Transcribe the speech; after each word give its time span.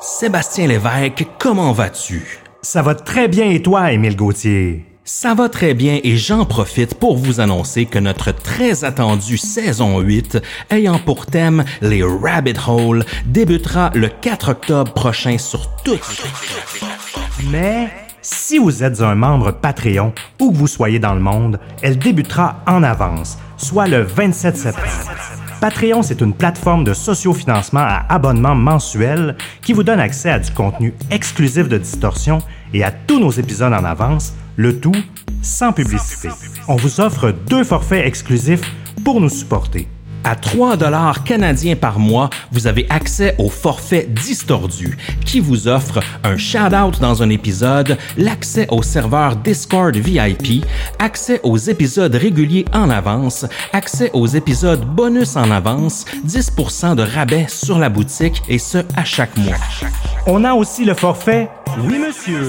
Sébastien 0.00 0.68
Lévesque, 0.68 1.26
comment 1.40 1.72
vas-tu? 1.72 2.38
Ça 2.62 2.82
va 2.82 2.94
très 2.94 3.26
bien 3.26 3.50
et 3.50 3.60
toi, 3.60 3.90
Émile 3.90 4.14
Gauthier? 4.14 4.84
Ça 5.04 5.34
va 5.34 5.48
très 5.48 5.74
bien 5.74 5.98
et 6.04 6.16
j'en 6.16 6.44
profite 6.44 6.94
pour 6.94 7.16
vous 7.16 7.40
annoncer 7.40 7.84
que 7.86 7.98
notre 7.98 8.30
très 8.30 8.84
attendue 8.84 9.38
saison 9.38 9.98
8, 9.98 10.38
ayant 10.70 11.00
pour 11.00 11.26
thème 11.26 11.64
les 11.80 12.04
Rabbit 12.04 12.60
Hole, 12.68 13.04
débutera 13.26 13.90
le 13.94 14.08
4 14.08 14.50
octobre 14.50 14.92
prochain 14.92 15.36
sur 15.36 15.68
toutes 15.82 16.22
Mais 17.50 17.88
si 18.22 18.58
vous 18.58 18.84
êtes 18.84 19.00
un 19.00 19.16
membre 19.16 19.50
Patreon, 19.50 20.12
où 20.40 20.52
que 20.52 20.56
vous 20.56 20.68
soyez 20.68 21.00
dans 21.00 21.14
le 21.14 21.20
monde, 21.20 21.58
elle 21.82 21.98
débutera 21.98 22.62
en 22.68 22.84
avance, 22.84 23.36
soit 23.56 23.88
le 23.88 24.02
27 24.02 24.56
septembre. 24.56 25.37
Patreon, 25.60 26.02
c'est 26.02 26.20
une 26.20 26.34
plateforme 26.34 26.84
de 26.84 26.94
sociofinancement 26.94 27.80
à 27.80 28.06
abonnement 28.08 28.54
mensuel 28.54 29.36
qui 29.60 29.72
vous 29.72 29.82
donne 29.82 29.98
accès 29.98 30.30
à 30.30 30.38
du 30.38 30.52
contenu 30.52 30.94
exclusif 31.10 31.68
de 31.68 31.78
Distorsion 31.78 32.38
et 32.72 32.84
à 32.84 32.92
tous 32.92 33.18
nos 33.18 33.32
épisodes 33.32 33.72
en 33.72 33.84
avance, 33.84 34.34
le 34.56 34.78
tout 34.78 34.94
sans 35.42 35.72
publicité. 35.72 36.28
On 36.68 36.76
vous 36.76 37.00
offre 37.00 37.32
deux 37.48 37.64
forfaits 37.64 38.06
exclusifs 38.06 38.62
pour 39.04 39.20
nous 39.20 39.28
supporter. 39.28 39.88
À 40.28 40.36
3 40.36 40.76
dollars 40.76 41.24
canadiens 41.24 41.74
par 41.74 41.98
mois, 41.98 42.28
vous 42.52 42.66
avez 42.66 42.86
accès 42.90 43.34
au 43.38 43.48
forfait 43.48 44.06
Distordu 44.10 44.98
qui 45.24 45.40
vous 45.40 45.68
offre 45.68 46.00
un 46.22 46.36
shout-out 46.36 47.00
dans 47.00 47.22
un 47.22 47.30
épisode, 47.30 47.96
l'accès 48.18 48.66
au 48.70 48.82
serveur 48.82 49.36
Discord 49.36 49.96
VIP, 49.96 50.66
accès 50.98 51.40
aux 51.44 51.56
épisodes 51.56 52.14
réguliers 52.14 52.66
en 52.74 52.90
avance, 52.90 53.46
accès 53.72 54.10
aux 54.12 54.26
épisodes 54.26 54.84
bonus 54.84 55.34
en 55.34 55.50
avance, 55.50 56.04
10% 56.26 56.96
de 56.96 57.04
rabais 57.04 57.46
sur 57.48 57.78
la 57.78 57.88
boutique 57.88 58.42
et 58.50 58.58
ce 58.58 58.84
à 58.96 59.04
chaque 59.04 59.34
mois. 59.38 59.56
On 60.26 60.44
a 60.44 60.52
aussi 60.52 60.84
le 60.84 60.92
forfait 60.92 61.48
Oui 61.78 61.98
monsieur. 61.98 62.42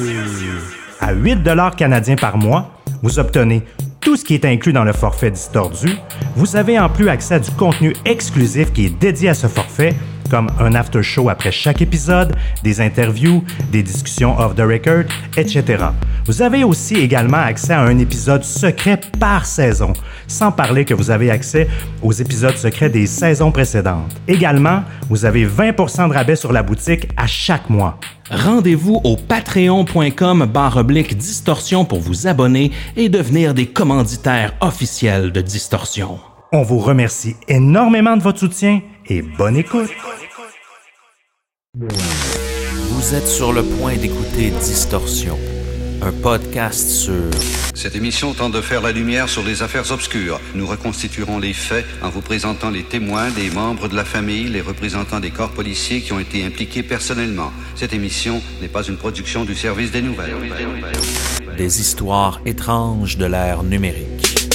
À 0.99 1.13
8 1.13 1.43
dollars 1.43 1.77
canadiens 1.77 2.17
par 2.17 2.35
mois, 2.35 2.71
vous 3.01 3.19
obtenez 3.19 3.63
tout 4.01 4.15
ce 4.15 4.23
qui 4.23 4.33
est 4.33 4.45
inclus 4.45 4.73
dans 4.73 4.83
le 4.83 4.93
forfait 4.93 5.31
Distordu. 5.31 5.89
Vous 6.35 6.55
avez 6.55 6.79
en 6.79 6.89
plus 6.89 7.09
accès 7.09 7.35
à 7.35 7.39
du 7.39 7.51
contenu 7.51 7.93
exclusif 8.05 8.71
qui 8.73 8.85
est 8.85 8.99
dédié 8.99 9.29
à 9.29 9.33
ce 9.33 9.47
forfait, 9.47 9.95
comme 10.29 10.49
un 10.59 10.75
after 10.75 11.01
show 11.01 11.29
après 11.29 11.51
chaque 11.51 11.81
épisode, 11.81 12.35
des 12.63 12.81
interviews, 12.81 13.43
des 13.71 13.83
discussions 13.83 14.37
off 14.39 14.55
the 14.55 14.61
record, 14.61 15.05
etc. 15.37 15.85
Vous 16.25 16.41
avez 16.41 16.63
aussi 16.63 16.95
également 16.95 17.37
accès 17.37 17.73
à 17.73 17.81
un 17.81 17.97
épisode 17.97 18.43
secret 18.43 18.99
par 19.19 19.45
saison, 19.45 19.93
sans 20.27 20.51
parler 20.51 20.85
que 20.85 20.93
vous 20.93 21.09
avez 21.09 21.31
accès 21.31 21.67
aux 22.01 22.11
épisodes 22.11 22.55
secrets 22.55 22.89
des 22.89 23.07
saisons 23.07 23.51
précédentes. 23.51 24.15
Également, 24.27 24.83
vous 25.09 25.25
avez 25.25 25.45
20% 25.45 26.09
de 26.09 26.13
rabais 26.13 26.35
sur 26.35 26.53
la 26.53 26.63
boutique 26.63 27.07
à 27.17 27.27
chaque 27.27 27.69
mois. 27.69 27.99
Rendez-vous 28.29 29.01
au 29.03 29.15
patreon.com 29.15 30.45
barre 30.45 30.83
distorsion 30.83 31.83
pour 31.83 31.99
vous 31.99 32.27
abonner 32.27 32.71
et 32.95 33.09
devenir 33.09 33.53
des 33.55 33.65
commanditaires 33.65 34.53
officiels 34.61 35.31
de 35.31 35.41
Distorsion. 35.41 36.19
On 36.51 36.63
vous 36.63 36.79
remercie 36.79 37.35
énormément 37.47 38.17
de 38.17 38.23
votre 38.23 38.39
soutien 38.39 38.81
et 39.09 39.21
bonne 39.21 39.57
écoute. 39.57 39.89
Vous 41.75 43.15
êtes 43.15 43.27
sur 43.27 43.53
le 43.53 43.63
point 43.63 43.95
d'écouter 43.95 44.51
Distorsion, 44.51 45.37
un 46.01 46.11
podcast 46.11 46.89
sur 46.89 47.29
Cette 47.73 47.95
émission 47.95 48.33
tente 48.33 48.51
de 48.51 48.61
faire 48.61 48.81
la 48.81 48.91
lumière 48.91 49.29
sur 49.29 49.43
les 49.43 49.63
affaires 49.63 49.91
obscures. 49.91 50.39
Nous 50.53 50.67
reconstituerons 50.67 51.39
les 51.39 51.53
faits 51.53 51.85
en 52.03 52.09
vous 52.09 52.21
présentant 52.21 52.69
les 52.69 52.83
témoins, 52.83 53.31
des 53.31 53.49
membres 53.49 53.87
de 53.87 53.95
la 53.95 54.05
famille, 54.05 54.47
les 54.47 54.61
représentants 54.61 55.19
des 55.19 55.31
corps 55.31 55.51
policiers 55.51 56.01
qui 56.01 56.13
ont 56.13 56.19
été 56.19 56.43
impliqués 56.43 56.83
personnellement. 56.83 57.51
Cette 57.75 57.93
émission 57.93 58.41
n'est 58.61 58.67
pas 58.67 58.83
une 58.83 58.97
production 58.97 59.45
du 59.45 59.55
service 59.55 59.91
des 59.91 60.01
nouvelles. 60.01 60.35
des 61.57 61.81
histoires 61.81 62.41
étranges 62.45 63.17
de 63.17 63.25
l'ère 63.25 63.63
numérique. 63.63 64.48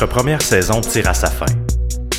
Notre 0.00 0.14
première 0.14 0.40
saison 0.40 0.80
tire 0.80 1.10
à 1.10 1.12
sa 1.12 1.26
fin. 1.26 1.44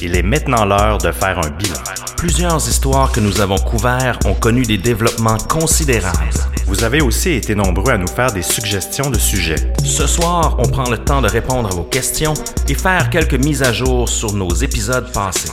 Il 0.03 0.15
est 0.15 0.21
maintenant 0.21 0.65
l'heure 0.65 0.99
de 0.99 1.11
faire 1.11 1.39
un 1.39 1.49
bilan. 1.49 1.79
Plusieurs 2.15 2.57
histoires 2.67 3.11
que 3.11 3.19
nous 3.19 3.41
avons 3.41 3.57
couvertes 3.57 4.23
ont 4.27 4.35
connu 4.35 4.61
des 4.61 4.77
développements 4.77 5.39
considérables. 5.49 6.29
Vous 6.67 6.83
avez 6.83 7.01
aussi 7.01 7.31
été 7.31 7.55
nombreux 7.55 7.93
à 7.93 7.97
nous 7.97 8.05
faire 8.07 8.31
des 8.33 8.43
suggestions 8.43 9.09
de 9.09 9.17
sujets. 9.17 9.73
Ce 9.83 10.05
soir, 10.05 10.57
on 10.59 10.67
prend 10.67 10.91
le 10.91 10.99
temps 10.99 11.23
de 11.23 11.27
répondre 11.27 11.69
à 11.71 11.75
vos 11.75 11.81
questions 11.81 12.35
et 12.69 12.75
faire 12.75 13.09
quelques 13.09 13.43
mises 13.43 13.63
à 13.63 13.73
jour 13.73 14.07
sur 14.07 14.31
nos 14.33 14.53
épisodes 14.53 15.11
passés. 15.11 15.49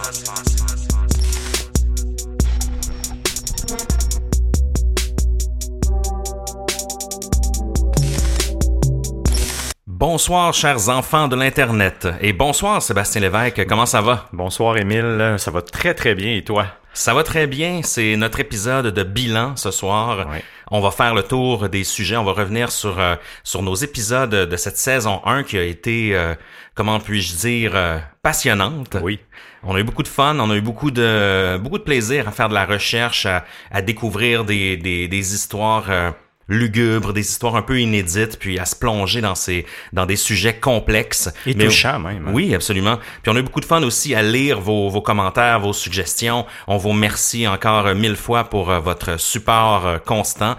Bonsoir, 10.18 10.52
chers 10.52 10.88
enfants 10.88 11.28
de 11.28 11.36
l'Internet. 11.36 12.08
Et 12.20 12.32
bonsoir, 12.32 12.82
Sébastien 12.82 13.20
Lévesque. 13.20 13.64
Comment 13.68 13.86
ça 13.86 14.00
va? 14.00 14.28
Bonsoir 14.32 14.76
Émile, 14.76 15.36
ça 15.38 15.52
va 15.52 15.62
très 15.62 15.94
très 15.94 16.16
bien 16.16 16.34
et 16.34 16.42
toi? 16.42 16.66
Ça 16.92 17.14
va 17.14 17.22
très 17.22 17.46
bien. 17.46 17.82
C'est 17.84 18.16
notre 18.16 18.40
épisode 18.40 18.86
de 18.86 19.02
bilan 19.04 19.54
ce 19.54 19.70
soir. 19.70 20.28
Ouais. 20.28 20.42
On 20.72 20.80
va 20.80 20.90
faire 20.90 21.14
le 21.14 21.22
tour 21.22 21.68
des 21.68 21.84
sujets. 21.84 22.16
On 22.16 22.24
va 22.24 22.32
revenir 22.32 22.72
sur 22.72 22.98
euh, 22.98 23.14
sur 23.44 23.62
nos 23.62 23.76
épisodes 23.76 24.34
de 24.34 24.56
cette 24.56 24.76
saison 24.76 25.20
1 25.24 25.44
qui 25.44 25.56
a 25.56 25.62
été, 25.62 26.16
euh, 26.16 26.34
comment 26.74 26.98
puis-je 26.98 27.36
dire, 27.36 27.70
euh, 27.76 27.98
passionnante. 28.20 28.96
Oui. 29.00 29.20
On 29.62 29.76
a 29.76 29.78
eu 29.78 29.84
beaucoup 29.84 30.02
de 30.02 30.08
fun, 30.08 30.36
on 30.40 30.50
a 30.50 30.56
eu 30.56 30.60
beaucoup 30.60 30.90
de 30.90 31.58
beaucoup 31.62 31.78
de 31.78 31.84
plaisir 31.84 32.26
à 32.26 32.32
faire 32.32 32.48
de 32.48 32.54
la 32.54 32.66
recherche, 32.66 33.24
à, 33.24 33.44
à 33.70 33.82
découvrir 33.82 34.44
des, 34.44 34.76
des, 34.76 35.06
des 35.06 35.34
histoires 35.34 35.86
euh, 35.90 36.10
lugubres, 36.48 37.12
des 37.12 37.20
histoires 37.20 37.56
un 37.56 37.62
peu 37.62 37.80
inédites, 37.80 38.38
puis 38.38 38.58
à 38.58 38.64
se 38.64 38.74
plonger 38.74 39.20
dans 39.20 39.34
ces 39.34 39.66
dans 39.92 40.06
des 40.06 40.16
sujets 40.16 40.54
complexes 40.58 41.30
Et 41.46 41.54
Mais- 41.54 41.64
touchant 41.66 41.98
même. 41.98 42.28
hein. 42.28 42.30
oui, 42.32 42.54
absolument. 42.54 42.96
Puis 43.22 43.30
on 43.32 43.36
a 43.36 43.38
eu 43.40 43.42
beaucoup 43.42 43.60
de 43.60 43.64
fun 43.66 43.82
aussi 43.82 44.14
à 44.14 44.22
lire 44.22 44.60
vos, 44.60 44.88
vos 44.88 45.02
commentaires, 45.02 45.60
vos 45.60 45.72
suggestions. 45.72 46.46
On 46.66 46.76
vous 46.78 46.90
remercie 46.90 47.46
encore 47.46 47.86
euh, 47.86 47.94
mille 47.94 48.16
fois 48.16 48.44
pour 48.44 48.70
euh, 48.70 48.80
votre 48.80 49.18
support 49.20 49.86
euh, 49.86 49.98
constant. 49.98 50.56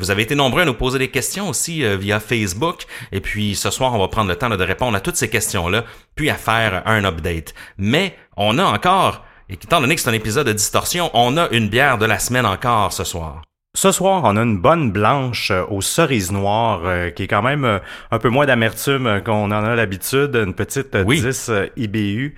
Vous 0.00 0.10
avez 0.10 0.22
été 0.22 0.34
nombreux 0.34 0.62
à 0.62 0.64
nous 0.64 0.74
poser 0.74 0.98
des 0.98 1.08
questions 1.08 1.48
aussi 1.48 1.82
via 1.96 2.18
Facebook. 2.20 2.82
Et 3.12 3.20
puis 3.20 3.54
ce 3.54 3.70
soir, 3.70 3.94
on 3.94 3.98
va 3.98 4.08
prendre 4.08 4.28
le 4.28 4.36
temps 4.36 4.48
de 4.50 4.62
répondre 4.64 4.96
à 4.96 5.00
toutes 5.00 5.16
ces 5.16 5.28
questions-là, 5.30 5.84
puis 6.14 6.30
à 6.30 6.34
faire 6.34 6.82
un 6.86 7.04
update. 7.04 7.54
Mais 7.78 8.16
on 8.36 8.58
a 8.58 8.64
encore, 8.64 9.24
et 9.48 9.54
étant 9.54 9.80
donné 9.80 9.94
que 9.94 10.00
c'est 10.00 10.10
un 10.10 10.14
épisode 10.14 10.46
de 10.48 10.52
distorsion, 10.52 11.10
on 11.14 11.36
a 11.36 11.48
une 11.50 11.68
bière 11.68 11.96
de 11.98 12.06
la 12.06 12.18
semaine 12.18 12.46
encore 12.46 12.92
ce 12.92 13.04
soir. 13.04 13.42
Ce 13.74 13.92
soir, 13.92 14.22
on 14.24 14.36
a 14.36 14.42
une 14.42 14.56
bonne 14.58 14.90
blanche 14.90 15.50
euh, 15.50 15.62
aux 15.68 15.82
cerises 15.82 16.32
noires, 16.32 16.80
euh, 16.84 17.10
qui 17.10 17.24
est 17.24 17.26
quand 17.28 17.42
même 17.42 17.64
euh, 17.66 17.78
un 18.10 18.18
peu 18.18 18.30
moins 18.30 18.46
d'amertume 18.46 19.20
qu'on 19.24 19.44
en 19.50 19.52
a 19.52 19.76
l'habitude, 19.76 20.34
une 20.34 20.54
petite 20.54 20.94
euh, 20.96 21.04
Oui. 21.06 21.20
10 21.20 21.48
euh, 21.50 21.66
IBU 21.76 22.34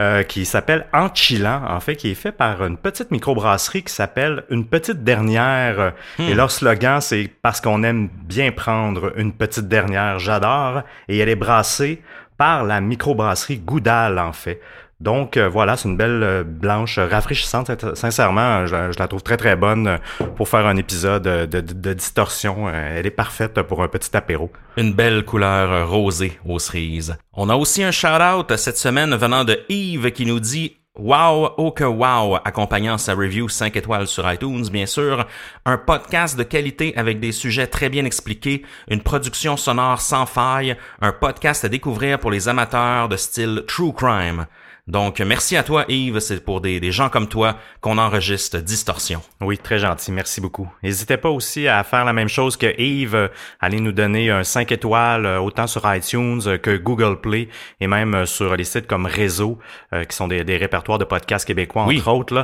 euh, 0.00 0.22
qui 0.24 0.44
s'appelle 0.44 0.86
Enchilant, 0.92 1.62
en 1.68 1.80
fait, 1.80 1.96
qui 1.96 2.10
est 2.10 2.14
fait 2.14 2.32
par 2.32 2.62
une 2.64 2.76
petite 2.76 3.10
microbrasserie 3.10 3.82
qui 3.82 3.92
s'appelle 3.94 4.44
Une 4.50 4.66
petite 4.66 5.02
dernière. 5.02 5.80
euh, 5.80 5.90
Et 6.18 6.34
leur 6.34 6.50
slogan, 6.50 7.00
c'est 7.00 7.30
parce 7.42 7.62
qu'on 7.62 7.82
aime 7.82 8.08
bien 8.12 8.52
prendre 8.52 9.14
une 9.16 9.32
petite 9.32 9.66
dernière, 9.68 10.18
j'adore. 10.18 10.82
Et 11.08 11.18
elle 11.18 11.30
est 11.30 11.34
brassée 11.34 12.02
par 12.36 12.62
la 12.62 12.80
microbrasserie 12.82 13.58
Goudal, 13.58 14.18
en 14.18 14.32
fait. 14.32 14.60
Donc 15.00 15.36
euh, 15.36 15.48
voilà, 15.48 15.76
c'est 15.76 15.88
une 15.88 15.96
belle 15.96 16.22
euh, 16.22 16.44
blanche 16.44 16.98
rafraîchissante. 16.98 17.66
Sin- 17.66 17.94
Sincèrement, 17.94 18.60
euh, 18.60 18.66
je, 18.92 18.98
la 18.98 19.08
trouve 19.08 19.22
très 19.22 19.36
très 19.36 19.56
bonne 19.56 19.98
pour 20.36 20.48
faire 20.48 20.66
un 20.66 20.76
épisode 20.76 21.22
de, 21.22 21.92
distorsion. 21.92 22.68
Elle 22.68 23.06
est 23.06 23.10
parfaite 23.10 23.60
pour 23.62 23.82
un 23.82 23.88
petit 23.88 24.16
apéro. 24.16 24.50
Une 24.76 24.92
belle 24.92 25.24
couleur 25.24 25.88
rosée 25.88 26.38
aux 26.46 26.58
cerises. 26.58 27.16
On 27.32 27.48
a 27.48 27.56
aussi 27.56 27.82
un 27.82 27.90
shout-out 27.90 28.56
cette 28.56 28.78
semaine 28.78 29.14
venant 29.14 29.44
de 29.44 29.60
Yves 29.68 30.12
qui 30.12 30.26
nous 30.26 30.40
dit 30.40 30.76
Wow, 30.96 31.54
oh 31.56 31.72
que 31.72 31.82
wow, 31.82 32.36
accompagnant 32.44 32.98
sa 32.98 33.14
review 33.14 33.48
5 33.48 33.76
étoiles 33.76 34.06
sur 34.06 34.30
iTunes, 34.32 34.68
bien 34.70 34.86
sûr. 34.86 35.26
Un 35.66 35.76
podcast 35.76 36.38
de 36.38 36.44
qualité 36.44 36.96
avec 36.96 37.18
des 37.18 37.32
sujets 37.32 37.66
très 37.66 37.88
bien 37.88 38.04
expliqués, 38.04 38.62
une 38.88 39.00
production 39.00 39.56
sonore 39.56 40.00
sans 40.00 40.24
faille, 40.24 40.76
un 41.00 41.10
podcast 41.10 41.64
à 41.64 41.68
découvrir 41.68 42.20
pour 42.20 42.30
les 42.30 42.48
amateurs 42.48 43.08
de 43.08 43.16
style 43.16 43.64
true 43.66 43.92
crime. 43.92 44.46
Donc, 44.86 45.20
merci 45.20 45.56
à 45.56 45.62
toi, 45.62 45.86
Yves. 45.88 46.18
C'est 46.20 46.44
pour 46.44 46.60
des, 46.60 46.78
des 46.78 46.92
gens 46.92 47.08
comme 47.08 47.26
toi 47.26 47.56
qu'on 47.80 47.96
enregistre 47.96 48.58
Distorsion. 48.58 49.22
Oui, 49.40 49.56
très 49.56 49.78
gentil. 49.78 50.12
Merci 50.12 50.42
beaucoup. 50.42 50.70
N'hésitez 50.82 51.16
pas 51.16 51.30
aussi 51.30 51.66
à 51.68 51.82
faire 51.84 52.04
la 52.04 52.12
même 52.12 52.28
chose 52.28 52.58
que 52.58 52.78
Yves. 52.78 53.30
Allez 53.60 53.80
nous 53.80 53.92
donner 53.92 54.30
un 54.30 54.44
5 54.44 54.72
étoiles 54.72 55.24
euh, 55.24 55.38
autant 55.40 55.66
sur 55.66 55.82
iTunes 55.86 56.58
que 56.58 56.76
Google 56.76 57.18
Play 57.22 57.48
et 57.80 57.86
même 57.86 58.14
euh, 58.14 58.26
sur 58.26 58.56
les 58.56 58.64
sites 58.64 58.86
comme 58.86 59.06
Réseau, 59.06 59.58
euh, 59.94 60.04
qui 60.04 60.14
sont 60.14 60.28
des, 60.28 60.44
des, 60.44 60.58
répertoires 60.58 60.98
de 60.98 61.04
podcasts 61.04 61.46
québécois, 61.46 61.84
entre 61.84 62.08
autres. 62.08 62.34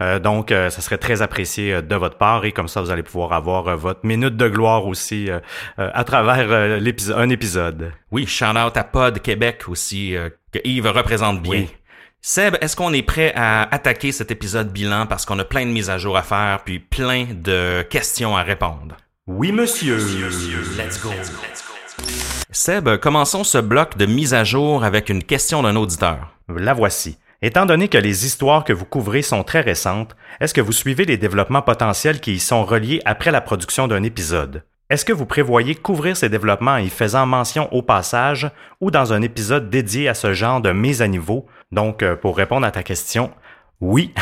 Là. 0.00 0.18
donc, 0.18 0.50
ça 0.50 0.70
serait 0.70 0.98
très 0.98 1.22
apprécié 1.22 1.82
de 1.82 1.94
votre 1.96 2.16
part 2.16 2.44
et 2.44 2.52
comme 2.52 2.68
ça, 2.68 2.80
vous 2.80 2.90
allez 2.90 3.02
pouvoir 3.02 3.32
avoir 3.32 3.76
votre 3.76 4.00
minute 4.04 4.36
de 4.36 4.48
gloire 4.48 4.86
aussi 4.86 5.28
à 5.76 6.04
travers 6.04 6.78
l'épisode, 6.78 7.18
un 7.18 7.28
épisode. 7.30 7.92
Oui, 8.10 8.26
shout 8.26 8.56
out 8.56 8.76
à 8.76 8.84
Pod 8.84 9.20
Québec 9.20 9.64
aussi, 9.68 10.14
que 10.52 10.58
Yves 10.64 10.86
représente 10.86 11.42
bien. 11.42 11.66
Seb, 12.22 12.58
est-ce 12.60 12.76
qu'on 12.76 12.92
est 12.92 13.02
prêt 13.02 13.32
à 13.34 13.62
attaquer 13.74 14.12
cet 14.12 14.30
épisode 14.30 14.70
bilan 14.70 15.06
parce 15.06 15.24
qu'on 15.24 15.38
a 15.38 15.44
plein 15.44 15.64
de 15.64 15.70
mises 15.70 15.88
à 15.88 15.96
jour 15.96 16.18
à 16.18 16.22
faire 16.22 16.60
puis 16.64 16.78
plein 16.78 17.26
de 17.32 17.80
questions 17.88 18.36
à 18.36 18.42
répondre? 18.42 18.98
Oui, 19.26 19.52
monsieur. 19.52 19.96
Let's 20.76 21.02
go. 21.02 21.08
Seb, 22.50 22.98
commençons 22.98 23.42
ce 23.42 23.56
bloc 23.56 23.96
de 23.96 24.04
mise 24.04 24.34
à 24.34 24.44
jour 24.44 24.84
avec 24.84 25.08
une 25.08 25.24
question 25.24 25.62
d'un 25.62 25.76
auditeur. 25.76 26.34
La 26.54 26.74
voici. 26.74 27.16
Étant 27.40 27.64
donné 27.64 27.88
que 27.88 27.96
les 27.96 28.26
histoires 28.26 28.64
que 28.64 28.74
vous 28.74 28.84
couvrez 28.84 29.22
sont 29.22 29.42
très 29.42 29.62
récentes, 29.62 30.14
est-ce 30.40 30.52
que 30.52 30.60
vous 30.60 30.72
suivez 30.72 31.06
les 31.06 31.16
développements 31.16 31.62
potentiels 31.62 32.20
qui 32.20 32.34
y 32.34 32.38
sont 32.38 32.66
reliés 32.66 33.00
après 33.06 33.30
la 33.30 33.40
production 33.40 33.88
d'un 33.88 34.02
épisode? 34.02 34.62
Est-ce 34.90 35.04
que 35.04 35.12
vous 35.12 35.24
prévoyez 35.24 35.76
couvrir 35.76 36.16
ces 36.16 36.28
développements 36.28 36.72
en 36.72 36.78
y 36.78 36.88
faisant 36.88 37.24
mention 37.24 37.72
au 37.72 37.80
passage 37.80 38.50
ou 38.80 38.90
dans 38.90 39.12
un 39.12 39.22
épisode 39.22 39.70
dédié 39.70 40.08
à 40.08 40.14
ce 40.14 40.34
genre 40.34 40.60
de 40.60 40.72
mise 40.72 41.00
à 41.00 41.06
niveau? 41.06 41.46
Donc, 41.70 42.02
euh, 42.02 42.16
pour 42.16 42.36
répondre 42.36 42.66
à 42.66 42.72
ta 42.72 42.82
question, 42.82 43.30
oui, 43.80 44.12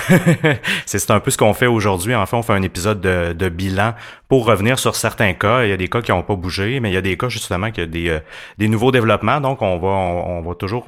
c'est 0.87 1.11
un 1.11 1.20
peu 1.20 1.31
ce 1.31 1.38
qu'on 1.38 1.55
fait 1.55 1.67
aujourd'hui. 1.67 2.15
En 2.15 2.26
fait, 2.26 2.37
on 2.37 2.43
fait 2.43 2.53
un 2.53 2.62
épisode 2.62 3.00
de, 3.00 3.49
bilan 3.49 3.94
pour 4.29 4.44
revenir 4.44 4.79
sur 4.79 4.94
certains 4.94 5.32
cas. 5.32 5.65
Il 5.65 5.70
y 5.70 5.73
a 5.73 5.76
des 5.79 5.88
cas 5.88 6.03
qui 6.03 6.12
n'ont 6.12 6.23
pas 6.23 6.37
bougé, 6.37 6.79
mais 6.81 6.91
il 6.91 6.94
y 6.94 6.99
a 6.99 7.00
des 7.00 7.17
cas 7.17 7.31
justement 7.31 7.71
qui 7.71 7.85
des, 7.87 8.11
euh, 8.11 8.21
des 8.59 8.69
nouveaux 8.69 8.93
développements. 8.93 9.41
Donc, 9.41 9.62
on 9.62 9.79
va, 9.79 9.88
on, 9.88 10.43
va 10.43 10.55
toujours, 10.55 10.85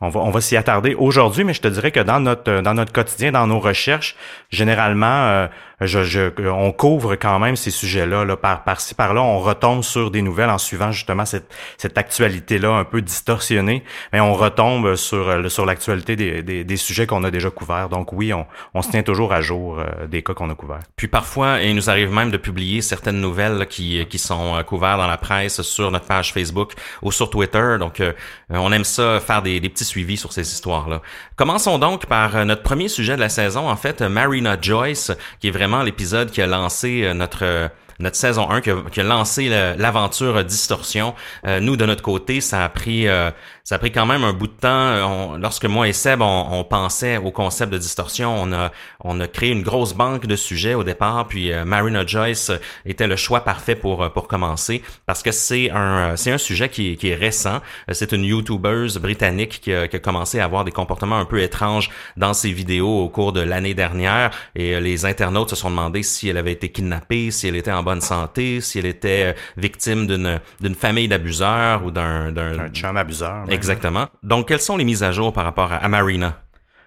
on 0.00 0.08
va, 0.08 0.20
on 0.20 0.30
va 0.30 0.40
s'y 0.40 0.56
attarder 0.56 0.94
aujourd'hui. 0.94 1.44
Mais 1.44 1.54
je 1.54 1.62
te 1.62 1.68
dirais 1.68 1.92
que 1.92 2.00
dans 2.00 2.18
notre, 2.18 2.62
dans 2.62 2.74
notre 2.74 2.92
quotidien, 2.92 3.30
dans 3.30 3.46
nos 3.46 3.60
recherches, 3.60 4.16
généralement, 4.50 5.06
euh, 5.06 5.46
je, 5.80 6.04
je, 6.04 6.48
on 6.48 6.72
couvre 6.72 7.14
quand 7.16 7.38
même 7.38 7.56
ces 7.56 7.70
sujets-là. 7.70 8.24
Là, 8.24 8.36
par, 8.36 8.64
par-ci, 8.64 8.94
par-là, 8.94 9.22
on 9.22 9.38
retombe 9.38 9.82
sur 9.82 10.10
des 10.10 10.22
nouvelles 10.22 10.50
en 10.50 10.58
suivant 10.58 10.92
justement 10.92 11.24
cette, 11.24 11.52
cette 11.78 11.96
actualité-là 11.96 12.70
un 12.70 12.84
peu 12.84 13.02
distorsionnée. 13.02 13.84
Mais 14.12 14.20
on 14.20 14.34
retombe 14.34 14.96
sur, 14.96 15.28
euh, 15.28 15.48
sur 15.48 15.66
l'actualité 15.66 16.16
des, 16.16 16.42
des, 16.42 16.64
des 16.64 16.76
sujets 16.76 17.06
qu'on 17.06 17.24
a 17.24 17.30
déjà 17.30 17.50
couverts. 17.50 17.88
Donc 17.88 18.12
oui, 18.12 18.32
on, 18.32 18.46
on 18.74 18.82
se 18.82 18.90
tient 18.90 19.02
toujours 19.02 19.32
à 19.32 19.40
jour 19.40 19.80
des 20.08 20.22
cas 20.22 20.34
qu'on 20.34 20.50
a 20.50 20.54
couverts. 20.54 20.80
Puis 20.96 21.08
parfois, 21.08 21.60
il 21.60 21.74
nous 21.74 21.88
arrive 21.88 22.12
même 22.12 22.30
de 22.30 22.36
publier 22.36 22.82
certaines 22.82 23.20
nouvelles 23.20 23.66
qui, 23.68 24.04
qui 24.06 24.18
sont 24.18 24.56
euh, 24.56 24.62
couvertes 24.62 24.98
dans 24.98 25.06
la 25.06 25.16
presse 25.16 25.62
sur 25.62 25.90
notre 25.90 26.06
page 26.06 26.32
Facebook 26.32 26.72
ou 27.02 27.12
sur 27.12 27.30
Twitter. 27.30 27.76
Donc, 27.78 28.00
euh, 28.00 28.12
on 28.48 28.72
aime 28.72 28.84
ça 28.84 29.20
faire 29.20 29.42
des, 29.42 29.60
des 29.60 29.68
petits 29.68 29.84
suivis 29.84 30.16
sur 30.16 30.32
ces 30.32 30.42
histoires-là. 30.42 31.00
Commençons 31.36 31.78
donc 31.78 32.06
par 32.06 32.36
euh, 32.36 32.44
notre 32.44 32.62
premier 32.62 32.88
sujet 32.88 33.16
de 33.16 33.20
la 33.20 33.28
saison, 33.28 33.68
en 33.68 33.76
fait, 33.76 34.02
Marina 34.02 34.56
Joyce, 34.60 35.12
qui 35.40 35.48
est 35.48 35.50
vraiment 35.50 35.69
l'épisode 35.84 36.30
qui 36.30 36.42
a 36.42 36.46
lancé 36.46 37.12
notre 37.14 37.70
notre 38.00 38.16
saison 38.16 38.50
1 38.50 38.60
qui 38.62 39.00
a, 39.00 39.04
lancé 39.04 39.48
l'aventure 39.48 40.42
Distorsion. 40.44 41.14
Euh, 41.46 41.60
nous, 41.60 41.76
de 41.76 41.84
notre 41.84 42.02
côté, 42.02 42.40
ça 42.40 42.64
a 42.64 42.68
pris 42.68 43.06
euh, 43.06 43.30
ça 43.70 43.76
a 43.76 43.78
pris 43.78 43.92
quand 43.92 44.04
même 44.04 44.24
un 44.24 44.32
bout 44.32 44.48
de 44.48 44.52
temps. 44.52 45.36
lorsque 45.38 45.64
moi 45.64 45.86
et 45.86 45.92
Seb, 45.92 46.22
on, 46.22 46.64
pensait 46.64 47.18
au 47.18 47.30
concept 47.30 47.72
de 47.72 47.78
Distorsion, 47.78 48.34
on 48.36 48.52
a 48.52 48.72
on 48.98 49.20
a 49.20 49.28
créé 49.28 49.50
une 49.50 49.62
grosse 49.62 49.94
banque 49.94 50.26
de 50.26 50.34
sujets 50.34 50.74
au 50.74 50.82
départ, 50.82 51.28
puis 51.28 51.52
euh, 51.52 51.64
Marina 51.64 52.04
Joyce 52.04 52.50
était 52.84 53.06
le 53.06 53.14
choix 53.14 53.44
parfait 53.44 53.76
pour 53.76 54.12
pour 54.12 54.26
commencer 54.26 54.82
parce 55.06 55.22
que 55.22 55.30
c'est 55.30 55.70
un 55.70 56.16
c'est 56.16 56.32
un 56.32 56.38
sujet 56.38 56.68
qui, 56.68 56.96
qui 56.96 57.10
est 57.10 57.14
récent. 57.14 57.60
C'est 57.92 58.10
une 58.10 58.24
YouTubeuse 58.24 58.98
britannique 58.98 59.60
qui 59.60 59.72
a, 59.72 59.86
qui 59.86 59.94
a 59.94 60.00
commencé 60.00 60.40
à 60.40 60.46
avoir 60.46 60.64
des 60.64 60.72
comportements 60.72 61.20
un 61.20 61.24
peu 61.24 61.40
étranges 61.40 61.90
dans 62.16 62.34
ses 62.34 62.50
vidéos 62.50 63.04
au 63.04 63.08
cours 63.08 63.32
de 63.32 63.40
l'année 63.40 63.74
dernière 63.74 64.32
et 64.56 64.80
les 64.80 65.06
internautes 65.06 65.50
se 65.50 65.56
sont 65.56 65.70
demandé 65.70 66.02
si 66.02 66.28
elle 66.28 66.38
avait 66.38 66.52
été 66.54 66.70
kidnappée, 66.70 67.30
si 67.30 67.46
elle 67.46 67.54
était 67.54 67.70
en 67.70 67.84
bonne 67.84 68.00
santé, 68.00 68.60
si 68.60 68.80
elle 68.80 68.86
était 68.86 69.26
euh, 69.26 69.32
victime 69.56 70.08
d'une 70.08 70.40
d'une 70.60 70.74
famille 70.74 71.06
d'abuseurs 71.06 71.84
ou 71.84 71.92
d'un 71.92 72.32
d'un 72.32 72.68
chum 72.70 72.96
abuseur. 72.96 73.44
Exactement. 73.60 74.08
Donc 74.22 74.48
quelles 74.48 74.60
sont 74.60 74.76
les 74.76 74.84
mises 74.84 75.02
à 75.02 75.12
jour 75.12 75.32
par 75.32 75.44
rapport 75.44 75.70
à, 75.72 75.88
Marina? 75.88 76.40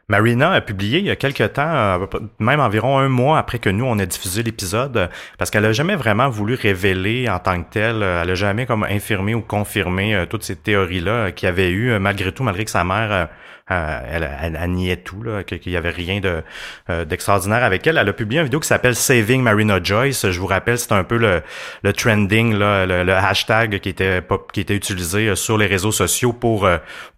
Marina 0.09 0.51
a 0.51 0.61
publié 0.61 0.99
il 0.99 1.05
y 1.05 1.11
a 1.11 1.15
quelque 1.15 1.43
temps, 1.45 1.61
euh, 1.61 2.05
même 2.39 2.59
environ 2.59 2.97
un 2.97 3.09
mois 3.09 3.37
après 3.37 3.59
que 3.59 3.69
nous 3.69 3.85
on 3.85 3.97
a 3.99 4.05
diffusé 4.05 4.43
l'épisode, 4.43 5.09
parce 5.37 5.49
qu'elle 5.49 5.65
a 5.65 5.71
jamais 5.71 5.95
vraiment 5.95 6.29
voulu 6.29 6.55
révéler 6.55 7.29
en 7.29 7.39
tant 7.39 7.61
que 7.63 7.69
telle, 7.69 8.03
elle 8.03 8.29
a 8.29 8.35
jamais 8.35 8.65
comme 8.65 8.83
infirmé 8.83 9.33
ou 9.33 9.41
confirmé 9.41 10.13
euh, 10.13 10.25
toutes 10.25 10.43
ces 10.43 10.57
théories 10.57 10.99
là 10.99 11.31
qu'il 11.31 11.45
y 11.45 11.49
avait 11.49 11.69
eu 11.69 11.97
malgré 11.99 12.31
tout, 12.31 12.43
malgré 12.43 12.65
que 12.65 12.71
sa 12.71 12.83
mère 12.83 13.29
euh, 13.71 13.99
elle, 14.11 14.55
elle, 14.59 14.71
niait 14.71 14.97
tout, 14.97 15.23
là, 15.23 15.43
qu'il 15.43 15.71
y 15.71 15.77
avait 15.77 15.89
rien 15.89 16.19
de 16.19 16.43
euh, 16.89 17.05
d'extraordinaire 17.05 17.63
avec 17.63 17.87
elle. 17.87 17.97
Elle 17.97 18.09
a 18.09 18.13
publié 18.13 18.41
une 18.41 18.45
vidéo 18.45 18.59
qui 18.59 18.67
s'appelle 18.67 18.93
Saving 18.93 19.41
Marina 19.41 19.81
Joyce. 19.81 20.29
Je 20.29 20.39
vous 20.39 20.47
rappelle, 20.47 20.77
c'est 20.77 20.91
un 20.91 21.05
peu 21.05 21.17
le, 21.17 21.41
le 21.81 21.93
trending, 21.93 22.55
là, 22.55 22.85
le, 22.85 23.13
hashtag 23.13 23.79
qui 23.79 23.89
était 23.89 24.21
qui 24.51 24.59
était 24.59 24.75
utilisé 24.75 25.29
euh, 25.29 25.35
sur 25.35 25.57
les 25.57 25.67
réseaux 25.67 25.93
sociaux 25.93 26.33
pour 26.33 26.67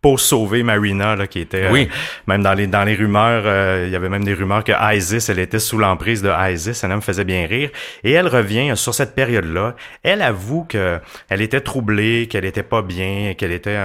pour 0.02 0.20
sauver 0.20 0.62
Marina, 0.62 1.16
là, 1.16 1.26
qui 1.26 1.40
était 1.40 1.70
oui. 1.70 1.90
même 2.28 2.44
dans 2.44 2.54
les 2.54 2.68
dans 2.68 2.84
les 2.84 2.94
rumeurs, 2.94 3.84
il 3.86 3.90
y 3.90 3.96
avait 3.96 4.10
même 4.10 4.24
des 4.24 4.36
rumeurs 4.36 4.64
que 4.64 4.74
ISIS, 4.96 5.30
elle 5.30 5.40
était 5.40 5.58
sous 5.58 5.80
l'emprise 5.80 6.22
de 6.22 6.32
ISIS. 6.52 6.76
Ça 6.76 6.88
me 6.88 7.02
faisait 7.02 7.26
bien 7.26 7.48
rire. 7.48 7.72
Et 8.04 8.12
elle 8.12 8.28
revient 8.28 8.74
sur 8.76 8.94
cette 8.94 9.16
période-là. 9.16 9.76
Elle 10.04 10.22
avoue 10.22 10.64
que 10.64 11.00
elle 11.30 11.42
était 11.42 11.62
troublée, 11.62 12.28
qu'elle 12.28 12.46
était 12.46 12.64
pas 12.64 12.84
bien, 12.84 13.34
qu'elle 13.34 13.52
était 13.52 13.80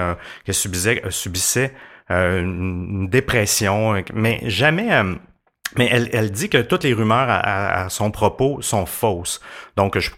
qu'elle 0.45 0.55
subissait 0.55 1.03
subissait 1.09 1.73
euh, 1.73 1.90
une 2.11 3.09
dépression, 3.09 4.03
mais 4.15 4.41
jamais... 4.45 4.93
Euh, 4.93 5.15
mais 5.77 5.89
elle, 5.93 6.11
elle 6.13 6.33
dit 6.33 6.49
que 6.49 6.59
toutes 6.59 6.83
les 6.83 6.93
rumeurs 6.93 7.29
à, 7.29 7.89
son 7.91 8.11
propos 8.11 8.61
sont 8.61 8.87
fausses. 8.87 9.41
Donc, 9.77 9.97
je, 10.01 10.11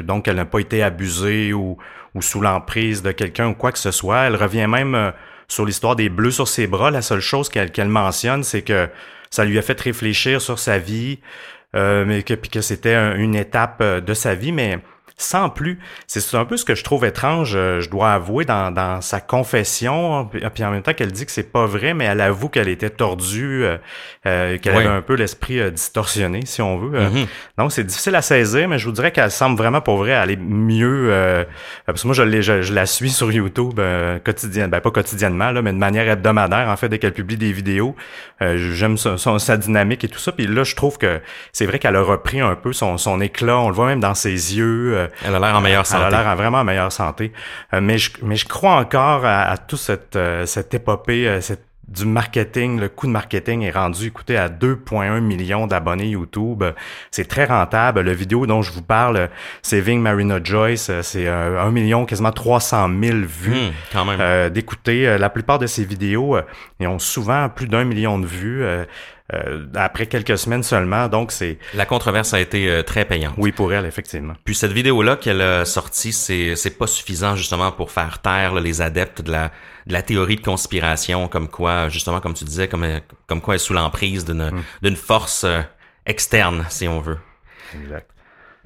donc 0.00 0.26
elle 0.26 0.34
n'a 0.34 0.44
pas 0.44 0.58
été 0.58 0.82
abusée 0.82 1.52
ou, 1.52 1.78
ou 2.16 2.22
sous 2.22 2.40
l'emprise 2.40 3.00
de 3.04 3.12
quelqu'un 3.12 3.50
ou 3.50 3.54
quoi 3.54 3.70
que 3.70 3.78
ce 3.78 3.92
soit. 3.92 4.22
Elle 4.22 4.34
revient 4.34 4.66
même 4.66 4.96
euh, 4.96 5.12
sur 5.46 5.64
l'histoire 5.64 5.94
des 5.94 6.08
bleus 6.08 6.32
sur 6.32 6.48
ses 6.48 6.66
bras. 6.66 6.90
La 6.90 7.02
seule 7.02 7.20
chose 7.20 7.48
qu'elle 7.48 7.88
mentionne, 7.88 8.42
c'est 8.42 8.62
que 8.62 8.88
ça 9.30 9.44
lui 9.44 9.56
a 9.56 9.62
fait 9.62 9.80
réfléchir 9.80 10.40
sur 10.40 10.58
sa 10.58 10.78
vie, 10.78 11.20
mais 11.74 12.24
que, 12.24 12.34
que 12.34 12.60
c'était 12.60 12.96
une 13.16 13.36
étape 13.36 13.82
de 13.82 14.14
sa 14.14 14.34
vie, 14.34 14.50
mais 14.50 14.80
sans 15.18 15.50
plus. 15.50 15.80
C'est 16.06 16.36
un 16.36 16.44
peu 16.44 16.56
ce 16.56 16.64
que 16.64 16.76
je 16.76 16.84
trouve 16.84 17.04
étrange, 17.04 17.54
euh, 17.56 17.80
je 17.80 17.90
dois 17.90 18.12
avouer, 18.12 18.44
dans, 18.44 18.70
dans 18.70 19.00
sa 19.00 19.20
confession, 19.20 20.26
puis 20.26 20.64
en 20.64 20.70
même 20.70 20.82
temps 20.82 20.94
qu'elle 20.94 21.10
dit 21.10 21.26
que 21.26 21.32
c'est 21.32 21.52
pas 21.52 21.66
vrai, 21.66 21.92
mais 21.92 22.04
elle 22.04 22.20
avoue 22.20 22.48
qu'elle 22.48 22.68
était 22.68 22.88
tordue, 22.88 23.64
euh, 23.64 23.78
euh 24.26 24.58
qu'elle 24.58 24.76
avait 24.76 24.86
un 24.86 25.02
peu 25.02 25.14
l'esprit 25.14 25.58
euh, 25.58 25.70
distorsionné, 25.70 26.42
si 26.46 26.62
on 26.62 26.78
veut. 26.78 26.98
Mm-hmm. 26.98 27.26
Donc 27.58 27.72
c'est 27.72 27.82
difficile 27.82 28.14
à 28.14 28.22
saisir, 28.22 28.68
mais 28.68 28.78
je 28.78 28.86
vous 28.86 28.92
dirais 28.92 29.10
qu'elle 29.10 29.32
semble 29.32 29.58
vraiment 29.58 29.80
pour 29.80 29.96
vrai 29.96 30.14
aller 30.14 30.36
mieux. 30.36 31.12
parce 31.84 32.02
que 32.02 32.06
moi, 32.06 32.14
je, 32.14 32.40
je, 32.40 32.62
je, 32.62 32.72
la 32.72 32.86
suis 32.86 33.10
sur 33.10 33.32
YouTube 33.32 33.80
quotidiennement, 34.24 34.70
ben 34.70 34.80
pas 34.80 34.90
quotidiennement, 34.92 35.50
là, 35.50 35.62
mais 35.62 35.72
de 35.72 35.78
manière 35.78 36.08
hebdomadaire, 36.08 36.68
en 36.68 36.76
fait, 36.76 36.88
dès 36.88 37.00
qu'elle 37.00 37.12
publie 37.12 37.36
des 37.36 37.52
vidéos. 37.52 37.96
J'aime 38.40 38.96
sa 38.96 39.56
dynamique 39.56 40.04
et 40.04 40.08
tout 40.08 40.20
ça. 40.20 40.30
Puis 40.30 40.46
là, 40.46 40.62
je 40.62 40.76
trouve 40.76 40.96
que 40.96 41.20
c'est 41.52 41.66
vrai 41.66 41.80
qu'elle 41.80 41.96
a 41.96 42.02
repris 42.02 42.40
un 42.40 42.54
peu 42.54 42.72
son, 42.72 42.98
son 42.98 43.20
éclat. 43.20 43.58
On 43.58 43.68
le 43.68 43.74
voit 43.74 43.86
même 43.86 44.00
dans 44.00 44.14
ses 44.14 44.56
yeux 44.56 45.07
elle 45.24 45.34
a 45.34 45.38
l'air 45.38 45.56
en 45.56 45.60
meilleure 45.60 45.86
santé. 45.86 46.04
Elle 46.06 46.14
a 46.14 46.22
l'air 46.22 46.36
vraiment 46.36 46.58
en 46.58 46.64
meilleure 46.64 46.92
santé. 46.92 47.32
Euh, 47.74 47.80
mais, 47.80 47.98
je, 47.98 48.10
mais 48.22 48.36
je 48.36 48.46
crois 48.46 48.76
encore 48.76 49.24
à, 49.24 49.42
à 49.42 49.56
toute 49.56 49.78
cette, 49.78 50.16
euh, 50.16 50.46
cette 50.46 50.72
épopée, 50.74 51.28
euh, 51.28 51.40
cette 51.40 51.68
du 51.88 52.04
marketing, 52.04 52.78
le 52.78 52.88
coût 52.88 53.06
de 53.06 53.12
marketing 53.12 53.62
est 53.62 53.70
rendu, 53.70 54.08
écoutez, 54.08 54.36
à 54.36 54.48
2,1 54.48 55.20
millions 55.20 55.66
d'abonnés 55.66 56.08
YouTube. 56.08 56.62
C'est 57.10 57.26
très 57.26 57.46
rentable. 57.46 58.02
Le 58.02 58.12
vidéo 58.12 58.46
dont 58.46 58.62
je 58.62 58.72
vous 58.72 58.82
parle, 58.82 59.30
Saving 59.62 60.00
Marina 60.00 60.38
Joyce, 60.42 60.90
c'est 61.02 61.28
un 61.28 61.56
1 61.56 61.70
million, 61.70 62.04
quasiment 62.04 62.30
300 62.30 62.90
000 63.02 63.18
vues 63.26 63.54
hmm, 63.54 63.72
quand 63.92 64.04
même. 64.04 64.20
Euh, 64.20 64.50
d'écouter. 64.50 65.16
La 65.18 65.30
plupart 65.30 65.58
de 65.58 65.66
ces 65.66 65.84
vidéos 65.84 66.36
ils 66.78 66.86
ont 66.86 66.98
souvent 66.98 67.48
plus 67.48 67.66
d'un 67.66 67.84
million 67.84 68.18
de 68.18 68.26
vues. 68.26 68.64
Euh, 69.34 69.66
après 69.74 70.06
quelques 70.06 70.38
semaines 70.38 70.62
seulement. 70.62 71.06
Donc, 71.08 71.32
c'est... 71.32 71.58
La 71.74 71.84
controverse 71.84 72.32
a 72.32 72.40
été 72.40 72.70
euh, 72.70 72.82
très 72.82 73.04
payante. 73.04 73.34
Oui, 73.36 73.52
pour 73.52 73.70
elle, 73.74 73.84
effectivement. 73.84 74.32
Puis 74.44 74.54
cette 74.54 74.72
vidéo-là 74.72 75.16
qu'elle 75.16 75.42
a 75.42 75.66
sortie, 75.66 76.12
c'est, 76.14 76.56
c'est 76.56 76.78
pas 76.78 76.86
suffisant 76.86 77.36
justement 77.36 77.70
pour 77.70 77.90
faire 77.90 78.22
taire 78.22 78.54
les 78.54 78.80
adeptes 78.80 79.20
de 79.20 79.30
la, 79.30 79.50
de 79.86 79.92
la 79.92 80.00
théorie 80.00 80.36
de 80.36 80.40
conspiration, 80.40 81.28
comme 81.28 81.48
quoi, 81.48 81.90
justement, 81.90 82.20
comme 82.20 82.32
tu 82.32 82.44
disais, 82.44 82.68
comme, 82.68 82.86
comme 83.26 83.42
quoi 83.42 83.54
elle 83.54 83.60
est 83.60 83.64
sous 83.64 83.74
l'emprise 83.74 84.24
d'une, 84.24 84.50
mm. 84.50 84.62
d'une 84.82 84.96
force 84.96 85.44
euh, 85.44 85.60
externe, 86.06 86.64
si 86.70 86.88
on 86.88 87.00
veut. 87.00 87.18
Exact. 87.74 88.10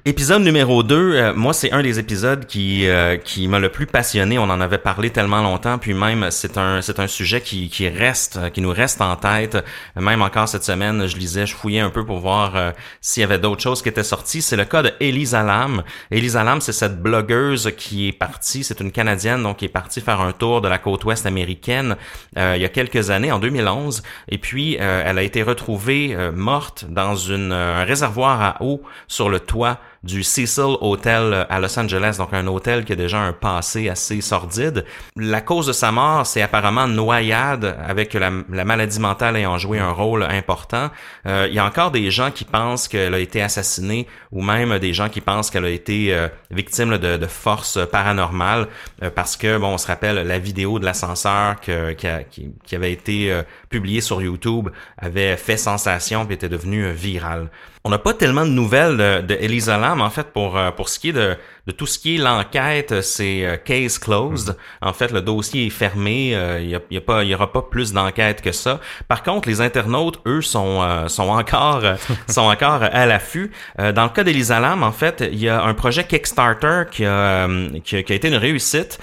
Épisode 0.05 0.41
numéro 0.41 0.83
2, 0.83 0.95
euh, 0.95 1.33
moi 1.33 1.53
c'est 1.53 1.71
un 1.71 1.81
des 1.81 1.97
épisodes 1.97 2.45
qui 2.45 2.89
euh, 2.89 3.15
qui 3.15 3.47
m'a 3.47 3.59
le 3.59 3.69
plus 3.69 3.85
passionné. 3.85 4.37
On 4.37 4.43
en 4.49 4.59
avait 4.59 4.77
parlé 4.77 5.11
tellement 5.11 5.41
longtemps, 5.41 5.77
puis 5.77 5.93
même 5.93 6.29
c'est 6.29 6.57
un 6.57 6.81
c'est 6.81 6.99
un 6.99 7.07
sujet 7.07 7.39
qui 7.39 7.69
qui 7.69 7.87
reste, 7.87 8.51
qui 8.51 8.59
nous 8.59 8.71
reste 8.71 8.99
en 8.99 9.15
tête. 9.15 9.63
Même 9.95 10.21
encore 10.21 10.49
cette 10.49 10.65
semaine, 10.65 11.07
je 11.07 11.15
lisais, 11.15 11.45
je 11.45 11.55
fouillais 11.55 11.79
un 11.79 11.89
peu 11.89 12.05
pour 12.05 12.19
voir 12.19 12.57
euh, 12.57 12.71
s'il 12.99 13.21
y 13.21 13.23
avait 13.23 13.39
d'autres 13.39 13.61
choses 13.61 13.81
qui 13.81 13.87
étaient 13.87 14.03
sorties. 14.03 14.41
C'est 14.41 14.57
le 14.57 14.65
cas 14.65 14.81
de 14.83 14.91
Elisa 14.99 15.41
Lam. 15.41 15.83
Elisa 16.11 16.43
Lam, 16.43 16.59
c'est 16.59 16.73
cette 16.73 17.01
blogueuse 17.01 17.71
qui 17.77 18.09
est 18.09 18.11
partie, 18.11 18.65
c'est 18.65 18.81
une 18.81 18.91
Canadienne 18.91 19.41
donc 19.41 19.59
qui 19.59 19.65
est 19.65 19.69
partie 19.69 20.01
faire 20.01 20.19
un 20.19 20.33
tour 20.33 20.59
de 20.59 20.67
la 20.67 20.79
côte 20.79 21.05
ouest 21.05 21.25
américaine 21.25 21.95
il 22.35 22.61
y 22.61 22.65
a 22.65 22.69
quelques 22.69 23.09
années, 23.09 23.31
en 23.31 23.39
2011, 23.39 24.03
et 24.27 24.37
puis 24.37 24.75
elle 24.75 25.17
a 25.17 25.23
été 25.23 25.43
retrouvée 25.43 26.17
morte 26.33 26.85
dans 26.89 27.15
une 27.15 27.53
un 27.53 27.85
réservoir 27.85 28.41
à 28.41 28.57
eau 28.61 28.81
sur 29.07 29.29
le 29.29 29.39
toit 29.39 29.79
du 30.03 30.23
Cecil 30.23 30.75
Hotel 30.81 31.45
à 31.49 31.59
Los 31.59 31.79
Angeles, 31.79 32.15
donc 32.17 32.33
un 32.33 32.45
hôtel 32.47 32.83
qui 32.83 32.93
a 32.93 32.95
déjà 32.95 33.19
un 33.19 33.33
passé 33.33 33.89
assez 33.89 34.19
sordide. 34.21 34.85
La 35.15 35.41
cause 35.41 35.67
de 35.67 35.73
sa 35.73 35.91
mort, 35.91 36.25
c'est 36.25 36.41
apparemment 36.41 36.87
noyade, 36.87 37.77
avec 37.85 38.13
la, 38.13 38.29
maladie 38.29 38.99
mentale 38.99 39.37
ayant 39.37 39.57
joué 39.57 39.79
un 39.79 39.91
rôle 39.91 40.23
important. 40.23 40.89
Euh, 41.25 41.47
il 41.49 41.53
y 41.53 41.59
a 41.59 41.65
encore 41.65 41.91
des 41.91 42.11
gens 42.11 42.31
qui 42.31 42.43
pensent 42.43 42.87
qu'elle 42.87 43.13
a 43.13 43.19
été 43.19 43.41
assassinée, 43.41 44.07
ou 44.31 44.41
même 44.41 44.77
des 44.79 44.93
gens 44.93 45.09
qui 45.09 45.21
pensent 45.21 45.49
qu'elle 45.49 45.65
a 45.65 45.69
été 45.69 46.13
euh, 46.13 46.27
victime 46.51 46.97
de, 46.97 47.27
forces 47.27 47.79
paranormales, 47.89 48.67
euh, 49.01 49.09
parce 49.09 49.37
que, 49.37 49.57
bon, 49.57 49.73
on 49.73 49.77
se 49.77 49.87
rappelle 49.87 50.27
la 50.27 50.39
vidéo 50.39 50.79
de 50.79 50.85
l'ascenseur 50.85 51.55
qui, 51.61 52.75
avait 52.75 52.91
été 52.91 53.43
publiée 53.73 54.01
sur 54.01 54.21
YouTube 54.21 54.69
avait 54.99 55.35
fait 55.35 55.57
sensation 55.57 56.27
et 56.29 56.33
était 56.33 56.47
devenue 56.47 56.91
virale. 56.91 57.49
On 57.83 57.89
n'a 57.89 57.97
pas 57.97 58.13
tellement 58.13 58.45
de 58.45 58.51
nouvelles 58.51 58.97
de, 58.97 59.21
de 59.21 59.67
Lam, 59.81 59.99
en 59.99 60.11
fait, 60.11 60.27
pour, 60.31 60.57
euh, 60.57 60.69
pour 60.69 60.89
ce 60.89 60.99
qui 60.99 61.09
est 61.09 61.13
de, 61.13 61.35
de 61.65 61.71
tout 61.71 61.85
ce 61.85 61.97
qui 61.97 62.15
est 62.15 62.17
l'enquête, 62.17 63.01
c'est 63.01 63.45
euh, 63.45 63.55
case 63.55 63.97
closed. 63.97 64.49
Mm-hmm. 64.49 64.87
En 64.89 64.93
fait, 64.93 65.11
le 65.11 65.21
dossier 65.21 65.67
est 65.67 65.69
fermé. 65.69 66.29
Il 66.29 66.35
euh, 66.35 66.61
y, 66.61 66.75
a, 66.75 66.81
y, 66.91 66.97
a 66.97 67.01
pas, 67.01 67.23
y 67.23 67.33
aura 67.33 67.53
pas 67.53 67.61
plus 67.61 67.93
d'enquête 67.93 68.41
que 68.41 68.51
ça. 68.51 68.81
Par 69.07 69.23
contre, 69.23 69.47
les 69.47 69.61
internautes, 69.61 70.19
eux, 70.27 70.41
sont, 70.41 71.07
sont 71.07 71.29
encore, 71.29 71.81
sont 72.27 72.41
encore 72.41 72.83
à 72.83 73.05
l'affût. 73.05 73.51
dans 73.77 74.03
le 74.03 74.09
cas 74.09 74.23
d'Elisa 74.23 74.59
Lam, 74.59 74.83
en 74.83 74.91
fait, 74.91 75.23
il 75.31 75.39
y 75.39 75.47
a 75.47 75.63
un 75.63 75.73
projet 75.73 76.03
Kickstarter 76.03 76.83
qui 76.91 77.05
a, 77.05 77.47
qui 77.83 77.95
a, 77.95 77.99
été 77.99 78.27
une 78.27 78.35
réussite, 78.35 78.99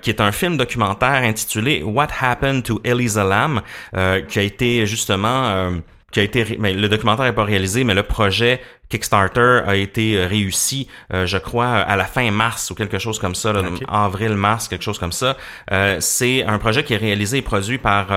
qui 0.00 0.10
est 0.10 0.20
un 0.20 0.32
film 0.32 0.56
documentaire 0.56 1.22
intitulé 1.22 1.82
What 1.82 2.08
Happened 2.20 2.64
to 2.64 2.80
Elisa 2.84 3.24
Lam, 3.24 3.62
qui 4.28 4.38
a 4.38 4.42
été 4.42 4.86
justement 4.86 5.72
qui 6.10 6.20
a 6.20 6.22
été 6.22 6.56
mais 6.58 6.72
le 6.72 6.88
documentaire 6.88 7.24
n'est 7.26 7.32
pas 7.32 7.44
réalisé 7.44 7.84
mais 7.84 7.94
le 7.94 8.02
projet 8.02 8.60
Kickstarter 8.90 9.60
a 9.66 9.76
été 9.76 10.16
euh, 10.16 10.26
réussi 10.26 10.88
euh, 11.14 11.24
je 11.24 11.38
crois 11.38 11.68
à 11.68 11.96
la 11.96 12.04
fin 12.04 12.28
mars 12.30 12.70
ou 12.70 12.74
quelque 12.74 12.98
chose 12.98 13.18
comme 13.18 13.34
ça 13.34 13.52
avril 13.88 14.34
mars 14.34 14.68
quelque 14.68 14.82
chose 14.82 14.98
comme 14.98 15.12
ça. 15.12 15.36
Euh, 15.70 15.96
c'est 16.00 16.44
un 16.44 16.58
projet 16.58 16.84
qui 16.84 16.94
est 16.94 16.98
réalisé 16.98 17.38
et 17.38 17.42
produit 17.42 17.78
par 17.78 18.08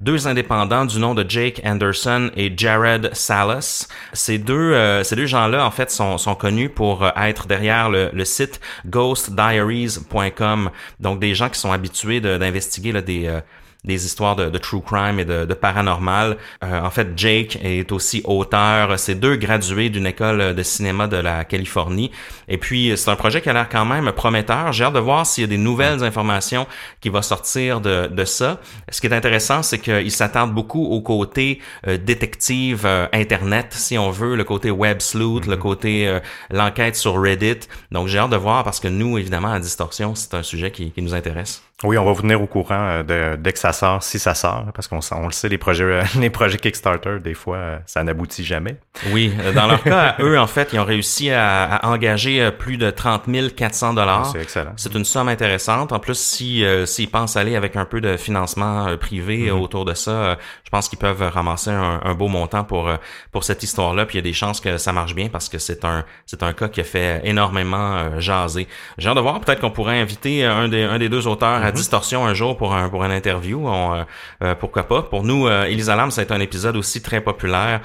deux 0.00 0.28
indépendants 0.28 0.84
du 0.84 0.98
nom 0.98 1.14
de 1.14 1.24
Jake 1.28 1.60
Anderson 1.64 2.30
et 2.36 2.52
Jared 2.54 3.10
Salas. 3.14 3.88
Ces 4.12 4.38
deux 4.38 5.02
ces 5.02 5.16
deux 5.16 5.26
gens-là 5.26 5.64
en 5.64 5.70
fait 5.70 5.90
sont, 5.90 6.18
sont 6.18 6.34
connus 6.34 6.68
pour 6.68 7.10
être 7.16 7.46
derrière 7.46 7.88
le, 7.88 8.10
le 8.12 8.24
site 8.24 8.60
ghostdiaries.com 8.86 10.70
donc 11.00 11.20
des 11.20 11.34
gens 11.34 11.48
qui 11.48 11.58
sont 11.58 11.72
habitués 11.72 12.20
d'investiguer 12.20 12.92
des 13.00 13.40
des 13.84 14.06
histoires 14.06 14.34
de, 14.34 14.50
de, 14.50 14.58
true 14.58 14.80
crime 14.80 15.20
et 15.20 15.24
de, 15.24 15.44
de 15.44 15.54
paranormal. 15.54 16.36
Euh, 16.64 16.80
en 16.80 16.90
fait, 16.90 17.08
Jake 17.16 17.58
est 17.62 17.92
aussi 17.92 18.22
auteur. 18.24 18.98
C'est 18.98 19.14
deux 19.14 19.36
gradués 19.36 19.88
d'une 19.88 20.06
école 20.06 20.54
de 20.54 20.62
cinéma 20.62 21.06
de 21.06 21.16
la 21.16 21.44
Californie. 21.44 22.10
Et 22.48 22.58
puis, 22.58 22.92
c'est 22.96 23.10
un 23.10 23.16
projet 23.16 23.40
qui 23.40 23.48
a 23.48 23.52
l'air 23.52 23.68
quand 23.68 23.84
même 23.84 24.10
prometteur. 24.12 24.72
J'ai 24.72 24.84
hâte 24.84 24.94
de 24.94 24.98
voir 24.98 25.26
s'il 25.26 25.42
y 25.42 25.44
a 25.44 25.48
des 25.48 25.58
nouvelles 25.58 26.02
informations 26.02 26.66
qui 27.00 27.08
vont 27.08 27.22
sortir 27.22 27.80
de, 27.80 28.08
de 28.08 28.24
ça. 28.24 28.60
Ce 28.90 29.00
qui 29.00 29.06
est 29.06 29.14
intéressant, 29.14 29.62
c'est 29.62 29.78
qu'il 29.78 30.10
s'attarde 30.10 30.52
beaucoup 30.52 30.84
au 30.84 31.00
côté 31.00 31.60
euh, 31.86 31.98
détective 31.98 32.84
euh, 32.84 33.06
Internet, 33.12 33.68
si 33.70 33.96
on 33.96 34.10
veut, 34.10 34.34
le 34.34 34.44
côté 34.44 34.70
web 34.70 35.00
sleuth, 35.00 35.46
le 35.46 35.54
mm-hmm. 35.54 35.58
côté 35.58 36.18
l'enquête 36.50 36.96
sur 36.96 37.20
Reddit. 37.20 37.60
Donc, 37.92 38.08
j'ai 38.08 38.18
hâte 38.18 38.30
de 38.30 38.36
voir 38.36 38.64
parce 38.64 38.80
que 38.80 38.88
nous, 38.88 39.18
évidemment, 39.18 39.52
à 39.52 39.60
Distorsion, 39.60 40.14
c'est 40.14 40.34
un 40.34 40.42
sujet 40.42 40.72
qui, 40.72 40.90
qui 40.90 41.00
nous 41.00 41.14
intéresse. 41.14 41.62
Oui, 41.84 41.96
on 41.96 42.04
va 42.04 42.10
vous 42.10 42.22
tenir 42.22 42.42
au 42.42 42.48
courant 42.48 43.04
de, 43.04 43.36
dès 43.36 43.52
que 43.52 43.58
ça 43.58 43.67
sort, 43.72 44.02
si 44.02 44.18
ça 44.18 44.34
sort, 44.34 44.66
parce 44.74 44.88
qu'on 44.88 45.00
on 45.12 45.26
le 45.26 45.32
sait, 45.32 45.48
les 45.48 45.58
projets, 45.58 46.02
les 46.18 46.30
projets 46.30 46.58
Kickstarter, 46.58 47.18
des 47.20 47.34
fois, 47.34 47.80
ça 47.86 48.02
n'aboutit 48.02 48.44
jamais. 48.44 48.76
Oui, 49.12 49.32
euh, 49.40 49.52
dans 49.52 49.66
leur 49.66 49.82
cas, 49.82 50.16
eux, 50.20 50.38
en 50.38 50.46
fait, 50.46 50.70
ils 50.72 50.78
ont 50.80 50.84
réussi 50.84 51.30
à, 51.30 51.80
engager 51.82 52.42
euh, 52.42 52.50
plus 52.50 52.76
de 52.76 52.90
30 52.90 53.24
400 53.54 53.94
dollars. 53.94 54.26
C'est 54.26 54.40
excellent. 54.40 54.72
C'est 54.76 54.94
une 54.94 55.04
somme 55.04 55.28
intéressante. 55.28 55.92
En 55.92 55.98
plus, 55.98 56.18
si 56.18 56.64
euh, 56.64 56.86
s'ils 56.86 57.10
pensent 57.10 57.36
aller 57.36 57.56
avec 57.56 57.76
un 57.76 57.84
peu 57.84 58.00
de 58.00 58.16
financement 58.16 58.96
privé 58.96 59.48
mm-hmm. 59.48 59.52
autour 59.52 59.84
de 59.84 59.94
ça, 59.94 60.36
je 60.64 60.70
pense 60.70 60.88
qu'ils 60.88 60.98
peuvent 60.98 61.22
ramasser 61.22 61.70
un, 61.70 62.14
beau 62.14 62.28
montant 62.28 62.64
pour 62.64 62.90
pour 63.32 63.44
cette 63.44 63.62
histoire-là. 63.62 64.06
Puis 64.06 64.16
il 64.16 64.18
y 64.18 64.24
a 64.24 64.28
des 64.28 64.32
chances 64.32 64.60
que 64.60 64.78
ça 64.78 64.92
marche 64.92 65.14
bien 65.14 65.28
parce 65.28 65.48
que 65.48 65.58
c'est 65.58 65.84
un 65.84 66.04
c'est 66.26 66.42
un 66.42 66.52
cas 66.52 66.68
qui 66.68 66.80
a 66.80 66.84
fait 66.84 67.20
énormément 67.24 68.20
jaser. 68.20 68.66
J'ai 68.98 69.08
hâte 69.08 69.16
de 69.16 69.20
voir. 69.20 69.40
Peut-être 69.40 69.60
qu'on 69.60 69.70
pourrait 69.70 70.00
inviter 70.00 70.44
un 70.44 70.68
des 70.68 70.82
un 70.82 70.98
des 70.98 71.08
deux 71.08 71.26
auteurs 71.26 71.62
à 71.62 71.68
mhm. 71.68 71.72
Distorsion 71.72 72.26
un 72.26 72.34
jour 72.34 72.56
pour 72.56 72.74
un 72.74 72.88
pour 72.88 73.04
un 73.04 73.10
interview. 73.10 73.57
On, 73.66 73.94
euh, 73.94 74.04
euh, 74.42 74.54
pourquoi 74.54 74.84
pas. 74.84 75.02
Pour 75.02 75.24
nous, 75.24 75.46
euh, 75.46 75.64
Elisa 75.64 75.96
Lam, 75.96 76.10
été 76.16 76.32
un 76.32 76.40
épisode 76.40 76.76
aussi 76.76 77.02
très 77.02 77.20
populaire. 77.20 77.80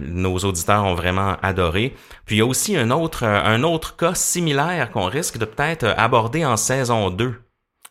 nos 0.00 0.38
auditeurs 0.38 0.84
ont 0.84 0.94
vraiment 0.94 1.36
adoré. 1.42 1.94
Puis 2.24 2.36
il 2.36 2.38
y 2.38 2.42
a 2.42 2.46
aussi 2.46 2.76
un 2.76 2.90
autre 2.90 3.24
un 3.24 3.62
autre 3.62 3.96
cas 3.96 4.14
similaire 4.14 4.90
qu'on 4.90 5.06
risque 5.06 5.38
de 5.38 5.44
peut-être 5.44 5.94
aborder 5.96 6.44
en 6.44 6.56
saison 6.56 7.10
2. 7.10 7.34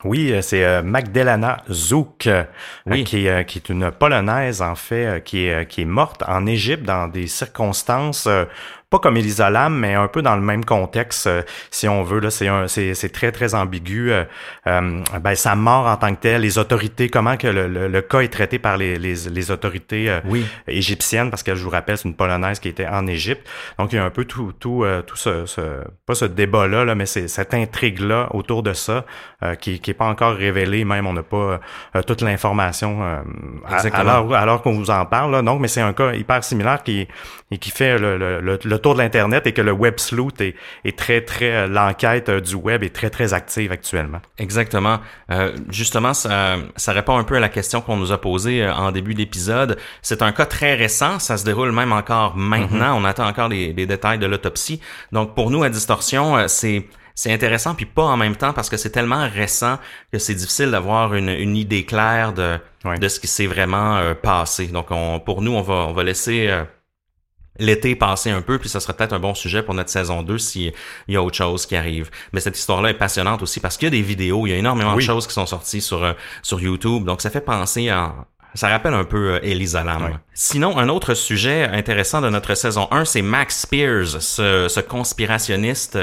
Oui, 0.03 0.31
c'est 0.41 0.83
Magdalena 0.83 1.63
Zouk, 1.71 2.29
qui, 2.87 3.03
qui, 3.03 3.27
est 3.27 3.69
une 3.69 3.89
Polonaise, 3.91 4.61
en 4.61 4.75
fait, 4.75 5.23
qui 5.23 5.47
est, 5.47 5.67
qui 5.67 5.81
est 5.81 5.85
morte 5.85 6.23
en 6.27 6.45
Égypte 6.45 6.83
dans 6.83 7.07
des 7.07 7.25
circonstances 7.25 8.29
pas 8.89 8.99
comme 8.99 9.17
Elisa 9.17 9.49
Lam, 9.49 9.77
mais 9.77 9.95
un 9.95 10.07
peu 10.07 10.21
dans 10.21 10.35
le 10.37 10.41
même 10.41 10.63
contexte, 10.63 11.27
euh, 11.27 11.41
si 11.71 11.89
on 11.89 12.03
veut. 12.03 12.19
Là, 12.19 12.29
c'est, 12.29 12.47
un, 12.47 12.67
c'est, 12.69 12.93
c'est 12.93 13.09
très, 13.09 13.33
très 13.33 13.53
ambigu. 13.53 14.11
Euh, 14.11 14.23
euh, 14.65 15.01
ben, 15.21 15.35
sa 15.35 15.55
mort 15.55 15.87
en 15.87 15.97
tant 15.97 16.15
que 16.15 16.21
telle, 16.21 16.41
les 16.41 16.57
autorités, 16.57 17.09
comment 17.09 17.35
que 17.35 17.47
le, 17.47 17.67
le, 17.67 18.01
cas 18.01 18.21
est 18.21 18.29
traité 18.29 18.59
par 18.59 18.77
les, 18.77 18.97
les, 18.97 19.29
les 19.29 19.51
autorités 19.51 20.19
oui. 20.25 20.45
égyptiennes, 20.67 21.29
parce 21.29 21.43
que 21.43 21.53
je 21.53 21.63
vous 21.65 21.69
rappelle, 21.69 21.97
c'est 21.97 22.07
une 22.07 22.15
Polonaise 22.15 22.59
qui 22.59 22.69
était 22.69 22.87
en 22.87 23.07
Égypte. 23.07 23.45
Donc, 23.77 23.91
il 23.91 23.97
y 23.97 23.99
a 23.99 24.05
un 24.05 24.09
peu 24.09 24.23
tout, 24.23 24.53
tout, 24.57 24.85
tout 25.05 25.17
ce, 25.17 25.45
ce, 25.45 25.61
pas 26.05 26.15
ce 26.15 26.25
débat-là, 26.25 26.85
là, 26.85 26.95
mais 26.95 27.05
c'est 27.05 27.27
cette 27.27 27.53
intrigue-là 27.53 28.29
autour 28.33 28.63
de 28.63 28.71
ça 28.71 29.05
qui, 29.59 29.79
qui 29.81 29.91
est 29.91 29.95
pas 29.95 30.05
encore 30.05 30.35
révélée. 30.35 30.85
Même, 30.85 31.07
on 31.07 31.13
n'a 31.13 31.23
pas 31.23 31.59
toute 32.05 32.21
l'information 32.21 33.01
alors, 33.93 34.33
alors 34.33 34.61
qu'on 34.61 34.73
vous 34.73 34.89
en 34.89 35.05
parle. 35.05 35.31
Là. 35.31 35.41
Donc, 35.41 35.59
mais 35.59 35.67
c'est 35.67 35.81
un 35.81 35.93
cas 35.93 36.13
hyper 36.13 36.43
similaire 36.43 36.83
qui, 36.83 37.07
qui 37.59 37.69
fait 37.69 37.97
le, 37.97 38.17
le, 38.17 38.39
le 38.63 38.76
autour 38.77 38.93
de 38.93 38.99
l'Internet 38.99 39.45
et 39.47 39.51
que 39.51 39.61
le 39.61 39.71
web 39.71 39.99
sleuth 39.99 40.39
est, 40.41 40.55
est 40.85 40.97
très, 40.97 41.21
très, 41.21 41.51
euh, 41.51 41.67
l'enquête 41.67 42.29
euh, 42.29 42.39
du 42.39 42.55
web 42.55 42.83
est 42.83 42.95
très, 42.95 43.09
très 43.09 43.33
active 43.33 43.71
actuellement. 43.71 44.21
Exactement. 44.37 44.99
Euh, 45.31 45.55
justement, 45.69 46.13
ça, 46.13 46.57
ça 46.75 46.93
répond 46.93 47.17
un 47.17 47.23
peu 47.23 47.35
à 47.35 47.39
la 47.39 47.49
question 47.49 47.81
qu'on 47.81 47.97
nous 47.97 48.11
a 48.11 48.21
posée 48.21 48.63
euh, 48.63 48.73
en 48.73 48.91
début 48.91 49.13
d'épisode. 49.13 49.77
C'est 50.01 50.21
un 50.21 50.31
cas 50.31 50.45
très 50.45 50.75
récent. 50.75 51.19
Ça 51.19 51.37
se 51.37 51.43
déroule 51.43 51.71
même 51.71 51.91
encore 51.91 52.35
maintenant. 52.35 52.97
Mm-hmm. 52.97 53.01
On 53.01 53.05
attend 53.05 53.27
encore 53.27 53.49
les, 53.49 53.73
les 53.73 53.85
détails 53.85 54.19
de 54.19 54.27
l'autopsie. 54.27 54.79
Donc, 55.11 55.35
pour 55.35 55.51
nous, 55.51 55.63
à 55.63 55.69
Distorsion, 55.69 56.47
c'est 56.47 56.85
c'est 57.15 57.33
intéressant 57.33 57.73
puis 57.73 57.87
pas 57.87 58.03
en 58.03 58.15
même 58.15 58.35
temps 58.35 58.53
parce 58.53 58.69
que 58.69 58.77
c'est 58.77 58.91
tellement 58.91 59.27
récent 59.27 59.79
que 60.13 60.19
c'est 60.19 60.35
difficile 60.35 60.69
d'avoir 60.69 61.15
une, 61.15 61.29
une, 61.29 61.55
idée 61.55 61.83
claire 61.83 62.31
de, 62.31 62.59
de 62.85 63.07
ce 63.07 63.19
qui 63.19 63.25
s'est 63.25 63.47
vraiment 63.47 64.13
passé. 64.21 64.67
Donc 64.67 64.91
on, 64.91 65.19
pour 65.19 65.41
nous, 65.41 65.53
on 65.53 65.63
va, 65.63 65.87
on 65.89 65.93
va 65.93 66.03
laisser 66.03 66.47
l'été 67.59 67.95
passer 67.95 68.31
un 68.31 68.41
peu, 68.41 68.59
puis 68.59 68.69
ça 68.69 68.79
serait 68.79 68.93
peut-être 68.93 69.13
un 69.13 69.19
bon 69.19 69.33
sujet 69.33 69.63
pour 69.63 69.73
notre 69.73 69.89
saison 69.89 70.23
2 70.23 70.37
s'il 70.37 70.73
y 71.07 71.15
a 71.15 71.23
autre 71.23 71.35
chose 71.35 71.65
qui 71.65 71.75
arrive. 71.75 72.09
Mais 72.33 72.39
cette 72.39 72.57
histoire-là 72.57 72.89
est 72.89 72.97
passionnante 72.97 73.41
aussi 73.41 73.59
parce 73.59 73.77
qu'il 73.77 73.87
y 73.87 73.87
a 73.87 73.91
des 73.91 74.01
vidéos, 74.01 74.47
il 74.47 74.51
y 74.51 74.53
a 74.53 74.57
énormément 74.57 74.95
de 74.95 75.01
choses 75.01 75.27
qui 75.27 75.33
sont 75.33 75.45
sorties 75.45 75.81
sur, 75.81 76.03
euh, 76.03 76.13
sur 76.41 76.59
YouTube, 76.59 77.05
donc 77.05 77.21
ça 77.21 77.29
fait 77.29 77.41
penser 77.41 77.89
à, 77.89 78.13
ça 78.53 78.69
rappelle 78.69 78.93
un 78.93 79.03
peu 79.03 79.35
euh, 79.35 79.39
Elisa 79.43 79.83
Lam. 79.83 80.19
Sinon, 80.33 80.77
un 80.77 80.89
autre 80.89 81.13
sujet 81.13 81.65
intéressant 81.65 82.21
de 82.21 82.29
notre 82.29 82.55
saison 82.55 82.87
1, 82.91 83.05
c'est 83.05 83.21
Max 83.21 83.61
Spears, 83.61 84.21
ce, 84.21 84.67
ce 84.67 84.79
conspirationniste 84.79 85.97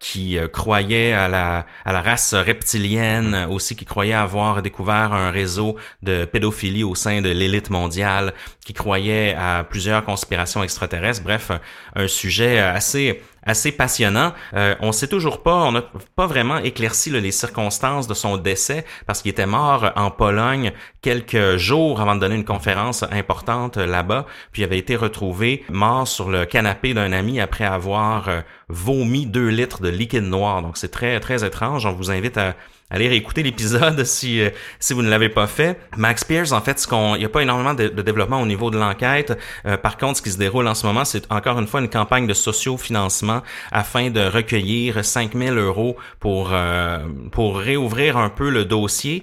qui 0.00 0.38
euh, 0.38 0.48
croyait 0.48 1.12
à 1.12 1.28
la, 1.28 1.66
à 1.84 1.92
la 1.92 2.00
race 2.00 2.34
reptilienne, 2.34 3.46
aussi 3.48 3.76
qui 3.76 3.84
croyait 3.84 4.14
avoir 4.14 4.62
découvert 4.62 5.12
un 5.12 5.30
réseau 5.30 5.76
de 6.02 6.24
pédophilie 6.24 6.82
au 6.82 6.96
sein 6.96 7.20
de 7.20 7.28
l'élite 7.28 7.70
mondiale, 7.70 8.32
qui 8.64 8.72
croyait 8.72 9.34
à 9.34 9.62
plusieurs 9.62 10.04
conspirations 10.04 10.64
extraterrestres. 10.64 11.22
Bref, 11.22 11.52
un 11.94 12.08
sujet 12.08 12.58
assez 12.58 13.22
assez 13.42 13.72
passionnant. 13.72 14.32
Euh, 14.54 14.74
on 14.80 14.92
sait 14.92 15.08
toujours 15.08 15.42
pas, 15.42 15.54
on 15.54 15.72
n'a 15.72 15.82
pas 16.16 16.26
vraiment 16.26 16.58
éclairci 16.58 17.10
les 17.10 17.30
circonstances 17.30 18.06
de 18.06 18.14
son 18.14 18.36
décès 18.36 18.84
parce 19.06 19.22
qu'il 19.22 19.30
était 19.30 19.46
mort 19.46 19.92
en 19.96 20.10
Pologne 20.10 20.72
quelques 21.02 21.56
jours 21.56 22.00
avant 22.00 22.14
de 22.14 22.20
donner 22.20 22.34
une 22.34 22.44
conférence 22.44 23.02
importante 23.10 23.76
là-bas, 23.76 24.26
puis 24.52 24.62
il 24.62 24.64
avait 24.64 24.78
été 24.78 24.96
retrouvé 24.96 25.64
mort 25.70 26.06
sur 26.06 26.28
le 26.30 26.44
canapé 26.44 26.94
d'un 26.94 27.12
ami 27.12 27.40
après 27.40 27.64
avoir 27.64 28.28
euh, 28.28 28.40
vomi 28.70 29.26
2 29.26 29.48
litres 29.48 29.82
de 29.82 29.88
liquide 29.88 30.24
noir. 30.24 30.62
Donc 30.62 30.76
c'est 30.76 30.88
très 30.88 31.20
très 31.20 31.44
étrange. 31.44 31.86
On 31.86 31.92
vous 31.92 32.10
invite 32.10 32.38
à 32.38 32.54
allez 32.90 33.08
réécouter 33.08 33.42
l'épisode 33.42 34.04
si 34.04 34.40
euh, 34.40 34.50
si 34.78 34.92
vous 34.92 35.02
ne 35.02 35.08
l'avez 35.08 35.28
pas 35.28 35.46
fait. 35.46 35.78
Max 35.96 36.24
Pierce, 36.24 36.52
en 36.52 36.60
fait, 36.60 36.78
ce 36.78 36.86
qu'on, 36.86 37.14
il 37.14 37.20
n'y 37.20 37.24
a 37.24 37.28
pas 37.28 37.42
énormément 37.42 37.74
de, 37.74 37.88
développement 37.88 38.40
au 38.40 38.46
niveau 38.46 38.70
de 38.70 38.78
l'enquête. 38.78 39.38
Euh, 39.66 39.76
par 39.76 39.96
contre, 39.96 40.18
ce 40.18 40.22
qui 40.22 40.30
se 40.30 40.38
déroule 40.38 40.66
en 40.66 40.74
ce 40.74 40.86
moment, 40.86 41.04
c'est 41.04 41.30
encore 41.30 41.58
une 41.58 41.66
fois 41.66 41.80
une 41.80 41.88
campagne 41.88 42.26
de 42.26 42.34
socio-financement 42.34 43.42
afin 43.70 44.10
de 44.10 44.20
recueillir 44.20 45.04
5000 45.04 45.56
euros 45.58 45.96
pour 46.18 46.50
euh, 46.52 46.98
pour 47.30 47.58
réouvrir 47.58 48.16
un 48.16 48.28
peu 48.28 48.50
le 48.50 48.64
dossier. 48.64 49.22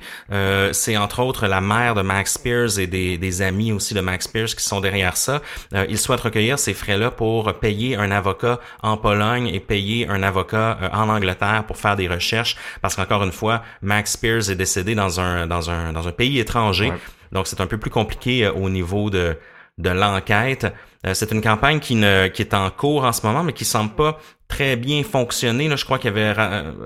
c'est 0.72 0.98
entre 0.98 1.20
autres 1.22 1.48
la 1.48 1.62
mère 1.62 1.96
de 1.96 2.02
Max 2.02 2.38
Pierce 2.38 2.78
et 2.78 2.88
des, 2.88 3.18
des 3.18 3.42
amis 3.42 3.72
aussi 3.72 3.94
de 3.94 4.02
Max 4.02 4.28
Pierce 4.28 4.56
qui 4.56 4.64
sont 4.64 4.80
derrière 4.80 5.18
ça. 5.18 5.42
ils 5.90 5.98
souhaitent 5.98 6.22
recueillir 6.22 6.60
ces 6.60 6.74
frais-là 6.74 7.12
pour 7.12 7.54
payer 7.56 7.96
un 7.96 8.12
avocat 8.12 8.60
en 8.82 8.98
Pologne 8.98 9.48
et 9.48 9.60
payer 9.60 10.08
un 10.08 10.24
avocat 10.24 10.78
en 10.94 11.10
Angleterre 11.10 11.64
pour 11.66 11.78
faire 11.78 11.96
des 11.96 12.08
recherches 12.08 12.56
parce 12.82 12.96
qu'encore 12.96 13.24
une 13.24 13.32
fois 13.32 13.57
Max 13.82 14.14
Spears 14.14 14.50
est 14.50 14.56
décédé 14.56 14.96
dans 14.96 15.20
un, 15.20 15.48
dans 15.48 15.70
un, 15.70 15.94
dans 15.94 16.08
un 16.08 16.12
pays 16.12 16.40
étranger. 16.40 16.92
Donc, 17.32 17.48
c'est 17.48 17.62
un 17.62 17.68
peu 17.68 17.78
plus 17.78 17.92
compliqué 17.92 18.46
euh, 18.46 18.52
au 18.54 18.70
niveau 18.70 19.10
de, 19.10 19.38
de 19.78 19.90
l'enquête. 19.90 20.68
Euh, 21.08 21.14
c'est 21.14 21.32
une 21.32 21.42
campagne 21.42 21.80
qui, 21.80 21.96
ne, 21.96 22.28
qui 22.28 22.42
est 22.42 22.54
en 22.54 22.70
cours 22.70 23.06
en 23.06 23.14
ce 23.14 23.26
moment, 23.26 23.44
mais 23.44 23.54
qui 23.54 23.66
semble 23.66 23.92
pas 23.92 24.20
très 24.48 24.76
bien 24.76 25.04
fonctionné. 25.04 25.68
Là, 25.68 25.76
je 25.76 25.86
crois 25.86 26.00
qu'il 26.00 26.10
avait 26.10 26.34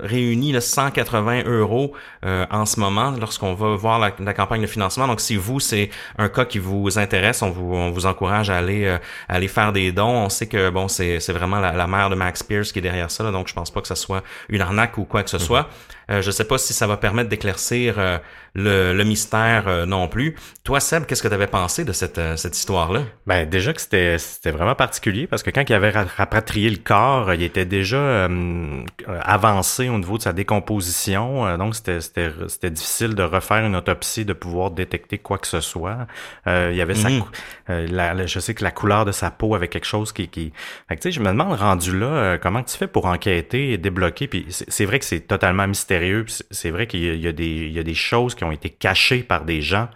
réuni 0.04 0.60
180 0.60 1.44
euros 1.46 1.94
euh, 2.26 2.46
en 2.50 2.66
ce 2.66 2.80
moment 2.80 3.12
lorsqu'on 3.20 3.54
va 3.54 3.76
voir 3.76 4.00
la, 4.00 4.34
campagne 4.34 4.62
de 4.62 4.68
financement. 4.68 5.08
Donc, 5.08 5.22
si 5.22 5.36
vous, 5.36 5.60
c'est 5.60 5.90
un 6.18 6.30
cas 6.30 6.46
qui 6.46 6.60
vous 6.60 6.98
intéresse, 6.98 7.42
on 7.42 7.52
vous, 7.52 7.74
on 7.74 7.92
vous 7.92 8.06
encourage 8.06 8.50
à 8.50 8.58
aller, 8.58 8.86
euh, 8.86 8.98
aller 9.30 9.48
faire 9.48 9.72
des 9.72 9.92
dons. 9.92 10.26
On 10.26 10.30
sait 10.30 10.48
que 10.48 10.70
bon, 10.70 10.88
c'est, 10.88 11.20
c'est 11.20 11.34
vraiment 11.34 11.60
la, 11.60 11.88
mère 11.88 12.10
de 12.10 12.16
Max 12.16 12.42
Pierce 12.44 12.72
qui 12.72 12.80
est 12.80 12.84
derrière 12.84 13.12
ça. 13.12 13.30
donc, 13.32 13.48
je 13.48 13.54
pense 13.54 13.72
pas 13.72 13.82
que 13.82 13.88
ce 13.88 13.96
soit 13.96 14.24
une 14.50 14.62
arnaque 14.62 14.98
ou 14.98 15.04
quoi 15.04 15.24
que 15.24 15.30
ce 15.30 15.38
mhm. 15.38 15.44
soit. 15.44 15.70
Euh, 16.10 16.22
je 16.22 16.32
sais 16.32 16.46
pas 16.46 16.58
si 16.58 16.74
ça 16.74 16.88
va 16.88 16.98
permettre 16.98 17.30
d'éclaircir 17.30 17.96
euh, 17.98 18.18
le, 18.56 18.94
le, 18.94 19.04
mystère 19.04 19.86
non 19.88 20.08
plus. 20.08 20.36
Toi, 20.64 20.80
Seb, 20.80 21.06
qu'est-ce 21.06 21.24
que 21.24 21.28
tu 21.28 21.34
avais 21.34 21.48
pensé 21.48 21.86
de 21.86 21.94
cette, 21.94 22.20
cette 22.38 22.58
histoire-là? 22.58 23.04
Ben, 23.28 23.48
déjà 23.48 23.72
que 23.72 23.80
c'était, 23.80 24.11
c'était 24.18 24.52
vraiment 24.52 24.76
particulier 24.76 25.28
parce 25.28 25.44
que 25.44 25.50
quand 25.50 25.70
il 25.70 25.74
avait 25.74 25.90
rapatrié 25.90 26.70
le 26.70 26.78
corps, 26.78 27.34
il 27.34 27.44
était 27.44 27.66
déjà 27.66 27.98
euh, 27.98 28.84
avancé 29.22 29.90
au 29.90 29.98
niveau 29.98 30.18
de 30.18 30.24
sa 30.24 30.34
décomposition, 30.34 31.46
euh, 31.46 31.58
donc 31.58 31.76
c'était, 31.76 32.02
c'était, 32.02 32.32
c'était 32.48 32.70
difficile 32.70 33.16
de 33.16 33.24
refaire 33.24 33.66
une 33.66 33.76
autopsie, 33.76 34.26
de 34.26 34.34
pouvoir 34.34 34.72
détecter 34.72 35.18
quoi 35.18 35.38
que 35.38 35.48
ce 35.48 35.62
soit. 35.62 36.08
Euh, 36.48 36.70
il 36.72 36.78
y 36.78 36.82
avait 36.82 36.96
sa, 36.96 37.10
mhm. 37.10 37.24
la, 37.68 38.26
je 38.26 38.40
sais 38.40 38.54
que 38.54 38.64
la 38.64 38.72
couleur 38.72 39.06
de 39.06 39.12
sa 39.12 39.32
peau 39.32 39.56
avait 39.56 39.68
quelque 39.68 39.86
chose 39.86 40.12
qui, 40.12 40.28
qui... 40.28 40.54
Fait 40.88 40.98
que, 40.98 41.12
je 41.12 41.20
me 41.20 41.28
demande 41.28 41.58
rendu 41.58 41.98
là, 41.98 42.38
comment 42.38 42.64
tu 42.64 42.78
fais 42.78 42.88
pour 42.88 43.06
enquêter 43.06 43.74
et 43.74 43.78
débloquer. 43.78 44.28
Puis 44.28 44.46
c'est, 44.50 44.86
vrai 44.86 45.00
que 45.00 45.06
c'est 45.06 45.22
totalement 45.22 45.68
mystérieux. 45.68 46.26
c'est 46.28 46.72
vrai 46.72 46.88
qu'il 46.88 47.20
y 47.20 47.28
a, 47.28 47.32
des, 47.32 47.46
il 47.46 47.72
y 47.72 47.80
a 47.80 47.84
des 47.84 47.94
choses 47.94 48.36
qui 48.36 48.44
ont 48.44 48.52
été 48.52 48.70
cachées 48.70 49.24
par 49.24 49.46
des 49.46 49.62
gens, 49.62 49.90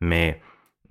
mais 0.00 0.40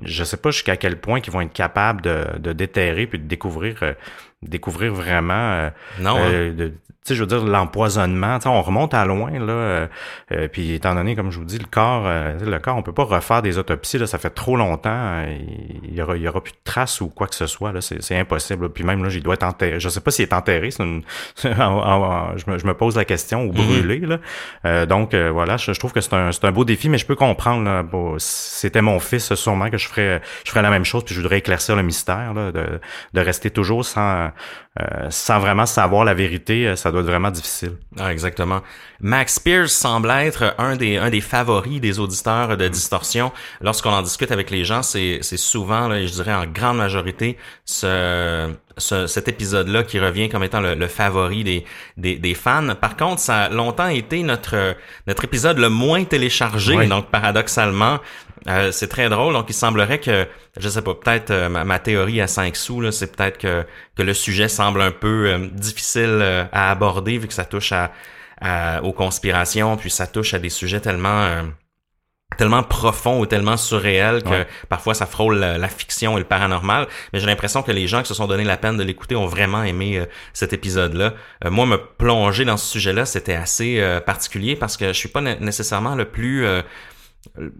je 0.04 0.24
sais 0.24 0.38
pas 0.38 0.52
jusqu'à 0.52 0.78
quel 0.78 1.00
point 1.00 1.20
ils 1.26 1.32
vont 1.32 1.42
être 1.42 1.54
capables 1.54 2.02
de, 2.02 2.26
de 2.40 2.54
déterrer 2.54 3.08
puis 3.08 3.20
de 3.20 3.28
découvrir 3.28 3.96
découvrir 4.42 4.94
vraiment 4.94 5.34
euh, 5.34 5.70
non, 6.00 6.18
hein. 6.18 6.32
euh, 6.32 6.70
tu 7.04 7.08
sais, 7.08 7.16
je 7.16 7.22
veux 7.22 7.28
dire, 7.28 7.44
l'empoisonnement, 7.44 8.38
on 8.46 8.62
remonte 8.62 8.94
à 8.94 9.06
loin, 9.06 9.32
là, 9.32 9.54
euh, 9.54 9.88
euh, 10.34 10.48
puis 10.48 10.74
étant 10.74 10.94
donné, 10.94 11.16
comme 11.16 11.32
je 11.32 11.40
vous 11.40 11.46
dis, 11.46 11.58
le 11.58 11.66
corps, 11.66 12.04
le 12.06 12.60
corps, 12.60 12.78
on 12.78 12.84
peut 12.84 12.94
pas 12.94 13.06
refaire 13.06 13.42
des 13.42 13.58
autopsies, 13.58 13.98
là, 13.98 14.06
ça 14.06 14.20
fait 14.20 14.30
trop 14.30 14.56
longtemps, 14.56 15.24
il 15.84 15.96
y 15.96 16.02
aura, 16.02 16.16
il 16.16 16.22
y 16.22 16.28
aura 16.28 16.44
plus 16.44 16.52
de 16.52 16.60
traces 16.64 17.02
ou 17.02 17.08
quoi 17.08 17.26
que 17.26 17.34
ce 17.34 17.48
soit, 17.48 17.72
là, 17.72 17.82
c'est 17.82 18.16
impossible, 18.16 18.70
puis 18.70 18.84
même, 18.84 19.04
là, 19.04 19.10
il 19.12 19.24
doit 19.24 19.34
être 19.34 19.44
enterré, 19.44 19.80
je 19.80 19.90
sais 19.90 20.00
pas 20.00 20.12
s'il 20.12 20.24
est 20.24 20.34
enterré, 20.34 20.70
c'est 20.70 20.84
une, 20.84 21.02
je, 21.44 21.48
me, 22.52 22.58
je, 22.60 22.68
me, 22.68 22.74
pose 22.76 22.96
la 22.96 23.06
question, 23.06 23.46
ou 23.46 23.52
brûlé, 23.52 24.02
mm-hmm. 24.02 24.20
là, 24.64 24.86
donc, 24.86 25.16
voilà, 25.16 25.58
je, 25.58 25.72
trouve 25.72 25.94
que 25.94 26.02
c'est 26.02 26.14
un, 26.14 26.30
un 26.42 26.52
beau 26.52 26.66
défi, 26.66 26.88
mais 26.88 27.00
je 27.00 27.08
peux 27.08 27.16
comprendre, 27.16 27.64
là, 27.64 27.82
bon, 27.82 28.16
c'était 28.20 28.82
mon 28.82 29.00
fils, 29.00 29.34
sûrement 29.34 29.72
que 29.72 29.80
je 29.80 29.88
ferais, 29.88 30.22
je 30.46 30.52
ferais 30.52 30.62
la 30.62 30.70
même 30.70 30.86
chose, 30.86 31.04
puis 31.04 31.16
je 31.16 31.22
voudrais 31.22 31.40
éclaircir 31.40 31.76
le 31.76 31.84
mystère, 31.84 32.36
là, 32.36 32.52
de, 32.52 32.80
de 33.14 33.22
rester 33.22 33.50
toujours 33.50 33.84
sans 33.86 34.31
euh, 34.80 35.08
sans 35.10 35.40
vraiment 35.40 35.66
savoir 35.66 36.06
la 36.06 36.14
vérité, 36.14 36.66
euh, 36.66 36.76
ça 36.78 36.92
doit 36.92 37.02
être 37.02 37.08
vraiment 37.08 37.32
difficile. 37.32 37.74
Ah, 38.00 38.12
exactement. 38.12 38.62
Max 39.02 39.36
Spears 39.36 39.70
semble 39.70 40.10
être 40.12 40.56
un 40.58 40.78
des, 40.78 40.96
un 40.96 41.10
des 41.10 41.20
favoris 41.20 41.82
des 41.82 42.00
auditeurs 42.00 42.56
de 42.56 42.68
Distorsion. 42.70 43.34
Lorsqu'on 43.60 43.90
en 43.90 44.02
discute 44.02 44.32
avec 44.32 44.50
les 44.50 44.64
gens, 44.64 44.82
c'est, 44.82 45.20
c'est 45.24 45.38
souvent, 45.38 45.90
là, 45.90 46.06
je 46.06 46.12
dirais 46.12 46.34
en 46.34 46.46
grande 46.46 46.78
majorité, 46.78 47.38
ce, 47.66 48.54
ce, 48.78 49.08
cet 49.08 49.28
épisode-là 49.28 49.84
qui 49.84 50.00
revient 50.00 50.30
comme 50.30 50.44
étant 50.44 50.62
le, 50.62 50.88
favori 50.88 51.44
des, 51.44 51.66
des, 51.98 52.16
des, 52.16 52.34
fans. 52.34 52.76
Par 52.80 52.96
contre, 52.96 53.20
ça 53.20 53.44
a 53.44 53.50
longtemps 53.50 53.90
été 53.90 54.24
notre, 54.24 54.76
notre 55.06 55.26
épisode 55.26 55.58
le 55.58 55.70
moins 55.70 56.06
téléchargé. 56.06 56.88
Donc, 56.88 57.10
paradoxalement, 57.12 58.00
euh, 58.48 58.72
c'est 58.72 58.88
très 58.88 59.10
drôle. 59.10 59.34
Donc, 59.34 59.46
il 59.50 59.54
semblerait 59.54 60.00
que, 60.00 60.28
je 60.58 60.70
sais 60.70 60.82
pas, 60.82 60.96
peut-être 60.96 61.32
euh, 61.32 61.50
ma, 61.50 61.80
théorie 61.80 62.22
à 62.22 62.28
5 62.28 62.56
sous, 62.56 62.92
c'est 62.92 63.16
peut-être 63.16 63.38
que, 63.38 63.66
que 63.96 64.04
le 64.04 64.14
sujet 64.14 64.48
semble 64.48 64.82
un 64.82 64.92
peu 64.92 65.28
euh, 65.28 65.48
difficile 65.52 66.48
à 66.52 66.72
aborder 66.72 67.18
vu 67.18 67.28
que 67.28 67.34
ça 67.34 67.46
touche 67.46 67.72
à, 67.72 67.92
aux 68.84 68.94
conspirations, 68.94 69.78
puis 69.78 69.92
ça 69.92 70.08
touche 70.08 70.34
à 70.34 70.40
des 70.40 70.50
sujets 70.50 70.80
tellement 70.80 71.44
tellement 72.38 72.64
profonds 72.64 73.20
ou 73.20 73.26
tellement 73.26 73.58
surréels 73.58 74.24
que 74.24 74.46
parfois 74.70 74.94
ça 74.94 75.06
frôle 75.06 75.38
la, 75.38 75.68
fiction 75.68 76.18
et 76.18 76.22
le 76.22 76.26
paranormal. 76.26 76.88
Mais 77.12 77.20
j'ai 77.20 77.28
l'impression 77.28 77.62
que 77.62 77.72
les 77.72 77.88
gens 77.88 78.02
qui 78.02 78.08
se 78.08 78.14
sont 78.14 78.26
donné 78.26 78.46
la 78.46 78.58
peine 78.58 78.78
de 78.78 78.84
l'écouter 78.84 79.16
ont 79.16 79.28
vraiment 79.28 79.64
aimé 79.64 80.04
cet 80.34 80.54
épisode-là. 80.54 81.14
moi, 81.52 81.66
me 81.68 81.78
plonger 81.78 82.46
dans 82.46 82.58
ce 82.58 82.66
sujet-là, 82.72 83.06
c'était 83.06 83.36
assez 83.36 84.00
particulier 84.06 84.56
parce 84.56 84.76
que 84.76 84.88
je 84.88 84.98
suis 84.98 85.10
pas 85.10 85.22
nécessairement 85.22 85.94
le 85.94 86.06
plus 86.06 86.48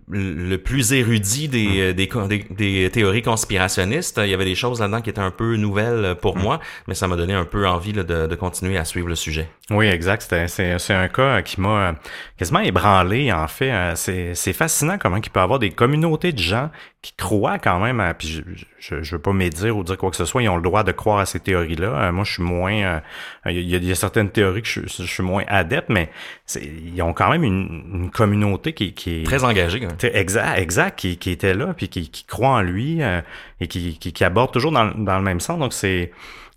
le 0.10 0.58
plus 0.58 0.92
érudit 0.92 1.48
des, 1.48 1.94
hum. 2.16 2.28
des, 2.28 2.46
des, 2.50 2.90
théories 2.90 3.22
conspirationnistes. 3.22 4.20
Il 4.24 4.30
y 4.30 4.34
avait 4.34 4.46
des 4.46 4.56
choses 4.56 4.80
là-dedans 4.80 5.02
qui 5.02 5.10
étaient 5.10 5.20
un 5.20 5.32
peu 5.32 5.56
nouvelles 5.56 6.16
pour 6.20 6.36
hum. 6.36 6.42
moi, 6.42 6.60
mais 6.88 6.96
ça 6.96 7.08
m'a 7.08 7.16
donné 7.16 7.34
un 7.34 7.46
peu 7.46 7.68
envie 7.68 7.94
de, 7.94 8.04
de, 8.04 8.36
continuer 8.36 8.78
à 8.78 8.86
suivre 8.86 9.08
le 9.08 9.16
sujet. 9.16 9.50
Oui, 9.70 9.86
exact. 9.86 10.34
C'est 10.48 10.94
un 10.94 11.08
cas 11.08 11.42
qui 11.42 11.62
m'a 11.62 11.96
quasiment 12.38 12.60
ébranlé, 12.60 13.32
en 13.32 13.48
fait. 13.48 13.94
C'est 13.96 14.54
fascinant 14.54 14.98
comment 14.98 15.18
il 15.18 15.30
peut 15.30 15.40
y 15.40 15.44
avoir 15.44 15.60
des 15.60 15.72
communautés 15.72 16.32
de 16.32 16.40
gens 16.40 16.70
qui 17.02 17.14
croient 17.14 17.58
quand 17.58 17.80
même 17.80 18.00
à, 18.00 18.14
puis 18.14 18.28
je, 18.28 18.42
je, 18.78 19.02
je 19.02 19.16
veux 19.16 19.22
pas 19.22 19.34
médire 19.34 19.76
ou 19.76 19.84
dire 19.84 19.98
quoi 19.98 20.12
que 20.12 20.16
ce 20.16 20.26
soit, 20.26 20.44
ils 20.44 20.50
ont 20.50 20.56
le 20.56 20.62
droit 20.62 20.84
de 20.84 20.92
croire 20.92 21.18
à 21.18 21.26
ces 21.26 21.40
théories-là. 21.40 21.88
Euh, 21.88 22.12
moi, 22.12 22.24
je 22.24 22.34
suis 22.34 22.44
moins, 22.44 22.74
euh, 22.74 23.00
il 23.48 23.68
y, 23.68 23.74
a, 23.74 23.78
il 23.78 23.86
y, 23.86 23.92
a, 23.92 23.96
certaines 23.96 24.30
théories 24.30 24.62
que 24.62 24.68
je, 24.68 24.82
je 24.82 25.04
suis 25.04 25.24
moins 25.24 25.44
adepte, 25.48 25.90
mais 25.90 26.12
ils 26.56 27.02
ont 27.02 27.14
quand 27.14 27.32
même 27.32 27.44
une, 27.44 27.84
une 27.92 28.12
communauté 28.12 28.74
qui, 28.74 28.94
qui 28.94 29.22
est 29.22 29.24
très 29.24 29.44
engagée. 29.44 29.82
Exact, 30.14 30.60
exact, 30.60 31.00
qui, 31.00 31.18
qui 31.18 31.32
était 31.32 31.56
là, 31.56 31.74
puis 31.76 31.90
qui, 31.90 32.12
qui 32.12 32.24
croit 32.24 32.50
en 32.50 32.62
lui 32.62 33.02
euh, 33.02 33.22
et 33.60 33.68
qui, 33.68 33.98
qui, 33.98 34.14
qui, 34.14 34.24
aborde 34.24 34.52
toujours 34.52 34.72
dans, 34.72 34.92
dans 34.92 35.18
le 35.18 35.24
même 35.24 35.40
sens. 35.40 35.58
Donc 35.58 35.74
c'est 35.74 36.12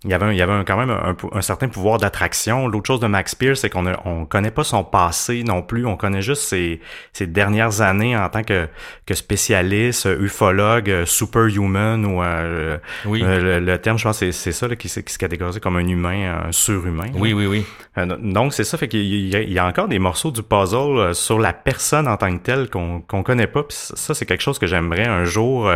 il 0.05 0.11
y 0.11 0.13
avait, 0.13 0.33
il 0.33 0.37
y 0.37 0.41
avait 0.41 0.63
quand 0.65 0.77
même 0.77 0.95
un, 1.31 1.41
certain 1.41 1.67
pouvoir 1.67 1.97
d'attraction. 1.97 2.67
L'autre 2.67 2.87
chose 2.87 2.99
de 2.99 3.07
Max 3.07 3.35
Pierce, 3.35 3.61
c'est 3.61 3.69
qu'on 3.69 3.85
on 4.05 4.25
connaît 4.25 4.51
pas 4.51 4.63
son 4.63 4.83
passé 4.83 5.43
non 5.43 5.61
plus. 5.61 5.85
On 5.85 5.97
connaît 5.97 6.21
juste 6.21 6.43
ses, 6.43 6.79
ses 7.11 7.27
dernières 7.27 7.81
années 7.81 8.15
en 8.15 8.29
tant 8.29 8.43
que, 8.43 8.67
que 9.05 9.13
spécialiste, 9.15 10.07
ufologue, 10.19 11.05
superhuman 11.05 12.05
ou 12.05 12.21
euh, 12.21 12.77
oui. 13.05 13.23
Euh, 13.23 13.59
le, 13.59 13.77
terme, 13.77 13.97
je 13.97 14.03
pense, 14.03 14.19
c'est, 14.19 14.31
c'est 14.31 14.51
ça 14.51 14.67
là, 14.67 14.75
qui, 14.75 14.87
qui 14.87 15.13
se 15.13 15.17
catégorise 15.17 15.59
comme 15.59 15.77
un 15.77 15.87
humain, 15.87 16.43
un 16.47 16.51
surhumain. 16.51 17.07
Oui, 17.15 17.33
oui, 17.33 17.47
oui. 17.47 17.65
Euh, 17.97 18.05
donc 18.19 18.53
c'est 18.53 18.63
ça, 18.63 18.77
fait 18.77 18.87
qu'il 18.87 19.03
y, 19.03 19.35
a, 19.35 19.41
il 19.41 19.51
y 19.51 19.59
a 19.59 19.65
encore 19.65 19.87
des 19.87 19.99
morceaux 19.99 20.31
du 20.31 20.43
puzzle 20.43 21.15
sur 21.15 21.39
la 21.39 21.53
personne 21.53 22.07
en 22.07 22.17
tant 22.17 22.35
que 22.37 22.43
telle 22.43 22.69
qu'on 22.69 23.01
qu'on 23.01 23.23
connaît 23.23 23.47
pas. 23.47 23.63
Puis 23.63 23.77
ça, 23.77 24.13
c'est 24.13 24.25
quelque 24.25 24.43
chose 24.43 24.59
que 24.59 24.67
j'aimerais 24.67 25.05
un 25.05 25.25
jour 25.25 25.71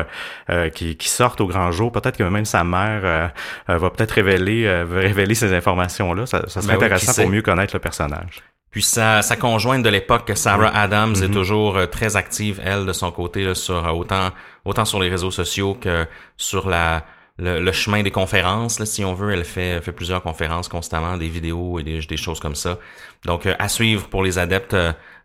qui, 0.73 0.95
qui 0.97 1.09
sorte 1.09 1.41
au 1.41 1.47
grand 1.47 1.71
jour. 1.71 1.91
Peut-être 1.91 2.17
que 2.17 2.23
même 2.23 2.45
sa 2.45 2.63
mère 2.63 3.31
va 3.67 3.89
peut-être 3.89 4.18
révéler, 4.21 4.65
euh, 4.65 4.85
révéler 4.89 5.35
ces 5.35 5.53
informations-là. 5.53 6.25
Ça, 6.25 6.47
ça 6.47 6.61
serait 6.61 6.77
ben 6.77 6.85
intéressant 6.85 7.21
pour 7.21 7.31
mieux 7.31 7.41
connaître 7.41 7.75
le 7.75 7.79
personnage. 7.79 8.43
Puis 8.71 8.83
sa, 8.83 9.21
sa 9.21 9.35
conjointe 9.35 9.83
de 9.83 9.89
l'époque, 9.89 10.31
Sarah 10.35 10.69
Adams, 10.75 11.15
est 11.15 11.27
mm-hmm. 11.27 11.31
toujours 11.31 11.77
euh, 11.77 11.85
très 11.87 12.15
active, 12.15 12.61
elle, 12.63 12.85
de 12.85 12.93
son 12.93 13.11
côté, 13.11 13.53
sur 13.55 13.87
euh, 13.87 13.91
autant, 13.91 14.29
autant 14.65 14.85
sur 14.85 14.99
les 14.99 15.09
réseaux 15.09 15.31
sociaux 15.31 15.75
que 15.79 16.05
sur 16.37 16.69
la, 16.69 17.03
le, 17.39 17.71
chemin 17.71 18.03
des 18.03 18.11
conférences, 18.11 18.79
là, 18.79 18.85
si 18.85 19.03
on 19.03 19.13
veut. 19.13 19.31
Elle 19.31 19.45
fait, 19.45 19.81
fait 19.81 19.91
plusieurs 19.91 20.21
conférences 20.21 20.67
constamment, 20.67 21.17
des 21.17 21.29
vidéos 21.29 21.79
et 21.79 21.83
des, 21.83 21.99
des 22.01 22.17
choses 22.17 22.39
comme 22.39 22.55
ça. 22.55 22.77
Donc, 23.25 23.47
à 23.47 23.67
suivre 23.69 24.07
pour 24.07 24.23
les 24.23 24.37
adeptes 24.37 24.75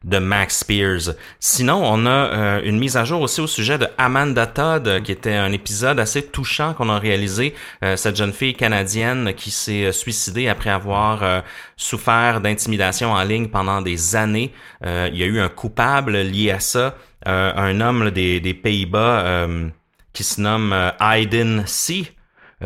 de 0.05 0.19
Max 0.19 0.59
Spears. 0.59 1.15
Sinon, 1.41 1.83
on 1.83 2.07
a 2.07 2.11
euh, 2.11 2.61
une 2.63 2.79
mise 2.79 2.97
à 2.97 3.05
jour 3.05 3.23
aussi 3.23 3.41
au 3.41 3.47
sujet 3.47 3.79
de 3.79 3.89
Amanda 3.99 4.47
Todd, 4.47 5.03
qui 5.03 5.13
était 5.13 5.35
un 5.35 5.51
épisode 5.51 5.99
assez 5.99 6.23
touchant 6.23 6.75
qu'on 6.75 6.91
a 6.91 6.99
réalisé. 6.99 7.55
Euh, 7.83 7.97
cette 7.97 8.17
jeune 8.17 8.33
fille 8.33 8.55
canadienne 8.55 9.33
qui 9.35 9.51
s'est 9.51 9.87
euh, 9.87 9.93
suicidée 9.93 10.49
après 10.49 10.71
avoir 10.71 11.43
souffert 11.77 12.41
d'intimidation 12.41 13.13
en 13.13 13.23
ligne 13.25 13.49
pendant 13.49 13.81
des 13.81 14.17
années. 14.17 14.53
il 14.85 15.17
y 15.17 15.23
a 15.23 15.27
eu 15.27 15.41
un 15.41 15.49
coupable 15.49 16.17
lié 16.19 16.51
à 16.51 16.61
ça, 16.61 16.97
un 17.25 17.81
homme 17.81 18.11
des, 18.11 18.55
Pays-Bas 18.55 19.47
qui 20.13 20.25
se 20.25 20.41
nomme 20.41 20.75
Aiden 21.01 21.65
C. 21.67 22.14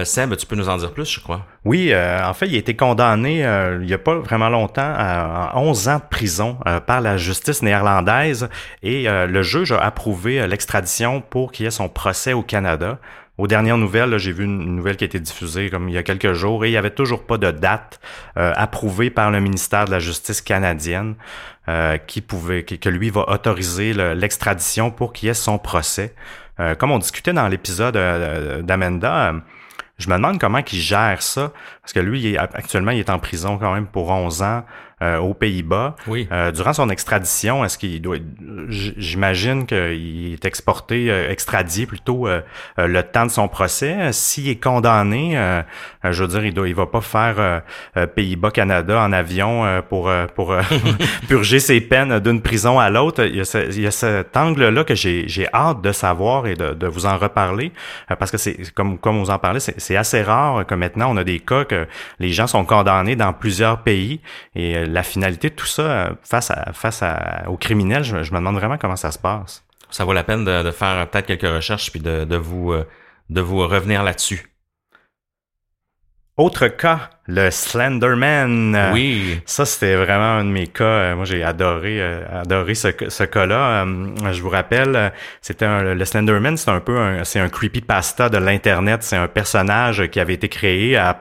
Seb, 0.04 0.36
tu 0.36 0.46
peux 0.46 0.56
nous 0.56 0.68
en 0.68 0.76
dire 0.76 0.92
plus, 0.92 1.10
je 1.10 1.20
crois. 1.20 1.44
Oui, 1.64 1.92
en 1.94 2.34
fait, 2.34 2.46
il 2.46 2.54
a 2.54 2.58
été 2.58 2.76
condamné 2.76 3.38
il 3.38 3.86
n'y 3.86 3.92
a 3.92 3.98
pas 3.98 4.16
vraiment 4.16 4.48
longtemps 4.48 4.92
à, 4.96 5.52
11 5.56 5.88
ans 5.88 5.96
de 5.96 6.08
prison 6.08 6.58
par 6.86 7.00
la 7.00 7.16
justice 7.16 7.62
néerlandaise 7.62 8.48
et 8.82 9.06
le 9.08 9.42
juge 9.42 9.72
a 9.72 9.78
approuvé 9.78 10.46
l'extradition 10.46 11.20
pour 11.20 11.52
qu'il 11.52 11.64
y 11.64 11.66
ait 11.66 11.72
son 11.72 11.88
procès 11.88 12.32
au 12.32 12.42
Canada. 12.42 12.98
Aux 13.38 13.46
dernières 13.46 13.78
nouvelles, 13.78 14.18
j'ai 14.18 14.32
vu 14.32 14.44
une 14.44 14.74
nouvelle 14.74 14.96
qui 14.96 15.04
a 15.04 15.06
été 15.06 15.20
diffusée 15.20 15.70
comme 15.70 15.88
il 15.88 15.94
y 15.94 15.98
a 15.98 16.02
quelques 16.02 16.32
jours 16.32 16.64
et 16.64 16.68
il 16.68 16.72
n'y 16.72 16.76
avait 16.76 16.90
toujours 16.90 17.24
pas 17.24 17.38
de 17.38 17.52
date 17.52 18.00
euh, 18.36 18.52
approuvée 18.56 19.10
par 19.10 19.30
le 19.30 19.40
ministère 19.40 19.84
de 19.84 19.92
la 19.92 20.00
Justice 20.00 20.40
canadienne 20.40 21.14
euh, 21.68 21.98
qui 21.98 22.20
pouvait 22.20 22.64
que, 22.64 22.88
lui 22.88 23.10
va 23.10 23.30
autoriser 23.30 23.94
l'extradition 23.94 24.90
pour 24.90 25.12
qu'il 25.12 25.28
y 25.28 25.30
ait 25.30 25.34
son 25.34 25.58
procès. 25.58 26.16
Euh, 26.58 26.74
comme 26.74 26.90
on 26.90 26.98
discutait 26.98 27.32
dans 27.32 27.46
l'épisode 27.46 27.94
d'Amenda, 28.64 29.34
je 29.98 30.08
me 30.08 30.14
demande 30.14 30.38
comment 30.38 30.58
il 30.58 30.78
gère 30.78 31.22
ça 31.22 31.52
parce 31.82 31.92
que 31.92 32.00
lui, 32.00 32.36
actuellement, 32.36 32.92
il 32.92 33.00
est 33.00 33.10
en 33.10 33.18
prison 33.18 33.58
quand 33.58 33.72
même 33.72 33.86
pour 33.86 34.10
11 34.10 34.42
ans. 34.42 34.64
Euh, 35.00 35.18
aux 35.18 35.32
Pays-Bas. 35.32 35.94
Oui. 36.08 36.26
Euh, 36.32 36.50
durant 36.50 36.72
son 36.72 36.90
extradition, 36.90 37.64
est-ce 37.64 37.78
qu'il 37.78 38.02
doit, 38.02 38.16
j'imagine 38.68 39.64
qu'il 39.64 40.32
est 40.32 40.44
exporté, 40.44 41.08
euh, 41.08 41.30
extradié 41.30 41.86
plutôt 41.86 42.26
le 42.76 43.02
temps 43.02 43.24
de 43.24 43.30
son 43.30 43.46
procès. 43.46 44.10
S'il 44.10 44.48
est 44.48 44.60
condamné, 44.60 45.62
je 46.04 46.22
veux 46.22 46.28
dire, 46.28 46.44
il 46.44 46.54
doit, 46.54 46.68
il 46.68 46.74
va 46.74 46.86
pas 46.86 47.00
faire 47.00 47.62
Pays-Bas 48.14 48.50
Canada 48.50 49.00
en 49.00 49.12
avion 49.12 49.82
pour 49.88 50.10
purger 51.28 51.58
ses 51.58 51.80
peines 51.80 52.20
d'une 52.20 52.40
prison 52.40 52.78
à 52.78 52.90
l'autre. 52.90 53.24
Il, 53.24 53.42
il, 53.42 53.80
y 53.80 53.86
a 53.86 53.90
cet 53.90 54.36
angle-là 54.36 54.84
que 54.84 54.94
j'ai 54.94 55.48
hâte 55.52 55.80
de 55.82 55.92
savoir 55.92 56.46
et 56.46 56.54
de, 56.54 56.86
vous 56.86 57.06
en 57.06 57.18
reparler 57.18 57.72
parce 58.18 58.30
que 58.30 58.38
c'est 58.38 58.72
comme 58.72 58.98
vous 59.02 59.30
en 59.30 59.38
parlez, 59.38 59.60
c'est 59.60 59.96
assez 59.96 60.22
rare 60.22 60.66
que 60.66 60.74
maintenant 60.74 61.12
on 61.12 61.16
a 61.16 61.24
des 61.24 61.40
cas 61.40 61.64
que 61.64 61.86
les 62.18 62.30
gens 62.30 62.46
sont 62.46 62.64
condamnés 62.64 63.16
dans 63.16 63.32
plusieurs 63.32 63.82
pays 63.82 64.20
et 64.54 64.86
la 64.86 65.02
finalité 65.02 65.50
de 65.50 65.54
tout 65.54 65.66
ça 65.66 65.82
euh, 65.82 66.10
face 66.22 66.50
à 66.50 66.72
face 66.72 67.02
aux 67.46 67.56
criminels, 67.56 68.04
je, 68.04 68.14
me 68.14 68.38
demande 68.38 68.56
vraiment 68.56 68.78
comment 68.78 68.96
ça 68.96 69.10
se 69.10 69.18
passe. 69.18 69.64
Ça 69.90 70.04
vaut 70.04 70.12
la 70.12 70.24
peine 70.24 70.44
de, 70.44 70.70
faire 70.70 71.08
peut-être 71.08 71.26
quelques 71.26 71.54
recherches 71.54 71.90
puis 71.90 72.00
de, 72.00 72.24
de 72.24 72.36
vous 72.36 72.72
euh, 72.72 72.84
de 73.30 73.40
vous 73.40 73.58
revenir 73.58 74.02
là-dessus. 74.02 74.50
Autre 76.38 76.68
cas, 76.68 77.10
le 77.28 77.50
Slenderman. 77.50 78.90
Oui. 78.92 79.40
Ça, 79.46 79.64
c'était 79.64 79.96
vraiment 79.96 80.38
un 80.38 80.44
de 80.44 80.50
mes 80.50 80.66
cas. 80.66 81.14
Moi, 81.14 81.24
j'ai 81.24 81.44
adoré 81.44 82.00
euh, 82.00 82.22
adoré 82.32 82.74
ce, 82.74 82.88
ce 83.08 83.24
cas-là. 83.24 83.84
Euh, 83.84 84.32
je 84.32 84.42
vous 84.42 84.48
rappelle, 84.48 85.12
c'était 85.40 85.94
le 85.94 86.04
Slenderman, 86.04 86.56
c'est 86.56 86.70
un 86.70 86.80
peu 86.80 86.98
un, 86.98 87.24
c'est 87.24 87.38
un 87.38 87.48
creepypasta 87.48 88.28
de 88.28 88.38
l'Internet. 88.38 89.02
C'est 89.02 89.16
un 89.16 89.28
personnage 89.28 90.06
qui 90.08 90.20
avait 90.20 90.34
été 90.34 90.48
créé 90.48 90.96
à, 90.96 91.20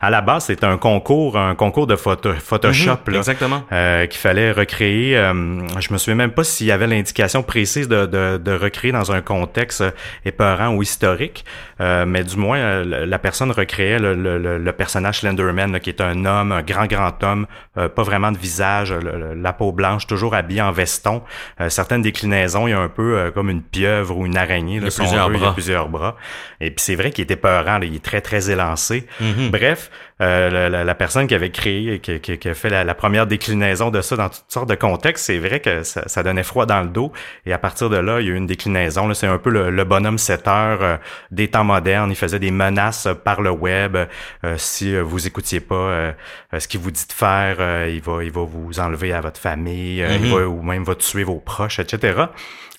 à 0.00 0.10
la 0.10 0.20
base, 0.20 0.46
c'était 0.46 0.66
un 0.66 0.78
concours, 0.78 1.36
un 1.36 1.54
concours 1.54 1.86
de 1.86 1.96
photo, 1.96 2.32
Photoshop. 2.34 2.98
Mhm, 3.06 3.14
exactement. 3.14 3.64
Euh, 3.72 4.06
qu'il 4.06 4.20
fallait 4.20 4.52
recréer. 4.52 5.14
je 5.14 5.92
me 5.92 5.98
souviens 5.98 6.14
même 6.14 6.32
pas 6.32 6.44
s'il 6.44 6.66
y 6.66 6.72
avait 6.72 6.86
l'indication 6.86 7.42
précise 7.42 7.88
de, 7.88 8.06
de, 8.06 8.38
de, 8.38 8.52
recréer 8.52 8.92
dans 8.92 9.12
un 9.12 9.20
contexte 9.20 9.84
épeurant 10.24 10.74
ou 10.74 10.82
historique. 10.82 11.44
mais 11.80 12.22
du 12.22 12.36
moins, 12.36 12.84
la 12.84 13.18
personne 13.18 13.50
recréait 13.50 13.98
le, 13.98 14.14
le 14.14 14.38
le, 14.58 14.72
personnage 14.72 15.20
Slenderman, 15.20 15.47
qui 15.80 15.90
est 15.90 16.00
un 16.00 16.24
homme, 16.24 16.52
un 16.52 16.62
grand, 16.62 16.86
grand 16.86 17.22
homme, 17.22 17.46
euh, 17.76 17.88
pas 17.88 18.02
vraiment 18.02 18.32
de 18.32 18.38
visage, 18.38 18.92
la 18.92 19.52
peau 19.52 19.72
blanche, 19.72 20.06
toujours 20.06 20.34
habillé 20.34 20.62
en 20.62 20.72
veston. 20.72 21.22
Euh, 21.60 21.68
certaines 21.68 22.02
déclinaisons, 22.02 22.66
il 22.66 22.70
y 22.70 22.74
a 22.74 22.80
un 22.80 22.88
peu 22.88 23.18
euh, 23.18 23.30
comme 23.30 23.50
une 23.50 23.62
pieuvre 23.62 24.16
ou 24.16 24.26
une 24.26 24.36
araignée. 24.36 24.76
Il 24.76 24.82
y 24.82 24.86
a, 24.86 24.90
plusieurs, 24.90 25.30
bras. 25.30 25.52
plusieurs 25.52 25.88
bras. 25.88 26.16
Et 26.60 26.70
puis 26.70 26.82
c'est 26.84 26.96
vrai 26.96 27.10
qu'il 27.10 27.24
était 27.24 27.36
peurant, 27.36 27.80
il 27.82 27.94
est 27.94 28.04
très, 28.04 28.20
très 28.20 28.50
élancé. 28.50 29.06
Mm-hmm. 29.20 29.50
Bref, 29.50 29.90
la, 30.20 30.68
la, 30.68 30.94
personne 30.94 31.26
qui 31.26 31.34
avait 31.34 31.50
créé, 31.50 32.00
qui, 32.00 32.20
qui, 32.20 32.38
qui 32.38 32.48
a 32.48 32.54
fait 32.54 32.70
la, 32.70 32.94
première 32.94 33.26
déclinaison 33.26 33.90
de 33.90 34.00
ça 34.00 34.16
dans 34.16 34.28
toutes 34.28 34.44
sortes 34.48 34.68
de 34.68 34.74
contextes, 34.74 35.26
c'est 35.26 35.38
vrai 35.38 35.60
que 35.60 35.82
ça, 35.82 36.08
ça, 36.08 36.22
donnait 36.22 36.42
froid 36.42 36.66
dans 36.66 36.82
le 36.82 36.88
dos. 36.88 37.12
Et 37.46 37.52
à 37.52 37.58
partir 37.58 37.88
de 37.90 37.96
là, 37.96 38.20
il 38.20 38.26
y 38.26 38.30
a 38.30 38.32
eu 38.32 38.36
une 38.36 38.46
déclinaison. 38.46 39.12
C'est 39.14 39.26
un 39.26 39.38
peu 39.38 39.50
le, 39.50 39.84
bonhomme 39.84 40.18
7 40.18 40.48
heures 40.48 40.98
des 41.30 41.48
temps 41.48 41.64
modernes. 41.64 42.10
Il 42.10 42.16
faisait 42.16 42.38
des 42.38 42.50
menaces 42.50 43.08
par 43.24 43.40
le 43.40 43.50
web. 43.50 43.96
Euh, 43.96 44.54
si 44.56 44.94
euh, 44.94 45.02
vous 45.02 45.26
écoutiez 45.26 45.60
pas 45.60 45.74
euh, 45.74 46.12
ce 46.58 46.68
qu'il 46.68 46.80
vous 46.80 46.90
dit 46.90 47.06
de 47.06 47.12
faire, 47.12 47.86
il 47.88 48.00
va 48.00 48.24
il 48.24 48.30
va 48.30 48.42
vous 48.42 48.80
enlever 48.80 49.12
à 49.12 49.20
votre 49.20 49.40
famille, 49.40 49.98
il 49.98 50.04
mm-hmm. 50.04 50.34
va, 50.34 50.48
ou 50.48 50.62
même 50.62 50.84
va 50.84 50.94
tuer 50.94 51.24
vos 51.24 51.40
proches, 51.40 51.78
etc. 51.78 52.24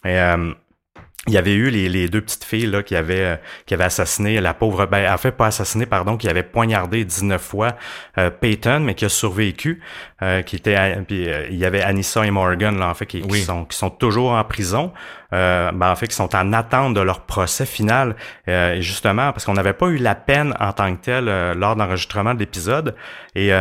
Et, 0.05 0.17
il 1.27 1.33
y 1.33 1.37
avait 1.37 1.53
eu 1.53 1.69
les, 1.69 1.89
les, 1.89 2.07
deux 2.07 2.21
petites 2.21 2.45
filles 2.45 2.67
là 2.67 2.81
qui 2.81 2.95
avaient 2.95 3.39
qui 3.65 3.73
avaient 3.73 3.83
assassiné 3.83 4.39
la 4.39 4.53
pauvre 4.53 4.85
ben 4.85 5.13
en 5.13 5.17
fait 5.17 5.31
pas 5.31 5.47
assassiné 5.47 5.85
pardon 5.85 6.15
qui 6.15 6.29
avait 6.29 6.43
poignardé 6.43 7.03
19 7.03 7.41
fois 7.41 7.75
Peyton 8.39 8.79
mais 8.79 8.95
qui 8.95 9.03
a 9.03 9.09
survécu 9.09 9.81
qui 10.45 10.55
était 10.55 10.95
puis 11.05 11.27
il 11.49 11.57
y 11.57 11.65
avait 11.65 11.81
Anissa 11.81 12.25
et 12.25 12.31
Morgan 12.31 12.79
là 12.79 12.87
en 12.87 12.93
fait 12.93 13.05
qui, 13.05 13.21
qui 13.21 13.41
sont 13.41 13.65
qui 13.65 13.77
sont 13.77 13.89
toujours 13.89 14.31
en 14.31 14.43
prison 14.45 14.93
euh, 15.33 15.71
ben, 15.71 15.91
en 15.91 15.95
fait, 15.95 16.07
qui 16.07 16.15
sont 16.15 16.35
en 16.35 16.53
attente 16.53 16.93
de 16.93 17.01
leur 17.01 17.21
procès 17.21 17.65
final. 17.65 18.15
Euh, 18.47 18.73
et 18.73 18.81
justement, 18.81 19.31
parce 19.31 19.45
qu'on 19.45 19.53
n'avait 19.53 19.73
pas 19.73 19.87
eu 19.87 19.97
la 19.97 20.15
peine 20.15 20.53
en 20.59 20.73
tant 20.73 20.95
que 20.95 21.01
tel 21.01 21.27
euh, 21.27 21.53
lors 21.53 21.75
de 21.75 21.81
l'enregistrement 21.81 22.33
de 22.33 22.39
l'épisode. 22.39 22.95
Et 23.35 23.51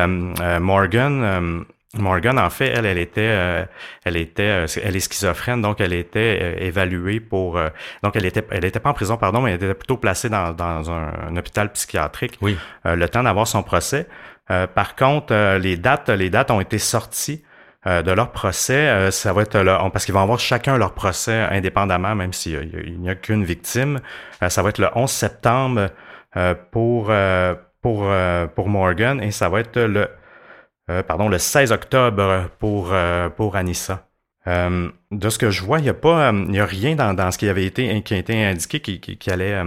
Morgan... 0.61 1.65
Morgan, 1.95 2.39
en 2.39 2.51
fait, 2.51 2.67
elle, 2.67 2.85
elle 2.85 2.99
était, 2.99 3.67
elle 4.05 4.17
était, 4.19 4.67
elle 4.83 4.95
est 4.95 5.01
schizophrène, 5.01 5.63
donc 5.63 5.81
elle 5.81 5.95
était 5.95 6.63
évaluée 6.63 7.19
pour, 7.19 7.59
donc 8.03 8.15
elle 8.15 8.27
était, 8.27 8.45
elle 8.51 8.67
était 8.67 8.79
pas 8.79 8.91
en 8.91 8.95
prison, 8.95 9.17
pardon, 9.17 9.41
mais 9.41 9.53
elle 9.53 9.57
était 9.57 9.73
plutôt 9.73 9.97
placée 9.97 10.29
dans, 10.29 10.53
dans 10.53 10.91
un, 10.91 11.35
hôpital 11.35 11.73
psychiatrique. 11.73 12.39
Oui. 12.43 12.59
le 12.85 13.07
temps 13.07 13.23
d'avoir 13.23 13.47
son 13.47 13.63
procès. 13.63 14.07
par 14.49 14.97
contre, 14.97 15.57
les 15.57 15.79
dates, 15.79 16.11
les 16.11 16.29
dates 16.29 16.51
ont 16.51 16.61
été 16.61 16.79
sorties 16.79 17.43
euh, 17.87 18.03
de 18.03 18.11
leur 18.11 18.33
procès, 18.33 18.89
euh, 18.89 19.11
ça 19.13 19.33
va 19.33 19.43
être 19.43 19.57
là, 19.57 19.89
parce 19.93 20.05
qu'ils 20.05 20.13
vont 20.13 20.23
avoir 20.23 20.41
chacun 20.41 20.77
leur 20.77 20.95
procès 20.95 21.47
indépendamment, 21.51 22.17
même 22.17 22.33
s'il 22.33 22.99
n'y 22.99 23.09
a, 23.09 23.15
qu'une 23.15 23.45
victime. 23.45 24.01
Euh, 24.43 24.49
ça 24.49 24.63
va 24.63 24.71
être 24.71 24.79
le 24.79 24.89
11 24.95 25.11
septembre 25.11 25.89
pour 26.71 27.11
pour 27.81 28.07
pour 28.55 28.69
Morgan 28.69 29.21
et 29.21 29.31
ça 29.31 29.49
va 29.49 29.61
être 29.61 29.81
le 29.81 30.09
pardon 31.07 31.29
le 31.29 31.39
16 31.39 31.73
octobre 31.73 32.49
pour 32.59 32.93
pour 33.37 33.57
Anissa. 33.57 34.07
de 34.47 35.29
ce 35.29 35.39
que 35.39 35.51
je 35.51 35.63
vois, 35.63 35.79
il 35.79 35.83
n'y 35.83 35.89
a 35.89 35.95
pas, 35.95 36.33
il 36.33 36.55
y 36.55 36.61
a 36.61 36.67
rien 36.67 36.95
dans, 36.95 37.15
dans 37.15 37.31
ce 37.31 37.39
qui 37.39 37.49
avait 37.49 37.67
été 37.67 38.03
qui 38.03 38.15
a 38.15 38.17
été 38.17 38.45
indiqué 38.45 38.81
qui, 38.81 39.01
qui, 39.01 39.17
qui 39.17 39.31
allait 39.31 39.63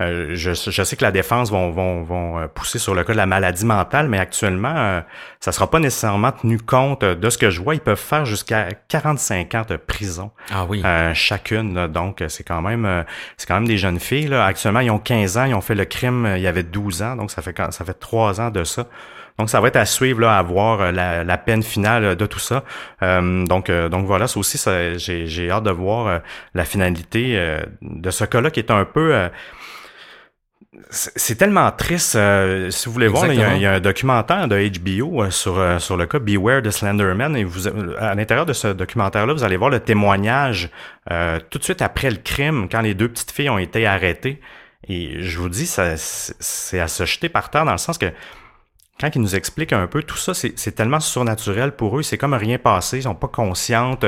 euh, 0.00 0.30
je, 0.32 0.52
je, 0.54 0.82
sais 0.82 0.96
que 0.96 1.04
la 1.04 1.12
défense 1.12 1.50
vont, 1.50 1.70
vont, 1.70 2.02
vont, 2.02 2.38
euh, 2.38 2.46
pousser 2.46 2.78
sur 2.78 2.94
le 2.94 3.04
cas 3.04 3.12
de 3.12 3.18
la 3.18 3.26
maladie 3.26 3.66
mentale, 3.66 4.08
mais 4.08 4.18
actuellement, 4.18 4.74
euh, 4.74 5.00
ça 5.40 5.52
sera 5.52 5.70
pas 5.70 5.78
nécessairement 5.78 6.32
tenu 6.32 6.58
compte 6.58 7.04
de 7.04 7.30
ce 7.30 7.36
que 7.36 7.50
je 7.50 7.60
vois. 7.60 7.74
Ils 7.74 7.80
peuvent 7.80 7.98
faire 7.98 8.24
jusqu'à 8.24 8.68
45 8.88 9.54
ans 9.54 9.64
de 9.68 9.76
prison. 9.76 10.30
Ah 10.50 10.64
oui. 10.64 10.82
chacune. 11.14 11.86
donc, 11.88 12.24
c'est 12.28 12.44
quand 12.44 12.62
même 12.62 13.04
c'est 13.36 13.46
quand 13.46 13.54
même 13.54 13.68
des 13.68 13.78
jeunes 13.78 14.00
filles. 14.00 14.28
Là. 14.28 14.46
Actuellement, 14.46 14.80
ils 14.80 14.90
ont 14.90 14.98
15 14.98 15.36
ans, 15.36 15.44
ils 15.44 15.54
ont 15.54 15.60
fait 15.60 15.74
le 15.74 15.84
crime 15.84 16.32
il 16.36 16.42
y 16.42 16.46
avait 16.46 16.62
12 16.62 17.02
ans, 17.02 17.16
donc 17.16 17.30
ça 17.30 17.42
fait 17.42 17.54
ça 17.70 17.84
fait 17.84 17.98
3 17.98 18.40
ans 18.40 18.50
de 18.50 18.64
ça. 18.64 18.86
Donc, 19.40 19.50
ça 19.50 19.60
va 19.60 19.68
être 19.68 19.76
à 19.76 19.86
suivre, 19.86 20.20
là, 20.20 20.38
à 20.38 20.42
voir 20.42 20.92
la, 20.92 21.24
la 21.24 21.38
peine 21.38 21.62
finale 21.62 22.16
de 22.16 22.26
tout 22.26 22.38
ça. 22.38 22.64
donc, 23.00 23.70
donc 23.70 24.06
voilà, 24.06 24.26
ça 24.26 24.38
aussi, 24.38 24.62
j'ai 24.96 25.50
hâte 25.50 25.64
de 25.64 25.70
voir 25.70 26.20
la 26.54 26.64
finalité 26.64 27.58
de 27.82 28.10
ce 28.10 28.24
cas-là 28.24 28.50
qui 28.50 28.60
est 28.60 28.70
un 28.70 28.84
peu 28.84 29.30
c'est 30.90 31.36
tellement 31.36 31.70
triste. 31.72 32.16
Euh, 32.16 32.70
si 32.70 32.86
vous 32.86 32.92
voulez 32.92 33.08
voir, 33.08 33.26
il 33.26 33.38
y, 33.38 33.66
a, 33.66 33.72
un 33.72 33.80
documentaire 33.80 34.48
de 34.48 34.68
HBO 34.68 35.22
euh, 35.22 35.30
sur, 35.30 35.58
euh, 35.58 35.78
sur 35.78 35.96
le 35.96 36.06
cas 36.06 36.18
Beware 36.18 36.62
de 36.62 36.70
Slenderman. 36.70 37.36
Et 37.36 37.44
vous, 37.44 37.68
à 37.98 38.14
l'intérieur 38.14 38.46
de 38.46 38.52
ce 38.52 38.68
documentaire-là, 38.68 39.32
vous 39.32 39.44
allez 39.44 39.56
voir 39.56 39.70
le 39.70 39.80
témoignage 39.80 40.70
tout 41.50 41.58
de 41.58 41.64
suite 41.64 41.82
après 41.82 42.10
le 42.10 42.18
crime, 42.18 42.68
quand 42.70 42.82
les 42.82 42.94
deux 42.94 43.08
petites 43.08 43.32
filles 43.32 43.50
ont 43.50 43.58
été 43.58 43.86
arrêtées. 43.86 44.40
Et 44.88 45.20
je 45.22 45.38
vous 45.38 45.48
dis, 45.48 45.66
c'est 45.66 46.80
à 46.80 46.88
se 46.88 47.04
jeter 47.04 47.28
par 47.28 47.50
terre 47.50 47.64
dans 47.64 47.72
le 47.72 47.78
sens 47.78 47.98
que 47.98 48.06
quand 49.00 49.14
ils 49.14 49.22
nous 49.22 49.34
expliquent 49.34 49.72
un 49.72 49.86
peu 49.86 50.02
tout 50.02 50.16
ça, 50.16 50.34
c'est 50.34 50.72
tellement 50.72 51.00
surnaturel 51.00 51.72
pour 51.72 51.98
eux. 51.98 52.02
C'est 52.02 52.18
comme 52.18 52.34
rien 52.34 52.58
passé. 52.58 52.98
Ils 52.98 53.02
sont 53.04 53.14
pas 53.14 53.28
conscientes. 53.28 54.04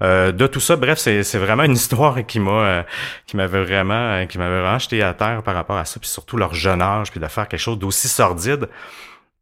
Euh, 0.00 0.30
de 0.30 0.46
tout 0.46 0.60
ça. 0.60 0.76
Bref, 0.76 0.98
c'est 0.98 1.38
vraiment 1.38 1.64
une 1.64 1.72
histoire 1.82 2.24
qui 2.26 2.38
m'a 2.38 2.50
euh, 2.50 2.82
qui 3.26 3.36
m'avait 3.36 3.64
vraiment 3.64 3.94
euh, 3.94 4.26
qui 4.26 4.38
m'avait 4.38 4.60
vraiment 4.60 4.78
jeté 4.78 5.02
à 5.02 5.12
terre 5.12 5.42
par 5.42 5.54
rapport 5.54 5.76
à 5.76 5.84
ça, 5.84 5.98
puis 5.98 6.08
surtout 6.08 6.36
leur 6.36 6.54
jeune 6.54 6.80
âge, 6.80 7.10
puis 7.10 7.20
de 7.20 7.26
faire 7.26 7.48
quelque 7.48 7.60
chose 7.60 7.78
d'aussi 7.78 8.08
sordide 8.08 8.68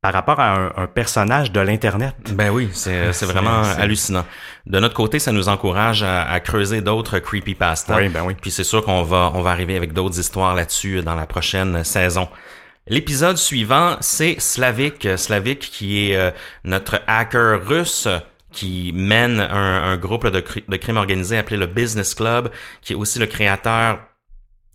par 0.01 0.13
rapport 0.13 0.39
à 0.39 0.71
un, 0.77 0.87
personnage 0.87 1.51
de 1.51 1.59
l'internet. 1.59 2.15
Ben 2.33 2.51
oui, 2.51 2.71
c'est 2.73 3.25
vraiment 3.25 3.63
hallucinant. 3.63 4.25
De 4.65 4.79
notre 4.79 4.95
côté, 4.95 5.19
ça 5.19 5.33
nous 5.33 5.49
encourage 5.49 6.05
à, 6.05 6.39
creuser 6.39 6.81
d'autres 6.81 7.19
creepypasta. 7.19 7.97
Oui, 7.97 8.09
ben 8.09 8.23
oui. 8.25 8.35
Puis 8.41 8.53
c'est 8.53 8.63
sûr 8.63 8.85
qu'on 8.85 9.03
va 9.03 9.33
on 9.35 9.43
va 9.43 9.51
arriver 9.51 9.77
avec 9.77 9.93
d'autres 9.93 10.21
histoires 10.21 10.55
là-dessus 10.55 11.03
dans 11.03 11.17
la 11.17 11.27
prochaine 11.27 11.83
saison. 11.83 12.29
L'épisode 12.89 13.37
suivant, 13.37 13.97
c'est 14.01 14.39
Slavik. 14.39 15.09
Slavik 15.17 15.59
qui 15.59 16.11
est 16.11 16.35
notre 16.65 17.03
hacker 17.07 17.67
russe 17.67 18.09
qui 18.53 18.93
mène 18.95 19.41
un, 19.41 19.97
groupe 19.97 20.27
de, 20.29 20.43
de 20.69 20.77
crime 20.77 20.97
organisé 20.97 21.37
appelé 21.37 21.57
le 21.57 21.67
Business 21.67 22.15
Club, 22.15 22.51
qui 22.81 22.95
est 22.95 22.97
aussi 22.97 23.19
le 23.19 23.27
créateur 23.27 23.99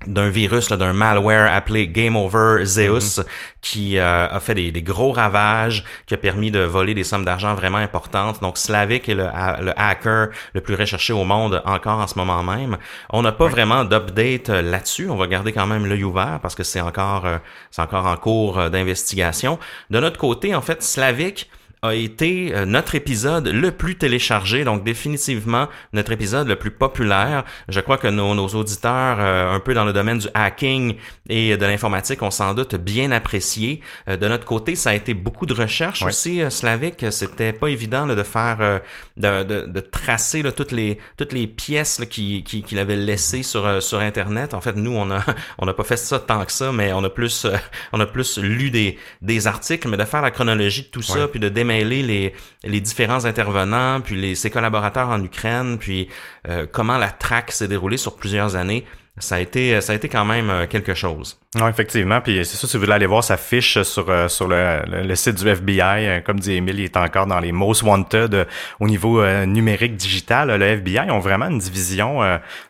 d'un 0.08 0.30
virus, 0.30 0.70
d'un 0.70 0.94
malware 0.94 1.54
appelé 1.54 1.88
Game 1.88 2.16
Over 2.16 2.66
Zeus, 2.66 3.20
mm-hmm. 3.20 3.26
qui 3.62 3.98
euh, 3.98 4.28
a 4.30 4.40
fait 4.40 4.56
des, 4.56 4.82
gros 4.82 5.12
ravages, 5.12 5.84
qui 6.06 6.14
a 6.14 6.18
permis 6.18 6.52
de 6.52 6.60
voler 6.60 6.94
des 6.94 7.04
sommes 7.04 7.26
d'argent 7.26 7.54
vraiment 7.54 7.78
importantes. 7.78 8.42
Donc 8.42 8.58
Slavic 8.58 9.10
est 9.10 9.16
le, 9.16 9.28
hacker 9.76 10.30
le 10.54 10.62
plus 10.62 10.76
recherché 10.76 11.14
au 11.14 11.24
monde 11.24 11.62
encore 11.66 12.00
en 12.00 12.08
ce 12.08 12.18
moment 12.18 12.44
même. 12.44 12.78
On 13.10 13.22
n'a 13.22 13.32
pas 13.32 13.48
vraiment 13.48 13.84
d'update 13.84 14.50
euh, 14.50 14.62
là-dessus. 14.62 15.10
On 15.10 15.16
va 15.16 15.28
garder 15.28 15.54
quand 15.54 15.68
même 15.68 15.86
l'œil 15.86 16.04
ouvert 16.04 16.40
parce 16.42 16.56
que 16.56 16.64
c'est 16.64 16.82
encore, 16.82 17.26
euh, 17.26 17.38
c'est 17.70 17.82
encore 17.82 18.06
en 18.06 18.16
cours 18.18 18.70
d'investigation. 18.70 19.60
De 19.90 20.00
notre 20.00 20.18
côté, 20.18 20.56
en 20.56 20.62
fait, 20.62 20.84
Slavic 20.84 21.50
a 21.84 21.96
été 21.96 22.54
euh, 22.54 22.66
notre 22.66 22.94
épisode 22.94 23.48
le 23.48 23.72
plus 23.72 23.96
téléchargé, 23.96 24.64
donc 24.64 24.84
définitivement 24.84 25.68
notre 25.94 26.12
épisode 26.12 26.48
le 26.48 26.56
plus 26.56 26.70
populaire. 26.70 27.44
Je 27.70 27.80
crois 27.80 27.98
que 27.98 28.08
nos, 28.08 28.36
nos 28.36 28.50
auditeurs, 28.50 29.18
euh, 29.20 29.52
un 29.52 29.60
peu 29.60 29.74
dans 29.74 29.84
le 29.84 29.92
domaine 29.92 30.20
du 30.20 30.28
hacking 30.36 30.96
et 31.28 31.58
de 31.58 31.66
l'informatique, 31.66 32.22
ont 32.22 32.30
sans 32.30 32.54
doute 32.54 32.76
bien 32.76 33.12
apprécié. 33.12 33.82
Euh, 34.08 34.16
de 34.16 34.28
notre 34.28 34.46
côté, 34.46 34.76
ça 34.76 34.92
a 34.92 34.94
été 34.94 35.16
beaucoup 35.16 35.48
de 35.48 35.56
recherches 35.56 36.04
aussi, 36.04 36.44
Slavic. 36.52 37.04
C'était 37.10 37.52
pas 37.52 37.70
évident 37.70 38.06
de 38.06 38.22
faire, 38.22 38.82
de, 39.18 39.44
de, 39.44 39.66
de, 39.66 39.80
tracer 39.80 40.44
toutes 40.56 40.72
les 40.74 41.00
toutes 41.18 41.34
les 41.34 41.48
pièces 41.48 42.00
qu'il 42.12 42.44
qui, 42.44 42.62
qui 42.62 42.78
avait 42.78 42.96
laissées 42.96 43.42
sur 43.42 43.82
sur 43.82 44.02
Internet. 44.02 44.54
En 44.54 44.62
fait, 44.62 44.76
nous, 44.76 44.96
on 44.96 45.10
a 45.10 45.26
on 45.58 45.66
n'a 45.66 45.74
pas 45.74 45.84
fait 45.84 45.98
ça 45.98 46.20
tant 46.20 46.46
que 46.46 46.52
ça, 46.52 46.72
mais 46.72 46.94
on 46.94 47.04
a 47.04 47.10
plus 47.10 47.48
on 47.92 48.00
a 48.00 48.06
plus 48.06 48.38
lu 48.38 48.70
des 48.70 49.00
des 49.24 49.48
articles, 49.48 49.88
mais 49.88 49.98
de 49.98 50.06
faire 50.06 50.22
la 50.22 50.30
chronologie 50.30 50.84
de 50.84 50.88
tout 50.88 51.02
ça, 51.02 51.28
puis 51.28 51.40
de 51.40 51.50
les, 51.80 52.34
les 52.64 52.82
différents 52.82 53.26
intervenants, 53.26 54.02
puis 54.02 54.16
les, 54.16 54.36
ses 54.36 54.50
collaborateurs 54.50 55.10
en 55.10 55.24
Ukraine, 55.24 55.78
puis 55.80 56.08
euh, 56.48 56.66
comment 56.72 56.98
la 56.98 57.10
traque 57.10 57.52
s'est 57.52 57.68
déroulée 57.68 57.98
sur 57.98 58.16
plusieurs 58.16 58.56
années, 58.56 58.86
ça 59.18 59.36
a 59.36 59.40
été, 59.40 59.82
ça 59.82 59.94
a 59.94 59.96
été 59.96 60.10
quand 60.10 60.26
même 60.26 60.50
euh, 60.50 60.68
quelque 60.68 60.94
chose. 60.94 61.41
Non, 61.60 61.68
effectivement. 61.68 62.22
Puis 62.22 62.46
c'est 62.46 62.56
ça, 62.56 62.66
si 62.66 62.78
vous 62.78 62.84
voulez 62.84 62.94
aller 62.94 63.06
voir 63.06 63.26
sa 63.26 63.36
fiche 63.36 63.82
sur, 63.82 64.10
euh, 64.10 64.30
sur 64.30 64.48
le, 64.48 64.84
le, 64.88 65.16
site 65.16 65.36
du 65.44 65.50
FBI, 65.50 65.82
euh, 66.08 66.22
comme 66.22 66.40
dit 66.40 66.54
Emile, 66.54 66.80
il 66.80 66.86
est 66.86 66.96
encore 66.96 67.28
dans 67.28 67.42
les 67.42 67.52
most 67.52 67.84
wanted 67.84 68.34
euh, 68.34 68.46
au 68.80 68.88
niveau 68.88 69.22
numérique 69.46 69.98
digital. 69.98 70.58
Le 70.58 70.66
FBI 70.66 71.12
ont 71.12 71.20
vraiment 71.20 71.50
une 71.50 71.60
division 71.60 72.20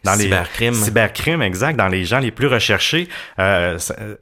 dans 0.04 0.16
les 0.16 0.24
cybercrime. 0.24 0.74
Cybercrime, 0.74 1.44
exact, 1.44 1.76
dans 1.76 1.90
les 1.90 2.06
gens 2.06 2.18
les 2.18 2.32
plus 2.32 2.48
recherchés. 2.48 3.08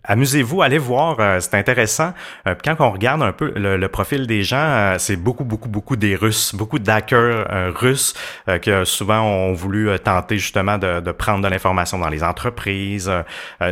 Amusez-vous, 0.03 0.61
allez 0.61 0.77
voir, 0.77 1.41
c'est 1.41 1.55
intéressant. 1.55 2.13
quand 2.45 2.75
on 2.79 2.91
regarde 2.91 3.23
un 3.23 3.31
peu 3.31 3.53
le, 3.55 3.87
profil 3.87 4.27
des 4.27 4.43
gens, 4.43 4.95
c'est 4.97 5.15
beaucoup, 5.15 5.45
beaucoup, 5.45 5.69
beaucoup 5.69 5.95
des 5.95 6.15
Russes, 6.15 6.53
beaucoup 6.53 6.79
d'hackers 6.79 7.73
russes 7.75 8.13
qui 8.61 8.71
souvent 8.83 9.21
ont 9.21 9.53
voulu 9.53 9.89
tenter 9.99 10.37
justement 10.37 10.77
de, 10.77 10.99
de 10.99 11.11
prendre 11.11 11.43
de 11.43 11.47
l'information 11.47 11.97
dans 11.97 12.09
les 12.09 12.23
entreprises. 12.23 13.11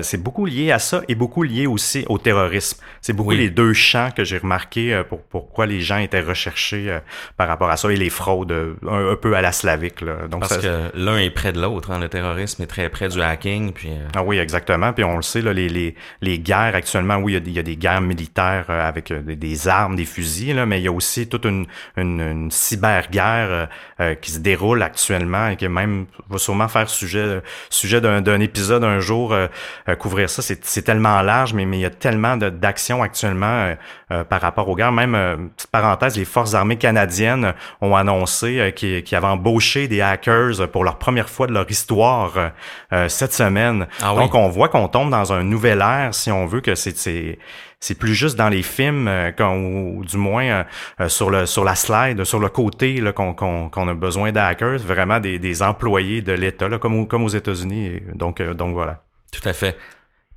c'est 0.02 0.22
beaucoup 0.22 0.46
lié 0.46 0.72
à 0.72 0.77
ça 0.80 1.02
est 1.08 1.16
beaucoup 1.16 1.44
lié 1.44 1.68
aussi 1.68 2.06
au 2.10 2.18
terrorisme. 2.18 2.80
C'est 3.02 3.14
beaucoup 3.14 3.32
les 3.32 3.50
deux 3.50 3.74
champs 3.74 4.12
que 4.12 4.24
j'ai 4.24 4.38
remarqué 4.38 4.94
euh, 4.94 5.04
pour 5.04 5.22
pourquoi 5.22 5.66
les 5.66 5.82
gens 5.82 5.98
étaient 5.98 6.22
recherchés 6.22 6.90
euh, 6.90 7.00
par 7.38 7.48
rapport 7.48 7.70
à 7.70 7.78
ça 7.78 7.92
et 7.92 7.96
les 7.96 8.10
fraudes 8.10 8.52
euh, 8.52 8.74
un, 8.88 9.16
peu 9.16 9.36
à 9.36 9.42
la 9.42 9.52
slavique. 9.52 10.02
Là. 10.02 10.28
Donc 10.30 10.42
Parce 10.42 10.58
que 10.58 10.92
l'un 10.94 11.18
est 11.18 11.30
près 11.30 11.54
de 11.54 11.62
l'autre. 11.62 11.92
Hein. 11.92 12.00
Le 12.00 12.10
terrorisme 12.10 12.64
est 12.64 12.68
très 12.68 12.90
près 12.90 13.10
du 13.10 13.22
hacking. 13.22 13.72
Puis, 13.72 13.90
Ah 14.16 14.24
oui, 14.24 14.38
exactement. 14.38 14.94
Puis 14.94 15.04
on 15.04 15.16
le 15.16 15.22
sait, 15.22 15.42
là, 15.42 15.54
les, 15.54 15.70
les, 15.70 15.96
les 16.22 16.40
guerres 16.40 16.76
actuellement, 16.76 17.18
oui, 17.18 17.34
il 17.46 17.52
y, 17.52 17.60
a 17.60 17.64
des, 17.64 17.76
guerres 17.78 18.02
militaires 18.02 18.70
avec 18.70 19.14
des, 19.14 19.68
armes, 19.68 19.96
des 19.96 20.06
fusils, 20.06 20.56
là, 20.56 20.66
mais 20.66 20.80
il 20.80 20.84
y 20.84 20.88
a 20.88 20.92
aussi 20.92 21.28
toute 21.28 21.46
une, 21.46 21.66
une, 21.96 22.20
une 22.20 22.52
cyberguerre 22.52 23.70
qui 24.22 24.32
se 24.32 24.40
déroule 24.40 24.82
actuellement 24.82 25.50
et 25.50 25.56
qui 25.56 25.68
même 25.68 26.06
va 26.30 26.38
sûrement 26.38 26.68
faire 26.68 26.90
sujet, 26.90 27.42
sujet 27.70 28.02
d'un 28.02 28.40
épisode 28.40 28.84
un 28.84 29.00
jour, 29.00 29.36
couvrir 30.00 30.30
ça. 30.30 30.42
C'est 30.42 30.66
c'est 30.68 30.82
tellement 30.82 31.22
large, 31.22 31.54
mais, 31.54 31.66
mais 31.66 31.78
il 31.78 31.82
y 31.82 31.86
a 31.86 31.90
tellement 31.90 32.38
d'actions 32.38 33.02
actuellement 33.02 33.46
euh, 33.48 33.76
euh, 34.12 34.24
par 34.24 34.42
rapport 34.42 34.68
aux 34.68 34.76
guerres. 34.76 34.92
Même, 34.92 35.16
euh, 35.16 35.38
petite 35.56 35.72
parenthèse, 35.72 36.18
les 36.18 36.26
forces 36.26 36.54
armées 36.54 36.76
canadiennes 36.76 37.54
ont 37.82 37.96
annoncé 37.96 38.74
qu'ils 38.76 39.16
avaient 39.16 39.28
embauché 39.28 39.88
des 39.88 40.02
hackers 40.02 40.70
pour 40.72 40.84
leur 40.84 40.98
première 40.98 41.30
fois 41.30 41.48
de 41.48 41.54
leur 41.54 41.70
histoire 41.70 42.52
cette 43.08 43.34
semaine. 43.34 43.88
Ah 44.02 44.14
Donc, 44.16 44.36
on 44.36 44.50
voit 44.50 44.70
qu'on 44.70 44.88
tombe 44.88 45.10
dans 45.10 45.34
un 45.34 45.44
nouvel 45.44 45.82
ère, 45.82 46.14
si 46.14 46.32
on 46.32 46.46
veut, 46.46 46.62
que 46.62 46.76
c'est 46.76 47.38
c'est 47.80 47.96
plus 47.96 48.16
juste 48.16 48.36
dans 48.36 48.50
les 48.50 48.64
films, 48.64 49.08
ou, 49.40 50.04
du 50.04 50.18
moins 50.18 50.66
sur 51.08 51.30
le 51.30 51.46
sur 51.46 51.64
la 51.64 51.76
slide, 51.76 52.24
sur 52.24 52.40
le 52.40 52.50
côté 52.50 53.02
qu'on 53.16 53.34
qu'on 53.34 53.88
a 53.88 53.94
besoin 53.94 54.32
d'hackers, 54.32 54.80
vraiment 54.80 55.20
des, 55.20 55.40
des 55.40 55.62
employés 55.62 56.22
de 56.22 56.34
l'État, 56.34 56.70
comme, 56.80 57.08
comme 57.08 57.24
aux 57.24 57.30
États-Unis. 57.30 58.02
Donc, 58.16 58.42
donc 58.42 58.74
voilà. 58.74 59.04
Tout 59.32 59.48
à 59.48 59.54
fait. 59.54 59.78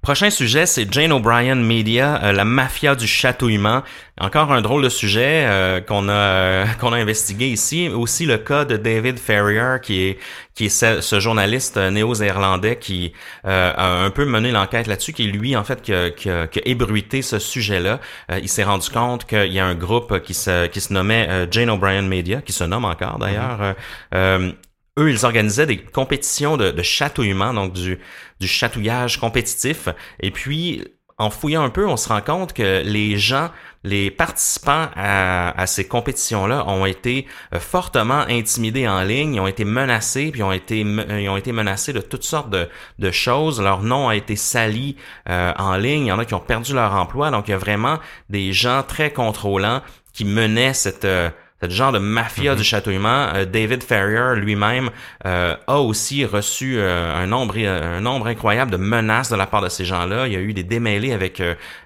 Prochain 0.03 0.31
sujet, 0.31 0.65
c'est 0.65 0.91
Jane 0.91 1.13
O'Brien 1.13 1.57
Media, 1.57 2.25
euh, 2.25 2.33
la 2.33 2.47
mafia 2.47 2.95
du 2.95 3.07
chatouillement. 3.07 3.83
Encore 4.19 4.51
un 4.51 4.63
drôle 4.63 4.83
de 4.83 4.89
sujet 4.89 5.45
euh, 5.47 5.83
qu'on 5.83 6.09
a 6.09 6.13
euh, 6.13 6.67
qu'on 6.81 6.95
a 6.95 6.97
investigué 6.97 7.49
ici. 7.49 7.91
Aussi 7.91 8.25
le 8.25 8.39
cas 8.39 8.65
de 8.65 8.79
David 8.79 9.19
Ferrier, 9.19 9.77
qui 9.83 10.05
est 10.05 10.19
qui 10.55 10.67
est 10.67 11.01
ce, 11.03 11.21
journaliste 11.21 11.77
néo-zélandais 11.77 12.77
qui 12.77 13.13
a 13.45 14.05
un 14.05 14.11
peu 14.11 14.25
mené 14.25 14.53
l'enquête 14.53 14.87
là-dessus, 14.87 15.13
qui 15.13 15.25
lui 15.25 15.55
en 15.55 15.65
fait 15.65 15.83
qui 15.83 15.93
a, 15.93 16.11
qui 16.11 16.31
a, 16.31 16.49
ébruité 16.65 17.23
ce 17.23 17.39
sujet-là. 17.39 18.01
il 18.43 18.49
s'est 18.49 18.65
rendu 18.65 18.91
compte 18.91 19.27
qu'il 19.27 19.53
y 19.53 19.59
a 19.59 19.67
un 19.67 19.75
groupe 19.75 20.21
qui 20.21 20.35
se 20.35 20.67
qui 20.67 20.81
se 20.81 20.93
nommait 20.93 21.47
Jane 21.51 21.71
O'Brien 21.71 22.03
Media, 22.03 22.43
qui 22.43 22.53
se 22.53 22.65
nomme 22.65 22.85
encore 22.85 23.19
d'ailleurs. 23.19 23.75
Mm-hmm 24.13 24.55
eux, 24.98 25.11
ils 25.11 25.24
organisaient 25.24 25.66
des 25.66 25.79
compétitions 25.79 26.57
de, 26.57 26.70
de 26.70 26.83
chatouillement, 26.83 27.55
donc 27.55 27.72
du, 27.72 27.98
du 28.40 28.48
chatouillage 28.48 29.18
compétitif. 29.18 29.88
Et 30.20 30.31
puis, 30.31 30.85
en 31.16 31.31
fouillant 31.31 31.62
un 31.62 31.70
peu, 31.70 31.87
on 31.87 31.96
se 31.96 32.09
rend 32.09 32.22
compte 32.22 32.55
que 32.55 32.83
les 32.83 33.18
gens, 33.18 33.50
les 33.85 34.11
participants 34.11 34.88
à, 34.96 35.50
à 35.61 35.66
ces 35.66 35.87
compétitions-là 35.87 36.66
ont 36.66 36.87
été 36.87 37.26
euh, 37.55 37.61
fortement 37.61 38.20
intimidés 38.29 38.88
en 38.88 39.03
ligne, 39.03 39.35
ils 39.35 39.40
ont 39.40 39.46
été 39.46 39.66
menacés, 39.66 40.31
puis 40.33 40.42
ont 40.42 40.53
été, 40.53 40.81
ils 40.81 41.29
ont 41.29 41.37
été 41.37 41.53
menacés 41.53 41.92
de 41.92 42.00
toutes 42.00 42.24
sortes 42.24 42.50
de, 42.50 42.68
de 42.98 43.11
choses. 43.11 43.61
Leur 43.61 43.83
nom 43.83 44.09
a 44.09 44.16
été 44.16 44.35
sali 44.35 44.96
euh, 45.29 45.53
en 45.59 45.76
ligne. 45.76 46.07
Il 46.07 46.09
y 46.09 46.12
en 46.12 46.18
a 46.18 46.24
qui 46.24 46.35
ont 46.35 46.40
perdu 46.40 46.72
leur 46.74 46.94
emploi. 46.94 47.31
Donc, 47.31 47.48
il 47.48 47.50
y 47.50 47.55
a 47.55 47.59
vraiment 47.59 47.98
des 48.31 48.53
gens 48.53 48.83
très 48.83 49.12
contrôlants 49.12 49.83
qui 50.12 50.24
menaient 50.24 50.74
cette... 50.74 51.05
Euh, 51.05 51.31
ce 51.68 51.75
genre 51.75 51.92
de 51.92 51.99
mafia 51.99 52.55
du 52.55 52.61
mhm. 52.61 52.64
chatouillement. 52.64 53.29
Euh, 53.35 53.44
David 53.44 53.83
Ferrier 53.83 54.40
lui-même 54.40 54.90
euh, 55.27 55.57
a 55.66 55.81
aussi 55.81 56.25
reçu 56.25 56.77
euh, 56.79 57.14
un 57.14 57.27
nombre 57.27 57.59
un 57.59 58.01
nombre 58.01 58.29
incroyable 58.29 58.70
de 58.70 58.77
menaces 58.77 59.31
de 59.31 59.37
la 59.37 59.46
part 59.46 59.62
de 59.62 59.68
ces 59.68 59.85
gens-là. 59.85 60.27
Il 60.27 60.33
y 60.33 60.37
a 60.37 60.40
eu 60.40 60.53
des 60.53 60.64
démêlés 60.64 61.12
avec 61.12 61.42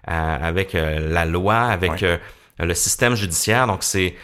avec 0.06 0.74
la 0.74 1.24
loi, 1.24 1.56
avec 1.56 2.04
le 2.58 2.74
système 2.74 3.14
judiciaire. 3.14 3.66
Donc 3.66 3.82
c'est 3.82 4.14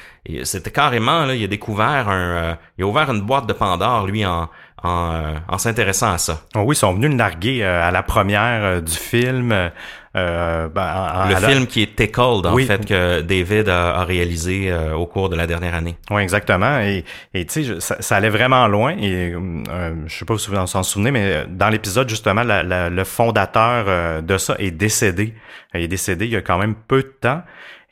c'était 0.45 0.71
carrément 0.71 1.25
là, 1.25 1.35
il 1.35 1.43
a 1.43 1.47
découvert 1.47 2.09
un 2.09 2.59
il 2.79 2.85
a 2.85 2.87
ouvert 2.87 3.11
une 3.11 3.23
boîte 3.23 3.47
de 3.47 3.53
Pandore 3.53 4.07
lui 4.07 4.25
en 4.27 4.49
en, 4.83 5.35
en 5.49 5.59
s'intéressant 5.59 6.13
à 6.13 6.19
ça. 6.19 6.41
Oh 6.55 6.61
oui, 6.61 6.75
ils 6.75 6.79
sont 6.79 6.95
venus 6.95 7.11
le 7.11 7.17
narguer 7.17 7.63
à 7.63 7.91
la 7.91 8.03
première 8.03 8.83
du 8.83 8.93
film. 8.93 9.71
Euh, 10.17 10.69
ben, 10.69 11.29
le 11.29 11.37
film 11.37 11.67
qui 11.69 11.83
est 11.83 11.95
Tickled, 11.95 12.45
en 12.45 12.57
fait, 12.57 12.85
que 12.85 13.21
David 13.21 13.69
a, 13.69 14.03
réalisé 14.03 14.71
euh, 14.71 14.95
au 14.95 15.07
cours 15.07 15.29
de 15.29 15.37
la 15.37 15.47
dernière 15.47 15.75
année. 15.75 15.97
Oui, 16.11 16.23
exactement. 16.23 16.81
Et 16.81 17.05
tu 17.47 17.65
sais, 17.65 17.81
ça, 17.81 18.17
allait 18.17 18.29
vraiment 18.29 18.67
loin. 18.67 18.97
Et 18.99 19.33
euh, 19.33 19.95
je 20.07 20.19
sais 20.19 20.25
pas 20.25 20.37
si 20.37 20.51
vous 20.51 20.67
s'en 20.67 20.83
souvenez, 20.83 21.13
mais 21.13 21.45
dans 21.49 21.69
l'épisode, 21.69 22.09
justement, 22.09 22.43
le 22.45 23.05
fondateur 23.05 24.23
de 24.23 24.39
ça 24.39 24.57
est 24.59 24.73
décédé. 24.73 25.35
Il 25.75 25.83
est 25.83 25.89
décédé 25.89 26.27
il 26.27 26.33
y 26.33 26.37
a 26.37 26.43
quand 26.43 26.59
même 26.59 26.75
peu 26.75 27.03
de 27.03 27.15
temps. 27.21 27.43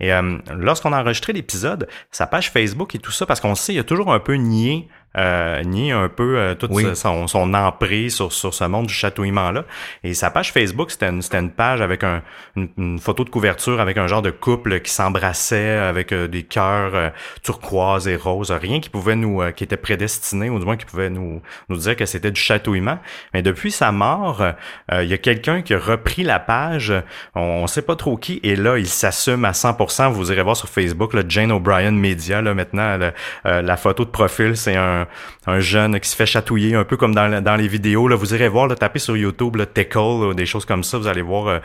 Et 0.01 0.11
lorsqu'on 0.53 0.93
a 0.93 1.01
enregistré 1.01 1.33
l'épisode, 1.33 1.89
sa 2.11 2.27
page 2.27 2.51
Facebook 2.51 2.95
et 2.95 2.99
tout 2.99 3.11
ça, 3.13 3.27
parce 3.27 3.41
qu'on 3.41 3.55
sait, 3.55 3.73
il 3.73 3.77
y 3.77 3.81
a 3.81 3.85
toujours 3.85 4.13
un 4.13 4.21
peu 4.21 4.35
nié 4.35 4.89
euh, 5.19 5.63
nier 5.65 5.91
un 5.91 6.09
peu 6.09 6.39
euh, 6.39 6.55
toute 6.55 6.73
son, 6.95 7.27
son, 7.27 7.55
emprise 7.55 8.15
sur, 8.15 8.33
sur 8.33 8.55
ce 8.55 8.65
monde 8.65 8.87
du 8.87 8.95
chatouillement-là. 8.95 9.65
Et 10.05 10.15
sa 10.15 10.31
page 10.31 10.53
Facebook, 10.53 10.93
c'était 10.93 11.09
une, 11.09 11.23
une, 11.33 11.51
page 11.51 11.81
avec 11.81 12.05
un, 12.05 12.23
une, 12.57 12.99
photo 13.01 13.25
de 13.25 13.31
couverture 13.31 13.81
avec 13.81 13.97
un 13.97 14.07
genre 14.07 14.23
de 14.23 14.31
couple 14.31 14.81
qui 14.81 14.93
s'embrassait 14.93 15.71
avec 15.71 16.13
euh, 16.13 16.29
des 16.29 16.45
cœurs 16.45 16.95
euh, 16.95 17.09
turquoise 17.43 18.07
et 18.07 18.17
roses. 18.17 18.53
Rien 18.53 18.81
qui 18.81 18.91
pouvait 18.91 19.17
nous, 19.17 19.43
qui 19.57 19.65
était 19.65 19.77
prédestiné, 19.77 20.51
ou 20.51 20.59
du 20.59 20.65
moins 20.65 20.77
qui 20.77 20.85
pouvait 20.85 21.11
nous, 21.11 21.43
nous 21.69 21.77
dire 21.77 21.97
que 21.97 22.07
c'était 22.07 22.31
du 22.31 22.41
chatouillement. 22.41 22.99
Mais 23.35 23.43
depuis 23.43 23.73
sa 23.73 23.91
mort, 23.93 24.45
il 24.93 25.09
y 25.09 25.15
a 25.15 25.19
quelqu'un 25.19 25.63
qui 25.63 25.75
a 25.75 25.79
repris 25.79 26.23
la 26.23 26.39
page, 26.39 26.93
on, 27.35 27.67
sait 27.67 27.83
pas 27.83 27.97
trop 27.97 28.17
qui, 28.17 28.41
et 28.43 28.57
là, 28.57 28.79
il 28.79 28.87
s'assume 28.87 29.45
à 29.45 29.53
100%. 29.53 30.11
Vous 30.13 30.33
irez 30.33 30.43
voir 30.43 30.57
sur 30.57 30.69
Facebook, 30.69 31.13
le 31.15 31.25
Jane 31.29 31.53
O'Brien 31.53 31.91
Media, 31.91 32.41
là, 32.41 32.55
maintenant, 32.55 32.99
la 33.45 33.77
photo 33.77 34.05
de 34.05 34.11
profil, 34.11 34.57
c'est 34.57 34.77
un, 34.77 35.08
un 35.47 35.61
jeune 35.61 35.99
qui 36.01 36.09
se 36.09 36.17
fait 36.17 36.27
chatouiller, 36.27 36.75
un 36.75 36.85
peu 36.85 36.97
comme 36.97 37.15
dans, 37.15 37.43
dans 37.43 37.57
les 37.57 37.69
vidéos. 37.69 38.09
Là, 38.09 38.17
vous 38.17 38.35
irez 38.35 38.49
voir, 38.49 38.67
là, 38.67 38.75
taper 38.75 38.99
sur 38.99 39.17
YouTube, 39.17 39.57
le 39.57 39.67
tickle, 39.67 40.35
des 40.35 40.47
choses 40.47 40.65
comme 40.65 40.85
ça. 40.85 40.99
Vous 40.99 41.07
allez 41.07 41.23
voir 41.23 41.61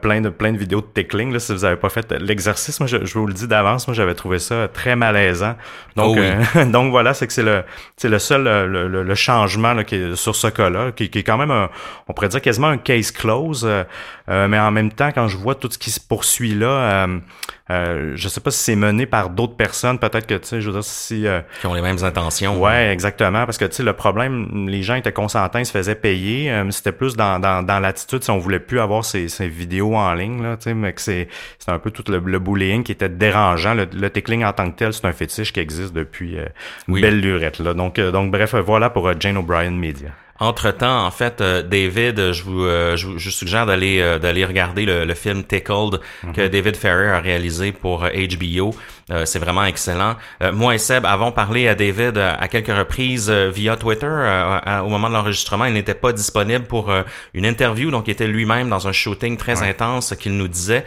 plein 0.00 0.20
de 0.20 0.28
plein 0.28 0.52
de 0.52 0.58
vidéos 0.58 0.80
de 0.80 0.86
tickling. 0.86 1.32
Là, 1.32 1.38
si 1.38 1.52
vous 1.52 1.64
avez 1.64 1.76
pas 1.76 1.88
fait 1.88 2.12
l'exercice, 2.12 2.80
moi, 2.80 2.86
je, 2.86 2.98
vous 3.18 3.26
le 3.26 3.34
dis 3.34 3.46
d'avance, 3.46 3.86
moi, 3.86 3.94
j'avais 3.94 4.14
trouvé 4.14 4.38
ça 4.38 4.68
très 4.68 4.96
malaisant. 4.96 5.56
Donc, 5.96 6.18
oh 6.18 6.64
donc 6.66 6.90
voilà, 6.90 7.14
c'est 7.14 7.26
que 7.26 7.32
c'est 7.32 7.42
le 7.42 7.64
c'est 7.96 8.08
le 8.08 8.18
seul 8.18 8.44
le, 8.44 9.02
le, 9.02 9.14
changement 9.14 9.72
là, 9.72 9.84
qui 9.84 9.96
est 9.96 10.16
sur 10.16 10.36
ce 10.36 10.48
cas-là, 10.48 10.92
qui, 10.92 11.08
qui, 11.08 11.20
est 11.20 11.22
quand 11.22 11.38
même, 11.38 11.50
un, 11.50 11.70
on 12.08 12.12
pourrait 12.12 12.28
dire 12.28 12.40
quasiment 12.40 12.68
un 12.68 12.78
case 12.78 13.10
close. 13.10 13.66
Mais 14.28 14.58
en 14.58 14.70
même 14.70 14.92
temps, 14.92 15.10
quand 15.12 15.28
je 15.28 15.36
vois 15.36 15.54
tout 15.54 15.70
ce 15.70 15.78
qui 15.78 15.90
se 15.90 16.00
poursuit 16.00 16.54
là, 16.54 17.08
euh, 17.68 18.12
je 18.14 18.28
sais 18.28 18.40
pas 18.40 18.52
si 18.52 18.58
c'est 18.62 18.76
mené 18.76 19.06
par 19.06 19.28
d'autres 19.28 19.56
personnes, 19.56 19.98
peut-être 19.98 20.26
que, 20.26 20.34
tu 20.34 20.46
sais, 20.46 20.60
je 20.60 20.66
veux 20.68 20.74
dire, 20.74 20.84
si... 20.84 21.26
Euh, 21.26 21.40
Qui 21.60 21.66
ont 21.66 21.74
les 21.74 21.82
mêmes 21.82 22.02
intentions. 22.04 22.62
Ouais, 22.62 22.92
exactement, 22.92 23.44
parce 23.44 23.58
que, 23.58 23.64
tu 23.64 23.74
sais, 23.74 23.82
le 23.82 23.92
problème, 23.92 24.68
les 24.68 24.82
gens 24.84 24.94
étaient 24.94 25.12
consentants, 25.12 25.58
ils 25.58 25.66
se 25.66 25.72
faisaient 25.72 25.96
payer, 25.96 26.50
euh, 26.50 26.70
c'était 26.70 26.92
plus 26.92 27.16
dans, 27.16 27.40
dans, 27.40 27.64
dans 27.64 27.80
l'attitude, 27.80 28.22
si 28.22 28.30
on 28.30 28.38
voulait 28.38 28.60
plus 28.60 28.78
avoir 28.78 29.04
ces, 29.04 29.28
ces 29.28 29.48
vidéos 29.48 29.96
en 29.96 30.14
ligne, 30.14 30.42
là, 30.42 30.56
tu 30.56 30.64
sais, 30.64 30.74
mais 30.74 30.92
que 30.92 31.00
c'est 31.00 31.28
un 31.66 31.80
peu 31.80 31.90
tout 31.90 32.04
le, 32.08 32.38
bullying 32.38 32.84
qui 32.84 32.92
était 32.92 33.08
dérangeant. 33.08 33.74
Le, 33.74 33.88
le 33.92 34.10
tickling 34.10 34.44
en 34.44 34.52
tant 34.52 34.70
que 34.70 34.76
tel, 34.76 34.92
c'est 34.92 35.04
un 35.04 35.12
fétiche 35.12 35.52
qui 35.52 35.58
existe 35.58 35.92
depuis 35.92 36.36
belle 36.86 37.20
lurette, 37.20 37.58
là. 37.58 37.74
Donc, 37.74 37.98
donc 37.98 38.30
bref, 38.30 38.54
voilà 38.54 38.90
pour 38.90 39.10
Jane 39.18 39.38
O'Brien 39.38 39.72
Media. 39.72 40.10
Entre-temps, 40.38 41.06
en 41.06 41.10
fait, 41.10 41.40
euh, 41.40 41.62
David, 41.62 42.32
je 42.32 42.42
vous, 42.42 42.64
euh, 42.64 42.96
je, 42.96 43.16
je, 43.16 43.30
suggère 43.30 43.64
d'aller 43.64 44.00
euh, 44.00 44.18
d'aller 44.18 44.44
regarder 44.44 44.84
le, 44.84 45.04
le, 45.06 45.14
film 45.14 45.44
Tickled 45.44 46.00
que 46.34 46.42
mhm. 46.42 46.48
David 46.48 46.76
Ferrer 46.76 47.10
a 47.10 47.20
réalisé 47.20 47.72
pour 47.72 48.00
HBO. 48.06 48.74
c'est 49.24 49.38
vraiment 49.38 49.64
excellent. 49.64 50.16
moi 50.52 50.74
et 50.74 50.78
Seb 50.78 51.06
avons 51.06 51.30
parlé 51.30 51.68
à 51.68 51.74
David 51.74 52.18
à 52.18 52.48
quelques 52.48 52.76
reprises 52.76 53.30
via 53.30 53.76
Twitter. 53.76 54.06
au 54.84 54.88
moment 54.88 55.08
de 55.08 55.14
l'enregistrement, 55.14 55.66
il 55.66 55.74
n'était 55.74 55.94
pas 55.94 56.12
disponible 56.12 56.64
pour 56.64 56.92
une 57.32 57.46
interview, 57.46 57.90
donc 57.92 58.08
il 58.08 58.10
était 58.10 58.26
lui-même 58.26 58.68
dans 58.68 58.88
un 58.88 58.92
shooting 58.92 59.36
très 59.36 59.62
intense 59.62 60.14
qu'il 60.16 60.36
nous 60.36 60.48
disait. 60.48 60.84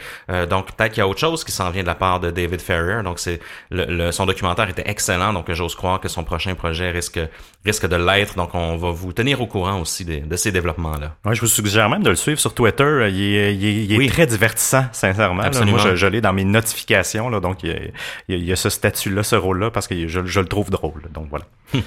donc 0.49 0.71
peut-être 0.73 0.91
qu'il 0.93 1.01
y 1.01 1.03
a 1.03 1.07
autre 1.07 1.19
chose 1.19 1.45
qui 1.45 1.53
s'en 1.53 1.69
vient 1.69 1.83
de 1.83 1.87
la 1.87 1.95
part 1.95 2.19
de 2.19 2.29
David 2.29 2.61
Ferrer. 2.61 3.03
Donc 3.03 3.19
c'est 3.19 3.39
le, 3.71 4.11
son 4.11 4.25
documentaire 4.25 4.67
était 4.67 4.87
excellent, 4.87 5.31
donc 5.31 5.49
j'ose 5.53 5.75
croire 5.75 6.01
que 6.01 6.09
son 6.09 6.25
prochain 6.25 6.55
projet 6.55 6.91
risque 6.91 7.21
risque 7.65 7.87
de 7.87 7.95
l'être. 7.95 8.35
Donc 8.35 8.53
on 8.53 8.75
va 8.75 8.91
vous 8.91 9.13
tenir 9.13 9.38
au 9.41 9.47
courant 9.47 9.79
aussi 9.79 10.05
de, 10.05 10.35
ces 10.35 10.51
développements-là. 10.51 11.15
Ouais, 11.25 11.35
je 11.35 11.41
vous 11.41 11.47
suggère 11.47 11.89
même 11.89 12.03
de 12.03 12.09
le 12.09 12.15
suivre 12.15 12.39
sur 12.39 12.53
Twitter. 12.53 13.09
Il 13.11 13.35
est, 13.35 13.55
il 13.55 14.01
est, 14.01 14.09
très 14.09 14.27
divertissant, 14.27 14.85
sincèrement. 14.91 15.43
Moi, 15.65 15.95
je, 15.95 16.07
l'ai 16.07 16.21
dans 16.21 16.33
mes 16.33 16.45
notifications, 16.45 17.29
là, 17.29 17.39
donc 17.39 17.63
il 17.63 17.91
y 18.27 18.51
a, 18.51 18.55
ce 18.55 18.69
statut-là, 18.69 19.23
ce 19.23 19.35
rôle-là, 19.35 19.71
parce 19.71 19.87
que 19.87 20.07
je, 20.07 20.25
je 20.25 20.39
le 20.39 20.47
trouve 20.47 20.69
drôle. 20.69 21.03
Donc 21.13 21.27
voilà. 21.29 21.45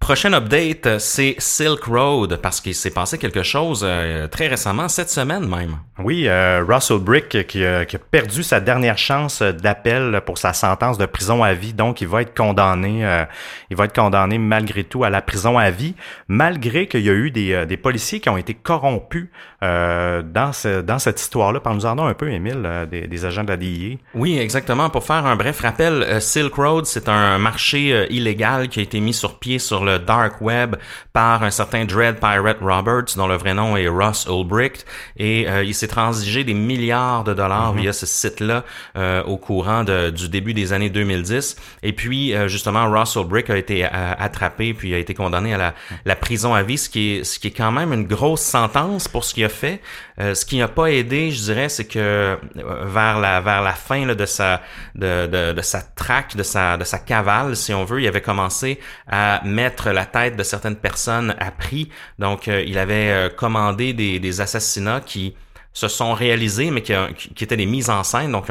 Prochain 0.00 0.32
update, 0.32 0.98
c'est 1.00 1.34
Silk 1.38 1.84
Road, 1.84 2.38
parce 2.40 2.60
qu'il 2.60 2.74
s'est 2.74 2.92
passé 2.92 3.18
quelque 3.18 3.42
chose 3.42 3.82
euh, 3.84 4.26
très 4.28 4.46
récemment, 4.46 4.88
cette 4.88 5.10
semaine 5.10 5.46
même. 5.46 5.76
Oui, 5.98 6.28
euh, 6.28 6.64
Russell 6.66 6.98
Brick 6.98 7.46
qui, 7.46 7.64
a 7.64 7.84
perdu 8.10 8.42
sa 8.42 8.60
dernière 8.60 8.96
chance 8.96 9.42
d'appel 9.42 10.22
pour 10.24 10.38
sa 10.38 10.52
sentence 10.54 10.96
de 10.96 11.04
prison 11.04 11.42
à 11.42 11.52
vie, 11.52 11.74
donc 11.74 12.00
il 12.00 12.08
va 12.08 12.22
être 12.22 12.34
condamné, 12.34 13.04
euh, 13.04 13.24
il 13.70 13.76
va 13.76 13.84
être 13.84 13.94
condamné 13.94 14.38
malgré 14.38 14.84
tout 14.84 15.04
à 15.04 15.10
la 15.10 15.20
prison 15.20 15.58
à 15.58 15.70
vie, 15.70 15.94
malgré 16.28 16.86
qu'il 16.86 17.02
y 17.02 17.10
a 17.10 17.14
eu 17.14 17.30
des, 17.30 17.66
des 17.66 17.76
policiers 17.76 18.20
qui 18.20 18.30
ont 18.30 18.38
été 18.38 18.54
corrompus 18.54 19.28
dans, 19.60 20.52
ce, 20.52 20.80
dans 20.80 21.00
cette 21.00 21.20
histoire-là. 21.20 21.58
Parle-nous-en 21.58 22.06
un 22.06 22.14
peu, 22.14 22.30
Émile, 22.30 22.86
des, 22.90 23.08
des, 23.08 23.24
agents 23.24 23.42
de 23.42 23.48
la 23.48 23.56
DIA. 23.56 23.96
Oui, 24.14 24.38
exactement. 24.38 24.88
Pour 24.88 25.04
faire 25.04 25.26
un 25.26 25.34
bref 25.34 25.60
rappel, 25.60 26.22
Silk 26.22 26.54
Road, 26.54 26.86
c'est 26.86 27.08
un 27.08 27.38
marché 27.38 28.06
illégal 28.10 28.68
qui 28.68 28.78
a 28.78 28.82
été 28.84 29.00
mis 29.00 29.12
sur 29.12 29.40
pied 29.40 29.58
sur 29.58 29.84
le 29.84 29.87
dark 29.96 30.42
web 30.42 30.76
par 31.12 31.42
un 31.42 31.50
certain 31.50 31.84
Dread 31.84 32.20
Pirate 32.20 32.58
Roberts, 32.60 33.16
dont 33.16 33.26
le 33.26 33.36
vrai 33.36 33.54
nom 33.54 33.76
est 33.76 33.88
Ross 33.88 34.26
Ulbricht, 34.28 34.84
et 35.16 35.48
euh, 35.48 35.64
il 35.64 35.74
s'est 35.74 35.88
transigé 35.88 36.44
des 36.44 36.54
milliards 36.54 37.24
de 37.24 37.34
dollars 37.34 37.72
mhm. 37.72 37.80
via 37.80 37.92
ce 37.92 38.06
site-là 38.06 38.64
euh, 38.96 39.22
au 39.24 39.36
courant 39.36 39.84
de, 39.84 40.10
du 40.10 40.28
début 40.28 40.54
des 40.54 40.72
années 40.72 40.90
2010. 40.90 41.56
Et 41.82 41.92
puis, 41.92 42.34
euh, 42.34 42.48
justement, 42.48 42.90
Ross 42.90 43.14
Ulbricht 43.16 43.50
a 43.50 43.56
été 43.56 43.84
attrapé 43.84 44.74
puis 44.74 44.94
a 44.94 44.98
été 44.98 45.14
condamné 45.14 45.54
à 45.54 45.58
la, 45.58 45.74
la, 46.04 46.16
prison 46.16 46.54
à 46.54 46.62
vie, 46.62 46.78
ce 46.78 46.88
qui 46.88 47.14
est, 47.14 47.24
ce 47.24 47.38
qui 47.38 47.48
est 47.48 47.56
quand 47.56 47.72
même 47.72 47.92
une 47.92 48.06
grosse 48.06 48.42
sentence 48.42 49.08
pour 49.08 49.24
ce 49.24 49.34
qu'il 49.34 49.44
a 49.44 49.48
fait. 49.48 49.80
ce 50.18 50.44
qui 50.44 50.58
n'a 50.58 50.68
pas 50.68 50.86
aidé, 50.86 51.30
je 51.30 51.42
dirais, 51.42 51.68
c'est 51.68 51.86
que 51.86 52.36
vers 52.54 53.18
la 53.20 53.40
vers 53.40 53.62
la 53.62 53.72
fin 53.72 54.04
là, 54.04 54.14
de 54.14 54.26
sa 54.26 54.60
de, 54.94 55.26
de, 55.26 55.52
de 55.52 55.62
sa 55.62 55.80
traque, 55.80 56.36
de 56.36 56.42
sa 56.42 56.76
de 56.76 56.84
sa 56.84 56.98
cavale, 56.98 57.56
si 57.56 57.72
on 57.72 57.84
veut, 57.84 58.00
il 58.00 58.08
avait 58.08 58.20
commencé 58.20 58.80
à 59.08 59.40
mettre 59.44 59.77
la 59.86 60.06
tête 60.06 60.36
de 60.36 60.42
certaines 60.42 60.76
personnes 60.76 61.34
a 61.38 61.50
pris. 61.50 61.88
Donc, 62.18 62.48
euh, 62.48 62.62
il 62.66 62.78
avait 62.78 63.10
euh, 63.10 63.28
commandé 63.28 63.92
des, 63.92 64.18
des, 64.18 64.40
assassinats 64.40 65.00
qui 65.00 65.34
se 65.72 65.88
sont 65.88 66.12
réalisés, 66.12 66.70
mais 66.70 66.82
qui, 66.82 66.92
qui, 67.34 67.44
étaient 67.44 67.56
des 67.56 67.66
mises 67.66 67.90
en 67.90 68.02
scène, 68.02 68.32
donc 68.32 68.46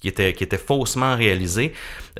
qui, 0.00 0.08
étaient, 0.08 0.32
qui 0.32 0.44
étaient 0.44 0.58
faussement 0.58 1.16
réalisés. 1.16 1.72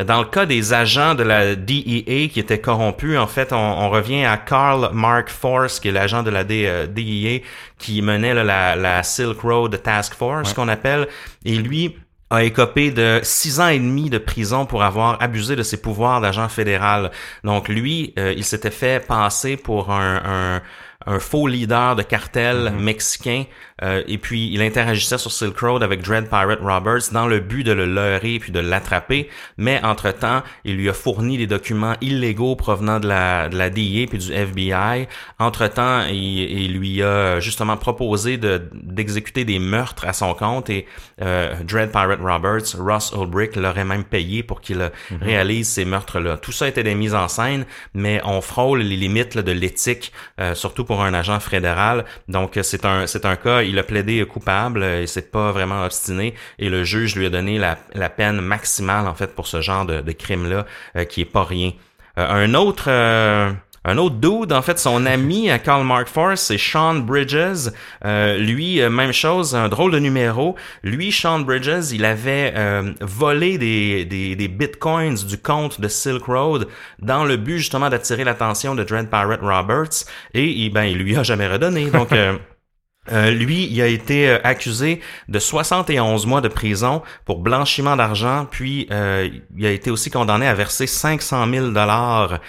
Dans 0.04 0.20
le 0.20 0.26
cas 0.26 0.46
des 0.46 0.72
agents 0.72 1.14
de 1.14 1.22
la 1.22 1.56
DEA 1.56 2.28
qui 2.28 2.40
étaient 2.40 2.60
corrompus, 2.60 3.18
en 3.18 3.26
fait, 3.26 3.52
on, 3.52 3.90
revient 3.90 4.24
à 4.24 4.36
Carl 4.36 4.90
Mark 4.92 5.28
Force, 5.28 5.80
qui 5.80 5.88
est 5.88 5.92
l'agent 5.92 6.22
de 6.22 6.30
la 6.30 6.44
DEA 6.44 6.66
euh, 6.66 7.38
qui 7.78 8.02
menait 8.02 8.34
la, 8.34 8.76
la, 8.76 9.02
Silk 9.02 9.40
Road 9.40 9.82
Task 9.82 10.14
Force, 10.14 10.52
qu'on 10.52 10.68
appelle, 10.68 11.08
et 11.44 11.56
lui 11.56 11.96
a 12.30 12.42
écopé 12.42 12.90
de 12.90 13.20
six 13.22 13.60
ans 13.60 13.68
et 13.68 13.78
demi 13.78 14.10
de 14.10 14.18
prison 14.18 14.66
pour 14.66 14.82
avoir 14.82 15.22
abusé 15.22 15.54
de 15.54 15.62
ses 15.62 15.80
pouvoirs 15.80 16.20
d'agent 16.20 16.48
fédéral. 16.48 17.10
Donc 17.44 17.68
lui, 17.68 18.14
euh, 18.18 18.34
il 18.36 18.44
s'était 18.44 18.70
fait 18.70 19.04
passer 19.06 19.56
pour 19.56 19.90
un, 19.90 20.22
un, 20.24 20.62
un, 21.06 21.18
faux 21.18 21.46
leader 21.46 21.96
de 21.96 22.02
cartel 22.02 22.56
mm-hmm. 22.56 22.78
mexicain 22.78 23.44
euh, 23.82 24.02
et 24.06 24.18
puis, 24.18 24.50
il 24.52 24.62
interagissait 24.62 25.18
sur 25.18 25.30
Silk 25.30 25.58
Road 25.58 25.82
avec 25.82 26.02
Dread 26.02 26.28
Pirate 26.28 26.60
Roberts 26.62 27.12
dans 27.12 27.26
le 27.26 27.40
but 27.40 27.62
de 27.62 27.72
le 27.72 27.84
leurrer 27.84 28.38
puis 28.38 28.52
de 28.52 28.60
l'attraper. 28.60 29.28
Mais 29.58 29.80
entre-temps, 29.84 30.42
il 30.64 30.76
lui 30.76 30.88
a 30.88 30.94
fourni 30.94 31.36
des 31.36 31.46
documents 31.46 31.94
illégaux 32.00 32.56
provenant 32.56 33.00
de 33.00 33.08
la, 33.08 33.48
de 33.48 33.56
la 33.56 33.68
DIA 33.68 34.06
puis 34.06 34.18
du 34.18 34.32
FBI. 34.32 35.08
Entre-temps, 35.38 36.04
il, 36.10 36.72
lui 36.72 37.02
a 37.02 37.40
justement 37.40 37.76
proposé 37.76 38.38
de, 38.38 38.68
d'exécuter 38.72 39.44
des 39.44 39.58
meurtres 39.58 40.06
à 40.06 40.12
son 40.12 40.34
compte 40.34 40.70
et 40.70 40.86
euh, 41.22 41.54
Dread 41.62 41.90
Pirate 41.90 42.20
Roberts, 42.20 42.76
Ross 42.78 43.12
Ulbricht 43.16 43.56
l'aurait 43.56 43.84
même 43.84 44.04
payé 44.04 44.42
pour 44.42 44.60
qu'il 44.60 44.78
mhm. 44.78 45.18
réalise 45.20 45.68
ces 45.68 45.84
meurtres-là. 45.84 46.38
Tout 46.38 46.52
ça 46.52 46.68
était 46.68 46.82
des 46.82 46.94
mises 46.94 47.14
en 47.14 47.28
scène, 47.28 47.66
mais 47.94 48.20
on 48.24 48.40
frôle 48.40 48.80
les 48.80 48.96
limites 48.96 49.36
de 49.36 49.52
l'éthique, 49.52 50.12
euh, 50.40 50.54
surtout 50.54 50.84
pour 50.84 50.95
un 51.02 51.14
agent 51.14 51.40
fédéral. 51.40 52.04
Donc, 52.28 52.59
c'est 52.62 52.85
un, 52.85 53.06
c'est 53.06 53.24
un 53.24 53.37
cas 53.37 53.62
il 53.62 53.78
a 53.78 53.82
plaidé 53.82 54.24
coupable, 54.24 54.82
euh, 54.82 55.02
il 55.02 55.09
s'est 55.09 55.22
pas 55.22 55.52
vraiment 55.52 55.85
obstiné 55.85 56.35
et 56.59 56.68
le 56.68 56.85
juge 56.85 57.16
lui 57.16 57.26
a 57.26 57.30
donné 57.30 57.59
la, 57.59 57.76
peine 58.09 58.40
maximale 58.40 59.06
en 59.06 59.14
fait 59.14 59.35
pour 59.35 59.46
ce 59.46 59.61
genre 59.61 59.85
de, 59.85 60.12
crime-là 60.12 60.66
euh, 60.96 61.04
qui 61.04 61.22
est 61.22 61.24
pas 61.24 61.44
rien. 61.44 61.72
Euh, 62.18 62.26
un 62.28 62.54
autre 62.54 62.88
un 63.87 63.99
autre 63.99 64.16
dude, 64.16 64.53
en 64.53 64.62
fait, 64.62 64.79
son 64.79 65.07
ami 65.07 65.51
à 65.51 65.59
Karl 65.59 65.85
Mark 65.85 66.09
Force, 66.09 66.42
c'est 66.42 66.59
Sean 66.59 66.96
Bridges. 66.96 67.70
lui, 68.05 68.81
même 68.90 69.12
chose, 69.12 69.55
un 69.55 69.68
drôle 69.68 69.92
de 69.92 69.99
numéro. 69.99 70.57
Lui, 70.83 71.12
Sean 71.12 71.40
Bridges, 71.40 71.92
il 71.92 72.05
avait 72.05 72.53
volé 73.01 73.59
des, 73.59 74.05
des, 74.05 74.49
bitcoins 74.49 75.14
du 75.27 75.38
compte 75.38 75.81
de 75.81 75.88
Silk 75.88 76.25
Road 76.25 76.68
dans 77.01 77.25
le 77.25 77.37
but 77.37 77.59
justement 77.59 77.88
d'attirer 77.88 78.25
l'attention 78.25 78.75
de 78.75 78.83
Dread 78.85 79.09
Pirate 79.09 79.40
Roberts 79.40 80.05
et 80.35 80.44
il, 80.44 80.70
ben, 80.70 80.85
il 80.85 80.99
lui 80.99 81.16
a 81.16 81.22
jamais 81.22 81.46
redonné. 81.46 81.90
Donc 81.90 82.12
Euh, 82.16 82.37
lui, 83.30 83.68
il 83.70 83.80
a 83.80 83.86
été 83.86 84.28
euh, 84.28 84.38
accusé 84.44 85.00
de 85.28 85.38
71 85.38 86.26
mois 86.26 86.40
de 86.40 86.48
prison 86.48 87.02
pour 87.24 87.38
blanchiment 87.40 87.96
d'argent, 87.96 88.46
puis 88.50 88.86
euh, 88.90 89.28
il 89.56 89.66
a 89.66 89.70
été 89.70 89.90
aussi 89.90 90.10
condamné 90.10 90.46
à 90.46 90.54
verser 90.54 90.86
500 90.86 91.46
000 91.50 91.68
dollars 91.68 92.40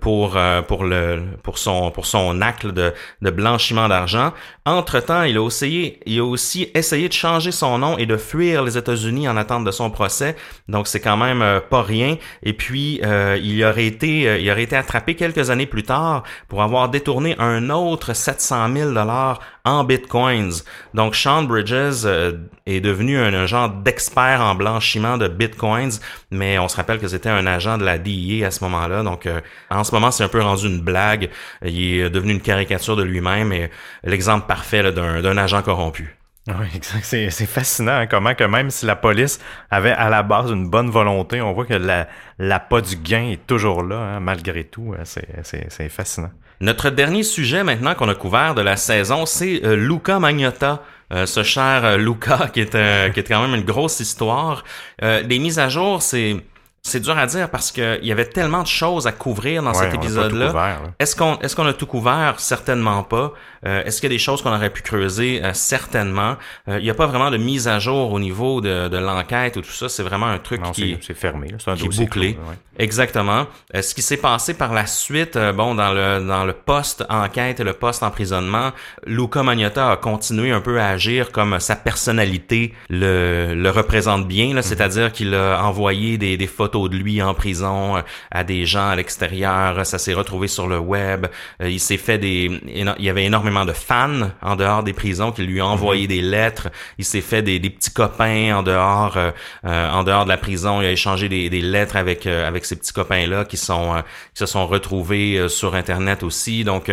pour 0.00 0.36
pour 0.68 0.84
le 0.84 1.22
pour 1.42 1.58
son 1.58 1.90
pour 1.90 2.06
son 2.06 2.40
acte 2.40 2.66
de, 2.66 2.92
de 3.22 3.30
blanchiment 3.30 3.88
d'argent. 3.88 4.32
Entre 4.70 5.00
temps, 5.00 5.22
il 5.24 5.36
a 5.36 5.42
aussi 5.42 5.98
il 6.06 6.20
a 6.20 6.24
aussi 6.24 6.70
essayé 6.74 7.08
de 7.08 7.12
changer 7.12 7.52
son 7.52 7.78
nom 7.78 7.98
et 7.98 8.06
de 8.06 8.16
fuir 8.16 8.62
les 8.62 8.78
États-Unis 8.78 9.28
en 9.28 9.36
attente 9.36 9.64
de 9.64 9.70
son 9.70 9.90
procès. 9.90 10.36
Donc 10.68 10.86
c'est 10.86 11.00
quand 11.00 11.16
même 11.16 11.60
pas 11.70 11.82
rien. 11.82 12.16
Et 12.42 12.52
puis 12.52 13.00
il 13.02 13.64
aurait 13.64 13.86
été 13.86 14.40
il 14.40 14.50
aurait 14.50 14.62
été 14.62 14.76
attrapé 14.76 15.14
quelques 15.14 15.50
années 15.50 15.66
plus 15.66 15.82
tard 15.82 16.22
pour 16.48 16.62
avoir 16.62 16.88
détourné 16.88 17.34
un 17.38 17.70
autre 17.70 18.14
700 18.14 18.72
000 18.72 18.92
dollars 18.92 19.40
en 19.64 19.84
bitcoins. 19.84 20.62
Donc 20.94 21.14
Sean 21.14 21.42
Bridges 21.42 22.04
euh, 22.04 22.32
est 22.66 22.80
devenu 22.80 23.18
un, 23.18 23.46
genre 23.46 23.68
d'expert 23.68 24.40
en 24.40 24.54
blanchiment 24.54 25.18
de 25.18 25.28
bitcoins, 25.28 25.92
mais 26.30 26.58
on 26.58 26.68
se 26.68 26.76
rappelle 26.76 26.98
que 26.98 27.08
c'était 27.08 27.28
un 27.28 27.46
agent 27.46 27.78
de 27.78 27.84
la 27.84 27.98
DIA 27.98 28.46
à 28.46 28.50
ce 28.50 28.64
moment-là. 28.64 29.02
Donc 29.02 29.26
euh, 29.26 29.40
en 29.70 29.84
ce 29.84 29.92
moment, 29.92 30.10
c'est 30.10 30.24
un 30.24 30.28
peu 30.28 30.40
rendu 30.40 30.66
une 30.66 30.80
blague. 30.80 31.30
Il 31.64 32.00
est 32.00 32.10
devenu 32.10 32.32
une 32.32 32.40
caricature 32.40 32.96
de 32.96 33.02
lui-même 33.02 33.52
et 33.52 33.70
l'exemple 34.04 34.46
parfait 34.46 34.59
d'un 34.92 35.36
agent 35.36 35.62
corrompu. 35.62 36.16
Oui, 36.48 36.66
exact. 36.74 37.04
C'est, 37.04 37.30
fascinant 37.46 37.92
hein, 37.92 38.06
comment 38.06 38.34
que 38.34 38.44
même 38.44 38.70
si 38.70 38.86
la 38.86 38.96
police 38.96 39.40
avait 39.70 39.92
à 39.92 40.08
la 40.08 40.22
base 40.22 40.50
une 40.50 40.68
bonne 40.68 40.90
volonté, 40.90 41.40
on 41.42 41.52
voit 41.52 41.66
que 41.66 41.74
la, 41.74 42.08
l'appât 42.38 42.80
du 42.80 42.96
gain 42.96 43.28
est 43.30 43.46
toujours 43.46 43.82
là, 43.82 43.96
hein, 43.96 44.20
malgré 44.20 44.64
tout. 44.64 44.94
Hein. 44.96 45.02
C'est, 45.04 45.28
c'est, 45.42 45.66
c'est 45.70 45.88
fascinant. 45.88 46.30
Notre 46.60 46.90
dernier 46.90 47.22
sujet 47.22 47.62
maintenant 47.62 47.94
qu'on 47.94 48.08
a 48.08 48.14
couvert 48.14 48.54
de 48.54 48.62
la 48.62 48.76
saison, 48.76 49.26
c'est 49.26 49.64
euh, 49.64 49.76
Luca 49.76 50.18
Magnotta. 50.18 50.82
Euh, 51.12 51.26
ce 51.26 51.42
cher 51.42 51.84
euh, 51.84 51.96
Luca 51.96 52.48
qui 52.54 52.60
est, 52.60 53.12
qui 53.12 53.20
est 53.20 53.24
quand 53.24 53.42
même 53.42 53.54
une 53.54 53.64
grosse 53.64 54.00
histoire. 54.00 54.64
les 55.02 55.38
mises 55.38 55.58
à 55.58 55.68
jour, 55.68 56.02
c'est 56.02 56.36
c'est 56.82 57.00
dur 57.00 57.16
à 57.18 57.26
dire 57.26 57.50
parce 57.50 57.72
qu'il 57.72 58.00
y 58.02 58.10
avait 58.12 58.24
tellement 58.24 58.62
de 58.62 58.66
choses 58.68 59.06
à 59.06 59.12
couvrir 59.12 59.62
dans 59.62 59.74
cet 59.74 59.94
épisode-là. 59.94 60.78
Est-ce 60.98 61.14
qu'on 61.14 61.38
est-ce 61.40 61.54
qu'on 61.54 61.66
a 61.66 61.72
tout 61.74 61.86
couvert? 61.86 62.40
Certainement 62.40 63.02
pas. 63.02 63.32
Euh, 63.66 63.84
est-ce 63.84 64.00
qu'il 64.00 64.10
y 64.10 64.12
a 64.12 64.16
des 64.16 64.18
choses 64.18 64.40
qu'on 64.40 64.54
aurait 64.54 64.70
pu 64.70 64.80
creuser? 64.80 65.42
Euh, 65.44 65.50
Certainement. 65.52 66.36
Euh, 66.68 66.78
il 66.78 66.84
n'y 66.84 66.90
a 66.90 66.94
pas 66.94 67.06
vraiment 67.06 67.30
de 67.30 67.36
mise 67.36 67.68
à 67.68 67.78
jour 67.78 68.10
au 68.12 68.18
niveau 68.18 68.62
de, 68.62 68.88
de 68.88 68.96
l'enquête 68.96 69.58
ou 69.58 69.60
tout 69.60 69.70
ça. 69.70 69.90
C'est 69.90 70.02
vraiment 70.02 70.26
un 70.26 70.38
truc 70.38 70.62
qui 70.72 70.96
c'est 71.02 71.12
fermé. 71.14 71.48
C'est 71.58 71.70
un 71.70 71.74
qui 71.74 71.84
est 71.84 71.98
bouclé. 71.98 72.38
Exactement. 72.78 73.46
ce 73.74 73.94
qui 73.94 74.00
s'est 74.00 74.16
passé 74.16 74.54
par 74.54 74.72
la 74.72 74.86
suite, 74.86 75.36
bon 75.54 75.74
dans 75.74 75.92
le 75.92 76.26
dans 76.26 76.44
le 76.44 76.54
post 76.54 77.04
enquête 77.10 77.60
et 77.60 77.64
le 77.64 77.74
post 77.74 78.02
emprisonnement, 78.02 78.70
Luca 79.06 79.42
Magnotta 79.42 79.90
a 79.90 79.96
continué 79.98 80.50
un 80.50 80.62
peu 80.62 80.80
à 80.80 80.88
agir 80.88 81.30
comme 81.30 81.60
sa 81.60 81.76
personnalité 81.76 82.72
le 82.88 83.52
le 83.54 83.70
représente 83.70 84.26
bien. 84.26 84.54
Là, 84.54 84.62
c'est-à-dire 84.62 85.12
qu'il 85.12 85.34
a 85.34 85.62
envoyé 85.62 86.16
des, 86.16 86.38
des 86.38 86.46
photos 86.46 86.69
de 86.88 86.96
lui 86.96 87.22
en 87.22 87.34
prison 87.34 87.96
euh, 87.96 88.02
à 88.30 88.44
des 88.44 88.66
gens 88.66 88.88
à 88.88 88.96
l'extérieur. 88.96 89.84
Ça 89.84 89.98
s'est 89.98 90.14
retrouvé 90.14 90.48
sur 90.48 90.68
le 90.68 90.78
web. 90.78 91.26
Euh, 91.62 91.68
il 91.68 91.80
s'est 91.80 91.96
fait 91.96 92.18
des... 92.18 92.50
Il 92.66 92.94
y 92.98 93.10
avait 93.10 93.24
énormément 93.24 93.64
de 93.64 93.72
fans 93.72 94.30
en 94.42 94.56
dehors 94.56 94.82
des 94.82 94.92
prisons 94.92 95.32
qui 95.32 95.42
lui 95.42 95.60
ont 95.60 95.66
envoyé 95.66 96.02
mhm. 96.02 96.08
des 96.08 96.20
lettres. 96.22 96.68
Il 96.98 97.04
s'est 97.04 97.20
fait 97.20 97.42
des, 97.42 97.60
petits 97.60 97.92
copains 97.92 98.56
en 98.56 98.62
dehors 98.62 99.16
euh, 99.16 99.30
en 99.64 100.02
dehors 100.04 100.24
de 100.24 100.30
la 100.30 100.36
prison. 100.36 100.80
Il 100.80 100.86
a 100.86 100.92
échangé 100.92 101.28
des, 101.28 101.48
lettres 101.60 101.96
avec 101.96 102.26
avec 102.26 102.64
ces 102.64 102.76
petits 102.76 102.92
copains-là 102.92 103.44
qui 103.44 103.56
sont 103.56 104.02
qui 104.34 104.38
se 104.38 104.46
sont 104.46 104.66
retrouvés 104.66 105.48
sur 105.48 105.74
Internet 105.74 106.22
aussi. 106.22 106.64
Donc, 106.64 106.90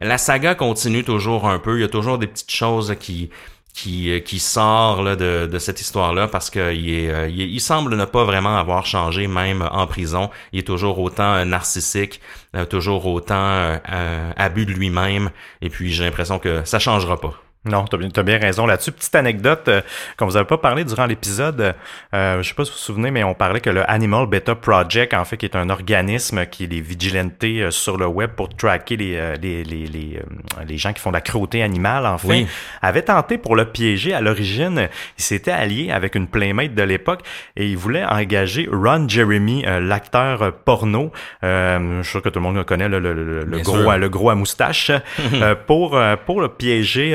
la 0.00 0.18
saga 0.18 0.54
continue 0.54 1.04
toujours 1.04 1.48
un 1.48 1.58
peu. 1.58 1.78
Il 1.78 1.80
y 1.80 1.84
a 1.84 1.88
toujours 1.88 2.18
des 2.18 2.26
petites 2.26 2.50
choses 2.50 2.94
qui 3.00 3.30
qui, 3.74 4.10
euh, 4.10 4.20
qui 4.20 4.38
sort 4.38 5.04
de, 5.16 5.58
cette 5.58 5.80
histoire-là 5.80 6.28
parce 6.28 6.50
qu'il 6.50 6.90
est, 6.90 7.10
euh, 7.10 7.28
il, 7.28 7.40
il, 7.40 7.60
semble 7.60 7.96
ne 7.96 8.04
pas 8.04 8.24
vraiment 8.24 8.56
avoir 8.56 8.86
changé 8.86 9.26
même 9.26 9.68
en 9.70 9.86
prison. 9.86 10.30
Il 10.52 10.60
est 10.60 10.66
toujours 10.66 10.98
autant 10.98 11.34
euh, 11.34 11.44
narcissique, 11.44 12.20
toujours 12.68 13.06
autant 13.06 13.78
abus 14.36 14.66
de 14.66 14.72
lui-même. 14.72 15.30
Et 15.62 15.70
puis 15.70 15.92
j'ai 15.92 16.04
l'impression 16.04 16.38
que 16.38 16.64
ça 16.64 16.78
changera 16.78 17.20
pas. 17.20 17.34
Non, 17.66 17.84
tu 17.84 17.96
as, 17.96 18.22
bien 18.22 18.38
raison 18.38 18.64
là-dessus. 18.64 18.90
Petite 18.90 19.14
anecdote 19.14 19.68
euh, 19.68 19.82
qu'on 20.16 20.24
vous 20.24 20.38
avait 20.38 20.46
pas 20.46 20.56
parlé 20.56 20.82
durant 20.82 21.04
l'épisode, 21.04 21.74
euh, 22.14 22.42
je 22.42 22.48
sais 22.48 22.54
pas 22.54 22.64
si 22.64 22.70
vous 22.70 22.76
vous 22.76 22.82
souvenez, 22.82 23.10
mais 23.10 23.22
on 23.22 23.34
parlait 23.34 23.60
que 23.60 23.68
le 23.68 23.88
Animal 23.90 24.26
Beta 24.28 24.54
Project, 24.54 25.12
en 25.12 25.26
fait, 25.26 25.36
qui 25.36 25.44
est 25.44 25.54
un 25.54 25.68
organisme 25.68 26.46
qui 26.46 26.64
est 26.64 26.68
des 26.68 26.80
vigilantés 26.80 27.60
euh, 27.60 27.70
sur 27.70 27.98
le 27.98 28.06
web 28.06 28.30
pour 28.30 28.48
traquer 28.48 28.96
les, 28.96 29.14
euh, 29.16 29.36
les, 29.42 29.62
les, 29.62 29.86
les, 29.88 30.22
les, 30.66 30.78
gens 30.78 30.94
qui 30.94 31.00
font 31.00 31.10
de 31.10 31.16
la 31.16 31.20
cruauté 31.20 31.62
animale, 31.62 32.06
en 32.06 32.16
fait, 32.16 32.46
avait 32.80 33.02
tenté 33.02 33.36
pour 33.36 33.56
le 33.56 33.66
piéger 33.66 34.14
à 34.14 34.22
l'origine. 34.22 34.88
Il 35.18 35.22
s'était 35.22 35.50
allié 35.50 35.90
avec 35.90 36.14
une 36.14 36.28
playmate 36.28 36.74
de 36.74 36.82
l'époque 36.82 37.20
et 37.56 37.68
il 37.68 37.76
voulait 37.76 38.06
engager 38.06 38.70
Ron 38.72 39.06
Jeremy, 39.06 39.64
l'acteur 39.82 40.54
porno. 40.64 41.12
je 41.42 42.00
suis 42.02 42.10
sûr 42.10 42.22
que 42.22 42.30
tout 42.30 42.38
le 42.38 42.44
monde 42.44 42.64
connaît 42.64 42.88
le, 42.88 43.00
le, 43.00 43.12
le, 43.12 43.58
gros, 43.58 43.94
le 43.94 44.08
gros 44.08 44.30
à 44.30 44.34
moustache, 44.34 44.90
pour, 45.66 46.00
pour 46.24 46.40
le 46.40 46.48
piéger 46.48 47.14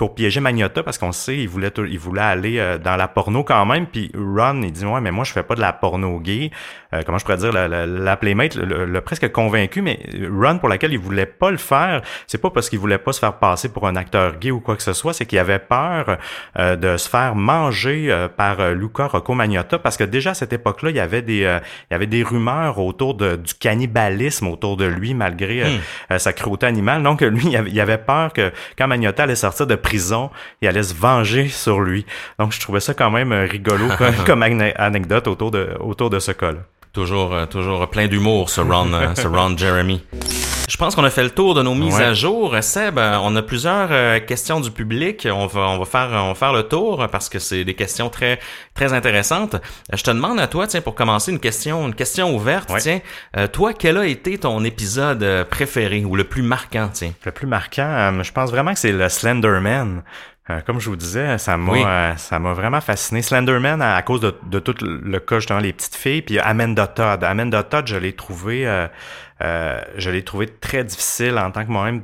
pour 0.00 0.14
piéger 0.14 0.40
Magnotta 0.40 0.82
parce 0.82 0.96
qu'on 0.96 1.12
sait 1.12 1.36
il 1.36 1.46
voulait 1.46 1.70
il 1.76 1.98
voulait 1.98 2.22
aller 2.22 2.58
euh, 2.58 2.78
dans 2.78 2.96
la 2.96 3.06
porno 3.06 3.44
quand 3.44 3.66
même. 3.66 3.86
Puis 3.86 4.10
Ron 4.14 4.62
il 4.62 4.72
dit 4.72 4.86
ouais 4.86 5.02
mais 5.02 5.10
moi 5.10 5.24
je 5.24 5.32
fais 5.32 5.42
pas 5.42 5.54
de 5.54 5.60
la 5.60 5.74
porno 5.74 6.18
gay. 6.18 6.50
Euh, 6.94 7.02
comment 7.04 7.18
je 7.18 7.24
pourrais 7.26 7.36
dire 7.36 7.52
la, 7.52 7.68
la, 7.68 7.86
la 7.86 8.16
playmate 8.16 8.56
le, 8.56 8.98
presque 9.02 9.30
convaincu 9.30 9.82
mais 9.82 10.00
Ron 10.32 10.58
pour 10.58 10.70
laquelle 10.70 10.94
il 10.94 10.98
voulait 10.98 11.26
pas 11.26 11.50
le 11.50 11.58
faire 11.58 12.00
c'est 12.26 12.40
pas 12.40 12.48
parce 12.48 12.70
qu'il 12.70 12.78
voulait 12.78 12.98
pas 12.98 13.12
se 13.12 13.20
faire 13.20 13.34
passer 13.34 13.68
pour 13.68 13.86
un 13.86 13.94
acteur 13.94 14.38
gay 14.38 14.50
ou 14.50 14.60
quoi 14.60 14.74
que 14.74 14.82
ce 14.82 14.94
soit 14.94 15.12
c'est 15.12 15.26
qu'il 15.26 15.38
avait 15.38 15.58
peur 15.58 16.16
euh, 16.58 16.76
de 16.76 16.96
se 16.96 17.06
faire 17.06 17.34
manger 17.34 18.26
par 18.38 18.70
Luca 18.70 19.06
Rocco 19.06 19.34
Magnotta 19.34 19.78
parce 19.78 19.98
que 19.98 20.04
déjà 20.04 20.30
à 20.30 20.34
cette 20.34 20.54
époque-là 20.54 20.90
il 20.90 20.96
y 20.96 21.00
avait 21.00 21.22
des 21.22 21.40
il 21.40 21.92
y 21.92 21.94
avait 21.94 22.06
des 22.06 22.22
rumeurs 22.22 22.78
autour 22.78 23.14
de, 23.14 23.36
du 23.36 23.52
cannibalisme 23.52 24.48
autour 24.48 24.78
de 24.78 24.86
lui 24.86 25.12
malgré 25.12 25.64
hmm. 25.64 26.18
sa 26.18 26.32
cruauté 26.32 26.66
animale. 26.66 27.02
Donc 27.02 27.20
lui 27.20 27.48
il 27.48 27.56
avait, 27.56 27.70
il 27.70 27.80
avait 27.80 27.98
peur 27.98 28.32
que 28.32 28.50
quand 28.78 28.88
Magnotta 28.88 29.24
allait 29.24 29.36
sortir 29.36 29.66
de 29.66 29.74
prison 29.90 30.30
et 30.62 30.68
allait 30.68 30.84
se 30.84 30.94
venger 30.94 31.48
sur 31.48 31.80
lui. 31.80 32.06
Donc, 32.38 32.52
je 32.52 32.60
trouvais 32.60 32.80
ça 32.80 32.94
quand 32.94 33.10
même 33.10 33.32
euh, 33.32 33.46
rigolo 33.50 33.86
comme, 34.26 34.42
anecdote 34.42 35.26
autour 35.26 35.50
de, 35.50 35.70
autour 35.80 36.10
de 36.10 36.20
ce 36.20 36.32
cas-là. 36.32 36.60
Toujours, 36.92 37.34
euh, 37.34 37.46
toujours 37.46 37.88
plein 37.88 38.06
d'humour, 38.06 38.50
ce 38.50 38.60
Ron, 38.60 38.92
euh, 38.92 39.14
ce 39.14 39.26
Ron 39.26 39.56
Jeremy. 39.56 40.02
Je 40.70 40.76
pense 40.76 40.94
qu'on 40.94 41.02
a 41.02 41.10
fait 41.10 41.24
le 41.24 41.30
tour 41.30 41.54
de 41.54 41.62
nos 41.62 41.74
mises 41.74 42.00
à 42.00 42.14
jour. 42.14 42.54
Seb, 42.62 42.96
on 42.96 43.34
a 43.34 43.42
plusieurs 43.42 44.24
questions 44.24 44.60
du 44.60 44.70
public. 44.70 45.26
On 45.28 45.46
va, 45.46 45.62
on 45.62 45.78
va 45.78 45.84
faire, 45.84 46.10
on 46.12 46.28
va 46.28 46.34
faire 46.34 46.52
le 46.52 46.62
tour 46.62 47.08
parce 47.10 47.28
que 47.28 47.40
c'est 47.40 47.64
des 47.64 47.74
questions 47.74 48.08
très, 48.08 48.38
très 48.72 48.92
intéressantes. 48.92 49.56
Je 49.92 50.02
te 50.02 50.12
demande 50.12 50.38
à 50.38 50.46
toi, 50.46 50.68
tiens, 50.68 50.80
pour 50.80 50.94
commencer 50.94 51.32
une 51.32 51.40
question, 51.40 51.88
une 51.88 51.94
question 51.94 52.32
ouverte. 52.36 52.72
Tiens, 52.78 53.00
toi, 53.52 53.72
quel 53.74 53.98
a 53.98 54.06
été 54.06 54.38
ton 54.38 54.62
épisode 54.62 55.44
préféré 55.50 56.04
ou 56.04 56.14
le 56.14 56.22
plus 56.22 56.42
marquant, 56.42 56.88
tiens? 56.92 57.14
Le 57.24 57.32
plus 57.32 57.48
marquant, 57.48 58.22
je 58.22 58.30
pense 58.30 58.50
vraiment 58.50 58.72
que 58.72 58.78
c'est 58.78 58.92
le 58.92 59.08
Slenderman. 59.08 60.04
Euh, 60.50 60.60
comme 60.66 60.80
je 60.80 60.88
vous 60.88 60.96
disais, 60.96 61.38
ça 61.38 61.56
m'a 61.56 61.72
euh, 61.72 62.16
ça 62.16 62.38
m'a 62.38 62.54
vraiment 62.54 62.80
fasciné. 62.80 63.22
Slenderman 63.22 63.80
à, 63.82 64.00
cause 64.02 64.20
de, 64.20 64.34
de, 64.46 64.58
tout 64.58 64.74
le 64.80 65.18
cas 65.20 65.36
justement 65.36 65.60
les 65.60 65.72
petites 65.72 65.94
filles, 65.94 66.22
puis 66.22 66.38
Amanda 66.38 66.86
Todd. 66.86 67.22
Amanda 67.22 67.62
Todd, 67.62 67.86
je 67.86 67.96
l'ai 67.96 68.14
trouvé 68.14 68.66
euh, 68.66 68.88
je 69.40 70.10
l'ai 70.10 70.24
trouvé 70.24 70.46
très 70.46 70.84
difficile 70.84 71.38
en 71.38 71.50
tant 71.50 71.64
que 71.64 71.70
moi-même 71.70 72.02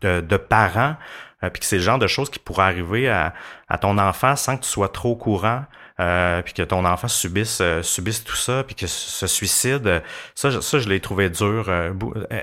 de, 0.00 0.20
de 0.20 0.36
parent, 0.36 0.96
puis 1.40 1.60
que 1.60 1.64
c'est 1.64 1.76
le 1.76 1.82
genre 1.82 1.98
de 1.98 2.06
choses 2.06 2.30
qui 2.30 2.38
pourraient 2.38 2.64
arriver 2.64 3.08
à, 3.08 3.34
à 3.68 3.78
ton 3.78 3.98
enfant 3.98 4.36
sans 4.36 4.56
que 4.56 4.62
tu 4.62 4.68
sois 4.68 4.88
trop 4.88 5.16
courant. 5.16 5.64
Euh, 6.02 6.42
puis 6.42 6.52
que 6.52 6.62
ton 6.62 6.84
enfant 6.84 7.06
subisse 7.06 7.60
euh, 7.60 7.80
subisse 7.82 8.24
tout 8.24 8.34
ça, 8.34 8.64
puis 8.64 8.74
que 8.74 8.88
se 8.88 9.26
suicide, 9.28 10.02
ça, 10.34 10.60
ça 10.60 10.78
je 10.80 10.88
l'ai 10.88 10.98
trouvé 10.98 11.30
dur, 11.30 11.66
euh, 11.68 11.92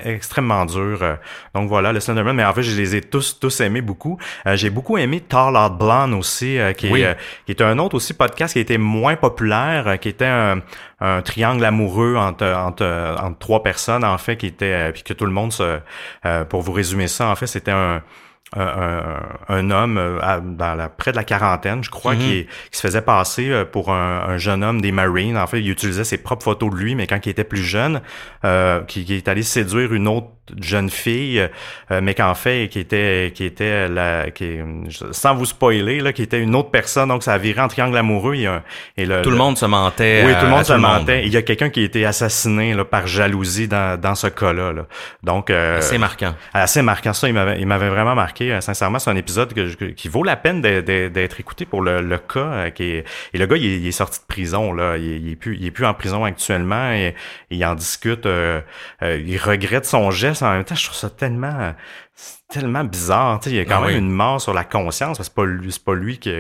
extrêmement 0.06 0.66
dur. 0.66 1.18
donc 1.54 1.68
voilà, 1.68 1.92
le 1.92 2.00
Slenderman, 2.00 2.36
mais 2.36 2.46
en 2.46 2.54
fait, 2.54 2.64
je 2.64 2.76
les 2.76 2.96
ai 2.96 3.02
tous 3.02 3.38
tous 3.40 3.60
aimés 3.60 3.82
beaucoup. 3.82 4.18
j'ai 4.46 4.70
beaucoup 4.70 4.98
aimé 4.98 5.20
Tall 5.20 5.58
Out 5.58 5.78
Blonde 5.78 6.14
aussi, 6.14 6.58
qui, 6.78 6.88
est, 6.88 7.18
qui 7.46 7.52
est 7.52 7.62
un 7.62 7.78
autre 7.80 7.96
aussi 7.96 8.14
podcast 8.14 8.54
qui 8.54 8.60
était 8.60 8.78
moins 8.78 9.16
populaire, 9.16 10.00
qui 10.00 10.10
était 10.10 10.26
un, 10.26 10.62
un 11.02 11.22
triangle 11.22 11.66
amoureux 11.66 12.16
entre, 12.16 12.46
entre, 12.46 13.16
entre 13.22 13.40
trois 13.40 13.62
personnes, 13.62 14.06
en 14.06 14.18
fait, 14.18 14.38
qui 14.38 14.48
était, 14.48 14.92
puis 14.94 15.04
que 15.04 15.14
tout 15.14 15.26
le 15.26 15.34
monde 15.34 15.52
se, 15.52 15.80
pour 16.50 16.62
vous 16.62 16.72
résumer 16.72 17.08
ça, 17.08 17.28
en 17.28 17.36
fait, 17.36 17.48
c'était 17.48 17.72
un 17.72 18.02
un, 18.56 19.22
un, 19.48 19.72
homme 19.72 19.98
euh, 19.98 20.40
dans 20.42 20.76
la, 20.76 20.90
près 20.90 21.12
de 21.12 21.16
la 21.16 21.24
quarantaine, 21.24 21.84
je 21.84 21.90
crois, 21.90 22.16
qui, 22.16 22.22
mhm. 22.22 22.46
qui, 22.72 22.78
se 22.78 22.82
faisait 22.82 23.02
passer 23.02 23.50
euh, 23.50 23.66
pour 23.66 23.92
un, 23.92 24.24
un, 24.28 24.38
jeune 24.38 24.64
homme 24.64 24.82
des 24.82 24.92
Marines. 24.92 25.38
En 25.38 25.46
fait, 25.48 25.60
il 25.60 25.70
utilisait 25.70 26.04
ses 26.04 26.18
propres 26.18 26.44
photos 26.44 26.72
de 26.72 26.76
lui, 26.76 26.96
mais 26.96 27.06
quand 27.06 27.26
il 27.26 27.30
était 27.30 27.44
plus 27.44 27.64
jeune, 27.64 28.02
euh, 28.46 28.82
qui, 28.82 29.06
qui, 29.06 29.16
est 29.16 29.28
allé 29.28 29.44
séduire 29.44 29.94
une 29.94 30.08
autre 30.08 30.30
jeune 30.60 30.90
fille, 30.90 31.48
euh, 31.92 32.02
mais 32.02 32.16
qu'en 32.16 32.34
fait, 32.34 32.70
qui 32.70 32.80
était, 32.80 33.32
qui 33.36 33.44
était 33.44 33.88
la, 33.88 34.32
qui, 34.32 34.58
sans 35.12 35.36
vous 35.36 35.46
spoiler, 35.46 36.00
là, 36.00 36.14
qui 36.14 36.22
était 36.22 36.40
une 36.40 36.56
autre 36.56 36.72
personne. 36.72 37.10
Donc, 37.10 37.24
ça 37.24 37.34
a 37.34 37.38
viré 37.38 37.62
en 37.62 37.68
triangle 37.68 37.98
amoureux. 37.98 38.36
Et, 38.36 38.48
et 38.98 39.06
le, 39.06 39.22
tout 39.22 39.30
le, 39.30 39.38
monde 39.38 39.58
se 39.58 39.66
mentait. 39.66 40.24
Oui, 40.26 40.34
tout 40.40 40.46
le 40.46 40.52
monde 40.52 40.66
se 40.66 40.74
mentait. 40.74 41.26
Il 41.26 41.34
y 41.34 41.38
a 41.38 41.42
quelqu'un 41.42 41.70
qui 41.70 41.82
a 41.82 41.84
été 41.84 42.06
assassiné 42.06 42.74
là, 42.74 42.86
par 42.86 43.08
jalousie 43.08 43.68
dans, 43.68 44.00
dans 44.00 44.16
ce 44.16 44.28
cas-là. 44.28 44.74
Là. 44.74 44.86
Donc, 45.24 45.50
euh, 45.50 45.78
assez 45.78 45.98
marquant. 45.98 46.34
Assez 46.54 46.82
marquant. 46.82 47.14
Ça, 47.14 47.28
il 47.28 47.34
m'avait, 47.34 47.60
il 47.60 47.68
m'avait 47.68 47.90
vraiment 47.90 48.16
marqué. 48.16 48.39
Euh, 48.42 48.62
sincèrement, 48.62 49.00
c'est 49.00 49.10
un 49.10 49.16
épisode 49.16 49.54
que, 49.54 49.86
qui 49.86 50.08
vaut 50.08 50.24
la 50.24 50.36
peine 50.36 50.62
d'être 50.62 51.40
écouté 51.40 51.66
pour 51.66 51.82
le, 51.82 52.02
le 52.02 52.18
cas. 52.18 52.40
Euh, 52.40 52.70
qui 52.70 52.84
est, 52.84 53.06
et 53.34 53.38
le 53.38 53.46
gars, 53.46 53.58
il 53.58 53.86
est, 53.86 53.92
sorti 53.92 54.20
de 54.20 54.26
prison. 54.26 54.74
Là. 54.74 54.98
Il, 54.98 55.06
il, 55.06 55.32
est 55.32 55.36
plus, 55.36 55.58
il 55.58 55.66
est 55.66 55.72
plus 55.72 55.86
en 55.86 55.94
prison 55.94 56.24
actuellement. 56.24 56.92
Et, 56.92 57.16
il 57.50 57.64
en 57.66 57.76
discute. 57.76 58.26
il 58.26 59.38
regrette 59.38 59.86
son 59.86 60.12
geste 60.12 60.44
en 60.44 60.52
même 60.52 60.64
temps, 60.64 60.76
je 60.76 60.86
trouve 60.86 60.98
ça 60.98 61.10
tellement 61.10 61.74
tellement 62.50 62.84
bizarre. 62.84 63.40
Tu 63.40 63.50
sais, 63.50 63.56
il 63.56 63.58
y 63.58 63.60
a 63.60 63.66
quand 63.66 63.84
ah 63.84 63.88
même 63.88 63.98
une 63.98 64.10
mort 64.10 64.42
sur 64.42 64.56
la 64.56 64.64
conscience. 64.64 65.18
C'est 65.22 65.34
pas 65.34 65.46
lui, 65.46 65.72
c'est 65.72 65.84
pas 65.84 65.94
lui 65.94 66.18
qui. 66.18 66.34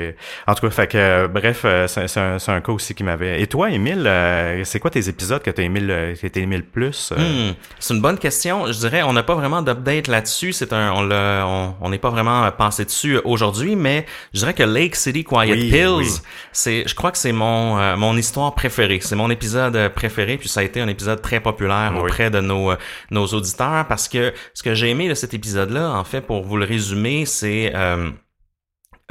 En 0.47 0.55
tout 0.55 0.65
cas, 0.65 0.71
fait 0.71 0.87
que 0.87 0.97
euh, 0.97 1.27
bref, 1.27 1.61
euh, 1.65 1.87
c'est 1.87 2.17
un, 2.17 2.37
un, 2.47 2.61
cas 2.61 2.71
aussi 2.71 2.95
qui 2.95 3.03
m'avait. 3.03 3.41
Et 3.41 3.45
toi, 3.45 3.69
Émile, 3.69 4.07
euh, 4.07 4.63
c'est 4.63 4.79
quoi 4.79 4.89
tes 4.89 5.07
épisodes 5.07 5.43
que 5.43 5.51
t'as 5.51 5.61
aimé 5.61 5.79
le, 5.79 6.15
que 6.19 6.25
t'as 6.25 6.41
aimé 6.41 6.57
le 6.57 6.63
plus 6.63 7.13
hmm, 7.15 7.53
C'est 7.79 7.93
une 7.93 8.01
bonne 8.01 8.17
question. 8.17 8.65
Je 8.71 8.79
dirais, 8.79 9.03
on 9.03 9.13
n'a 9.13 9.21
pas 9.21 9.35
vraiment 9.35 9.61
d'update 9.61 10.07
là-dessus. 10.07 10.51
C'est 10.51 10.73
un, 10.73 10.91
on 10.93 11.03
l'a, 11.03 11.45
on 11.79 11.89
n'est 11.89 11.99
pas 11.99 12.09
vraiment 12.09 12.49
pensé 12.53 12.85
dessus 12.85 13.19
aujourd'hui, 13.23 13.75
mais 13.75 14.07
je 14.33 14.39
dirais 14.39 14.55
que 14.55 14.63
Lake 14.63 14.95
City 14.95 15.23
Quiet 15.23 15.57
Hills, 15.57 16.21
c'est, 16.51 16.87
je 16.87 16.95
crois 16.95 17.11
que 17.11 17.19
c'est 17.19 17.31
mon 17.31 17.69
mon 17.97 18.17
histoire 18.17 18.55
préférée. 18.55 18.99
C'est 19.01 19.15
mon 19.15 19.29
épisode 19.29 19.89
préféré, 19.89 20.37
puis 20.37 20.49
ça 20.49 20.61
a 20.61 20.63
été 20.63 20.81
un 20.81 20.87
épisode 20.87 21.21
très 21.21 21.39
populaire 21.39 21.93
auprès 21.99 22.31
de 22.31 22.39
nos 22.39 22.73
nos 23.11 23.27
auditeurs 23.27 23.85
parce 23.87 24.07
que 24.07 24.33
ce 24.55 24.63
que 24.63 24.73
j'ai 24.73 24.89
aimé 24.89 25.07
de 25.07 25.13
cet 25.13 25.35
épisode-là 25.35 25.98
en 25.99 26.03
fait, 26.03 26.21
pour 26.21 26.43
vous 26.43 26.57
le 26.57 26.65
résumer, 26.65 27.25
c'est... 27.25 27.71
Euh, 27.75 28.11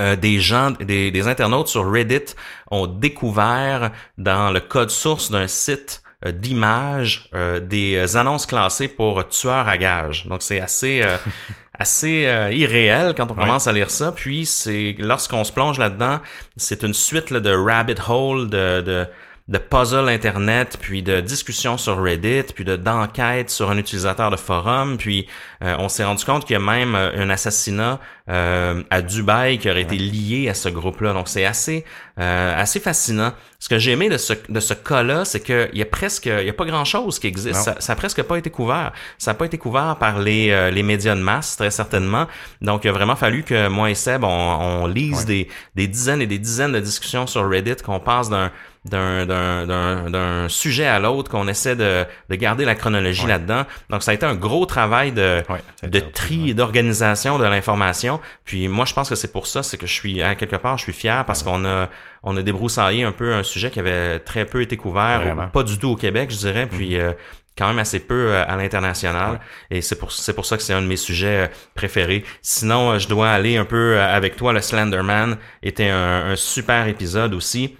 euh, 0.00 0.14
des 0.14 0.38
gens, 0.38 0.70
des, 0.70 1.10
des, 1.10 1.26
internautes 1.26 1.66
sur 1.66 1.90
Reddit 1.90 2.36
ont 2.70 2.86
découvert 2.86 3.90
dans 4.16 4.52
le 4.52 4.60
code 4.60 4.90
source 4.90 5.28
d'un 5.32 5.48
site 5.48 6.04
euh, 6.24 6.30
d'images 6.30 7.28
euh, 7.34 7.58
des 7.58 8.16
annonces 8.16 8.46
classées 8.46 8.86
pour 8.86 9.28
tueurs 9.28 9.66
à 9.66 9.76
gages. 9.76 10.26
Donc 10.26 10.42
c'est 10.42 10.60
assez 10.60 11.02
assez 11.80 12.28
irréel 12.52 13.14
quand 13.16 13.30
on 13.32 13.34
commence 13.34 13.66
à 13.66 13.72
lire 13.72 13.90
ça. 13.90 14.12
Puis 14.12 14.46
c'est 14.46 14.94
lorsqu'on 15.00 15.42
se 15.42 15.52
plonge 15.52 15.80
là-dedans, 15.80 16.20
c'est 16.56 16.84
une 16.84 16.94
suite 16.94 17.32
de 17.32 17.50
rabbit 17.50 18.00
hole 18.08 18.48
de, 18.50 18.80
de 18.80 19.06
de 19.48 19.56
puzzles 19.56 20.10
internet, 20.10 20.76
puis 20.78 21.02
de 21.02 21.20
discussions 21.20 21.78
sur 21.78 22.02
Reddit, 22.02 22.52
puis 22.54 22.64
de 22.64 22.76
d'enquêtes 22.76 23.48
sur 23.48 23.70
un 23.70 23.78
utilisateur 23.78 24.30
de 24.30 24.36
forum, 24.36 24.98
puis 24.98 25.26
euh, 25.64 25.74
on 25.78 25.88
s'est 25.88 26.04
rendu 26.04 26.22
compte 26.24 26.44
qu'il 26.44 26.52
y 26.52 26.56
a 26.56 26.60
même 26.60 26.94
euh, 26.94 27.12
un 27.16 27.30
assassinat 27.30 27.98
euh, 28.28 28.82
à 28.90 29.00
Dubaï 29.00 29.58
qui 29.58 29.70
aurait 29.70 29.82
été 29.82 29.96
lié 29.96 30.50
à 30.50 30.54
ce 30.54 30.68
groupe-là. 30.68 31.14
Donc 31.14 31.28
c'est 31.28 31.46
assez 31.46 31.84
assez 32.20 32.80
fascinant. 32.80 33.32
Ce 33.60 33.68
que 33.68 33.78
j'ai 33.78 33.92
aimé 33.92 34.08
de 34.08 34.18
ce 34.18 34.32
de 34.48 34.58
ce 34.58 34.74
cas-là, 34.74 35.24
c'est 35.24 35.38
qu'il 35.38 35.70
y 35.72 35.82
a 35.82 35.84
presque 35.84 36.26
il 36.26 36.46
y 36.46 36.50
a 36.50 36.52
pas 36.52 36.64
grand-chose 36.64 37.20
qui 37.20 37.28
existe. 37.28 37.54
Ça, 37.54 37.76
ça 37.78 37.92
a 37.92 37.96
presque 37.96 38.24
pas 38.24 38.36
été 38.36 38.50
couvert. 38.50 38.92
Ça 39.18 39.30
a 39.30 39.34
pas 39.34 39.46
été 39.46 39.56
couvert 39.56 39.96
par 40.00 40.18
les 40.18 40.70
les 40.72 40.82
médias 40.82 41.14
de 41.14 41.20
masse 41.20 41.56
très 41.56 41.70
certainement. 41.70 42.26
Donc 42.60 42.84
il 42.84 42.88
a 42.88 42.92
vraiment 42.92 43.14
fallu 43.14 43.44
que 43.44 43.68
moi 43.68 43.88
et 43.88 43.94
Seb 43.94 44.24
on, 44.24 44.28
on 44.28 44.86
lise 44.88 45.26
des 45.26 45.46
des 45.76 45.86
dizaines 45.86 46.20
et 46.20 46.26
des 46.26 46.40
dizaines 46.40 46.72
de 46.72 46.80
discussions 46.80 47.28
sur 47.28 47.48
Reddit, 47.48 47.76
qu'on 47.76 48.00
passe 48.00 48.28
d'un 48.28 48.50
d'un 48.84 50.46
sujet 50.48 50.86
à 50.86 50.98
l'autre, 50.98 51.30
qu'on 51.30 51.48
essaie 51.48 51.76
de, 51.76 52.04
de, 52.28 52.34
garder 52.36 52.64
la 52.64 52.74
chronologie 52.74 53.26
là-dedans. 53.26 53.64
Donc, 53.90 54.02
ça 54.02 54.12
a 54.12 54.14
été 54.14 54.26
un 54.26 54.34
gros 54.34 54.66
travail 54.66 55.12
de, 55.12 55.42
de 55.82 56.00
tri 56.00 56.50
et 56.50 56.54
d'organisation 56.54 57.38
de 57.38 57.44
l'information. 57.44 58.20
Puis 58.44 58.68
moi, 58.68 58.84
je 58.84 58.94
pense 58.94 59.08
que 59.08 59.14
c'est 59.14 59.32
pour 59.32 59.46
ça, 59.46 59.62
c'est 59.62 59.76
que 59.76 59.86
je 59.86 59.92
suis, 59.92 60.22
à 60.22 60.34
quelque 60.34 60.56
part, 60.56 60.78
je 60.78 60.84
suis 60.84 60.92
fier 60.92 61.24
parce 61.24 61.42
qu'on 61.42 61.64
a, 61.64 61.88
on 62.22 62.36
a 62.36 62.42
débroussaillé 62.42 63.04
un 63.04 63.12
peu 63.12 63.34
un 63.34 63.42
sujet 63.42 63.70
qui 63.70 63.80
avait 63.80 64.18
très 64.20 64.44
peu 64.44 64.62
été 64.62 64.76
couvert, 64.76 65.50
pas 65.52 65.62
du 65.62 65.78
tout 65.78 65.88
au 65.88 65.96
Québec, 65.96 66.30
je 66.30 66.36
dirais, 66.36 66.66
puis 66.66 66.92
mm-hmm. 66.92 67.00
euh, 67.00 67.12
quand 67.56 67.68
même 67.68 67.78
assez 67.78 68.00
peu 68.00 68.32
euh, 68.32 68.44
à 68.46 68.56
l'international. 68.56 69.40
Et 69.70 69.82
c'est 69.82 69.96
pour, 69.96 70.12
c'est 70.12 70.34
pour 70.34 70.46
ça 70.46 70.56
que 70.56 70.62
c'est 70.62 70.72
un 70.72 70.82
de 70.82 70.86
mes 70.86 70.96
sujets 70.96 71.46
euh, 71.46 71.48
préférés. 71.74 72.24
Sinon, 72.42 72.98
je 72.98 73.08
dois 73.08 73.30
aller 73.30 73.56
un 73.56 73.64
peu 73.64 74.00
avec 74.00 74.36
toi. 74.36 74.52
Le 74.52 74.60
Slenderman 74.60 75.36
était 75.62 75.88
un, 75.88 76.30
un 76.30 76.36
super 76.36 76.86
épisode 76.86 77.34
aussi. 77.34 77.76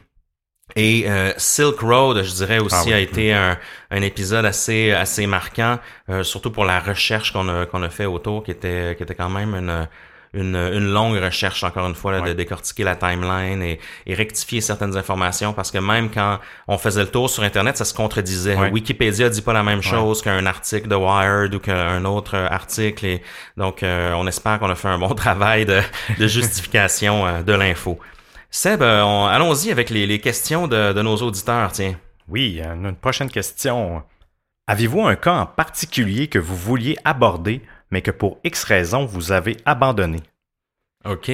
Et 0.76 1.08
euh, 1.08 1.32
Silk 1.36 1.80
Road, 1.80 2.22
je 2.22 2.34
dirais 2.34 2.58
aussi, 2.58 2.92
ah 2.92 2.96
a 2.96 2.98
été 2.98 3.32
un, 3.32 3.56
un, 3.90 4.02
épisode 4.02 4.44
assez 4.44 4.92
assez 4.92 5.26
marquant, 5.26 5.78
euh, 6.10 6.22
surtout 6.22 6.50
pour 6.50 6.64
la 6.64 6.78
recherche 6.78 7.32
qu'on 7.32 7.48
a 7.48 7.66
qu'on 7.66 7.82
a 7.82 7.88
fait 7.88 8.06
autour, 8.06 8.44
qui 8.44 8.50
était 8.50 8.94
qui 8.96 9.02
était 9.02 9.14
quand 9.14 9.30
même 9.30 9.54
une 9.54 9.88
une, 10.34 10.56
une 10.56 10.92
longue 10.92 11.16
recherche 11.16 11.64
encore 11.64 11.86
une 11.88 11.94
fois 11.94 12.12
là, 12.12 12.20
de 12.20 12.34
décortiquer 12.34 12.84
la 12.84 12.96
timeline 12.96 13.62
et, 13.62 13.80
et, 14.06 14.14
rectifier 14.14 14.60
certaines 14.60 14.94
informations. 14.94 15.54
Parce 15.54 15.70
que 15.70 15.78
même 15.78 16.10
quand 16.10 16.38
on 16.66 16.76
faisait 16.76 17.00
le 17.00 17.08
tour 17.08 17.30
sur 17.30 17.42
internet 17.42 17.78
ça 17.78 17.86
se 17.86 17.94
contredisait. 17.94 18.54
Wikipédia 18.70 19.30
dit 19.30 19.40
pas 19.40 19.54
la 19.54 19.62
même 19.62 19.82
chose 19.82 20.20
qu'un 20.20 20.44
article 20.44 20.86
de 20.86 20.94
Wired 20.96 21.54
ou 21.54 21.60
qu'un 21.60 22.04
autre 22.04 22.36
article 22.36 23.06
et 23.06 23.22
donc 23.56 23.82
euh, 23.82 24.12
on 24.12 24.26
espère 24.26 24.58
qu'on 24.58 24.70
a 24.70 24.74
fait 24.74 24.88
un 24.88 24.98
bon 24.98 25.14
travail 25.14 25.64
de, 25.64 25.80
de 26.18 26.26
justification 26.26 27.42
de 27.42 27.52
l'info 27.54 27.98
Seb, 28.50 28.82
euh, 28.82 29.24
allons-y 29.26 29.70
avec 29.70 29.90
les, 29.90 30.20
questions 30.20 30.68
de, 30.68 31.02
nos 31.02 31.16
auditeurs, 31.16 31.72
tiens. 31.72 31.98
Oui, 32.28 32.60
une 32.60 32.94
prochaine 32.96 33.30
question. 33.30 34.02
Avez-vous 34.66 35.02
un 35.02 35.16
cas 35.16 35.34
en 35.34 35.46
particulier 35.46 36.28
que 36.28 36.38
vous 36.38 36.56
vouliez 36.56 36.96
aborder, 37.04 37.62
mais 37.90 38.02
que 38.02 38.10
pour 38.10 38.38
X 38.44 38.64
raisons 38.64 39.06
vous 39.06 39.32
avez 39.32 39.56
abandonné? 39.64 40.20
OK. 41.04 41.30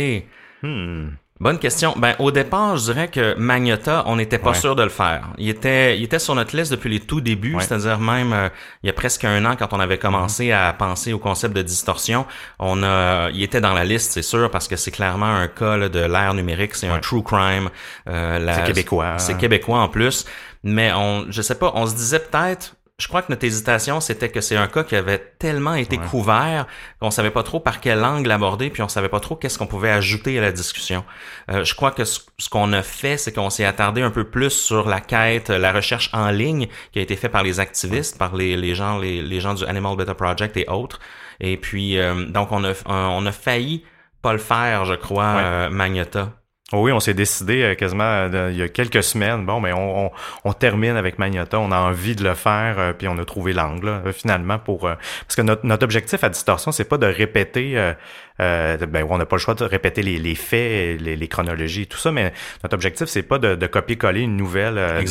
Hmm. 0.63 1.11
Bonne 1.41 1.59
question. 1.59 1.95
Ben, 1.97 2.15
au 2.21 2.31
départ, 2.31 2.77
je 2.77 2.93
dirais 2.93 3.09
que 3.09 3.35
Magneta, 3.37 4.05
on 4.07 4.15
n'était 4.15 4.39
pas 4.39 4.55
sûr 4.55 4.77
de 4.77 4.85
le 4.85 4.89
faire. 4.89 5.31
Il 5.37 5.49
était, 5.49 5.99
il 5.99 6.05
était 6.05 6.21
sur 6.21 6.37
notre 6.37 6.57
liste 6.57 6.71
depuis 6.71 6.89
les 6.89 7.01
tout 7.01 7.21
débuts, 7.21 7.57
c'est-à-dire 7.59 7.99
même 7.99 8.33
euh, 8.33 8.49
il 8.85 8.87
y 8.87 8.91
a 8.91 8.93
presque 8.93 9.25
un 9.25 9.45
an 9.45 9.57
quand 9.57 9.73
on 9.73 9.81
avait 9.81 9.99
commencé 9.99 10.53
à 10.53 10.73
penser 10.73 11.13
au 11.13 11.19
concept 11.19 11.57
de 11.57 11.63
distorsion, 11.63 12.25
on 12.61 12.85
a, 12.85 13.31
il 13.31 13.43
était 13.43 13.61
dans 13.61 13.75
la 13.75 13.85
liste, 13.85 14.13
c'est 14.13 14.23
sûr, 14.23 14.49
parce 14.49 14.69
que 14.69 14.77
c'est 14.77 14.93
clairement 14.93 15.27
un 15.27 15.49
cas 15.49 15.89
de 15.89 15.99
l'ère 15.99 16.35
numérique, 16.35 16.77
c'est 16.77 16.87
un 16.87 17.01
true 17.01 17.25
crime. 17.25 17.69
Euh, 18.09 18.55
c'est 18.55 18.65
québécois. 18.65 19.19
C'est 19.19 19.37
québécois 19.37 19.81
en 19.81 19.89
plus, 19.89 20.27
mais 20.63 20.93
on, 20.95 21.27
je 21.31 21.43
sais 21.43 21.57
pas, 21.57 21.73
on 21.75 21.87
se 21.87 21.97
disait 21.97 22.21
peut-être 22.21 22.77
je 22.99 23.09
crois 23.09 23.23
que 23.23 23.33
notre 23.33 23.45
hésitation, 23.45 24.01
c'était 24.01 24.29
que 24.29 24.41
c'est 24.41 24.57
un 24.57 24.69
cas 24.69 24.85
qui 24.85 24.95
avait 24.95 25.19
tellement 25.19 25.75
été 25.75 25.99
couvert 25.99 26.69
qu'on 27.01 27.11
savait 27.11 27.33
pas 27.33 27.43
trop 27.43 27.59
par 27.59 27.81
quel 27.81 28.05
angle 28.05 28.29
l'aborder, 28.29 28.71
puis 28.71 28.83
on 28.83 28.89
savait 28.89 29.09
pas 29.09 29.19
trop 29.19 29.35
qu'est-ce 29.35 29.59
qu'on 29.59 29.67
pouvait 29.67 29.91
ajouter 29.91 30.39
à 30.39 30.43
la 30.43 30.53
discussion. 30.53 31.05
Euh, 31.51 31.65
je 31.65 31.75
crois 31.75 31.91
que 31.91 32.05
ce, 32.05 32.21
qu'on 32.51 32.73
a 32.73 32.83
fait, 32.83 33.17
c'est 33.17 33.33
qu'on 33.33 33.51
s'est 33.51 33.65
attardé 33.65 34.01
un 34.01 34.13
peu 34.13 34.23
plus 34.23 34.51
sur 34.51 34.89
la 34.89 35.01
quête, 35.01 35.51
la 35.51 35.73
recherche 35.73 36.09
en 36.13 36.31
ligne 36.31 36.69
qui 36.93 37.01
a 37.01 37.03
été 37.03 37.17
faite 37.17 37.33
par 37.33 37.43
les 37.43 37.59
activistes, 37.59 38.17
par 38.17 38.37
les, 38.37 38.57
les 38.57 38.77
gens, 38.77 38.99
les, 38.99 39.23
les, 39.23 39.41
gens 39.41 39.55
du 39.55 39.65
Animal 39.65 39.97
Beta 39.97 40.15
Project 40.15 40.57
et 40.57 40.69
autres. 40.69 41.01
Et 41.41 41.57
puis, 41.57 41.99
euh, 41.99 42.27
donc, 42.27 42.53
on 42.53 42.63
a, 42.63 42.75
on 42.87 43.27
a 43.27 43.33
failli 43.33 43.85
pas 44.23 44.33
le 44.33 44.39
faire, 44.39 44.85
je 44.85 44.95
crois, 44.95 45.37
euh, 45.37 45.69
Magneta. 45.69 46.33
Oh 46.73 46.79
oui, 46.79 46.93
on 46.93 47.01
s'est 47.01 47.13
décidé 47.13 47.63
euh, 47.63 47.75
quasiment 47.75 48.05
euh, 48.05 48.49
il 48.51 48.57
y 48.57 48.63
a 48.63 48.69
quelques 48.69 49.03
semaines. 49.03 49.45
Bon, 49.45 49.61
mais 49.61 49.75
on, 49.75 50.11
on, 50.45 50.53
termine 50.55 50.97
avec 50.97 51.19
Magnota. 51.19 51.61
On 51.61 51.71
a 51.71 51.77
envie 51.79 52.17
de 52.17 52.25
le 52.25 52.33
faire, 52.33 52.79
euh, 52.79 52.93
puis 52.95 53.07
on 53.07 53.19
a 53.19 53.25
trouvé 53.27 53.53
l'angle 53.53 54.01
finalement 54.15 54.59
pour 54.59 54.81
parce 54.81 55.37
que 55.37 55.43
notre, 55.43 55.67
notre 55.67 55.85
objectif 55.85 56.25
à 56.25 56.31
distorsion, 56.31 56.73
c'est 56.73 56.89
pas 56.89 56.97
de 56.97 57.07
répéter 57.07 57.93
euh, 58.41 58.77
ben, 58.79 59.07
on 59.09 59.19
n'a 59.19 59.27
pas 59.27 59.37
le 59.37 59.41
choix 59.41 59.55
de 59.55 59.65
répéter 59.65 60.03
les, 60.03 60.19
les 60.19 60.35
faits, 60.35 61.01
les, 61.01 61.15
les, 61.17 61.29
chronologies 61.29 61.83
et 61.83 61.87
tout 61.87 61.99
ça, 61.99 62.11
mais 62.11 62.33
notre 62.63 62.75
objectif, 62.75 63.07
c'est 63.07 63.23
pas 63.23 63.39
de, 63.39 63.55
de 63.55 63.67
copier-coller 63.67 64.23
une 64.23 64.37
nouvelle 64.37 64.77
euh, 64.77 65.03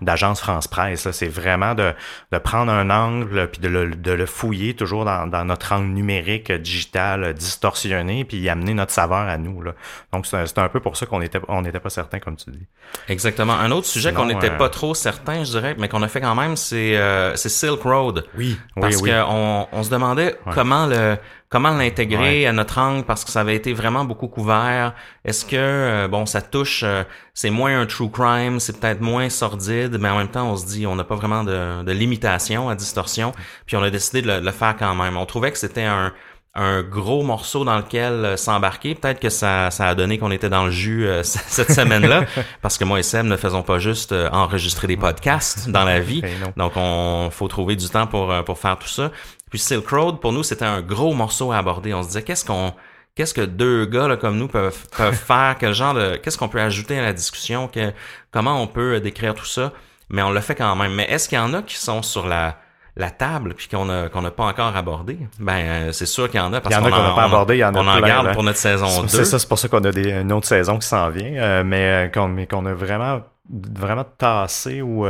d'agence 0.00 0.40
France-Presse. 0.40 1.10
C'est 1.12 1.28
vraiment 1.28 1.74
de, 1.74 1.92
de 2.32 2.38
prendre 2.38 2.72
un 2.72 2.90
angle 2.90 3.48
puis 3.48 3.60
de 3.60 3.68
le, 3.68 3.90
de 3.90 4.12
le 4.12 4.26
fouiller 4.26 4.74
toujours 4.74 5.04
dans, 5.04 5.28
dans, 5.28 5.44
notre 5.44 5.72
angle 5.72 5.88
numérique, 5.88 6.50
digital, 6.50 7.34
distorsionné, 7.34 8.24
puis 8.24 8.38
y 8.38 8.48
amener 8.48 8.74
notre 8.74 8.92
saveur 8.92 9.28
à 9.28 9.38
nous. 9.38 9.62
Là. 9.62 9.74
Donc, 10.12 10.26
c'est 10.26 10.58
un 10.58 10.68
peu 10.68 10.80
pour 10.80 10.96
ça 10.96 11.06
qu'on 11.06 11.20
était 11.20 11.38
on 11.48 11.62
n'était 11.62 11.80
pas 11.80 11.90
certain, 11.90 12.18
comme 12.18 12.36
tu 12.36 12.50
dis. 12.50 12.66
Exactement. 13.08 13.54
Un 13.54 13.70
autre 13.70 13.86
sujet 13.86 14.12
qu'on 14.12 14.26
n'était 14.26 14.50
euh, 14.50 14.58
pas 14.58 14.68
trop 14.68 14.94
certain, 14.94 15.44
je 15.44 15.50
dirais, 15.52 15.76
mais 15.78 15.88
qu'on 15.88 16.02
a 16.02 16.08
fait 16.08 16.20
quand 16.20 16.34
même, 16.34 16.56
c'est 16.56 16.96
euh, 16.96 17.36
Silk 17.36 17.82
Road. 17.82 18.24
Oui, 18.36 18.58
Parce 18.74 18.96
oui, 18.96 19.10
qu'on 19.10 19.68
on 19.70 19.82
se 19.82 19.90
demandait 19.90 20.36
comment 20.52 20.86
le 20.86 21.16
comment 21.52 21.70
l'intégrer 21.70 22.46
à 22.46 22.52
notre 22.52 22.78
angle? 22.78 23.04
Parce 23.04 23.24
que 23.24 23.30
ça 23.30 23.42
avait 23.42 23.54
été 23.54 23.74
vraiment 23.74 24.04
beaucoup 24.04 24.26
couvert. 24.26 24.94
Est-ce 25.24 25.44
que 25.44 25.54
euh, 25.56 26.08
bon, 26.08 26.24
ça 26.24 26.40
touche, 26.40 26.82
euh, 26.82 27.04
c'est 27.34 27.50
moins 27.50 27.78
un 27.78 27.86
true 27.86 28.10
crime, 28.10 28.58
c'est 28.58 28.80
peut-être 28.80 29.02
moins 29.02 29.28
sordide, 29.28 29.98
mais 30.00 30.08
en 30.08 30.16
même 30.16 30.28
temps, 30.28 30.50
on 30.50 30.56
se 30.56 30.66
dit, 30.66 30.86
on 30.86 30.96
n'a 30.96 31.04
pas 31.04 31.14
vraiment 31.14 31.44
de, 31.44 31.84
de, 31.84 31.92
limitation 31.92 32.70
à 32.70 32.74
distorsion, 32.74 33.32
puis 33.66 33.76
on 33.76 33.82
a 33.82 33.90
décidé 33.90 34.22
de 34.22 34.32
le, 34.32 34.50
faire 34.50 34.76
quand 34.78 34.94
même. 34.94 35.16
On 35.16 35.26
trouvait 35.26 35.52
que 35.52 35.58
c'était 35.58 35.84
un 35.84 36.12
un 36.54 36.82
gros 36.82 37.22
morceau 37.22 37.64
dans 37.64 37.78
lequel 37.78 38.12
euh, 38.12 38.36
s'embarquer. 38.36 38.94
Peut-être 38.94 39.20
que 39.20 39.30
ça, 39.30 39.70
ça 39.70 39.88
a 39.88 39.94
donné 39.94 40.18
qu'on 40.18 40.30
était 40.30 40.50
dans 40.50 40.66
le 40.66 40.70
jus 40.70 41.08
cette 41.22 41.72
semaine-là, 41.72 42.26
parce 42.60 42.76
que 42.76 42.84
moi 42.84 42.98
et 42.98 43.02
Sam 43.02 43.26
ne 43.26 43.38
faisons 43.38 43.62
pas 43.62 43.78
juste 43.78 44.12
enregistrer 44.32 44.86
des 44.86 44.98
podcasts 44.98 45.70
dans 45.70 45.84
la 45.84 46.00
vie. 46.00 46.20
Ben 46.20 46.52
Donc, 46.58 46.72
on 46.76 47.30
faut 47.30 47.48
trouver 47.48 47.74
du 47.74 47.88
temps 47.88 48.06
pour, 48.06 48.34
pour 48.44 48.58
faire 48.58 48.78
tout 48.78 48.88
ça. 48.88 49.10
Puis 49.52 49.58
Silk 49.58 49.86
Road, 49.90 50.18
pour 50.18 50.32
nous, 50.32 50.42
c'était 50.42 50.64
un 50.64 50.80
gros 50.80 51.12
morceau 51.12 51.52
à 51.52 51.58
aborder. 51.58 51.92
On 51.92 52.02
se 52.02 52.06
disait, 52.08 52.22
qu'est-ce 52.22 52.42
qu'on, 52.42 52.72
qu'est-ce 53.14 53.34
que 53.34 53.42
deux 53.42 53.84
gars 53.84 54.08
là, 54.08 54.16
comme 54.16 54.38
nous 54.38 54.48
peuvent, 54.48 54.86
peuvent 54.96 55.14
faire, 55.26 55.56
quel 55.60 55.74
genre 55.74 55.92
de, 55.92 56.16
qu'est-ce 56.16 56.38
qu'on 56.38 56.48
peut 56.48 56.58
ajouter 56.58 56.98
à 56.98 57.02
la 57.02 57.12
discussion, 57.12 57.68
que, 57.68 57.92
comment 58.30 58.62
on 58.62 58.66
peut 58.66 58.98
décrire 58.98 59.34
tout 59.34 59.44
ça? 59.44 59.74
Mais 60.08 60.22
on 60.22 60.30
le 60.30 60.40
fait 60.40 60.54
quand 60.54 60.74
même. 60.74 60.94
Mais 60.94 61.04
est-ce 61.04 61.28
qu'il 61.28 61.36
y 61.36 61.40
en 61.42 61.52
a 61.52 61.60
qui 61.60 61.76
sont 61.76 62.00
sur 62.00 62.26
la, 62.26 62.60
la 62.96 63.10
table 63.10 63.52
puis 63.52 63.68
qu'on 63.68 63.84
n'a 63.84 64.08
pas 64.08 64.44
encore 64.44 64.74
abordé? 64.74 65.18
Ben 65.38 65.52
euh, 65.52 65.92
c'est 65.92 66.06
sûr 66.06 66.30
qu'il 66.30 66.40
y 66.40 66.42
en 66.42 66.54
a 66.54 66.62
parce 66.62 66.74
qu'on 66.74 66.88
n'a 66.88 67.10
pas 67.14 67.24
abordé 67.24 67.56
il 67.56 67.60
y 67.60 67.64
en 67.64 67.74
a 67.74 67.78
on 67.78 67.86
en 67.86 68.00
garde 68.00 68.32
pour 68.32 68.42
notre 68.42 68.58
saison 68.58 69.02
2 69.02 69.08
c'est 69.08 69.24
ça 69.24 69.38
c'est 69.38 69.48
pour 69.48 69.58
ça 69.58 69.68
qu'on 69.68 69.82
a 69.84 69.90
des, 69.90 70.10
une 70.10 70.30
autre 70.30 70.46
saison 70.46 70.78
qui 70.78 70.86
s'en 70.86 71.08
vient 71.08 71.32
euh, 71.36 71.64
mais 71.64 72.06
euh, 72.06 72.08
qu'on 72.08 72.28
mais 72.28 72.46
qu'on 72.46 72.66
a 72.66 72.74
vraiment 72.74 73.22
vraiment 73.50 74.04
tassé 74.04 74.82
ou 74.82 75.06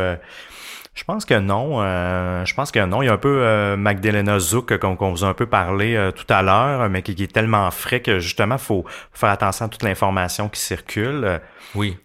je 0.95 1.05
pense 1.05 1.25
que 1.25 1.35
non. 1.35 1.79
Euh, 1.81 2.45
je 2.45 2.55
pense 2.55 2.71
que 2.71 2.85
non. 2.85 3.03
Il 3.03 3.07
y 3.07 3.09
a 3.09 3.15
un 3.15 3.19
peu 3.19 3.41
euh, 3.41 3.77
Magdalena 3.77 4.39
Zouk 4.39 4.77
qu'on 4.77 5.11
vous 5.11 5.25
a 5.25 5.29
un 5.29 5.35
peu 5.35 5.47
parlé 5.47 5.97
euh, 5.97 6.11
tout 6.11 6.27
à 6.29 6.43
l'heure, 6.43 6.89
mais 6.91 7.03
qui, 7.03 7.13
est 7.23 7.33
tellement 7.33 7.71
frais 7.71 8.01
que 8.01 8.19
justement, 8.19 8.59
faut 8.59 8.85
faire 9.13 9.31
attention 9.31 9.67
à 9.67 9.69
toute 9.69 9.83
l'information 9.83 10.49
qui 10.49 10.61
circule. 10.61 11.41
Oui. 11.75 11.97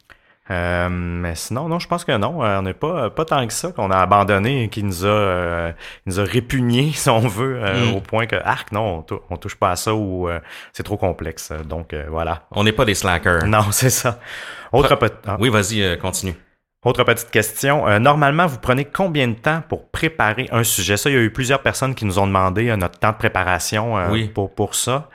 mais 0.50 1.36
sinon, 1.36 1.68
non, 1.68 1.80
je 1.80 1.88
pense 1.90 2.06
que 2.06 2.16
non. 2.16 2.40
on 2.40 2.62
n'est 2.62 2.74
pas, 2.74 3.10
pas 3.10 3.26
tant 3.26 3.46
que 3.46 3.52
ça 3.52 3.74
qu'on 3.74 3.92
a 3.92 3.98
abandonné 3.98 4.64
et 4.64 4.70
qui 4.70 4.84
nous 4.84 5.06
a, 5.06 5.74
nous 6.06 6.20
a 6.22 6.24
répugné, 6.24 6.92
si 6.96 7.10
on 7.10 7.28
veut, 7.28 7.60
mm. 7.60 7.94
au 7.94 8.00
point 8.00 8.26
que, 8.26 8.38
arc, 8.38 8.72
non, 8.72 9.06
on, 9.30 9.36
touche 9.36 9.56
pas 9.56 9.72
à 9.72 9.76
ça 9.76 9.94
ou 9.94 10.30
c'est 10.72 10.84
trop 10.84 10.98
complexe. 10.98 11.52
Donc, 11.66 11.94
voilà. 12.10 12.44
On 12.52 12.64
n'est 12.64 12.72
pas 12.72 12.86
des 12.86 12.96
slackers. 12.96 13.46
Non, 13.48 13.66
c'est 13.72 13.90
ça. 13.90 14.22
Autre 14.72 14.98
ah. 15.26 15.36
Oui, 15.42 15.50
vas-y, 15.50 15.98
continue. 15.98 16.36
Autre 16.88 17.04
petite 17.04 17.32
question. 17.32 17.86
Euh, 17.86 18.00
normalement, 18.00 18.48
vous 18.48 18.60
prenez 18.60 18.86
combien 18.86 19.28
de 19.28 19.34
temps 19.34 19.62
pour 19.68 19.90
préparer 19.90 20.48
un 20.54 20.64
sujet? 20.64 20.96
Ça, 20.96 21.10
il 21.10 21.18
y 21.18 21.18
a 21.18 21.22
eu 21.22 21.32
plusieurs 21.32 21.62
personnes 21.62 21.94
qui 21.94 22.06
nous 22.06 22.18
ont 22.18 22.28
demandé 22.28 22.70
euh, 22.70 22.78
notre 22.78 22.98
temps 22.98 23.12
de 23.12 23.18
préparation 23.18 23.98
euh, 23.98 24.26
pour, 24.34 24.56
pour 24.56 24.74
ça. 24.74 25.10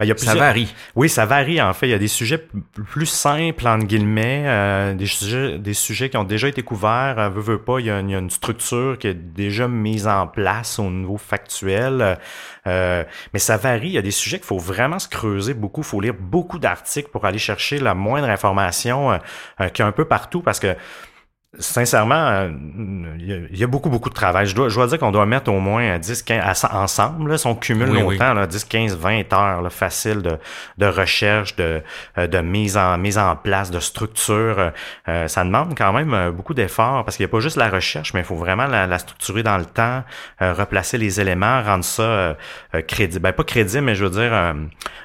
Ben, 0.00 0.06
il 0.06 0.08
y 0.08 0.12
a 0.12 0.16
Ça 0.16 0.34
varie. 0.34 0.74
Oui, 0.96 1.08
ça 1.10 1.26
varie 1.26 1.60
en 1.60 1.74
fait. 1.74 1.86
Il 1.86 1.90
y 1.90 1.94
a 1.94 1.98
des 1.98 2.08
sujets 2.08 2.42
plus 2.88 3.04
simples, 3.06 3.68
entre 3.68 3.84
guillemets, 3.84 4.44
euh, 4.46 4.94
des, 4.94 5.04
sujets, 5.06 5.58
des 5.58 5.74
sujets 5.74 6.08
qui 6.08 6.16
ont 6.16 6.24
déjà 6.24 6.48
été 6.48 6.62
couverts. 6.62 7.16
Euh, 7.18 7.28
veux, 7.28 7.42
veux 7.42 7.58
pas, 7.62 7.80
il 7.80 7.86
y, 7.86 7.90
a, 7.90 8.00
une- 8.00 8.08
il 8.08 8.12
y 8.12 8.16
a 8.16 8.18
une 8.18 8.30
structure 8.30 8.96
qui 8.98 9.08
est 9.08 9.14
déjà 9.14 9.68
mise 9.68 10.08
en 10.08 10.26
place 10.26 10.78
au 10.78 10.88
niveau 10.90 11.18
factuel. 11.18 12.18
Euh, 12.66 13.04
mais 13.34 13.38
ça 13.38 13.58
varie. 13.58 13.88
Il 13.88 13.92
y 13.92 13.98
a 13.98 14.02
des 14.02 14.10
sujets 14.10 14.38
qu'il 14.38 14.46
faut 14.46 14.58
vraiment 14.58 14.98
se 14.98 15.08
creuser 15.08 15.52
beaucoup. 15.52 15.82
Il 15.82 15.86
faut 15.86 16.00
lire 16.00 16.14
beaucoup 16.18 16.58
d'articles 16.58 17.10
pour 17.10 17.26
aller 17.26 17.38
chercher 17.38 17.78
la 17.78 17.92
moindre 17.94 18.30
information 18.30 19.12
euh, 19.12 19.18
euh, 19.60 19.68
qu'il 19.68 19.82
y 19.82 19.84
a 19.84 19.86
un 19.86 19.92
peu 19.92 20.06
partout 20.06 20.40
parce 20.40 20.60
que 20.60 20.74
Sincèrement, 21.58 22.14
euh, 22.28 22.48
il 23.18 23.58
y, 23.58 23.64
a, 23.64 23.66
beaucoup, 23.66 23.90
beaucoup 23.90 24.08
de 24.08 24.14
travail. 24.14 24.46
Je 24.46 24.54
dois, 24.54 24.68
je 24.68 24.76
dois 24.76 24.86
dire 24.86 25.00
qu'on 25.00 25.10
doit 25.10 25.26
mettre 25.26 25.50
au 25.50 25.58
moins 25.58 25.98
10, 25.98 26.22
15, 26.22 26.64
à- 26.64 26.80
ensemble, 26.80 27.28
là, 27.28 27.38
si 27.38 27.46
on 27.48 27.56
cumule 27.56 27.90
Oui, 27.90 28.02
oui. 28.02 28.18
longtemps, 28.18 28.34
là, 28.34 28.46
10, 28.46 28.64
15, 28.66 28.96
20 28.96 29.32
heures 29.32 29.60
là, 29.60 29.68
facile 29.68 30.22
de, 30.22 30.38
de 30.78 30.86
recherche, 30.86 31.56
de, 31.56 31.82
euh, 32.18 32.28
de 32.28 32.38
mise 32.38 32.76
en, 32.76 32.96
mise 32.98 33.18
en 33.18 33.34
place, 33.34 33.72
de 33.72 33.80
structure. 33.80 34.60
Euh, 34.60 34.70
euh, 35.08 35.26
ça 35.26 35.42
demande 35.42 35.74
quand 35.76 35.92
même 35.92 36.30
beaucoup 36.30 36.54
d'efforts 36.54 37.04
parce 37.04 37.16
qu'il 37.16 37.26
n'y 37.26 37.30
a 37.30 37.32
pas 37.32 37.40
juste 37.40 37.56
la 37.56 37.68
recherche, 37.68 38.14
mais 38.14 38.20
il 38.20 38.26
faut 38.26 38.36
vraiment 38.36 38.66
la, 38.68 38.86
la 38.86 38.98
structurer 39.00 39.42
dans 39.42 39.58
le 39.58 39.64
temps, 39.64 40.04
euh, 40.42 40.52
replacer 40.54 40.98
les 40.98 41.20
éléments, 41.20 41.64
rendre 41.64 41.82
ça 41.84 42.02
euh, 42.02 42.34
crédible. 42.86 43.22
Ben, 43.24 43.32
pas 43.32 43.42
crédible, 43.42 43.82
mais 43.82 43.96
je 43.96 44.04
veux 44.04 44.10
dire, 44.10 44.54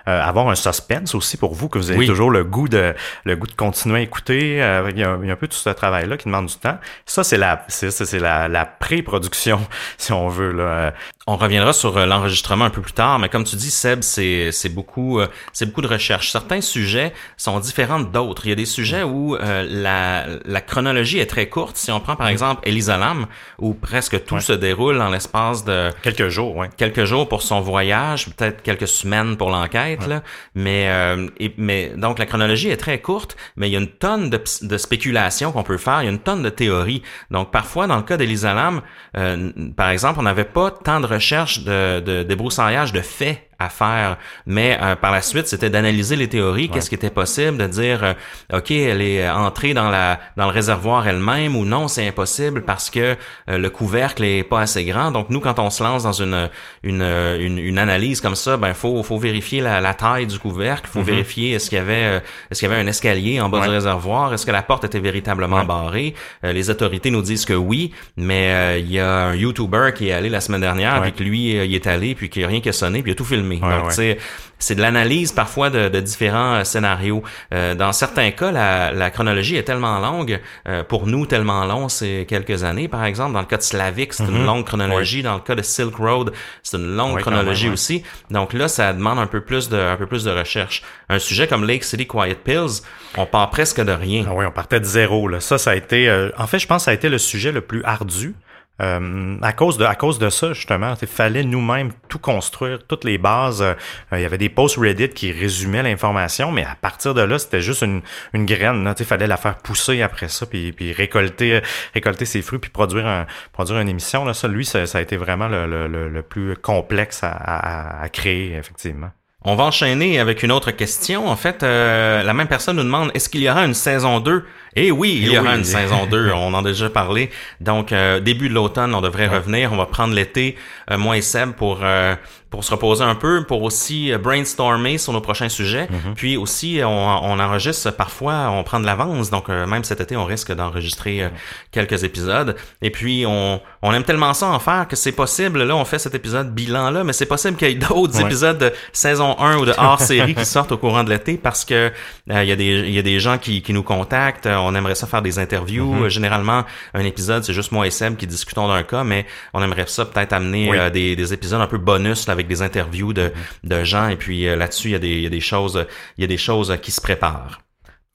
avoir 0.05 0.47
un 0.49 0.55
suspense 0.55 1.15
aussi 1.15 1.37
pour 1.37 1.55
vous, 1.55 1.69
que 1.69 1.79
vous 1.79 1.89
avez 1.89 2.01
Oui. 2.01 2.05
toujours 2.05 2.29
le 2.29 2.43
goût 2.43 2.67
de 2.69 2.93
le 3.23 3.35
goût 3.35 3.47
de 3.47 3.53
continuer 3.53 3.97
à 3.97 4.01
écouter. 4.01 4.61
Euh, 4.61 4.91
il, 4.91 4.99
y 4.99 5.03
a, 5.03 5.17
il 5.19 5.27
y 5.27 5.31
a 5.31 5.33
un 5.33 5.37
peu 5.37 5.47
tout 5.47 5.57
ce 5.57 5.71
travail-là 5.71 6.17
qui 6.17 6.25
demande 6.25 6.34
du 6.43 6.55
temps. 6.55 6.77
Ça, 7.05 7.23
c'est 7.23 7.37
la, 7.37 7.65
c'est, 7.67 8.19
la, 8.19 8.47
la 8.47 8.65
pré-production, 8.65 9.65
si 9.97 10.11
on 10.11 10.29
veut. 10.29 10.51
Là. 10.51 10.93
On 11.27 11.37
reviendra 11.37 11.73
sur 11.73 11.97
euh, 11.97 12.05
l'enregistrement 12.05 12.65
un 12.65 12.69
peu 12.69 12.81
plus 12.81 12.93
tard, 12.93 13.17
mais 13.17 13.29
comme 13.29 13.45
tu 13.45 13.55
dis, 13.55 13.71
Seb, 13.71 14.03
c'est 14.03 14.51
beaucoup 14.69 15.19
euh, 15.19 15.27
c'est 15.53 15.65
beaucoup 15.65 15.81
de 15.81 15.87
recherche. 15.87 16.29
Certains 16.31 16.61
sujets 16.61 17.13
sont 17.35 17.59
différents 17.59 17.99
d'autres. 17.99 18.45
Il 18.45 18.49
y 18.49 18.51
a 18.51 18.55
des 18.55 18.65
sujets 18.65 19.01
où 19.01 19.35
euh, 19.35 19.65
la, 19.67 20.27
la 20.45 20.61
chronologie 20.61 21.17
est 21.17 21.25
très 21.25 21.49
courte. 21.49 21.77
Si 21.77 21.91
on 21.91 21.99
prend 21.99 22.15
par 22.15 22.27
exemple 22.27 22.61
Elisa 22.67 22.97
Lam, 22.97 23.25
où 23.57 23.73
presque 23.73 24.23
tout 24.25 24.35
Ouais. 24.35 24.41
se 24.41 24.53
déroule 24.53 25.01
en 25.01 25.09
l'espace 25.09 25.65
de 25.65 25.89
quelques 26.03 26.27
jours, 26.27 26.55
ouais. 26.57 26.69
quelques 26.77 27.05
jours 27.05 27.27
pour 27.27 27.41
son 27.41 27.59
voyage, 27.59 28.27
peut-être 28.29 28.61
quelques 28.61 28.87
semaines 28.87 29.35
pour 29.35 29.49
l'enquête. 29.49 30.07
Mais, 30.53 30.89
euh, 30.89 31.27
et- 31.39 31.53
mais 31.57 31.91
donc 31.97 32.19
la 32.19 32.27
chronologie 32.27 32.69
est 32.69 32.77
très 32.77 32.99
courte, 32.99 33.35
mais 33.55 33.67
il 33.67 33.71
y 33.73 33.75
a 33.75 33.79
une 33.79 33.87
tonne 33.87 34.29
de, 34.29 34.39
de 34.61 34.77
spéculations 34.77 35.51
qu'on 35.51 35.63
peut 35.63 35.77
faire, 35.77 36.03
il 36.03 36.05
y 36.05 36.07
a 36.07 36.11
une 36.11 36.19
tonne 36.19 36.43
de 36.43 36.49
théories. 36.49 37.01
Donc 37.31 37.49
parfois, 37.49 37.87
dans 37.87 37.97
le 37.97 38.03
cas 38.03 38.15
d'Elisa 38.17 38.53
Lam, 38.53 38.81
euh, 39.17 39.51
par 39.75 39.89
exemple, 39.89 40.19
on 40.19 40.23
n'avait 40.23 40.43
pas 40.45 40.69
tant 40.69 40.99
de 40.99 41.14
recherche 41.15 41.63
de, 41.63 41.99
de 41.99 42.23
débroussaillage 42.23 42.93
de 42.93 43.01
faits 43.01 43.39
à 43.59 43.69
faire, 43.69 44.17
mais 44.45 44.77
euh, 44.81 44.95
par 44.95 45.11
la 45.11 45.21
suite, 45.21 45.47
c'était 45.47 45.69
d'analyser 45.69 46.15
les 46.15 46.27
théories, 46.27 46.69
qu'est-ce 46.69 46.89
qui 46.89 46.95
était 46.95 47.09
possible, 47.09 47.57
de 47.57 47.67
dire, 47.67 48.03
euh, 48.03 48.57
ok, 48.57 48.71
elle 48.71 49.01
est 49.01 49.29
entrée 49.29 49.73
dans 49.73 49.89
la 49.89 50.19
dans 50.37 50.45
le 50.45 50.51
réservoir 50.51 51.07
elle-même 51.07 51.55
ou 51.55 51.65
non, 51.65 51.87
c'est 51.87 52.07
impossible 52.07 52.63
parce 52.63 52.89
que 52.89 53.15
euh, 53.49 53.57
le 53.57 53.69
couvercle 53.69 54.23
est 54.23 54.43
pas 54.43 54.61
assez 54.61 54.83
grand. 54.85 55.11
Donc 55.11 55.29
nous, 55.29 55.39
quand 55.39 55.59
on 55.59 55.69
se 55.69 55.83
lance 55.83 56.03
dans 56.03 56.11
une 56.11 56.49
une, 56.83 57.01
une, 57.01 57.59
une 57.59 57.77
analyse 57.77 58.21
comme 58.21 58.35
ça, 58.35 58.57
ben 58.57 58.73
faut 58.73 59.01
faut 59.03 59.17
vérifier 59.17 59.61
la, 59.61 59.81
la 59.81 59.93
taille 59.93 60.27
du 60.27 60.39
couvercle, 60.39 60.89
faut 60.91 61.01
vérifier 61.01 61.53
est-ce 61.53 61.69
qu'il 61.69 61.77
y 61.77 61.81
avait 61.81 62.03
euh, 62.05 62.19
est-ce 62.49 62.59
qu'il 62.59 62.69
y 62.69 62.71
avait 62.71 62.81
un 62.81 62.87
escalier 62.87 63.39
en 63.41 63.49
bas 63.49 63.61
du 63.61 63.69
réservoir, 63.69 64.33
est-ce 64.33 64.45
que 64.45 64.51
la 64.51 64.63
porte 64.63 64.83
était 64.83 64.99
véritablement 64.99 65.63
barrée. 65.65 66.13
Euh, 66.43 66.53
les 66.53 66.69
autorités 66.69 67.11
nous 67.11 67.21
disent 67.21 67.45
que 67.45 67.53
oui, 67.53 67.91
mais 68.17 68.49
euh, 68.49 68.77
il 68.79 68.91
y 68.91 68.99
a 68.99 69.27
un 69.27 69.35
YouTuber 69.35 69.91
qui 69.95 70.09
est 70.09 70.11
allé 70.11 70.29
la 70.29 70.41
semaine 70.41 70.61
dernière, 70.61 71.01
puis 71.01 71.13
que 71.13 71.23
lui 71.23 71.57
euh, 71.57 71.65
il 71.65 71.73
est 71.75 71.87
allé, 71.87 72.15
puis 72.15 72.29
qu'il 72.29 72.41
n'y 72.41 72.45
a 72.45 72.49
rien 72.49 72.61
qui 72.61 72.69
a 72.69 72.73
sonné, 72.73 73.01
puis 73.01 73.11
il 73.11 73.15
a 73.15 73.15
tout 73.15 73.25
filmé. 73.25 73.44
Ouais. 73.53 74.17
c'est 74.57 74.75
de 74.75 74.81
l'analyse 74.81 75.31
parfois 75.31 75.69
de, 75.69 75.89
de 75.89 75.99
différents 75.99 76.55
euh, 76.55 76.63
scénarios. 76.63 77.23
Euh, 77.53 77.75
dans 77.75 77.91
certains 77.91 78.31
cas, 78.31 78.51
la, 78.51 78.91
la 78.91 79.11
chronologie 79.11 79.57
est 79.57 79.63
tellement 79.63 79.99
longue, 79.99 80.39
euh, 80.67 80.83
pour 80.83 81.07
nous 81.07 81.25
tellement 81.25 81.65
long, 81.65 81.89
c'est 81.89 82.25
quelques 82.27 82.63
années. 82.63 82.87
Par 82.87 83.03
exemple, 83.05 83.33
dans 83.33 83.41
le 83.41 83.45
cas 83.45 83.57
de 83.57 83.61
Slavic, 83.63 84.13
c'est 84.13 84.23
une 84.23 84.45
longue 84.45 84.65
chronologie. 84.65 85.21
Dans 85.23 85.35
le 85.35 85.41
cas 85.41 85.55
de 85.55 85.61
Silk 85.61 85.95
Road, 85.97 86.31
c'est 86.63 86.77
une 86.77 86.95
longue 86.95 87.15
Mhm. 87.15 87.21
Chronologie 87.21 87.69
aussi. 87.69 88.03
Donc 88.31 88.53
là, 88.53 88.67
ça 88.67 88.93
demande 88.93 89.19
un 89.19 89.27
peu 89.27 89.41
plus 89.41 89.69
de, 89.69 89.77
un 89.77 89.97
peu 89.97 90.05
plus 90.07 90.23
de 90.23 90.31
recherche. 90.31 90.81
Un 91.09 91.19
sujet 91.19 91.47
comme 91.47 91.65
Lake 91.65 91.83
City 91.83 92.07
Quiet 92.07 92.35
Pills, 92.43 92.81
on 93.17 93.25
part 93.25 93.49
presque 93.49 93.81
de 93.81 93.91
rien. 93.91 94.25
Ah 94.27 94.33
oui, 94.33 94.45
on 94.47 94.51
partait 94.51 94.79
de 94.79 94.85
zéro. 94.85 95.27
Là. 95.27 95.39
Ça, 95.41 95.57
ça 95.57 95.71
a 95.71 95.75
été. 95.75 96.07
euh, 96.09 96.29
en 96.37 96.47
fait, 96.47 96.59
je 96.59 96.67
pense 96.67 96.81
que 96.83 96.85
ça 96.85 96.91
a 96.91 96.93
été 96.93 97.09
le 97.09 97.17
sujet 97.17 97.51
le 97.51 97.61
plus 97.61 97.83
ardu. 97.83 98.33
Euh, 98.81 99.37
à 99.41 99.53
cause 99.53 99.77
de 99.77 99.85
à 99.85 99.95
cause 99.95 100.19
de 100.19 100.29
ça 100.29 100.51
justement, 100.51 100.95
il 101.01 101.07
fallait 101.07 101.45
nous-mêmes 101.45 101.91
tout 102.09 102.19
construire, 102.19 102.79
toutes 102.85 103.05
les 103.05 103.17
bases. 103.17 103.61
Euh, 103.61 103.73
Il 104.11 104.19
y 104.19 104.25
avait 104.25 104.37
des 104.37 104.49
posts 104.49 104.77
Reddit 104.77 105.09
qui 105.09 105.31
résumaient 105.31 105.81
l'information, 105.83 106.51
mais 106.51 106.65
à 106.65 106.75
partir 106.75 107.13
de 107.13 107.21
là, 107.21 107.39
c'était 107.39 107.61
juste 107.61 107.83
une, 107.83 108.01
une 108.33 108.45
graine. 108.45 108.93
Il 108.99 109.05
fallait 109.05 109.27
la 109.27 109.37
faire 109.37 109.55
pousser 109.59 110.01
après 110.01 110.27
ça, 110.27 110.45
puis, 110.45 110.73
puis 110.73 110.91
récolter 110.91 111.61
récolter 111.93 112.25
ses 112.25 112.41
fruits, 112.41 112.59
puis 112.59 112.69
produire 112.69 113.07
un 113.07 113.25
produire 113.53 113.79
une 113.79 113.87
émission. 113.89 114.25
Là, 114.25 114.33
ça, 114.33 114.49
lui, 114.49 114.65
ça, 114.65 114.85
ça 114.85 114.97
a 114.97 115.01
été 115.01 115.15
vraiment 115.15 115.47
le, 115.47 115.67
le, 115.67 115.87
le, 115.87 116.09
le 116.09 116.21
plus 116.21 116.57
complexe 116.57 117.23
à, 117.23 117.31
à, 117.31 118.01
à 118.03 118.09
créer 118.09 118.55
effectivement. 118.55 119.11
On 119.47 119.55
va 119.55 119.65
enchaîner 119.65 120.19
avec 120.19 120.41
une 120.41 120.51
autre 120.51 120.71
question. 120.71 121.27
En 121.27 121.35
fait, 121.35 121.61
euh, 121.61 122.23
la 122.23 122.33
même 122.33 122.47
personne 122.47 122.77
nous 122.77 122.83
demande 122.83 123.11
est-ce 123.13 123.29
qu'il 123.29 123.41
y 123.41 123.49
aura 123.49 123.63
une 123.63 123.75
saison 123.75 124.19
2 124.19 124.43
Eh 124.75 124.91
oui, 124.91 125.19
il 125.21 125.27
y 125.29 125.33
Eh 125.33 125.39
aura 125.39 125.51
oui. 125.53 125.57
une 125.59 125.63
saison 125.63 126.05
2. 126.05 126.31
On 126.35 126.53
en 126.53 126.59
a 126.59 126.61
déjà 126.63 126.89
parlé. 126.89 127.29
Donc, 127.61 127.91
euh, 127.91 128.19
début 128.19 128.49
de 128.49 128.53
l'automne, 128.53 128.93
on 128.93 129.01
devrait 129.01 129.27
revenir. 129.27 129.71
On 129.71 129.77
va 129.77 129.85
prendre 129.85 130.13
l'été, 130.13 130.55
euh, 130.91 130.97
moi 130.97 131.17
et 131.17 131.21
Seb, 131.21 131.53
pour 131.53 131.79
euh, 131.83 132.15
pour 132.55 132.63
se 132.63 132.71
reposer 132.71 133.03
un 133.03 133.15
peu, 133.15 133.43
pour 133.43 133.63
aussi 133.63 134.13
euh, 134.13 134.17
brainstormer 134.17 134.97
sur 134.97 135.11
nos 135.11 135.19
prochains 135.19 135.49
sujets. 135.49 135.89
Puis 136.15 136.37
aussi, 136.37 136.79
on, 136.83 136.87
on 136.87 137.37
enregistre 137.39 137.91
parfois, 137.91 138.49
on 138.49 138.63
prend 138.63 138.79
de 138.79 138.85
l'avance. 138.85 139.29
Donc, 139.29 139.49
euh, 139.49 139.65
même 139.67 139.83
cet 139.83 139.99
été, 139.99 140.15
on 140.15 140.23
risque 140.23 140.53
d'enregistrer 140.53 141.23
euh, 141.23 141.29
quelques 141.71 142.03
épisodes. 142.05 142.55
Et 142.81 142.91
puis, 142.91 143.25
on, 143.27 143.59
on 143.81 143.93
aime 143.93 144.03
tellement 144.03 144.33
ça 144.33 144.47
en 144.47 144.59
faire 144.59 144.87
que 144.87 144.95
c'est 144.95 145.11
possible. 145.11 145.63
Là, 145.63 145.75
on 145.75 145.83
fait 145.83 145.99
cet 145.99 146.15
épisode 146.15 146.53
bilan-là, 146.55 147.03
mais 147.03 147.11
c'est 147.11 147.25
possible 147.25 147.57
qu'il 147.57 147.67
y 147.67 147.71
ait 147.71 147.75
d'autres 147.75 148.15
Ouais. 148.17 148.23
épisodes 148.23 148.57
de 148.57 148.71
saison 148.93 149.35
1 149.39 149.57
ou 149.57 149.65
de 149.65 149.73
hors-série 149.77 150.33
qui 150.39 150.45
sortent 150.45 150.71
au 150.71 150.77
courant 150.77 151.03
de 151.03 151.09
l'été 151.09 151.35
parce 151.37 151.65
que 151.65 151.91
euh, 152.31 152.43
il 152.43 152.47
y 152.47 152.51
a 152.53 152.55
des 152.55 152.89
y 152.89 152.99
a 152.99 153.01
des 153.01 153.19
gens 153.19 153.37
qui, 153.37 153.61
qui 153.61 153.73
nous 153.73 153.83
contactent, 153.83 154.45
Euh, 154.45 154.55
on 154.57 154.73
aimerait 154.75 154.95
ça 154.95 155.07
faire 155.07 155.21
des 155.21 155.37
interviews. 155.39 156.05
Euh, 156.05 156.09
Généralement, 156.09 156.63
un 156.93 157.03
épisode, 157.03 157.43
c'est 157.43 157.53
juste 157.53 157.71
moi 157.73 157.85
et 157.85 157.91
Seb 157.91 158.15
qui 158.15 158.25
discutons 158.27 158.67
d'un 158.69 158.83
cas, 158.83 159.03
mais 159.03 159.25
on 159.53 159.61
aimerait 159.61 159.85
ça 159.87 160.05
peut-être 160.05 160.31
amener 160.33 160.69
Oui. 160.69 160.77
euh, 160.77 160.89
des, 160.89 161.15
des 161.17 161.33
épisodes 161.33 161.59
un 161.59 161.67
peu 161.67 161.77
bonus 161.77 162.27
là, 162.27 162.31
avec 162.33 162.44
des 162.47 162.61
interviews 162.61 163.13
de, 163.13 163.31
de 163.63 163.83
gens 163.83 164.07
et 164.07 164.15
puis 164.15 164.47
euh, 164.47 164.55
là-dessus, 164.55 164.89
il 164.89 164.91
y 164.91 164.95
a 164.95 164.99
des 164.99 165.15
il 165.15 165.23
y 165.23 165.27
a 165.27 165.29
des 165.29 165.39
choses 165.39 165.85
il 166.17 166.21
y 166.21 166.23
a 166.23 166.27
des 166.27 166.37
choses 166.37 166.71
euh, 166.71 166.77
qui 166.77 166.91
se 166.91 167.01
préparent. 167.01 167.61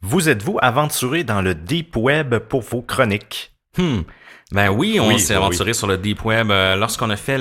Vous 0.03 0.29
êtes-vous 0.29 0.59
aventuré 0.63 1.25
dans 1.25 1.43
le 1.43 1.55
deep 1.55 1.97
web 1.97 2.37
pour 2.37 2.63
vos 2.63 2.83
chroniques? 2.83 3.53
Hmm. 3.77 4.01
Ben 4.53 4.69
oui, 4.69 4.99
on 5.01 5.07
Oui, 5.09 5.21
s'est 5.21 5.35
oui, 5.35 5.39
aventuré 5.43 5.73
sur 5.75 5.87
le 5.87 5.97
deep 5.97 6.25
web. 6.25 6.51
Euh, 6.51 6.75
Lorsqu'on 6.75 7.09
a 7.11 7.17
fait 7.17 7.39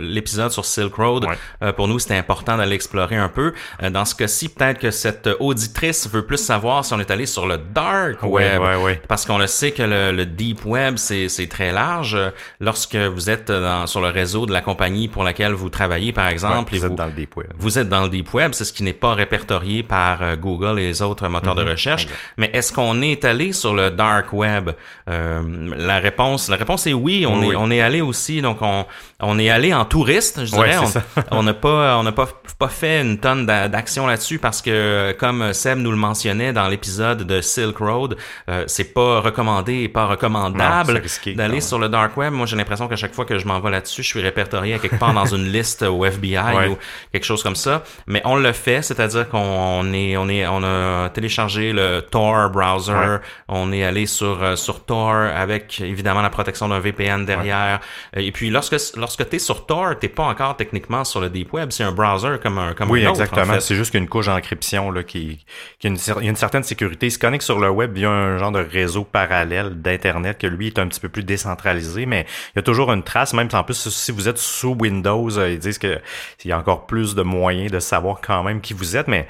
l'épisode 0.00 0.52
sur 0.52 0.64
Silk 0.64 0.94
Road, 0.94 1.24
Ouais. 1.24 1.34
euh, 1.62 1.72
pour 1.72 1.88
nous, 1.88 1.98
c'était 1.98 2.14
important 2.16 2.56
d'aller 2.56 2.76
explorer 2.76 3.16
un 3.16 3.28
peu. 3.28 3.52
Euh, 3.82 3.90
dans 3.90 4.04
ce 4.04 4.14
cas-ci, 4.14 4.48
peut-être 4.48 4.78
que 4.78 4.92
cette 4.92 5.28
auditrice 5.40 6.08
veut 6.08 6.24
plus 6.24 6.36
savoir 6.36 6.84
si 6.84 6.94
on 6.94 7.00
est 7.00 7.10
allé 7.10 7.26
sur 7.26 7.46
le 7.48 7.58
dark 7.58 8.22
web. 8.22 8.60
ouais, 8.62 8.76
ouais. 8.76 9.02
Parce 9.08 9.26
qu'on 9.26 9.38
le 9.38 9.48
sait 9.48 9.72
que 9.72 9.82
le, 9.82 10.12
le 10.12 10.24
deep 10.24 10.64
web, 10.64 10.96
c'est 10.98 11.48
très 11.50 11.72
large. 11.72 12.16
Lorsque 12.60 12.94
vous 12.96 13.28
êtes 13.28 13.50
dans- 13.50 13.88
sur 13.88 14.00
le 14.00 14.08
réseau 14.08 14.46
de 14.46 14.52
la 14.52 14.60
compagnie 14.60 15.08
pour 15.08 15.24
laquelle 15.24 15.52
vous 15.52 15.68
travaillez, 15.68 16.12
par 16.12 16.28
exemple, 16.28 16.72
Ouais, 16.72 16.78
et 16.78 16.80
vous 16.80 16.86
êtes 16.86 16.94
dans 16.94 17.06
le 17.06 17.12
deep 17.12 17.36
web. 17.36 17.48
vous 17.58 17.78
êtes 17.78 17.88
dans 17.88 18.02
le 18.02 18.08
deep 18.08 18.32
web, 18.34 18.52
c'est 18.52 18.64
ce 18.64 18.72
qui 18.72 18.84
n'est 18.84 18.92
pas 18.92 19.14
répertorié 19.14 19.82
par 19.82 20.36
Google 20.36 20.78
et 20.78 20.86
les 20.86 21.02
autres 21.02 21.26
moteurs 21.28 21.56
Mhm. 21.56 21.64
de 21.64 21.70
recherche. 21.70 22.06
Mais 22.36 22.50
est-ce 22.52 22.72
qu'on 22.72 23.02
est 23.02 23.24
allé 23.24 23.52
sur 23.52 23.74
le 23.74 23.90
dark 23.90 24.32
web? 24.32 24.70
La 25.08 25.98
réponse, 25.98 26.35
la 26.48 26.56
réponse 26.56 26.86
est 26.86 26.92
oui. 26.92 27.26
On 27.28 27.40
Oui, 27.40 27.52
est, 27.52 27.56
on 27.56 27.70
est 27.70 27.80
allé 27.80 28.00
aussi. 28.00 28.40
Donc 28.42 28.58
on, 28.62 28.84
on 29.20 29.38
est 29.38 29.50
allé 29.50 29.72
en 29.74 29.84
touriste, 29.84 30.44
je 30.44 30.54
Ouais, 30.56 30.70
dirais. 30.70 30.86
ça. 30.86 31.02
on 31.30 31.42
n'a 31.42 31.54
pas, 31.54 31.96
on 31.98 32.02
n'a 32.02 32.12
pas, 32.12 32.28
pas 32.58 32.68
fait 32.68 33.00
une 33.00 33.18
tonne 33.18 33.46
d'a- 33.46 33.68
d'action 33.68 34.06
là-dessus 34.06 34.38
parce 34.38 34.62
que, 34.62 35.12
comme 35.18 35.52
Seb 35.52 35.78
nous 35.78 35.90
le 35.90 35.96
mentionnait 35.96 36.52
dans 36.52 36.68
l'épisode 36.68 37.22
de 37.24 37.40
Silk 37.40 37.78
Road, 37.78 38.16
euh, 38.48 38.64
c'est 38.66 38.92
pas 38.94 39.20
recommandé 39.20 39.82
et 39.82 39.88
pas 39.88 40.06
recommandable 40.06 41.02
d'aller 41.34 41.60
sur 41.60 41.78
le 41.78 41.88
dark 41.88 42.16
web. 42.16 42.32
Moi, 42.32 42.46
j'ai 42.46 42.56
l'impression 42.56 42.88
qu'à 42.88 42.96
chaque 42.96 43.14
fois 43.14 43.24
que 43.24 43.38
je 43.38 43.46
m'en 43.46 43.60
vais 43.60 43.70
là-dessus, 43.70 44.02
je 44.02 44.08
suis 44.08 44.20
répertorié 44.20 44.74
à 44.74 44.78
quelque 44.78 44.96
part 44.98 45.12
dans 45.14 45.26
une 45.26 45.44
liste 45.52 45.82
au 45.82 46.04
FBI 46.04 46.36
Ouais. 46.56 46.68
ou 46.68 46.76
quelque 47.12 47.24
chose 47.24 47.42
comme 47.42 47.56
ça. 47.56 47.82
Mais 48.06 48.22
on 48.24 48.36
le 48.36 48.52
fait, 48.52 48.82
c'est-à-dire 48.82 49.28
qu'on 49.28 49.92
est, 49.92 50.16
on 50.16 50.28
est, 50.28 50.46
on 50.46 50.62
a 50.62 51.08
téléchargé 51.10 51.72
le 51.72 52.00
Tor 52.10 52.50
browser. 52.50 52.92
Ouais. 52.92 53.18
On 53.48 53.72
est 53.72 53.84
allé 53.84 54.06
sur 54.06 54.42
euh, 54.42 54.56
sur 54.56 54.84
Tor 54.84 55.12
avec 55.14 55.80
évidemment 55.80 56.22
la 56.26 56.30
protection 56.30 56.68
d'un 56.68 56.80
VPN 56.80 57.24
derrière. 57.24 57.80
Et 58.14 58.32
puis 58.32 58.50
lorsque 58.50 58.76
lorsque 58.96 59.28
tu 59.28 59.36
es 59.36 59.38
sur 59.38 59.66
Tor, 59.66 59.98
t'es 59.98 60.08
pas 60.08 60.24
encore 60.24 60.56
techniquement 60.56 61.04
sur 61.04 61.20
le 61.20 61.30
deep 61.30 61.52
web, 61.52 61.70
c'est 61.70 61.84
un 61.84 61.92
browser 61.92 62.36
comme 62.42 62.58
un 62.58 62.74
comme 62.74 62.90
oui, 62.90 63.04
un 63.04 63.10
autre. 63.10 63.20
exactement. 63.20 63.60
C'est 63.60 63.76
juste 63.76 63.92
qu'une 63.92 64.08
couche 64.08 64.26
d'encryption 64.26 64.90
là 64.90 65.02
qui 65.02 65.44
qui 65.78 65.88
une, 65.88 65.96
a 65.96 66.20
une 66.20 66.36
certaine 66.36 66.62
sécurité. 66.62 67.06
Il 67.06 67.10
se 67.10 67.18
connecte 67.18 67.44
sur 67.44 67.58
le 67.58 67.70
web 67.70 67.94
via 67.94 68.10
un 68.10 68.38
genre 68.38 68.52
de 68.52 68.60
réseau 68.60 69.04
parallèle 69.04 69.80
d'internet 69.80 70.38
que 70.38 70.46
lui 70.46 70.68
est 70.68 70.78
un 70.78 70.88
petit 70.88 71.00
peu 71.00 71.08
plus 71.08 71.24
décentralisé, 71.24 72.06
mais 72.06 72.26
il 72.54 72.56
y 72.56 72.60
a 72.60 72.62
toujours 72.62 72.92
une 72.92 73.02
trace. 73.02 73.32
Même 73.32 73.48
en 73.52 73.64
plus 73.64 73.88
si 73.88 74.12
vous 74.12 74.28
êtes 74.28 74.38
sous 74.38 74.76
Windows, 74.78 75.38
euh, 75.38 75.50
ils 75.50 75.58
disent 75.58 75.78
que 75.78 75.98
il 76.44 76.48
y 76.48 76.52
a 76.52 76.58
encore 76.58 76.86
plus 76.86 77.14
de 77.14 77.22
moyens 77.22 77.70
de 77.70 77.80
savoir 77.80 78.20
quand 78.20 78.42
même 78.42 78.60
qui 78.60 78.74
vous 78.74 78.96
êtes, 78.96 79.08
mais 79.08 79.26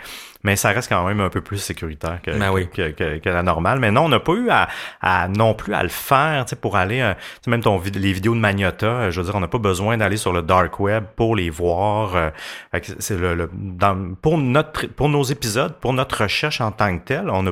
mais 0.47 0.57
ça 0.57 0.71
reste 0.71 0.89
quand 0.89 1.05
même 1.07 1.21
un 1.21 1.29
peu 1.29 1.41
plus 1.41 1.59
sécuritaire 1.59 2.21
que, 2.23 2.31
Ben 2.31 2.51
oui. 2.53 2.69
que, 2.73 2.91
que, 2.93 3.19
que 3.19 3.29
la 3.29 3.43
normale. 3.43 3.79
Mais 3.81 3.91
non, 3.91 4.05
on 4.05 4.09
n'a 4.09 4.21
pas 4.21 4.33
eu 4.33 4.49
à, 4.49 4.69
à 5.03 5.29
non 5.29 5.53
plus 5.55 5.75
à 5.75 5.83
le 5.83 5.89
faire, 5.91 6.45
tu 6.47 6.51
sais, 6.51 6.57
pour 6.57 6.77
aller, 6.77 7.01
euh, 7.01 7.15
tu 7.15 7.21
sais, 7.45 7.51
même 7.51 7.61
ton, 7.63 7.81
les 7.95 8.13
vidéos 8.13 8.35
de 8.35 8.41
Magnota, 8.41 8.87
euh, 8.87 9.11
je 9.11 9.21
veux 9.21 9.27
dire, 9.27 9.35
on 9.35 9.41
n'a 9.41 9.49
pas 9.49 9.59
besoin 9.59 9.97
d'aller 9.99 10.17
sur 10.17 10.33
le 10.33 10.43
dark 10.43 10.81
web 10.81 11.05
pour 11.17 11.37
les 11.37 11.51
voir. 11.51 12.15
euh, 12.17 12.31
que 12.73 12.93
c'est 12.99 13.19
le, 13.19 13.35
le- 13.35 13.51
dans, 13.53 14.15
pour 14.23 14.39
notre, 14.39 14.87
pour 14.87 15.09
nos 15.09 15.23
épisodes, 15.25 15.75
pour 15.81 15.93
notre 15.93 16.23
recherche 16.23 16.61
en 16.61 16.71
tant 16.73 16.97
que 16.99 17.05
tel, 17.05 17.29
on 17.31 17.47
a 17.49 17.51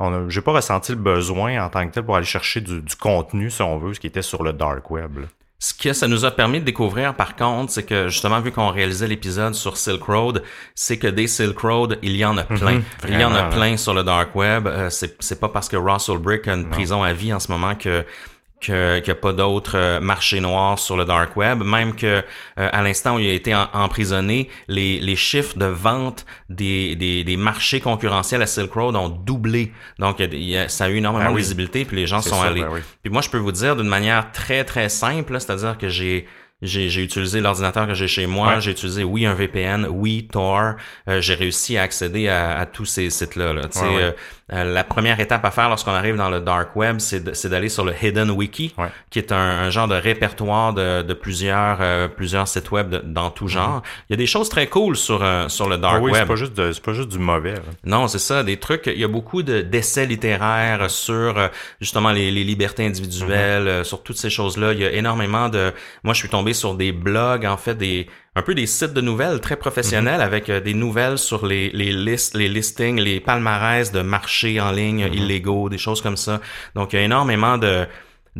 on 0.00 0.12
a, 0.12 0.28
j'ai 0.28 0.40
pas 0.40 0.52
ressenti 0.52 0.92
le 0.92 0.98
besoin 0.98 1.62
en 1.64 1.68
tant 1.68 1.86
que 1.86 1.92
tel 1.92 2.02
pour 2.04 2.16
aller 2.16 2.24
chercher 2.26 2.60
du, 2.60 2.80
du 2.82 2.96
contenu, 2.96 3.48
si 3.50 3.62
on 3.62 3.78
veut, 3.78 3.94
ce 3.94 4.00
qui 4.00 4.06
était 4.08 4.22
sur 4.22 4.42
le 4.42 4.52
dark 4.52 4.90
web. 4.90 5.18
là. 5.18 5.26
Ce 5.60 5.74
que 5.74 5.92
ça 5.92 6.06
nous 6.06 6.24
a 6.24 6.30
permis 6.30 6.60
de 6.60 6.64
découvrir, 6.64 7.14
par 7.16 7.34
contre, 7.34 7.72
c'est 7.72 7.82
que 7.82 8.06
justement, 8.08 8.40
vu 8.40 8.52
qu'on 8.52 8.68
réalisait 8.68 9.08
l'épisode 9.08 9.54
sur 9.56 9.76
Silk 9.76 10.04
Road, 10.04 10.44
c'est 10.76 10.98
que 10.98 11.08
des 11.08 11.26
Silk 11.26 11.58
Road, 11.58 11.98
il 12.02 12.16
y 12.16 12.24
en 12.24 12.38
a 12.38 12.44
plein. 12.44 12.80
il 13.08 13.20
y 13.20 13.24
en 13.24 13.34
a 13.34 13.42
plein 13.50 13.76
sur 13.76 13.92
le 13.92 14.04
dark 14.04 14.36
web. 14.36 14.68
Euh, 14.68 14.88
c'est, 14.88 15.40
pas 15.40 15.48
parce 15.48 15.68
que 15.68 15.76
Russell 15.76 16.18
Brick 16.18 16.46
a 16.46 16.54
une 16.54 16.68
prison 16.70 17.02
à 17.02 17.12
vie 17.12 17.32
en 17.32 17.40
ce 17.40 17.50
moment 17.50 17.74
que- 17.74 18.04
qu'il 18.60 19.02
n'y 19.04 19.10
a 19.10 19.14
pas 19.14 19.32
d'autres 19.32 19.76
euh, 19.76 20.00
marchés 20.00 20.40
noirs 20.40 20.78
sur 20.78 20.96
le 20.96 21.04
dark 21.04 21.36
web. 21.36 21.62
Même 21.62 21.94
que 21.94 22.06
euh, 22.06 22.22
à 22.56 22.82
l'instant 22.82 23.16
où 23.16 23.18
il 23.18 23.28
a 23.30 23.32
été 23.32 23.54
en- 23.54 23.68
emprisonné, 23.72 24.48
les, 24.68 24.98
les 25.00 25.16
chiffres 25.16 25.56
de 25.58 25.66
vente 25.66 26.26
des, 26.48 26.96
des, 26.96 27.24
des 27.24 27.36
marchés 27.36 27.80
concurrentiels 27.80 28.42
à 28.42 28.46
Silk 28.46 28.72
Road 28.72 28.96
ont 28.96 29.08
doublé. 29.08 29.72
Donc, 29.98 30.20
il 30.20 30.42
y 30.44 30.56
a 30.56 30.68
ça 30.68 30.84
a 30.84 30.88
eu 30.88 30.96
énormément 30.96 31.26
Ah 31.28 31.32
de 31.32 31.36
visibilité, 31.36 31.84
puis 31.84 31.96
les 31.96 32.06
gens 32.06 32.20
sont 32.22 32.40
ça, 32.40 32.48
allés. 32.48 32.62
ben 32.62 32.70
oui. 32.72 32.80
Puis 33.02 33.12
moi, 33.12 33.22
je 33.22 33.30
peux 33.30 33.38
vous 33.38 33.52
dire 33.52 33.76
d'une 33.76 33.88
manière 33.88 34.32
très, 34.32 34.64
très 34.64 34.88
simple, 34.88 35.38
c'est-à-dire 35.40 35.78
que 35.78 35.88
j'ai 35.88 36.26
j'ai 36.60 36.88
j'ai 36.88 37.04
utilisé 37.04 37.40
l'ordinateur 37.40 37.86
que 37.86 37.94
j'ai 37.94 38.08
chez 38.08 38.26
moi, 38.26 38.54
Ouais. 38.54 38.60
j'ai 38.60 38.72
utilisé 38.72 39.04
oui 39.04 39.24
un 39.26 39.34
VPN, 39.34 39.86
oui 39.88 40.26
Tor, 40.32 40.72
euh, 41.08 41.20
j'ai 41.20 41.34
réussi 41.34 41.78
à 41.78 41.82
accéder 41.82 42.26
à, 42.28 42.58
à 42.58 42.66
tous 42.66 42.84
ces 42.84 43.10
sites-là. 43.10 43.52
Là. 43.52 43.60
Ouais. 43.76 44.02
euh, 44.02 44.10
euh, 44.52 44.64
la 44.64 44.84
première 44.84 45.20
étape 45.20 45.44
à 45.44 45.50
faire 45.50 45.68
lorsqu'on 45.68 45.92
arrive 45.92 46.16
dans 46.16 46.30
le 46.30 46.40
dark 46.40 46.74
web, 46.76 46.98
c'est 47.00 47.46
d'aller 47.48 47.68
sur 47.68 47.84
le 47.84 47.92
Hidden 48.00 48.30
Wiki, 48.30 48.74
Ouais. 48.78 48.88
qui 49.10 49.18
est 49.18 49.32
un, 49.32 49.36
un 49.36 49.70
genre 49.70 49.88
de 49.88 49.94
répertoire 49.94 50.72
de, 50.72 51.02
de 51.02 51.14
plusieurs 51.14 51.78
euh, 51.80 52.08
plusieurs 52.08 52.48
sites 52.48 52.70
web 52.70 52.88
de- 52.90 53.02
dans 53.04 53.30
tout 53.30 53.48
genre. 53.48 53.82
Il 54.08 54.12
y 54.12 54.14
a 54.14 54.16
des 54.16 54.26
choses 54.26 54.48
très 54.48 54.66
cool 54.68 54.96
sur 54.96 55.22
euh, 55.22 55.48
sur 55.48 55.68
le 55.68 55.76
Mm-hmm. 55.76 55.78
Ah 55.78 55.82
dark 55.92 56.02
oui, 56.02 56.12
web. 56.12 56.22
c'est 56.22 56.28
pas 56.28 56.36
juste 56.36 56.54
de- 56.56 56.72
pas 56.80 56.92
juste 56.92 57.08
du 57.10 57.18
mauvais. 57.18 57.54
là. 57.54 57.60
Non, 57.84 58.08
c'est 58.08 58.18
ça, 58.18 58.42
des 58.42 58.56
trucs. 58.56 58.86
Il 58.86 58.98
y 58.98 59.04
a 59.04 59.08
beaucoup 59.08 59.42
de 59.42 59.60
d'essais 59.60 60.06
littéraires 60.06 60.90
sur 60.90 61.50
justement 61.80 62.10
les, 62.10 62.30
les 62.30 62.44
libertés 62.44 62.84
individuelles, 62.86 63.68
euh, 63.68 63.84
sur 63.84 64.02
toutes 64.02 64.16
ces 64.16 64.30
choses-là. 64.30 64.72
Il 64.72 64.80
y 64.80 64.84
a 64.84 64.92
énormément 64.92 65.48
de. 65.48 65.72
Moi, 66.04 66.14
je 66.14 66.18
suis 66.20 66.28
tombé 66.28 66.52
sur 66.54 66.74
des 66.74 66.92
blogs, 66.92 67.46
en 67.46 67.56
fait, 67.56 67.74
des 67.74 68.08
un 68.38 68.42
peu 68.42 68.54
des 68.54 68.66
sites 68.66 68.92
de 68.92 69.00
nouvelles 69.00 69.40
très 69.40 69.56
professionnels 69.56 70.20
avec 70.20 70.48
euh, 70.48 70.60
des 70.60 70.74
nouvelles 70.74 71.18
sur 71.18 71.44
les, 71.44 71.70
les 71.70 71.90
listes, 71.90 72.36
les 72.36 72.48
listings, 72.48 73.00
les 73.00 73.18
palmarès 73.18 73.90
de 73.90 74.00
marchés 74.00 74.60
en 74.60 74.70
ligne 74.70 75.10
illégaux, 75.12 75.68
des 75.68 75.76
choses 75.78 76.00
comme 76.00 76.16
ça. 76.16 76.40
Donc, 76.76 76.92
il 76.92 76.96
y 76.96 76.98
a 77.00 77.02
énormément 77.02 77.58
de 77.58 77.84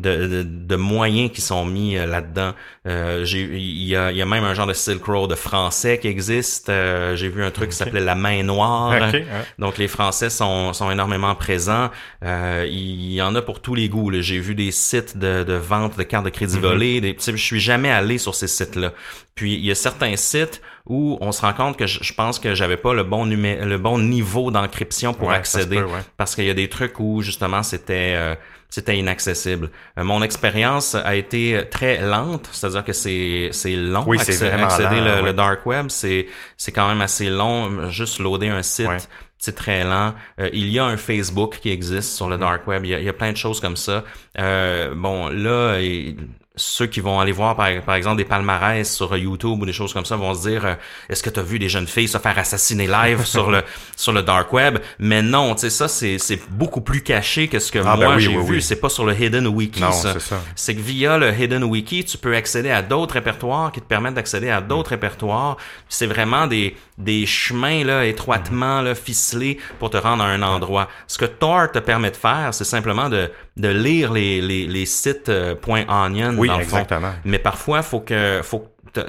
de, 0.00 0.26
de, 0.26 0.42
de 0.42 0.76
moyens 0.76 1.30
qui 1.32 1.40
sont 1.40 1.64
mis 1.64 1.96
euh, 1.96 2.06
là-dedans. 2.06 2.52
Euh, 2.86 3.24
il 3.28 3.82
y 3.84 3.94
a, 3.96 4.12
y 4.12 4.22
a 4.22 4.26
même 4.26 4.44
un 4.44 4.54
genre 4.54 4.66
de 4.66 4.72
Silk 4.72 5.04
Road 5.04 5.34
français 5.34 5.98
qui 5.98 6.08
existe. 6.08 6.68
Euh, 6.68 7.16
j'ai 7.16 7.28
vu 7.28 7.44
un 7.44 7.50
truc 7.50 7.70
qui 7.70 7.76
s'appelait 7.76 8.00
La 8.00 8.14
Main 8.14 8.42
Noire. 8.44 8.92
Ok, 9.08 9.12
ouais. 9.14 9.24
Donc 9.58 9.78
les 9.78 9.88
Français 9.88 10.30
sont, 10.30 10.72
sont 10.72 10.90
énormément 10.90 11.34
présents. 11.34 11.90
Euh, 12.24 12.66
il 12.68 13.12
y 13.12 13.20
en 13.22 13.34
a 13.34 13.42
pour 13.42 13.60
tous 13.60 13.74
les 13.74 13.88
goûts. 13.88 14.10
J'ai 14.20 14.38
vu 14.38 14.54
des 14.54 14.70
sites 14.70 15.16
de, 15.18 15.42
de 15.44 15.54
vente 15.54 15.98
de 15.98 16.02
cartes 16.02 16.24
de 16.24 16.30
crédit 16.30 16.58
volées. 16.58 17.00
Des, 17.00 17.14
tu 17.14 17.22
sais, 17.22 17.32
je 17.32 17.42
suis 17.42 17.60
jamais 17.60 17.90
allé 17.90 18.18
sur 18.18 18.34
ces 18.34 18.48
sites-là. 18.48 18.92
Puis 19.34 19.54
il 19.54 19.64
y 19.64 19.70
a 19.70 19.74
certains 19.74 20.16
sites 20.16 20.60
où 20.86 21.18
on 21.20 21.32
se 21.32 21.42
rend 21.42 21.52
compte 21.52 21.76
que 21.76 21.86
je, 21.86 21.98
je 22.02 22.14
pense 22.14 22.38
que 22.38 22.54
j'avais 22.54 22.78
pas 22.78 22.94
le 22.94 23.04
bon 23.04 23.26
numé- 23.26 23.62
le 23.62 23.76
bon 23.78 23.98
niveau 23.98 24.50
d'encryption 24.50 25.12
pour 25.12 25.28
Ouais, 25.28 25.34
accéder 25.34 25.76
peut, 25.76 25.84
ouais. 25.84 26.00
parce 26.16 26.34
qu'il 26.34 26.46
y 26.46 26.50
a 26.50 26.54
des 26.54 26.68
trucs 26.68 26.98
où 26.98 27.20
justement 27.20 27.62
c'était 27.62 28.14
euh, 28.16 28.34
c'était 28.70 28.96
inaccessible. 28.98 29.70
Euh, 29.98 30.04
mon 30.04 30.22
expérience 30.22 30.94
a 30.94 31.14
été 31.16 31.62
très 31.70 32.00
lente, 32.02 32.48
c'est-à-dire 32.52 32.84
que 32.84 32.92
c'est 32.92 33.48
c'est 33.52 33.76
long 33.76 34.04
Oui, 34.06 34.18
accéder 34.18 34.50
lent, 34.50 35.20
le, 35.20 35.24
le 35.26 35.32
dark 35.32 35.64
web, 35.66 35.86
c'est 35.88 36.26
c'est 36.56 36.72
quand 36.72 36.88
même 36.88 37.00
assez 37.00 37.30
long 37.30 37.88
juste 37.90 38.18
loader 38.18 38.48
un 38.48 38.62
site. 38.62 39.08
C'est 39.40 39.54
très 39.54 39.84
lent. 39.84 40.14
Euh, 40.40 40.50
il 40.52 40.68
y 40.68 40.80
a 40.80 40.84
un 40.84 40.96
Facebook 40.96 41.60
qui 41.62 41.70
existe 41.70 42.12
sur 42.16 42.28
le 42.28 42.36
Mm. 42.36 42.40
dark 42.40 42.66
web. 42.66 42.84
Il 42.84 42.90
y 42.90 42.94
a, 42.94 42.98
il 42.98 43.04
y 43.04 43.08
a 43.08 43.12
plein 43.12 43.30
de 43.30 43.36
choses 43.36 43.60
comme 43.60 43.76
ça. 43.76 44.02
Euh, 44.36 44.92
bon, 44.96 45.28
là, 45.28 45.78
il- 45.80 46.16
ceux 46.58 46.86
qui 46.86 47.00
vont 47.00 47.18
aller 47.20 47.32
voir, 47.32 47.56
par, 47.56 47.68
par 47.86 47.94
exemple, 47.94 48.18
des 48.18 48.26
palmarès 48.26 48.92
sur 48.92 49.16
YouTube 49.16 49.62
ou 49.62 49.64
des 49.64 49.72
choses 49.72 49.94
comme 49.94 50.04
ça 50.04 50.16
vont 50.16 50.34
se 50.34 50.46
dire 50.48 50.66
euh, 50.66 50.74
est-ce 51.08 51.22
que 51.22 51.30
tu 51.30 51.40
as 51.40 51.42
vu 51.42 51.58
des 51.58 51.70
jeunes 51.70 51.86
filles 51.86 52.08
se 52.08 52.18
faire 52.18 52.36
assassiner 52.38 52.86
live 52.86 53.24
sur 53.24 53.50
le 53.50 53.62
sur 53.96 54.12
le 54.12 54.22
dark 54.22 54.52
web? 54.52 54.78
Mais 54.98 55.22
non, 55.22 55.54
tu 55.54 55.62
sais, 55.62 55.70
ça, 55.70 55.88
c'est 55.88 56.18
c'est 56.18 56.40
beaucoup 56.50 56.82
plus 56.82 57.02
caché 57.02 57.48
que 57.48 57.58
ce 57.58 57.72
que 57.72 57.78
Ah, 57.78 57.96
ben 57.96 58.04
moi 58.06 58.14
oui, 58.16 58.22
j'ai 58.22 58.28
oui, 58.36 58.44
vu. 58.44 58.52
oui. 58.56 58.62
C'est 58.62 58.76
pas 58.76 58.88
sur 58.90 59.06
le 59.06 59.14
Hidden 59.18 59.46
Wiki, 59.46 59.80
Non, 59.80 59.92
ça. 59.92 60.12
c'est 60.12 60.20
ça. 60.20 60.40
C'est 60.54 60.74
que 60.74 60.80
via 60.80 61.16
le 61.16 61.32
Hidden 61.32 61.64
Wiki, 61.64 62.04
tu 62.04 62.18
peux 62.18 62.34
accéder 62.36 62.70
à 62.70 62.82
d'autres 62.82 63.14
répertoires 63.14 63.72
qui 63.72 63.80
te 63.80 63.86
permettent 63.86 64.14
d'accéder 64.14 64.50
à 64.50 64.60
d'autres 64.60 64.90
répertoires. 64.90 65.56
C'est 65.88 66.06
vraiment 66.06 66.46
des, 66.46 66.76
des 66.98 67.24
chemins 67.26 67.84
là, 67.84 68.04
étroitement 68.04 68.82
là, 68.82 68.94
ficelés 68.94 69.58
pour 69.78 69.90
te 69.90 69.96
rendre 69.96 70.22
à 70.22 70.26
un 70.26 70.42
endroit. 70.42 70.88
Ce 71.06 71.16
que 71.16 71.24
Tor 71.24 71.70
te 71.72 71.78
permet 71.78 72.10
de 72.10 72.16
faire, 72.16 72.52
c'est 72.52 72.64
simplement 72.64 73.08
de, 73.08 73.30
de 73.56 73.68
lire 73.68 74.12
les, 74.12 74.40
les, 74.40 74.66
les 74.66 74.84
sites 74.86 75.28
euh, 75.28 75.54
.onion 75.88 76.34
Oui, 76.36 76.48
dans 76.48 76.58
le 76.58 76.64
fond. 76.64 76.76
exactement. 76.78 77.12
Mais 77.24 77.38
parfois, 77.38 77.82
faut 77.82 78.00
que 78.00 78.40
faut 78.42 78.66
que 78.92 79.00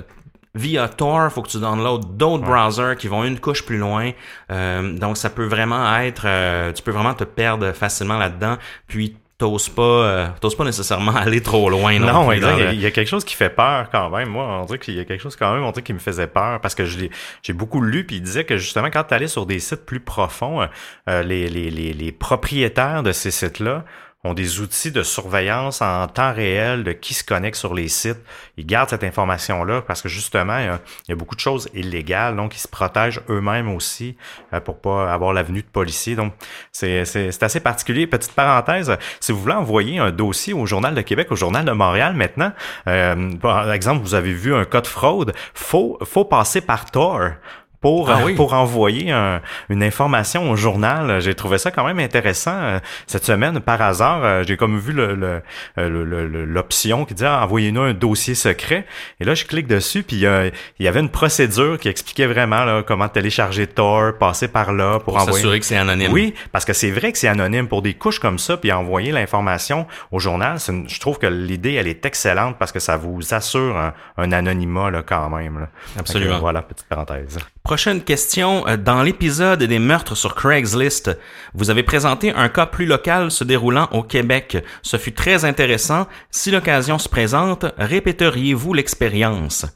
via 0.56 0.88
Tor, 0.90 1.32
faut 1.32 1.42
que 1.42 1.50
tu 1.50 1.60
downloads 1.60 2.06
d'autres 2.06 2.44
browsers 2.44 2.96
qui 2.98 3.08
vont 3.08 3.24
une 3.24 3.40
couche 3.40 3.64
plus 3.66 3.78
loin. 3.78 4.12
Euh, 4.52 4.94
donc, 4.98 5.18
ça 5.18 5.30
peut 5.30 5.46
vraiment 5.46 5.96
être, 6.00 6.24
euh, 6.26 6.72
tu 6.74 6.82
peux 6.84 6.92
vraiment 6.92 7.14
te 7.14 7.24
perdre 7.24 7.72
facilement 7.72 8.18
là-dedans. 8.18 8.58
Puis 8.88 9.16
t'oses 9.40 9.70
pas, 9.70 9.82
euh, 9.82 10.28
t'oses 10.42 10.54
pas 10.56 10.66
nécessairement 10.66 11.12
aller 11.16 11.42
trop 11.42 11.70
loin. 11.70 11.98
Non, 11.98 12.26
Non, 12.26 12.32
exact. 12.32 12.54
Il 12.58 12.60
y 12.60 12.62
a- 12.62 12.68
le- 12.68 12.74
il 12.76 12.82
y 12.82 12.86
a 12.86 12.92
quelque 12.92 13.08
chose 13.08 13.24
qui 13.24 13.34
fait 13.36 13.50
peur 13.50 13.88
quand 13.92 14.10
même. 14.12 14.30
Moi, 14.30 14.44
on 14.44 14.66
dirait 14.66 14.78
qu'il 14.78 14.94
y 14.96 15.00
a 15.00 15.06
quelque 15.06 15.22
chose 15.22 15.36
quand 15.36 15.52
même, 15.54 15.64
on 15.64 15.72
dirait 15.72 15.82
qui 15.82 15.94
me 15.94 16.00
faisait 16.00 16.28
peur 16.28 16.60
parce 16.62 16.76
que 16.76 16.86
j'ai 16.86 17.54
beaucoup 17.54 17.82
lu 17.82 18.06
puis 18.06 18.18
il 18.18 18.22
disait 18.22 18.44
que 18.44 18.58
justement 18.58 18.90
quand 18.92 19.06
tu 19.06 19.14
allais 19.16 19.28
sur 19.28 19.46
des 19.48 19.60
sites 19.60 19.86
plus 19.86 20.02
profonds, 20.02 20.62
euh, 20.62 20.68
euh, 21.10 21.24
les, 21.24 21.48
les, 21.50 21.72
les, 21.72 21.94
les 21.94 22.12
propriétaires 22.12 23.02
de 23.02 23.12
ces 23.14 23.32
sites-là 23.32 23.86
ont 24.26 24.34
des 24.34 24.60
outils 24.60 24.92
de 24.92 25.02
surveillance 25.02 25.82
en 25.82 26.06
temps 26.08 26.34
réel 26.34 26.84
de 26.84 26.92
qui 26.92 27.14
se 27.14 27.24
connecte 27.24 27.56
sur 27.56 27.74
les 27.74 27.88
sites. 27.88 28.20
Ils 28.58 28.66
gardent 28.66 28.90
cette 28.90 29.06
information-là 29.06 29.82
parce 29.82 30.02
que 30.02 30.10
justement, 30.10 30.58
il 30.60 30.78
y 31.08 31.12
a, 31.12 31.16
beaucoup 31.16 31.36
de 31.36 31.40
choses 31.40 31.70
illégales, 31.74 32.36
donc 32.36 32.54
ils 32.56 32.60
se 32.60 32.68
protègent 32.68 33.22
eux-mêmes 33.30 33.70
aussi 33.70 34.18
euh, 34.54 34.60
pour 34.60 34.82
pas 34.82 35.14
avoir 35.14 35.32
la 35.32 35.42
venue 35.42 35.62
de 35.62 35.68
policiers. 35.68 36.16
Donc, 36.16 36.34
c'est 36.74 37.04
assez 37.42 37.60
particulier. 37.62 38.08
Petite 38.08 38.34
parenthèse, 38.34 38.98
si 39.22 39.32
vous 39.32 39.40
voulez 39.40 39.54
envoyer 39.54 40.00
un 40.00 40.12
dossier 40.12 40.54
au 40.54 40.66
Journal 40.66 40.94
de 40.96 41.02
Québec, 41.02 41.32
au 41.32 41.38
Journal 41.38 41.64
de 41.64 41.72
Montréal 41.72 42.14
maintenant, 42.14 42.52
euh, 42.88 43.36
par 43.38 43.72
exemple, 43.72 44.04
vous 44.04 44.16
avez 44.16 44.34
vu 44.34 44.54
un 44.54 44.66
cas 44.66 44.82
de 44.82 44.88
fraude, 44.88 45.34
faut, 45.54 45.98
faut 46.04 46.26
passer 46.26 46.60
par 46.60 46.92
Tor. 46.92 47.32
Pour, 47.82 48.10
Ah 48.10 48.20
euh, 48.20 48.26
oui. 48.26 48.36
pour 48.36 48.54
envoyer 48.54 49.12
un- 49.12 49.40
une 49.70 49.84
information 49.84 50.52
au 50.52 50.56
journal. 50.58 51.22
J'ai 51.22 51.34
trouvé 51.34 51.58
ça 51.58 51.72
quand 51.72 51.86
même 51.86 52.00
intéressant. 52.00 52.56
Euh, 52.56 52.80
Cette 53.08 53.26
semaine, 53.26 53.60
par 53.62 53.82
hasard, 53.82 54.20
euh, 54.24 54.44
j'ai 54.46 54.58
comme 54.58 54.78
vu 54.78 54.92
le- 54.92 55.16
le- 55.16 55.42
le- 55.78 56.04
le- 56.04 56.28
le- 56.28 56.46
l'option 56.46 57.06
qui 57.06 57.14
dit 57.14 57.24
ah, 57.26 57.42
envoyez-nous 57.44 57.82
un 57.82 57.94
dossier 57.94 58.36
secret. 58.36 58.86
Et 59.20 59.24
là, 59.26 59.34
je 59.34 59.46
clique 59.46 59.68
dessus, 59.68 60.04
puis 60.04 60.26
euh, 60.26 60.50
il 60.80 60.86
y 60.86 60.90
avait 60.90 61.00
une 61.00 61.10
procédure 61.10 61.78
qui 61.80 61.88
expliquait 61.88 62.28
vraiment 62.28 62.66
là, 62.66 62.84
comment 62.86 63.08
télécharger 63.08 63.66
Tor, 63.68 64.14
passer 64.20 64.48
par 64.50 64.74
là 64.74 64.94
pour, 65.00 65.14
pour 65.14 65.16
envoyer. 65.18 65.36
s'assurer 65.38 65.60
que 65.60 65.66
c'est 65.66 65.78
anonyme. 65.78 66.12
Oui, 66.12 66.34
parce 66.52 66.66
que 66.66 66.74
c'est 66.74 66.92
vrai 66.92 67.12
que 67.12 67.18
c'est 67.18 67.28
anonyme 67.30 67.68
pour 67.68 67.82
des 67.82 67.94
couches 67.94 68.20
comme 68.20 68.40
ça, 68.40 68.58
puis 68.58 68.72
envoyer 68.74 69.12
l'information 69.12 69.88
au 70.12 70.20
journal. 70.20 70.58
une- 70.68 70.88
je 70.90 71.00
trouve 71.00 71.18
que 71.18 71.28
l'idée, 71.28 71.74
elle 71.74 71.88
est 71.88 72.06
excellente 72.06 72.58
parce 72.60 72.72
que 72.72 72.80
ça 72.80 72.98
vous 72.98 73.34
assure 73.34 73.78
un, 73.78 73.94
un 74.18 74.32
anonymat 74.32 74.92
là, 74.92 75.02
quand 75.06 75.30
même. 75.30 75.60
là. 75.60 75.68
Absolument. 75.98 76.40
Voilà, 76.40 76.62
petite 76.62 76.88
parenthèse. 76.88 77.38
Prochaine 77.70 78.02
question. 78.02 78.68
Euh, 78.68 78.78
Dans 78.78 79.04
l'épisode 79.04 79.62
des 79.62 79.78
meurtres 79.78 80.16
sur 80.16 80.34
Craigslist, 80.34 81.16
vous 81.54 81.70
avez 81.70 81.84
présenté 81.84 82.34
un 82.34 82.50
cas 82.50 82.66
plus 82.66 82.88
local 82.88 83.30
se 83.30 83.44
déroulant 83.44 83.88
au 83.92 84.02
Québec. 84.02 84.58
Ce 84.82 84.98
fut 84.98 85.14
très 85.14 85.46
intéressant. 85.46 86.08
Si 86.32 86.50
l'occasion 86.50 86.98
se 86.98 87.08
présente, 87.08 87.68
répéteriez-vous 87.78 88.74
l'expérience? 88.74 89.68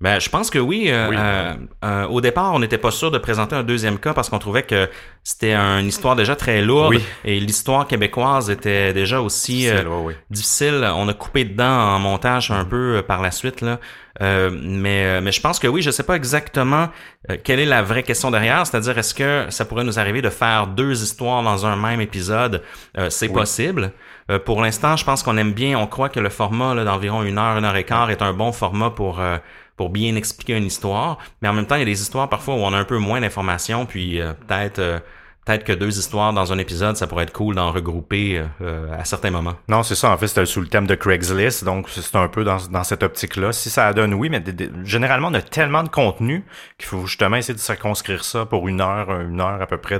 Ben, 0.00 0.18
je 0.18 0.30
pense 0.30 0.48
que 0.48 0.58
oui. 0.58 0.86
euh, 0.88 1.10
euh, 1.12 1.54
euh, 1.84 2.06
au 2.06 2.22
départ, 2.22 2.54
on 2.54 2.58
n'était 2.58 2.78
pas 2.78 2.90
sûr 2.90 3.10
de 3.10 3.18
présenter 3.18 3.54
un 3.54 3.62
deuxième 3.62 3.98
cas 3.98 4.14
parce 4.14 4.30
qu'on 4.30 4.38
trouvait 4.38 4.62
que 4.62 4.88
c'était 5.24 5.54
une 5.54 5.86
histoire 5.86 6.16
déjà 6.16 6.34
très 6.36 6.62
lourde 6.62 6.94
Oui. 6.94 7.02
et 7.24 7.38
l'histoire 7.38 7.86
québécoise 7.86 8.48
était 8.48 8.94
déjà 8.94 9.20
aussi 9.20 9.52
Difficile, 9.66 9.86
euh, 9.86 10.00
ouais. 10.00 10.16
difficile. 10.30 10.90
On 10.96 11.06
a 11.08 11.12
coupé 11.12 11.44
dedans 11.44 11.68
en 11.94 11.98
montage 11.98 12.50
un 12.50 12.64
peu 12.64 12.96
euh, 12.96 13.02
par 13.02 13.20
la 13.20 13.30
suite 13.30 13.60
là. 13.60 13.78
Euh, 14.22 14.50
mais 14.52 15.04
euh, 15.04 15.20
mais 15.22 15.32
je 15.32 15.40
pense 15.40 15.58
que 15.58 15.68
oui, 15.68 15.82
je 15.82 15.90
sais 15.90 16.02
pas 16.02 16.14
exactement 16.16 16.88
euh, 17.30 17.36
quelle 17.42 17.60
est 17.60 17.64
la 17.66 17.82
vraie 17.82 18.02
question 18.02 18.30
derrière. 18.30 18.66
C'est-à-dire 18.66 18.96
est-ce 18.98 19.14
que 19.14 19.46
ça 19.50 19.64
pourrait 19.66 19.84
nous 19.84 19.98
arriver 19.98 20.20
de 20.22 20.30
faire 20.30 20.66
deux 20.66 21.02
histoires 21.02 21.42
dans 21.42 21.66
un 21.66 21.76
même 21.76 22.00
épisode? 22.00 22.62
Euh, 22.98 23.08
C'est 23.10 23.28
possible. 23.28 23.92
Euh, 24.30 24.38
pour 24.38 24.62
l'instant, 24.62 24.96
je 24.96 25.04
pense 25.04 25.22
qu'on 25.22 25.36
aime 25.36 25.52
bien. 25.52 25.78
On 25.78 25.86
croit 25.86 26.08
que 26.08 26.20
le 26.20 26.28
format 26.30 26.74
là, 26.74 26.84
d'environ 26.84 27.22
une 27.22 27.38
heure, 27.38 27.56
une 27.58 27.64
heure 27.64 27.76
et 27.76 27.84
quart 27.84 28.10
est 28.10 28.22
un 28.22 28.32
bon 28.32 28.52
format 28.52 28.90
pour 28.90 29.20
euh, 29.20 29.38
pour 29.80 29.88
bien 29.88 30.14
expliquer 30.14 30.58
une 30.58 30.66
histoire. 30.66 31.16
Mais 31.40 31.48
en 31.48 31.54
même 31.54 31.64
temps, 31.64 31.76
il 31.76 31.78
y 31.78 31.82
a 31.82 31.86
des 31.86 32.02
histoires 32.02 32.28
parfois 32.28 32.54
où 32.54 32.58
on 32.58 32.74
a 32.74 32.76
un 32.76 32.84
peu 32.84 32.98
moins 32.98 33.18
d'informations, 33.22 33.86
puis 33.86 34.20
euh, 34.20 34.34
peut-être 34.34 34.78
euh, 34.78 34.98
peut-être 35.44 35.64
que 35.64 35.72
deux 35.72 35.98
histoires 35.98 36.32
dans 36.32 36.52
un 36.52 36.58
épisode, 36.58 36.96
ça 36.96 37.06
pourrait 37.06 37.24
être 37.24 37.32
cool 37.32 37.54
d'en 37.54 37.72
regrouper 37.72 38.42
euh, 38.60 38.98
à 38.98 39.04
certains 39.04 39.30
moments. 39.30 39.54
Non, 39.68 39.82
c'est 39.82 39.94
ça. 39.94 40.10
En 40.10 40.18
fait, 40.18 40.28
c'était 40.28 40.46
sous 40.46 40.60
le 40.60 40.68
thème 40.68 40.86
de 40.86 40.94
Craigslist, 40.94 41.64
donc 41.64 41.88
c'est 41.88 42.16
un 42.16 42.28
peu 42.28 42.44
dans, 42.44 42.58
dans 42.70 42.84
cette 42.84 43.02
optique-là. 43.02 43.52
Si 43.52 43.70
ça 43.70 43.92
donne 43.92 44.14
oui, 44.14 44.28
mais 44.28 44.42
généralement, 44.84 45.28
on 45.28 45.34
a 45.34 45.42
tellement 45.42 45.82
de 45.82 45.88
contenu 45.88 46.44
qu'il 46.78 46.86
faut 46.86 47.06
justement 47.06 47.36
essayer 47.36 47.54
de 47.54 47.58
circonscrire 47.58 48.22
ça 48.22 48.46
pour 48.46 48.68
une 48.68 48.80
heure, 48.80 49.10
une 49.20 49.40
heure 49.40 49.60
à 49.60 49.66
peu 49.66 49.78
près 49.78 49.98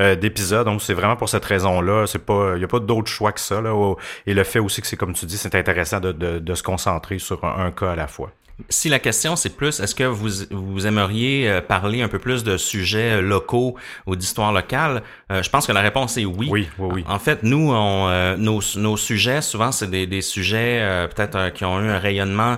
euh, 0.00 0.16
d'épisode. 0.16 0.66
Donc, 0.66 0.82
c'est 0.82 0.94
vraiment 0.94 1.16
pour 1.16 1.28
cette 1.28 1.44
raison-là. 1.44 2.06
C'est 2.06 2.24
pas, 2.24 2.54
il 2.56 2.60
y 2.60 2.64
a 2.64 2.68
pas 2.68 2.80
d'autre 2.80 3.08
choix 3.08 3.32
que 3.32 3.40
ça. 3.40 3.60
Là, 3.60 3.94
et 4.26 4.34
le 4.34 4.44
fait 4.44 4.58
aussi 4.58 4.80
que 4.80 4.86
c'est 4.86 4.96
comme 4.96 5.14
tu 5.14 5.26
dis, 5.26 5.38
c'est 5.38 5.54
intéressant 5.54 6.00
de, 6.00 6.12
de, 6.12 6.38
de 6.38 6.54
se 6.54 6.62
concentrer 6.62 7.18
sur 7.18 7.44
un 7.44 7.70
cas 7.70 7.92
à 7.92 7.96
la 7.96 8.08
fois. 8.08 8.30
Si 8.68 8.88
la 8.88 8.98
question 8.98 9.36
c'est 9.36 9.56
plus, 9.56 9.80
est-ce 9.80 9.94
que 9.94 10.04
vous, 10.04 10.28
vous 10.50 10.86
aimeriez 10.86 11.48
euh, 11.48 11.60
parler 11.60 12.02
un 12.02 12.08
peu 12.08 12.18
plus 12.18 12.44
de 12.44 12.56
sujets 12.56 13.18
euh, 13.18 13.20
locaux 13.20 13.76
ou 14.06 14.16
d'histoire 14.16 14.52
locale, 14.52 15.02
euh, 15.30 15.42
je 15.42 15.50
pense 15.50 15.66
que 15.66 15.72
la 15.72 15.80
réponse 15.80 16.16
est 16.16 16.24
oui. 16.24 16.48
Oui, 16.50 16.68
oui, 16.78 16.88
oui. 16.94 17.04
En 17.08 17.18
fait, 17.18 17.42
nous, 17.42 17.72
on, 17.72 18.08
euh, 18.08 18.36
nos, 18.36 18.60
nos 18.76 18.96
sujets, 18.96 19.42
souvent, 19.42 19.72
c'est 19.72 19.90
des, 19.90 20.06
des 20.06 20.22
sujets 20.22 20.78
euh, 20.80 21.08
peut-être 21.08 21.36
euh, 21.36 21.50
qui 21.50 21.64
ont 21.64 21.80
eu 21.80 21.88
un 21.88 21.98
rayonnement 21.98 22.56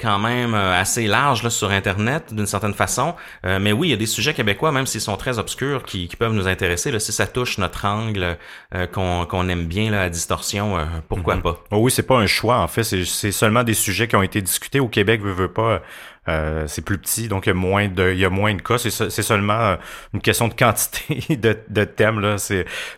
quand 0.00 0.18
même 0.18 0.54
euh, 0.54 0.80
assez 0.80 1.06
large 1.06 1.42
là, 1.42 1.50
sur 1.50 1.70
Internet, 1.70 2.32
d'une 2.32 2.46
certaine 2.46 2.74
façon. 2.74 3.14
Euh, 3.44 3.58
mais 3.60 3.72
oui, 3.72 3.88
il 3.88 3.90
y 3.90 3.94
a 3.94 3.96
des 3.96 4.06
sujets 4.06 4.34
québécois, 4.34 4.72
même 4.72 4.86
s'ils 4.86 5.00
sont 5.00 5.16
très 5.16 5.38
obscurs, 5.38 5.82
qui, 5.82 6.08
qui 6.08 6.16
peuvent 6.16 6.32
nous 6.32 6.48
intéresser. 6.48 6.90
Là, 6.90 6.98
si 6.98 7.12
ça 7.12 7.26
touche 7.26 7.58
notre 7.58 7.84
angle 7.84 8.36
euh, 8.74 8.86
qu'on 8.86 9.26
qu'on 9.26 9.48
aime 9.48 9.66
bien 9.66 9.90
là, 9.90 10.02
à 10.02 10.08
distorsion, 10.08 10.78
euh, 10.78 10.84
pourquoi 11.08 11.36
Mhm. 11.36 11.42
pas? 11.42 11.58
Oh 11.70 11.78
oui, 11.78 11.90
c'est 11.90 12.02
pas 12.06 12.16
un 12.18 12.26
choix, 12.26 12.58
en 12.58 12.68
fait. 12.68 12.82
C'est 12.84 13.04
c'est 13.04 13.32
seulement 13.32 13.62
des 13.62 13.74
sujets 13.74 14.08
qui 14.08 14.16
ont 14.16 14.22
été 14.22 14.40
discutés 14.42 14.80
au 14.80 14.88
Québec, 14.88 15.20
veut, 15.22 15.32
veut 15.32 15.52
pas. 15.52 15.82
Euh, 16.28 16.66
c'est 16.68 16.84
plus 16.84 16.98
petit, 16.98 17.28
donc 17.28 17.46
il 17.46 17.48
y 17.48 17.52
a 17.52 17.54
moins 17.54 17.88
de, 17.88 18.12
il 18.12 18.18
y 18.18 18.24
a 18.24 18.30
moins 18.30 18.54
de 18.54 18.60
cas. 18.60 18.78
C'est 18.78 18.90
se- 18.90 19.08
c'est 19.08 19.22
seulement 19.22 19.54
euh, 19.58 19.76
une 20.14 20.20
question 20.20 20.48
de 20.48 20.54
quantité 20.54 21.36
de, 21.36 21.56
de 21.68 21.84
thèmes. 21.84 22.20
Là. 22.20 22.36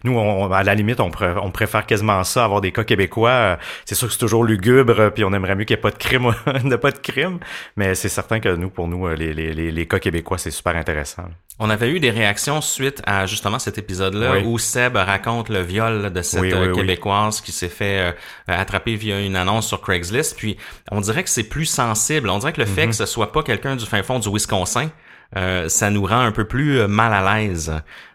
Nous, 0.04 0.12
on, 0.18 0.50
à 0.52 0.62
la 0.64 0.74
limite, 0.74 1.00
on, 1.00 1.10
pré- 1.10 1.34
on 1.40 1.50
préfère 1.50 1.86
quasiment 1.86 2.24
ça, 2.24 2.44
avoir 2.44 2.60
des 2.60 2.72
cas 2.72 2.84
québécois. 2.84 3.30
Euh, 3.30 3.56
C'est 3.84 3.94
sûr 3.94 4.08
que 4.08 4.12
c'est 4.14 4.18
toujours 4.20 4.44
lugubre, 4.44 5.10
puis 5.10 5.24
on 5.24 5.32
aimerait 5.32 5.54
mieux 5.54 5.64
qu'il 5.64 5.74
n'y 5.76 5.78
ait 5.78 5.82
pas 5.82 5.90
de 5.92 5.98
crime, 5.98 6.32
pas 6.80 6.90
de 6.90 6.98
crime. 6.98 7.38
Mais 7.76 7.94
c'est 7.94 8.08
certain 8.08 8.40
que 8.40 8.48
nous, 8.56 8.70
pour 8.70 8.88
nous, 8.88 9.08
les, 9.08 9.32
les 9.34 9.86
cas 9.86 9.98
québécois, 10.00 10.38
c'est 10.38 10.50
super 10.50 10.76
intéressant. 10.76 11.24
On 11.58 11.70
avait 11.70 11.90
eu 11.90 12.00
des 12.00 12.10
réactions 12.10 12.60
suite 12.60 13.02
à 13.06 13.26
justement 13.26 13.58
cet 13.58 13.78
épisode-là 13.78 14.32
Oui. 14.32 14.42
où 14.44 14.58
Seb 14.58 14.96
raconte 14.96 15.48
le 15.48 15.60
viol 15.62 16.12
de 16.12 16.22
cette 16.22 16.40
Oui, 16.40 16.52
oui, 16.52 16.58
euh. 16.68 16.74
Québécoise 16.74 17.40
qui 17.40 17.52
s'est 17.52 17.68
fait 17.68 18.00
euh, 18.00 18.12
attraper 18.48 18.96
via 18.96 19.20
une 19.20 19.36
annonce 19.36 19.68
sur 19.68 19.80
Craigslist. 19.80 20.36
Puis 20.36 20.56
on 20.90 21.00
dirait 21.00 21.22
que 21.22 21.30
c'est 21.30 21.44
plus 21.44 21.66
sensible. 21.66 22.30
On 22.30 22.38
dirait 22.38 22.52
que 22.52 22.60
le 22.60 22.66
fait 22.66 22.84
Mhm. 22.86 22.90
que 22.90 22.96
ce 22.96 23.06
soit 23.06 23.30
pas 23.32 23.42
quelqu'un 23.42 23.76
du 23.76 23.86
fin 23.86 24.02
fond 24.02 24.18
du 24.18 24.28
Wisconsin, 24.28 24.90
euh, 25.36 25.68
ça 25.68 25.90
nous 25.90 26.04
rend 26.04 26.20
un 26.20 26.32
peu 26.32 26.46
plus 26.48 26.86
mal 26.88 27.12
à 27.12 27.36
l'aise. 27.38 27.72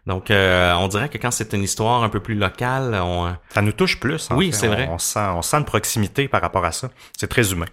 Donc 0.08 0.30
euh, 0.30 0.74
on 0.74 0.88
dirait 0.90 1.08
que 1.08 1.18
quand 1.18 1.32
c'est 1.32 1.54
une 1.54 1.64
histoire 1.64 2.04
un 2.04 2.10
peu 2.10 2.20
plus 2.20 2.36
locale, 2.36 3.00
on, 3.02 3.34
Ça 3.54 3.62
nous 3.62 3.72
touche 3.72 4.00
plus. 4.00 4.30
en 4.30 4.36
Oui, 4.36 4.52
c'est 4.52 4.68
On- 4.68 4.72
vrai. 4.74 4.90
On, 4.92 4.98
sent, 4.98 5.20
on 5.20 5.42
sent 5.42 5.58
une 5.58 5.66
proximité 5.66 6.28
par 6.28 6.42
rapport 6.42 6.66
à 6.66 6.72
ça. 6.74 6.90
C'est 7.18 7.28
très 7.28 7.52
humain. 7.54 7.68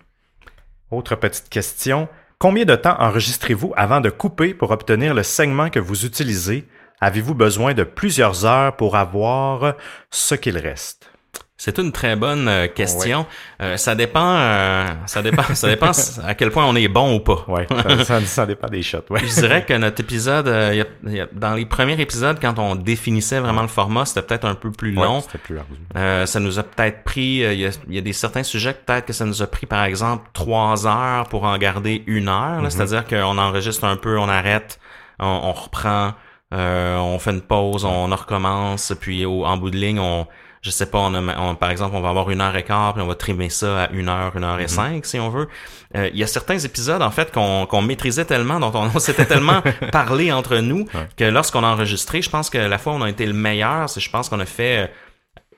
Autre 0.90 1.16
petite 1.16 1.48
question. 1.48 2.06
Combien 2.45 2.66
de 2.66 2.76
temps 2.76 2.97
enregistrez-vous 2.99 3.72
avant 3.74 4.03
de 4.03 4.11
couper 4.11 4.53
pour 4.53 4.70
obtenir 4.70 5.14
le 5.14 5.22
segment 5.22 5.70
que 5.70 5.78
vous 5.78 6.05
utilisez? 6.05 6.68
Avez-vous 7.01 7.34
besoin 7.34 7.72
de 7.72 7.84
plusieurs 7.84 8.45
heures 8.45 8.76
pour 8.76 8.97
avoir 8.97 9.76
ce 10.11 10.34
qu'il 10.34 10.59
reste? 10.59 11.13
C'est 11.57 11.78
une 11.78 11.92
très 11.92 12.16
bonne 12.16 12.48
euh, 12.48 12.66
question. 12.66 13.26
Euh, 13.62 13.76
ça 13.76 13.94
dépend, 13.94 14.34
euh, 14.36 14.86
ça 15.07 15.22
dépend, 15.22 15.44
ça 15.55 15.68
dépend 15.68 15.92
à 16.26 16.34
quel 16.34 16.50
point 16.50 16.66
on 16.66 16.74
est 16.74 16.88
bon 16.88 17.14
ou 17.14 17.20
pas. 17.20 17.44
Ouais, 17.46 17.66
ça, 17.70 18.05
ça, 18.05 18.20
ça 18.22 18.46
dépend 18.46 18.66
des 18.66 18.82
shots. 18.82 18.98
Ouais. 19.09 19.20
Je 19.20 19.32
dirais 19.40 19.64
que 19.64 19.72
notre 19.74 20.00
épisode, 20.00 20.48
euh, 20.48 20.74
y 20.74 20.80
a- 20.80 21.11
y 21.12 21.20
a- 21.20 21.28
dans 21.32 21.55
les 21.55 21.64
premiers 21.64 21.98
épisodes, 22.00 22.38
quand 22.42 22.59
on 22.59 22.74
définissait 22.74 23.38
vraiment 23.38 23.62
le 23.62 23.68
format, 23.68 24.05
c'était 24.05 24.22
peut-être 24.22 24.46
un 24.46 24.57
peu 24.57 24.72
plus 24.72 24.90
long. 24.90 25.16
Ouais, 25.18 25.22
c'était 25.22 25.38
plus 25.38 25.55
large. 25.55 25.66
Euh, 25.96 26.26
ça 26.26 26.40
nous 26.40 26.59
a 26.59 26.64
peut-être 26.64 27.05
pris, 27.05 27.44
euh, 27.44 27.52
il 27.55 27.61
y, 27.61 27.94
y 27.94 27.98
a 27.98 28.02
des 28.02 28.12
certains 28.12 28.42
sujets 28.42 28.74
peut-être 28.74 29.07
que 29.07 29.12
ça 29.12 29.24
nous 29.24 29.40
a 29.40 29.46
pris, 29.46 29.66
par 29.66 29.84
exemple, 29.84 30.28
trois 30.32 30.88
heures 30.88 31.28
pour 31.28 31.44
en 31.44 31.57
garder 31.57 32.02
une 32.09 32.28
heure. 32.28 32.62
là. 32.62 32.68
C'est-à-dire 32.70 33.07
qu'on 33.07 33.38
enregistre 33.38 33.84
un 33.84 33.96
peu, 33.96 34.18
on 34.18 34.28
arrête, 34.28 34.80
on, 35.20 35.26
on 35.44 35.52
reprend, 35.52 36.14
euh, 36.52 36.96
on 36.98 37.20
fait 37.20 37.30
une 37.30 37.42
pause, 37.42 37.84
on 37.84 38.11
en 38.11 38.16
recommence, 38.16 38.92
puis 39.00 39.24
au- 39.24 39.44
en 39.46 39.57
bout 39.57 39.70
de 39.70 39.76
ligne, 39.76 40.00
on, 40.00 40.26
je 40.64 40.70
sais 40.70 40.86
pas, 40.86 40.98
on, 40.98 41.14
a- 41.14 41.38
on- 41.38 41.54
par 41.54 41.70
exemple, 41.70 41.94
on 41.94 42.00
va 42.00 42.08
avoir 42.08 42.30
une 42.30 42.40
heure 42.40 42.56
et 42.56 42.62
quart, 42.64 42.94
puis 42.94 43.02
on 43.02 43.06
va 43.06 43.14
trimer 43.14 43.50
ça 43.50 43.84
à 43.84 43.90
une 43.90 44.08
heure, 44.08 44.32
une 44.34 44.42
heure 44.44 44.58
et 44.58 44.66
cinq, 44.68 45.04
si 45.06 45.20
on 45.20 45.28
veut. 45.28 45.48
Euh, 45.94 46.08
Il 46.12 46.18
y 46.18 46.24
a 46.24 46.26
certains 46.26 46.58
épisodes, 46.58 47.02
en 47.02 47.10
fait, 47.10 47.30
qu'on 47.32 47.66
qu'on 47.66 47.82
maîtrisait 47.82 48.24
tellement, 48.24 48.58
dont 48.58 48.72
on, 48.74 48.90
on 48.94 48.98
s'était 48.98 49.26
tellement 49.26 49.62
parlé 49.92 50.32
entre 50.32 50.56
nous, 50.56 50.86
que 51.16 51.24
lorsqu'on 51.24 51.62
a 51.62 51.68
enregistré, 51.68 52.22
je 52.22 52.30
pense 52.30 52.48
que 52.50 52.58
la 52.58 52.78
fois 52.78 52.94
où 52.94 52.96
on 52.96 53.02
a 53.02 53.10
été 53.10 53.26
le 53.26 53.34
meilleur, 53.34 53.88
c'est 53.90 54.00
je 54.00 54.10
pense 54.10 54.28
qu'on 54.28 54.40
a 54.40 54.46
fait... 54.46 54.90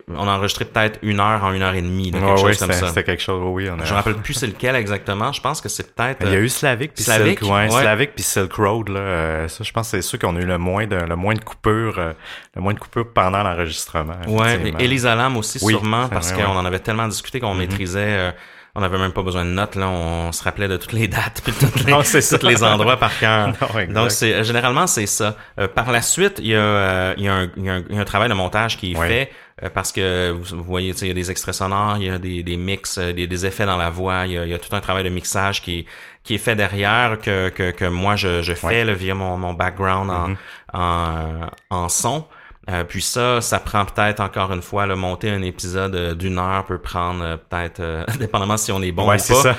On 0.08 0.28
a 0.28 0.32
enregistré 0.36 0.64
peut-être 0.64 1.00
une 1.02 1.18
heure 1.18 1.42
en 1.42 1.52
une 1.52 1.62
heure 1.62 1.74
et 1.74 1.82
demie, 1.82 2.12
là, 2.12 2.20
quelque 2.20 2.30
Ouais, 2.30 2.36
chose 2.36 2.44
ouais, 2.44 2.56
comme 2.56 2.72
ça. 2.72 2.88
c'était 2.88 3.02
quelque 3.02 3.22
chose. 3.22 3.42
Oui, 3.44 3.68
on 3.68 3.80
a... 3.80 3.84
Je 3.84 3.90
me 3.90 3.96
rappelle 3.96 4.14
plus 4.14 4.34
c'est 4.34 4.46
lequel 4.46 4.76
exactement. 4.76 5.32
Je 5.32 5.40
pense 5.40 5.60
que 5.60 5.68
c'est 5.68 5.94
peut-être. 5.96 6.18
Il 6.22 6.28
y 6.28 6.34
a 6.34 6.38
euh, 6.38 6.42
eu 6.42 6.48
Slavic 6.48 6.94
puis 6.94 7.02
Slavic, 7.02 7.40
Silk, 7.40 7.50
ouais, 7.52 7.62
ouais. 7.64 7.70
Slavic 7.82 8.14
puis 8.14 8.22
Silk 8.22 8.52
Road 8.52 8.88
là, 8.90 9.00
euh, 9.00 9.48
ça 9.48 9.64
je 9.64 9.72
pense 9.72 9.90
que 9.90 9.96
c'est 9.96 10.02
ceux 10.02 10.16
qui 10.16 10.26
ont 10.26 10.36
eu 10.38 10.44
le 10.46 10.58
moins 10.58 10.86
de 10.86 10.94
le 10.94 11.16
moins 11.16 11.34
de 11.34 11.40
coupures 11.42 11.98
euh, 11.98 12.12
le 12.54 12.62
moins 12.62 12.72
de 12.74 12.78
coupures 12.78 13.12
pendant 13.12 13.42
l'enregistrement. 13.42 14.14
Ouais, 14.28 14.60
et 14.78 14.84
Elisa 14.84 15.16
Lam 15.16 15.36
aussi 15.36 15.58
Oui, 15.62 15.72
sûrement 15.72 16.08
parce 16.08 16.30
qu'on 16.32 16.44
en 16.56 16.64
avait 16.64 16.78
tellement 16.78 17.08
discuté 17.08 17.40
qu'on 17.40 17.54
maîtrisait. 17.54 17.98
euh, 18.06 18.30
on 18.78 18.80
n'avait 18.82 18.98
même 18.98 19.12
pas 19.12 19.22
besoin 19.22 19.44
de 19.46 19.50
notes 19.50 19.74
là, 19.74 19.88
on 19.88 20.30
se 20.32 20.44
rappelait 20.44 20.68
de 20.68 20.76
toutes 20.76 20.92
les 20.92 21.08
dates 21.08 21.40
puis 21.42 21.52
toutes 21.52 21.82
les, 21.86 21.90
Non, 21.92 22.02
tous 22.02 22.46
les 22.46 22.62
endroits 22.62 22.98
par 22.98 23.18
cœur. 23.18 23.48
Donc 23.88 24.10
c'est 24.10 24.44
généralement 24.44 24.86
c'est 24.86 25.06
ça. 25.06 25.34
Euh, 25.58 25.66
par 25.66 25.90
la 25.90 26.02
suite, 26.02 26.34
il 26.40 26.48
y 26.48 26.54
a 26.54 26.58
euh, 26.58 27.14
il 27.16 27.24
y 27.24 27.28
a 27.28 27.34
un, 27.34 27.50
il 27.56 27.64
y 27.64 27.70
a 27.70 27.74
un- 27.74 27.82
il 27.88 27.94
y 27.96 27.98
a 27.98 28.02
un 28.02 28.04
travail 28.04 28.28
de 28.28 28.34
montage 28.34 28.76
qui 28.76 28.92
est 28.92 28.96
Ouais. 28.98 29.08
fait 29.08 29.32
euh, 29.62 29.70
parce 29.72 29.90
que 29.92 30.30
vous, 30.30 30.56
vous 30.56 30.62
voyez, 30.64 30.90
il 31.00 31.08
y 31.08 31.10
a 31.10 31.14
des 31.14 31.30
extraits 31.30 31.54
sonores, 31.54 31.96
il 31.98 32.04
y 32.04 32.10
a 32.10 32.18
des, 32.18 32.42
des 32.42 32.56
mix, 32.56 32.98
euh, 32.98 33.12
des, 33.12 33.26
des 33.26 33.46
effets 33.46 33.66
dans 33.66 33.76
la 33.78 33.90
voix, 33.90 34.26
il 34.26 34.32
y 34.32 34.38
a, 34.38 34.44
il 34.44 34.50
y 34.50 34.54
a 34.54 34.58
tout 34.58 34.74
un 34.76 34.80
travail 34.80 35.04
de 35.04 35.08
mixage 35.08 35.62
qui 35.62 35.80
est 35.80 35.86
qui 36.24 36.34
est 36.34 36.38
fait 36.38 36.56
derrière 36.56 37.18
que 37.20 37.48
que, 37.50 37.70
que 37.70 37.84
moi 37.86 38.16
je, 38.16 38.42
je 38.42 38.52
fais 38.54 38.66
Ouais. 38.66 38.84
là, 38.84 38.94
via 38.94 39.14
mon, 39.14 39.36
mon 39.38 39.54
background 39.54 40.10
en, 40.10 40.28
Mhm. 40.28 40.36
en, 40.74 41.40
en 41.70 41.88
son. 41.88 42.26
Euh, 42.68 42.82
puis 42.82 43.00
ça, 43.00 43.40
ça 43.40 43.60
prend 43.60 43.84
peut-être 43.84 44.18
encore 44.18 44.52
une 44.52 44.60
fois, 44.60 44.86
le 44.86 44.96
monter 44.96 45.30
un 45.30 45.40
épisode 45.42 45.94
euh, 45.94 46.14
d'une 46.16 46.36
heure 46.36 46.64
peut 46.64 46.78
prendre 46.80 47.22
euh, 47.22 47.36
peut-être, 47.36 47.78
euh, 47.78 48.04
dépendamment 48.18 48.56
si 48.56 48.72
on 48.72 48.82
est 48.82 48.90
bon 48.90 49.08
Ouais, 49.08 49.22
ou 49.30 49.34
pas, 49.34 49.54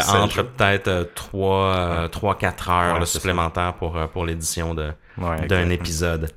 ça. 0.00 0.14
entre 0.22 0.42
peut-être 0.42 1.10
trois, 1.16 2.08
trois, 2.12 2.38
quatre 2.38 2.70
heures 2.70 2.94
Ouais, 2.94 3.00
là, 3.00 3.06
c'est 3.06 3.14
ça. 3.14 3.18
supplémentaires 3.18 3.74
pour 3.74 3.98
pour 4.12 4.24
l'édition 4.24 4.74
de 4.74 4.92
Ouais, 5.18 5.46
d'un 5.48 5.70
épisode. 5.70 6.30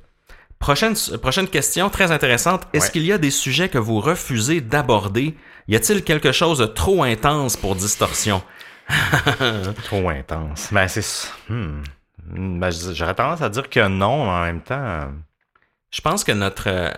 Prochaine 0.60 0.94
prochaine 1.22 1.48
question 1.48 1.88
très 1.88 2.12
intéressante. 2.12 2.62
Est-ce 2.74 2.86
Ouais. 2.86 2.90
qu'il 2.92 3.04
y 3.06 3.12
a 3.12 3.18
des 3.18 3.30
sujets 3.30 3.68
que 3.70 3.78
vous 3.78 3.98
refusez 3.98 4.60
d'aborder? 4.60 5.34
Y 5.68 5.76
a-t-il 5.76 6.04
quelque 6.04 6.32
chose 6.32 6.58
de 6.58 6.66
trop 6.66 7.02
intense 7.02 7.56
pour 7.56 7.74
distorsion? 7.74 8.42
Trop 9.84 10.08
intense. 10.10 10.68
Ben, 10.72 10.86
c'est. 10.88 11.28
Hmm. 11.48 11.82
Ben, 12.26 12.70
j'aurais 12.92 13.14
tendance 13.14 13.40
à 13.40 13.48
dire 13.48 13.70
que 13.70 13.86
non, 13.88 14.24
mais 14.24 14.30
en 14.30 14.42
même 14.42 14.60
temps. 14.60 14.74
euh, 14.84 15.06
Je 15.90 16.00
pense 16.02 16.24
que 16.24 16.32
notre 16.32 16.64
euh, 16.68 16.90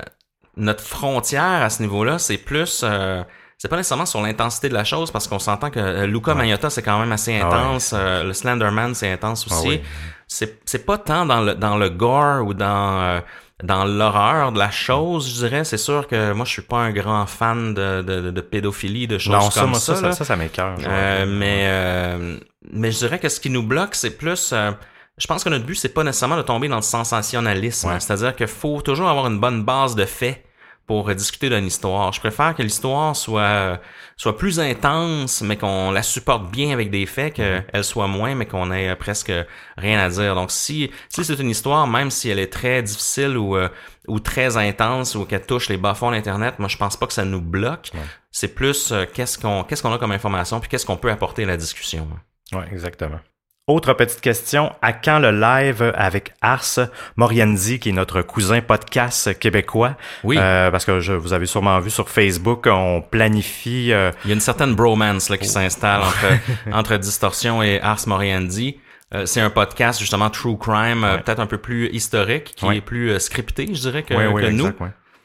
notre 0.56 0.82
frontière 0.82 1.62
à 1.62 1.70
ce 1.70 1.82
niveau-là, 1.82 2.18
c'est 2.18 2.38
plus 2.38 2.80
euh, 2.82 3.22
c'est 3.58 3.68
pas 3.68 3.76
nécessairement 3.76 4.06
sur 4.06 4.20
l'intensité 4.22 4.68
de 4.70 4.74
la 4.74 4.84
chose 4.84 5.10
parce 5.12 5.28
qu'on 5.28 5.38
s'entend 5.38 5.70
que 5.70 5.78
euh, 5.78 6.06
Luca 6.06 6.34
Magnotta 6.34 6.68
c'est 6.70 6.82
quand 6.82 6.98
même 6.98 7.12
assez 7.12 7.38
Ah 7.40 7.48
ouais. 7.48 7.54
intense, 7.54 7.92
euh, 7.94 8.24
le 8.24 8.32
Slenderman 8.32 8.94
c'est 8.94 9.12
intense 9.12 9.46
Ah 9.50 9.54
aussi. 9.54 9.68
oui. 9.68 9.82
C'est 10.26 10.60
c'est 10.64 10.84
pas 10.86 10.96
tant 10.98 11.26
dans 11.26 11.42
le 11.42 11.54
dans 11.54 11.76
le 11.76 11.90
gore 11.90 12.44
ou 12.46 12.54
dans 12.54 13.00
euh, 13.02 13.20
dans 13.62 13.84
l'horreur 13.84 14.52
de 14.52 14.58
la 14.58 14.70
chose, 14.70 15.28
je 15.28 15.34
dirais. 15.46 15.64
C'est 15.64 15.78
sûr 15.78 16.08
que 16.08 16.32
moi 16.32 16.44
je 16.44 16.50
suis 16.50 16.62
pas 16.62 16.78
un 16.78 16.90
grand 16.92 17.26
fan 17.26 17.74
de 17.74 18.02
de, 18.02 18.40
pédophilie, 18.40 19.06
de 19.06 19.18
choses 19.18 19.32
Non, 19.32 19.50
ça, 19.50 19.60
comme 19.60 19.70
moi, 19.70 19.78
ça. 19.78 19.94
ça, 19.94 20.12
ça, 20.12 20.24
ça, 20.24 20.36
genre. 20.36 20.76
Euh, 20.84 21.26
mais 21.26 21.64
euh, 21.66 22.36
mais 22.72 22.90
je 22.92 22.98
dirais 22.98 23.18
que 23.18 23.28
ce 23.28 23.40
qui 23.40 23.50
nous 23.50 23.62
bloque, 23.62 23.94
c'est 23.94 24.16
plus. 24.16 24.50
euh, 24.52 24.72
je 25.18 25.26
pense 25.26 25.44
que 25.44 25.48
notre 25.50 25.64
but, 25.66 25.74
c'est 25.74 25.90
pas 25.90 26.04
nécessairement 26.04 26.36
de 26.38 26.42
tomber 26.42 26.68
dans 26.68 26.76
le 26.76 26.82
sensationnalisme. 26.82 27.88
Ouais. 27.90 28.00
C'est-à-dire 28.00 28.34
qu'il 28.34 28.46
faut 28.46 28.80
toujours 28.80 29.08
avoir 29.08 29.26
une 29.26 29.38
bonne 29.38 29.62
base 29.62 29.94
de 29.94 30.04
faits 30.06 30.42
pour 30.86 31.14
discuter 31.14 31.48
d'une 31.48 31.66
histoire. 31.66 32.12
Je 32.12 32.20
préfère 32.20 32.54
que 32.54 32.62
l'histoire 32.62 33.14
soit 33.16 33.80
soit 34.16 34.36
plus 34.36 34.60
intense, 34.60 35.42
mais 35.42 35.56
qu'on 35.56 35.90
la 35.90 36.02
supporte 36.02 36.50
bien 36.50 36.70
avec 36.70 36.90
des 36.90 37.06
faits, 37.06 37.34
qu'elle 37.34 37.64
mhm. 37.74 37.82
soit 37.82 38.06
moins, 38.06 38.34
mais 38.34 38.46
qu'on 38.46 38.70
ait 38.70 38.94
presque 38.96 39.32
rien 39.76 39.98
à 39.98 40.08
dire. 40.08 40.34
Donc 40.34 40.50
si 40.50 40.90
si 41.08 41.24
c'est 41.24 41.38
une 41.38 41.50
histoire, 41.50 41.86
même 41.86 42.10
si 42.10 42.28
elle 42.28 42.38
est 42.38 42.52
très 42.52 42.82
difficile 42.82 43.36
ou 43.36 43.56
euh, 43.56 43.68
ou 44.08 44.20
très 44.20 44.56
intense 44.56 45.14
ou 45.14 45.24
qu'elle 45.24 45.46
touche 45.46 45.68
les 45.68 45.76
bas-fonds 45.76 46.10
d'Internet, 46.10 46.58
moi 46.58 46.68
je 46.68 46.76
pense 46.76 46.96
pas 46.96 47.06
que 47.06 47.12
ça 47.12 47.24
nous 47.24 47.40
bloque. 47.40 47.90
C'est 48.30 48.54
plus 48.54 48.92
euh, 48.92 49.04
qu'est-ce 49.12 49.38
qu'on 49.38 49.64
qu'est-ce 49.64 49.82
qu'on 49.82 49.92
a 49.92 49.98
comme 49.98 50.12
information 50.12 50.60
puis 50.60 50.68
qu'est-ce 50.68 50.86
qu'on 50.86 50.96
peut 50.96 51.10
apporter 51.10 51.44
à 51.44 51.46
la 51.46 51.56
discussion. 51.56 52.08
Oui, 52.52 52.64
exactement. 52.70 53.20
Autre 53.68 53.92
petite 53.92 54.20
question, 54.20 54.72
à 54.82 54.92
quand 54.92 55.20
le 55.20 55.30
live 55.30 55.92
avec 55.94 56.34
Ars 56.40 56.80
Morienzi, 57.14 57.78
qui 57.78 57.90
est 57.90 57.92
notre 57.92 58.20
cousin 58.22 58.60
podcast 58.60 59.38
québécois? 59.38 59.96
Oui. 60.24 60.36
Euh, 60.36 60.72
parce 60.72 60.84
que 60.84 60.98
je, 60.98 61.12
vous 61.12 61.32
avez 61.32 61.46
sûrement 61.46 61.78
vu 61.78 61.88
sur 61.88 62.08
Facebook, 62.08 62.66
on 62.68 63.00
planifie... 63.00 63.92
Euh, 63.92 64.10
Il 64.24 64.30
y 64.30 64.32
a 64.32 64.34
une 64.34 64.40
certaine 64.40 64.74
bromance 64.74 65.28
là, 65.28 65.38
qui 65.38 65.46
oh. 65.46 65.52
s'installe 65.52 66.00
entre, 66.00 66.72
entre 66.76 66.96
Distorsion 66.96 67.62
et 67.62 67.80
Ars 67.80 68.00
Morienzi. 68.08 68.78
Euh, 69.14 69.26
c'est 69.26 69.40
un 69.40 69.50
podcast 69.50 70.00
justement 70.00 70.28
true 70.28 70.58
crime, 70.58 71.06
peut-être 71.24 71.38
un 71.38 71.46
peu 71.46 71.58
plus 71.58 71.88
historique, 71.90 72.56
qui 72.56 72.66
est 72.66 72.80
plus 72.80 73.20
scripté, 73.20 73.68
je 73.72 73.80
dirais, 73.80 74.02
que, 74.02 74.12
que 74.12 74.50
nous. 74.50 74.72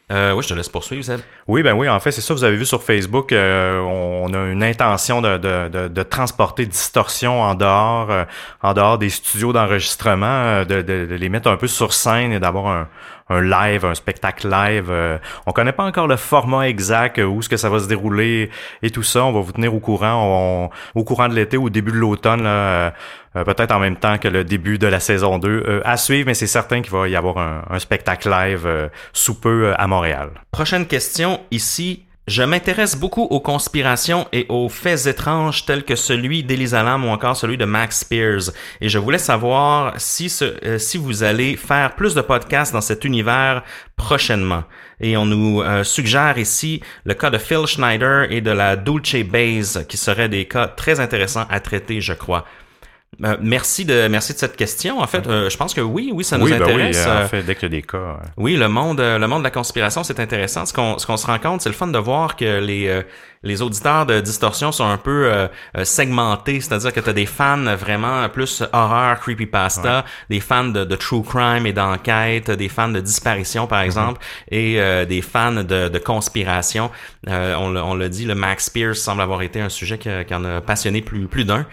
Euh, 0.09 0.31
oui, 0.31 0.41
je 0.41 0.47
te 0.47 0.53
laisse 0.53 0.69
poursuivre, 0.69 1.03
Seb. 1.03 1.19
Oui, 1.47 1.63
ben 1.63 1.73
oui, 1.73 1.89
en 1.89 1.99
fait, 1.99 2.11
c'est 2.11 2.21
ça, 2.21 2.33
vous 2.33 2.45
avez 2.45 2.55
vu 2.55 2.65
sur 2.65 2.81
Facebook, 2.81 3.33
euh, 3.33 3.77
on 3.81 4.33
a 4.33 4.45
une 4.45 4.63
intention 4.63 5.21
de, 5.21 5.37
de, 5.37 5.67
de, 5.67 5.87
de 5.89 6.03
transporter 6.03 6.65
Distorsion 6.65 7.41
en 7.41 7.55
dehors, 7.55 8.09
euh, 8.09 8.23
en 8.61 8.73
dehors 8.73 8.97
des 8.97 9.09
studios 9.09 9.51
d'enregistrement, 9.51 10.25
euh, 10.25 10.63
de, 10.63 10.81
de, 10.81 11.13
les 11.13 11.27
mettre 11.27 11.49
un 11.49 11.57
peu 11.57 11.67
sur 11.67 11.91
scène 11.91 12.31
et 12.31 12.39
d'avoir 12.39 12.67
un, 12.67 12.87
un 13.29 13.41
live, 13.41 13.83
un 13.83 13.95
spectacle 13.95 14.47
live. 14.47 14.87
Euh, 14.89 15.17
on 15.45 15.51
connaît 15.51 15.73
pas 15.73 15.83
encore 15.83 16.07
le 16.07 16.15
format 16.15 16.69
exact, 16.69 17.17
où 17.17 17.39
est-ce 17.41 17.49
que 17.49 17.57
ça 17.57 17.69
va 17.69 17.79
se 17.79 17.89
dérouler 17.89 18.49
et 18.83 18.91
tout 18.91 19.03
ça. 19.03 19.25
On 19.25 19.33
va 19.33 19.41
vous 19.41 19.51
tenir 19.51 19.75
au 19.75 19.81
courant 19.81 20.71
au 20.95 21.03
courant 21.03 21.27
de 21.27 21.33
l'été 21.33 21.57
ou 21.57 21.65
au 21.65 21.69
début 21.69 21.91
de 21.91 21.97
l'automne, 21.97 22.47
euh, 23.37 23.43
peut-être 23.43 23.71
en 23.71 23.79
même 23.79 23.97
temps 23.97 24.17
que 24.17 24.27
le 24.27 24.43
début 24.43 24.77
de 24.77 24.87
la 24.87 24.99
saison 24.99 25.37
2. 25.37 25.49
Euh, 25.49 25.81
à 25.85 25.97
suivre, 25.97 26.27
mais 26.27 26.33
c'est 26.33 26.47
certain 26.47 26.81
qu'il 26.81 26.91
va 26.91 27.07
y 27.07 27.15
avoir 27.15 27.37
un, 27.37 27.79
spectacle 27.79 28.29
live 28.29 28.89
sous 29.13 29.39
peu 29.39 29.73
à 29.77 29.87
Montréal. 29.87 30.29
Prochaine 30.51 30.87
question 30.87 31.39
ici. 31.51 32.03
Je 32.27 32.43
m'intéresse 32.43 32.97
beaucoup 32.97 33.21
aux 33.21 33.39
conspirations 33.39 34.27
et 34.33 34.45
aux 34.49 34.67
faits 34.67 35.07
étranges 35.07 35.65
tels 35.65 35.85
que 35.85 35.95
celui 35.95 36.43
d'Elisa 36.43 36.83
Lam 36.83 37.05
ou 37.05 37.07
encore 37.07 37.37
celui 37.37 37.57
de 37.57 37.63
Max 37.63 37.99
Spears. 37.99 38.51
Et 38.81 38.89
je 38.89 38.99
voulais 38.99 39.17
savoir 39.17 39.93
si, 39.95 40.27
ce, 40.27 40.43
euh, 40.65 40.77
si 40.77 40.97
vous 40.97 41.23
allez 41.23 41.55
faire 41.55 41.95
plus 41.95 42.15
de 42.15 42.19
podcasts 42.21 42.73
dans 42.73 42.81
cet 42.81 43.05
univers 43.05 43.63
prochainement. 43.95 44.65
Et 44.99 45.15
on 45.15 45.25
nous 45.25 45.61
euh, 45.61 45.85
suggère 45.85 46.37
ici 46.37 46.81
le 47.05 47.13
cas 47.13 47.29
de 47.29 47.37
Phil 47.37 47.65
Schneider 47.65 48.29
et 48.29 48.41
de 48.41 48.51
la 48.51 48.75
Dulce 48.75 49.23
Base, 49.23 49.85
qui 49.87 49.95
seraient 49.95 50.27
des 50.27 50.49
cas 50.49 50.67
très 50.67 50.99
intéressants 50.99 51.45
à 51.49 51.61
traiter, 51.61 52.01
je 52.01 52.11
crois. 52.11 52.43
Euh, 53.23 53.37
merci 53.41 53.83
de 53.83 54.07
merci 54.07 54.33
de 54.33 54.37
cette 54.37 54.55
question. 54.55 54.99
En 54.99 55.07
fait, 55.07 55.25
euh, 55.25 55.49
je 55.49 55.57
pense 55.57 55.73
que 55.73 55.81
oui, 55.81 56.11
oui, 56.13 56.23
ça 56.23 56.37
nous 56.37 56.51
intéresse. 56.51 57.03
oui, 57.03 57.23
en 57.23 57.27
fait, 57.27 57.41
dès 57.41 57.55
qu'il 57.55 57.63
y 57.63 57.65
a 57.65 57.69
des 57.69 57.81
cas. 57.81 58.19
Oui, 58.37 58.55
le 58.55 58.67
monde, 58.67 58.99
le 58.99 59.27
monde 59.27 59.39
de 59.39 59.43
la 59.43 59.51
conspiration, 59.51 60.03
c'est 60.03 60.19
intéressant. 60.19 60.65
Ce 60.65 60.73
qu'on 60.73 60.99
ce 60.99 61.07
qu'on 61.07 61.17
se 61.17 61.25
rend 61.25 61.39
compte, 61.39 61.61
c'est 61.61 61.69
le 61.69 61.75
fun 61.75 61.87
de 61.87 61.97
voir 61.97 62.35
que 62.35 62.59
les 62.59 63.03
les 63.43 63.61
auditeurs 63.61 64.05
de 64.05 64.19
Distorsion 64.19 64.71
sont 64.71 64.85
un 64.85 64.97
peu 64.97 65.25
euh, 65.25 65.47
euh, 65.77 65.83
segmentés, 65.83 66.59
c'est-à-dire 66.61 66.93
que 66.93 66.99
tu 66.99 67.09
as 67.09 67.13
des 67.13 67.25
fans 67.25 67.75
vraiment 67.75 68.27
plus 68.29 68.63
horreur, 68.73 69.19
creepypasta, 69.19 70.05
des 70.29 70.39
fans 70.39 70.65
de, 70.65 70.83
de, 70.83 70.95
true 70.95 71.23
crime 71.23 71.65
et 71.65 71.73
d'enquête, 71.73 72.51
des 72.51 72.69
fans 72.69 72.89
de 72.89 72.99
disparition 72.99 73.67
par 73.67 73.79
mhm. 73.79 73.85
exemple, 73.85 74.21
et 74.49 74.81
euh, 74.81 75.05
des 75.05 75.21
fans 75.21 75.63
de, 75.63 75.89
de 75.89 75.99
conspiration. 75.99 76.89
on, 77.27 77.75
on 77.75 77.95
l'a 77.95 78.09
dit, 78.09 78.25
le 78.25 78.35
Max 78.35 78.69
Pierce 78.69 78.99
semble 78.99 79.21
avoir 79.21 79.41
été 79.41 79.61
un 79.61 79.69
sujet 79.69 79.97
qui, 79.97 80.09
qui 80.27 80.33
en 80.33 80.43
a 80.43 80.61
passionné 80.61 81.01
plus, 81.01 81.27
plus 81.27 81.45
d'un. 81.45 81.65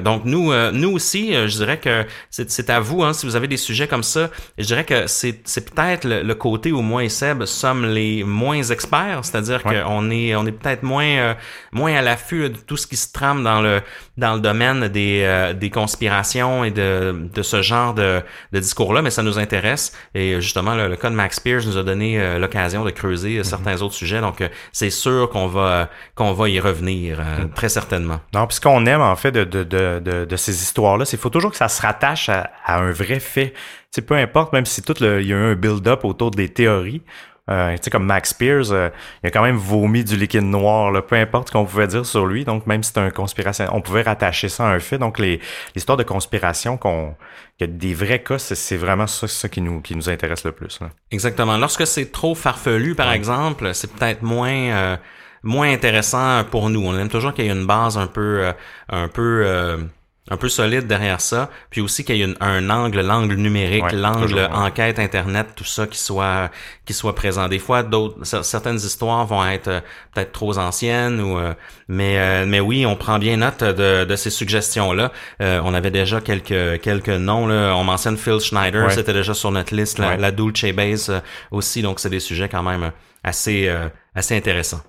donc 0.00 0.24
nous, 0.24 0.52
nous 0.72 0.90
aussi, 0.90 1.32
je 1.32 1.56
dirais 1.56 1.78
que 1.78 2.04
c'est 2.30 2.70
à 2.70 2.80
vous, 2.80 3.02
hein, 3.02 3.12
si 3.12 3.26
vous 3.26 3.36
avez 3.36 3.48
des 3.48 3.56
sujets 3.56 3.88
comme 3.88 4.02
ça, 4.02 4.30
je 4.58 4.64
dirais 4.64 4.84
que 4.84 5.06
c'est 5.06 5.42
peut-être 5.42 6.04
le, 6.04 6.34
côté 6.34 6.72
où 6.72 6.80
moi 6.80 7.04
et 7.04 7.08
Seb 7.08 7.44
sommes 7.44 7.86
les 7.86 8.24
moins 8.24 8.62
experts, 8.62 9.20
c'est-à-dire 9.22 9.62
qu'on 9.62 10.10
est, 10.10 10.34
on 10.34 10.46
est 10.46 10.52
peut-être 10.52 10.82
moins 10.82 11.03
euh, 11.04 11.34
moins, 11.72 11.94
à 11.94 12.02
l'affût 12.02 12.50
de 12.50 12.56
tout 12.56 12.76
ce 12.76 12.86
qui 12.86 12.96
se 12.96 13.12
trame 13.12 13.42
dans 13.42 13.60
le, 13.60 13.82
dans 14.16 14.34
le 14.34 14.40
domaine 14.40 14.88
des, 14.88 15.22
euh, 15.24 15.52
des 15.52 15.70
conspirations 15.70 16.64
et 16.64 16.70
de, 16.70 17.28
de 17.32 17.42
ce 17.42 17.62
genre 17.62 17.94
de, 17.94 18.22
de 18.52 18.58
discours-là, 18.58 19.02
mais 19.02 19.10
ça 19.10 19.22
nous 19.22 19.38
intéresse. 19.38 19.92
Et 20.14 20.40
justement, 20.40 20.74
le, 20.74 20.96
cas 20.96 21.10
de 21.10 21.14
Max 21.14 21.40
Pierce 21.40 21.66
nous 21.66 21.78
a 21.78 21.82
donné 21.82 22.20
euh, 22.20 22.38
l'occasion 22.38 22.84
de 22.84 22.90
creuser 22.90 23.38
mm-hmm. 23.38 23.44
certains 23.44 23.82
autres 23.82 23.94
sujets. 23.94 24.20
Donc, 24.20 24.42
c'est 24.72 24.90
sûr 24.90 25.30
qu'on 25.30 25.46
va, 25.46 25.90
qu'on 26.14 26.32
va 26.32 26.48
y 26.48 26.60
revenir, 26.60 27.20
mm. 27.20 27.50
très 27.54 27.68
certainement. 27.68 28.20
Non, 28.32 28.46
puis 28.46 28.56
ce 28.56 28.60
qu'on 28.60 28.86
aime, 28.86 29.02
en 29.02 29.16
fait, 29.16 29.32
de, 29.32 29.44
de, 29.44 29.64
de, 29.64 30.24
de 30.24 30.36
ces 30.36 30.62
histoires-là, 30.62 31.04
c'est 31.04 31.16
qu'il 31.16 31.22
faut 31.22 31.30
toujours 31.30 31.50
que 31.50 31.56
ça 31.56 31.68
se 31.68 31.82
rattache 31.82 32.28
à, 32.28 32.50
à 32.64 32.78
un 32.78 32.90
vrai 32.90 33.20
fait. 33.20 33.54
sais, 33.90 34.02
peu 34.02 34.14
importe, 34.14 34.52
même 34.52 34.66
si 34.66 34.82
tout 34.82 34.94
le, 35.00 35.22
il 35.22 35.28
y 35.28 35.32
a 35.32 35.36
eu 35.36 35.52
un 35.52 35.54
build-up 35.54 36.04
autour 36.04 36.30
des 36.30 36.48
théories, 36.48 37.02
euh, 37.50 37.72
tu 37.76 37.82
sais, 37.82 37.90
comme 37.90 38.06
Max 38.06 38.30
Spears, 38.30 38.72
euh, 38.72 38.88
il 39.22 39.26
a 39.26 39.30
quand 39.30 39.42
même 39.42 39.56
vomi 39.56 40.02
du 40.02 40.16
liquide 40.16 40.44
noir, 40.44 40.90
là, 40.90 41.02
peu 41.02 41.16
importe 41.16 41.48
ce 41.48 41.52
qu'on 41.52 41.66
pouvait 41.66 41.86
dire 41.86 42.06
sur 42.06 42.24
lui. 42.24 42.44
Donc, 42.44 42.66
même 42.66 42.82
si 42.82 42.92
c'est 42.94 43.00
un 43.00 43.10
conspiration, 43.10 43.66
on 43.72 43.82
pouvait 43.82 44.02
rattacher 44.02 44.48
ça 44.48 44.66
à 44.66 44.72
un 44.72 44.80
fait. 44.80 44.96
Donc, 44.96 45.18
les 45.18 45.40
l'histoire 45.74 45.98
de 45.98 46.04
conspiration, 46.04 46.78
qu'on 46.78 47.14
qu'il 47.58 47.68
y 47.68 47.70
a 47.70 47.72
des 47.72 47.92
vrais 47.92 48.22
cas, 48.22 48.38
c'est 48.38 48.76
vraiment 48.76 49.06
ça, 49.06 49.28
ça 49.28 49.48
qui 49.48 49.60
nous 49.60 49.82
qui 49.82 49.94
nous 49.94 50.08
intéresse 50.08 50.44
le 50.44 50.52
plus. 50.52 50.80
Exactement. 51.10 51.58
Lorsque 51.58 51.86
c'est 51.86 52.10
trop 52.10 52.34
farfelu, 52.34 52.94
par 52.94 53.12
exemple, 53.12 53.74
c'est 53.74 53.92
peut-être 53.92 54.22
moins 54.22 54.54
euh, 54.54 54.96
moins 55.42 55.70
intéressant 55.70 56.44
pour 56.50 56.70
nous. 56.70 56.80
On 56.80 56.98
aime 56.98 57.10
toujours 57.10 57.34
qu'il 57.34 57.44
y 57.44 57.48
ait 57.48 57.52
une 57.52 57.66
base 57.66 57.98
un 57.98 58.06
peu 58.06 58.52
un 58.88 59.08
peu 59.08 59.86
un 60.30 60.38
peu 60.38 60.48
solide 60.48 60.86
derrière 60.86 61.20
ça, 61.20 61.50
puis 61.68 61.82
aussi 61.82 62.02
qu'il 62.02 62.16
y 62.16 62.22
ait 62.22 62.34
un 62.40 62.70
angle, 62.70 63.02
l'angle 63.02 63.34
numérique, 63.34 63.92
l'angle 63.92 64.48
enquête 64.52 64.98
internet, 64.98 65.48
tout 65.54 65.64
ça 65.64 65.86
qui 65.86 65.98
soit 65.98 66.50
qui 66.86 66.94
soit 66.94 67.14
présent. 67.14 67.46
Des 67.48 67.58
fois, 67.58 67.82
d'autres 67.82 68.24
certaines 68.42 68.76
histoires 68.76 69.26
vont 69.26 69.44
être 69.46 69.68
euh, 69.68 69.80
peut-être 70.14 70.32
trop 70.32 70.56
anciennes 70.56 71.20
ou 71.20 71.36
euh, 71.36 71.52
mais 71.88 72.18
euh, 72.18 72.46
mais 72.46 72.60
oui, 72.60 72.86
on 72.86 72.96
prend 72.96 73.18
bien 73.18 73.36
note 73.36 73.62
de, 73.62 74.04
de 74.04 74.16
ces 74.16 74.30
suggestions 74.30 74.94
là. 74.94 75.12
on 75.40 75.74
avait 75.74 75.90
déjà 75.90 76.22
quelques 76.22 76.80
quelques 76.80 77.08
noms 77.10 77.46
là. 77.46 77.74
On 77.76 77.84
mentionne 77.84 78.16
Phil 78.16 78.40
Schneider, 78.40 78.90
c'était 78.92 79.12
déjà 79.12 79.34
sur 79.34 79.50
notre 79.50 79.74
liste, 79.74 79.98
la, 79.98 80.16
la 80.16 80.30
Dulce 80.30 80.72
Base 80.72 81.12
aussi, 81.50 81.82
donc 81.82 82.00
c'est 82.00 82.10
des 82.10 82.20
sujets 82.20 82.48
quand 82.48 82.62
même 82.62 82.92
assez 83.22 83.70
assez 84.14 84.34
intéressants. 84.34 84.80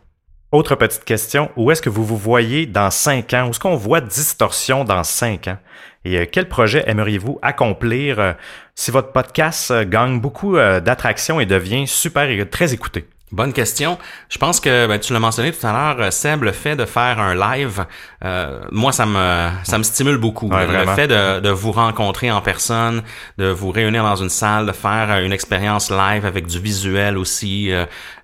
Autre 0.56 0.76
petite 0.76 1.04
question, 1.04 1.52
où 1.58 1.70
est-ce 1.70 1.82
que 1.82 1.90
vous 1.90 2.06
vous 2.06 2.16
voyez 2.16 2.66
dans 2.66 2.90
cinq 2.90 3.34
ans? 3.34 3.48
Où 3.48 3.50
est-ce 3.50 3.60
qu'on 3.60 3.76
voit 3.76 4.00
distorsion 4.00 4.86
dans 4.86 5.04
cinq 5.04 5.50
ans? 5.50 5.58
Et 6.06 6.18
euh, 6.18 6.26
quel 6.32 6.48
projet 6.48 6.82
aimeriez-vous 6.88 7.40
accomplir? 7.42 8.22
Euh, 8.22 8.32
si 8.74 8.90
votre 8.90 9.12
podcast 9.12 9.70
euh, 9.72 9.84
gagne 9.84 10.22
beaucoup 10.22 10.56
d'attraction 10.56 11.42
et 11.42 11.46
devient 11.46 11.86
super 11.88 12.30
très 12.50 12.74
écouté? 12.74 13.06
Bonne 13.36 13.52
question. 13.52 13.98
Je 14.30 14.38
pense 14.38 14.62
que 14.62 14.88
ben, 14.88 14.98
tu 14.98 15.12
l'as 15.12 15.20
mentionné 15.20 15.52
tout 15.52 15.68
à 15.68 15.74
l'heure, 15.74 15.98
euh, 16.00 16.10
Seb, 16.10 16.44
le 16.44 16.54
fait 16.54 16.78
de 16.78 16.86
faire 16.86 17.20
un 17.20 17.36
live, 17.36 17.86
euh, 18.24 18.62
moi 18.72 18.94
ça 18.94 19.06
me 19.06 19.50
ça 19.64 19.78
me 19.78 19.84
stimule 19.84 20.16
beaucoup. 20.16 20.50
le 20.50 20.86
fait 20.96 21.10
de, 21.10 21.42
de, 21.42 21.50
vous 21.50 21.74
rencontrer 21.74 22.32
en 22.32 22.40
personne, 22.40 23.04
de 23.38 23.48
vous 23.48 23.72
réunir 23.72 24.04
dans 24.04 24.16
une 24.16 24.30
salle, 24.30 24.66
de 24.66 24.72
faire 24.72 25.12
euh, 25.12 25.26
une 25.26 25.34
expérience 25.34 25.92
live 25.92 26.26
avec 26.26 26.48
du 26.48 26.60
visuel 26.60 27.18
aussi, 27.18 27.72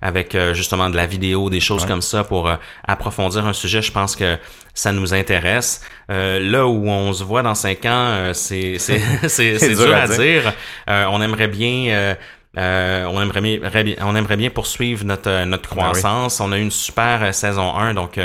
avec 0.00 0.34
justement 0.54 0.88
de 0.88 0.96
la 0.96 1.04
vidéo, 1.04 1.50
des 1.50 1.60
choses 1.60 1.84
comme 1.84 2.00
ça 2.00 2.24
pour 2.24 2.50
approfondir 2.88 3.46
un 3.46 3.52
sujet. 3.52 3.82
Je 3.82 3.92
pense 3.92 4.16
que 4.16 4.38
ça 4.72 4.92
nous 4.92 5.12
intéresse. 5.12 5.82
là 6.08 6.66
où 6.66 6.88
on 6.88 7.12
se 7.12 7.22
voit 7.22 7.42
dans 7.42 7.54
cinq 7.54 7.84
ans, 7.84 8.30
c'est 8.32 8.78
c'est 8.78 8.98
c'est 9.28 9.74
dur, 9.74 9.94
à 9.94 10.08
dire. 10.08 10.54
on 10.88 11.20
aimerait 11.20 11.48
bien 11.48 12.16
euh, 12.58 13.06
on, 13.06 13.22
aimerait 13.22 13.40
bien, 13.40 13.94
on 14.02 14.14
aimerait 14.14 14.36
bien 14.36 14.50
poursuivre 14.50 15.04
notre, 15.06 15.30
euh, 15.30 15.44
notre 15.46 15.74
ben 15.74 15.82
croissance. 15.82 16.38
On 16.40 16.52
a 16.52 16.58
eu 16.58 16.62
une 16.62 16.70
super 16.70 17.22
euh, 17.22 17.32
saison 17.32 17.74
1, 17.74 17.94
donc 17.94 18.20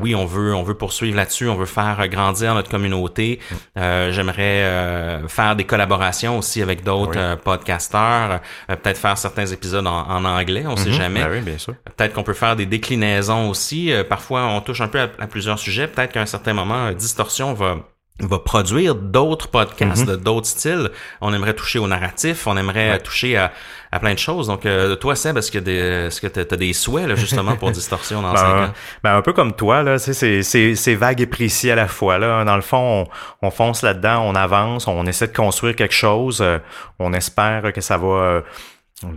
oui, 0.00 0.14
on 0.14 0.24
veut, 0.24 0.54
on 0.54 0.62
veut 0.62 0.74
poursuivre 0.74 1.16
là-dessus. 1.16 1.48
On 1.48 1.56
veut 1.56 1.66
faire 1.66 2.08
grandir 2.08 2.54
notre 2.54 2.70
communauté. 2.70 3.40
Mm. 3.50 4.10
J'aimerais 4.10 5.20
faire 5.26 5.56
des 5.56 5.64
collaborations 5.64 6.38
aussi 6.38 6.62
avec 6.62 6.84
d'autres 6.84 7.36
podcasteurs. 7.42 8.40
Peut-être 8.68 8.98
faire 8.98 9.18
certains 9.18 9.46
épisodes 9.46 9.84
en, 9.84 10.24
anglais, 10.24 10.64
on 10.64 10.76
sait 10.76 10.90
mm-hmm. 10.90 10.92
jamais. 10.92 11.24
Ben 11.24 11.56
Peut-être 11.96 12.14
qu'on 12.14 12.22
peut 12.22 12.34
faire 12.34 12.54
des 12.54 12.66
déclinaisons 12.66 13.50
aussi. 13.50 13.92
parfois, 14.08 14.46
on 14.46 14.60
touche 14.60 14.80
un 14.80 14.86
peu 14.86 15.00
à, 15.00 15.10
à 15.18 15.26
plusieurs 15.26 15.58
sujets. 15.58 15.88
Peut-être 15.88 16.12
qu'à 16.12 16.22
un 16.22 16.26
certain 16.26 16.52
moment, 16.52 16.92
Distorsion 16.92 17.52
va 17.52 17.78
va 18.20 18.38
produire 18.38 18.94
d'autres 18.94 19.48
podcasts 19.48 20.06
mhm. 20.06 20.12
de 20.12 20.16
d'autres 20.16 20.46
styles. 20.46 20.90
On 21.20 21.34
aimerait 21.34 21.54
toucher 21.54 21.80
au 21.80 21.88
narratif, 21.88 22.46
on 22.46 22.56
aimerait 22.56 23.00
toucher 23.00 23.36
à, 23.36 23.52
à, 23.90 23.98
plein 23.98 24.14
de 24.14 24.18
choses. 24.20 24.46
Donc, 24.46 24.66
euh, 24.66 24.94
toi, 24.94 25.16
Seb, 25.16 25.36
est-ce 25.36 25.50
que 25.50 25.58
est-ce 25.58 26.20
que 26.20 26.28
t'as 26.28 26.42
as 26.42 26.56
des 26.56 26.72
souhaits 26.72 27.08
là, 27.08 27.16
justement 27.16 27.56
pour 27.56 27.70
Distorsion 27.72 28.22
dans 28.22 28.32
ben, 28.32 28.38
5 28.38 28.46
ans? 28.46 28.72
Ben, 29.02 29.16
un 29.16 29.22
peu 29.22 29.32
comme 29.32 29.52
toi, 29.52 29.82
là, 29.82 29.98
c'est 29.98 30.94
vague 30.94 31.20
et 31.20 31.26
précis 31.26 31.72
à 31.72 31.74
la 31.74 31.88
fois. 31.88 32.18
Là. 32.18 32.44
Dans 32.44 32.56
le 32.56 32.62
fond, 32.62 33.08
on, 33.42 33.50
fonce 33.50 33.82
là-dedans, 33.82 34.22
on 34.24 34.36
avance, 34.36 34.86
on 34.86 35.06
essaie 35.06 35.26
de 35.26 35.36
construire 35.36 35.74
quelque 35.74 35.94
chose, 35.94 36.40
euh, 36.40 36.58
on 37.00 37.12
espère 37.12 37.72
que 37.72 37.80
ça 37.80 37.98
va... 37.98 38.06
Euh, 38.06 38.40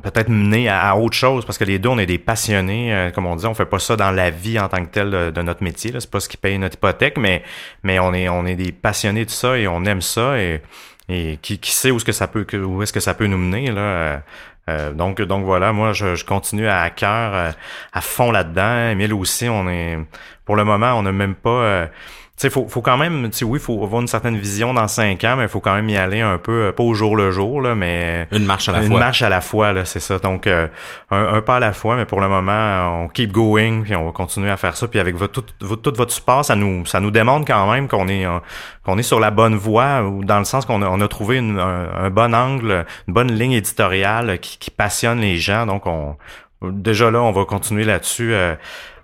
peut-être 0.01 0.29
mener 0.29 0.69
à, 0.69 0.95
autre 0.95 1.15
chose 1.15 1.45
parce 1.45 1.57
que 1.57 1.63
les 1.63 1.79
deux 1.79 1.89
on 1.89 1.97
est 1.97 2.05
des 2.05 2.17
passionnés 2.17 2.93
euh, 2.93 3.11
comme 3.11 3.25
on 3.25 3.35
dit 3.35 3.45
on 3.45 3.53
fait 3.53 3.65
pas 3.65 3.79
ça 3.79 3.95
dans 3.95 4.11
la 4.11 4.29
vie 4.29 4.59
en 4.59 4.67
tant 4.67 4.83
que 4.83 4.89
tel 4.89 5.09
de, 5.11 5.41
notre 5.41 5.63
métier 5.63 5.91
c'est 5.99 6.09
pas 6.09 6.19
ce 6.19 6.29
qui 6.29 6.37
paye 6.37 6.57
notre 6.57 6.75
hypothèque 6.75 7.17
mais 7.17 7.43
mais 7.83 7.99
on 7.99 8.13
est 8.13 8.29
on 8.29 8.45
est 8.45 8.55
des 8.55 8.71
passionnés 8.71 9.25
de 9.25 9.29
ça 9.29 9.57
et 9.57 9.67
on 9.67 9.83
aime 9.85 10.01
ça 10.01 10.39
et 10.39 10.61
et 11.09 11.39
qui, 11.41 11.57
qui 11.59 11.71
sait 11.71 11.91
où 11.91 11.97
est-ce 11.97 12.05
que 12.05 12.11
ça 12.11 12.27
peut 12.27 12.45
où 12.57 12.83
est-ce 12.83 12.93
que 12.93 12.99
ça 12.99 13.13
peut 13.13 13.27
nous 13.27 13.37
mener 13.37 13.71
là. 13.71 13.81
Euh, 13.81 14.17
euh, 14.69 14.91
donc 14.91 15.21
donc 15.21 15.45
voilà 15.45 15.71
moi 15.71 15.93
je, 15.93 16.15
je 16.15 16.25
continue 16.25 16.67
à 16.67 16.89
cœur 16.89 17.53
à 17.93 18.01
fond 18.01 18.31
là-dedans. 18.31 18.89
Emile 18.89 19.13
aussi 19.13 19.47
on 19.47 19.69
est 19.69 19.97
pour 20.43 20.57
le 20.57 20.65
moment 20.65 20.93
on 20.95 21.03
n'a 21.03 21.13
même 21.13 21.35
pas 21.35 21.89
sais, 22.37 22.49
faut, 22.51 22.67
faut 22.67 22.81
quand 22.81 22.97
même, 22.97 23.29
tu 23.31 23.43
oui, 23.43 23.59
faut 23.59 23.83
avoir 23.83 23.99
une 23.99 24.07
certaine 24.07 24.37
vision 24.37 24.73
dans 24.73 24.87
cinq 24.87 25.23
ans, 25.23 25.35
mais 25.37 25.43
il 25.43 25.49
faut 25.49 25.59
quand 25.59 25.73
même 25.73 25.89
y 25.89 25.97
aller 25.97 26.21
un 26.21 26.37
peu, 26.37 26.67
euh, 26.67 26.71
pas 26.71 26.83
au 26.83 26.93
jour 26.93 27.15
le 27.15 27.31
jour, 27.31 27.61
là, 27.61 27.73
mais 27.73 28.27
une 28.31 28.45
marche 28.45 28.69
à 28.69 28.73
la 28.73 28.81
fois. 28.81 28.87
Une 28.87 28.99
marche 28.99 29.21
à 29.23 29.29
la 29.29 29.41
fois, 29.41 29.73
là, 29.73 29.85
c'est 29.85 29.99
ça. 29.99 30.19
Donc, 30.19 30.45
euh, 30.45 30.67
un, 31.09 31.41
pas 31.41 31.55
à 31.55 31.59
la 31.59 31.73
fois, 31.73 31.95
mais 31.95 32.05
pour 32.05 32.21
le 32.21 32.27
moment, 32.27 33.03
on 33.03 33.07
keep 33.07 33.31
going, 33.31 33.81
puis 33.81 33.95
on 33.95 34.05
va 34.05 34.11
continuer 34.11 34.51
à 34.51 34.57
faire 34.57 34.77
ça, 34.77 34.87
puis 34.87 34.99
avec 34.99 35.15
votre, 35.15 35.41
tout, 35.41 35.75
tout, 35.75 35.93
votre 35.95 36.11
support, 36.11 36.45
ça 36.45 36.55
nous, 36.55 36.85
ça 36.85 36.99
nous 36.99 37.11
démontre 37.11 37.47
quand 37.47 37.71
même 37.71 37.87
qu'on 37.87 38.07
est, 38.07 38.25
euh, 38.25 38.37
qu'on 38.85 38.99
est 38.99 39.03
sur 39.03 39.19
la 39.19 39.31
bonne 39.31 39.55
voie, 39.55 40.03
ou 40.03 40.23
dans 40.23 40.39
le 40.39 40.45
sens 40.45 40.65
qu'on 40.65 40.83
a, 40.83 40.87
on 40.87 41.01
a 41.01 41.07
trouvé 41.07 41.39
un, 41.39 42.09
bon 42.11 42.35
angle, 42.35 42.85
une 43.07 43.13
bonne 43.15 43.31
ligne 43.31 43.53
éditoriale 43.53 44.37
qui, 44.39 44.59
qui 44.59 44.69
passionne 44.69 45.19
les 45.21 45.37
gens. 45.37 45.65
Donc, 45.65 45.87
on, 45.87 46.15
déjà 46.61 47.09
là, 47.09 47.19
on 47.19 47.31
va 47.31 47.45
continuer 47.45 47.83
là-dessus 47.83 48.35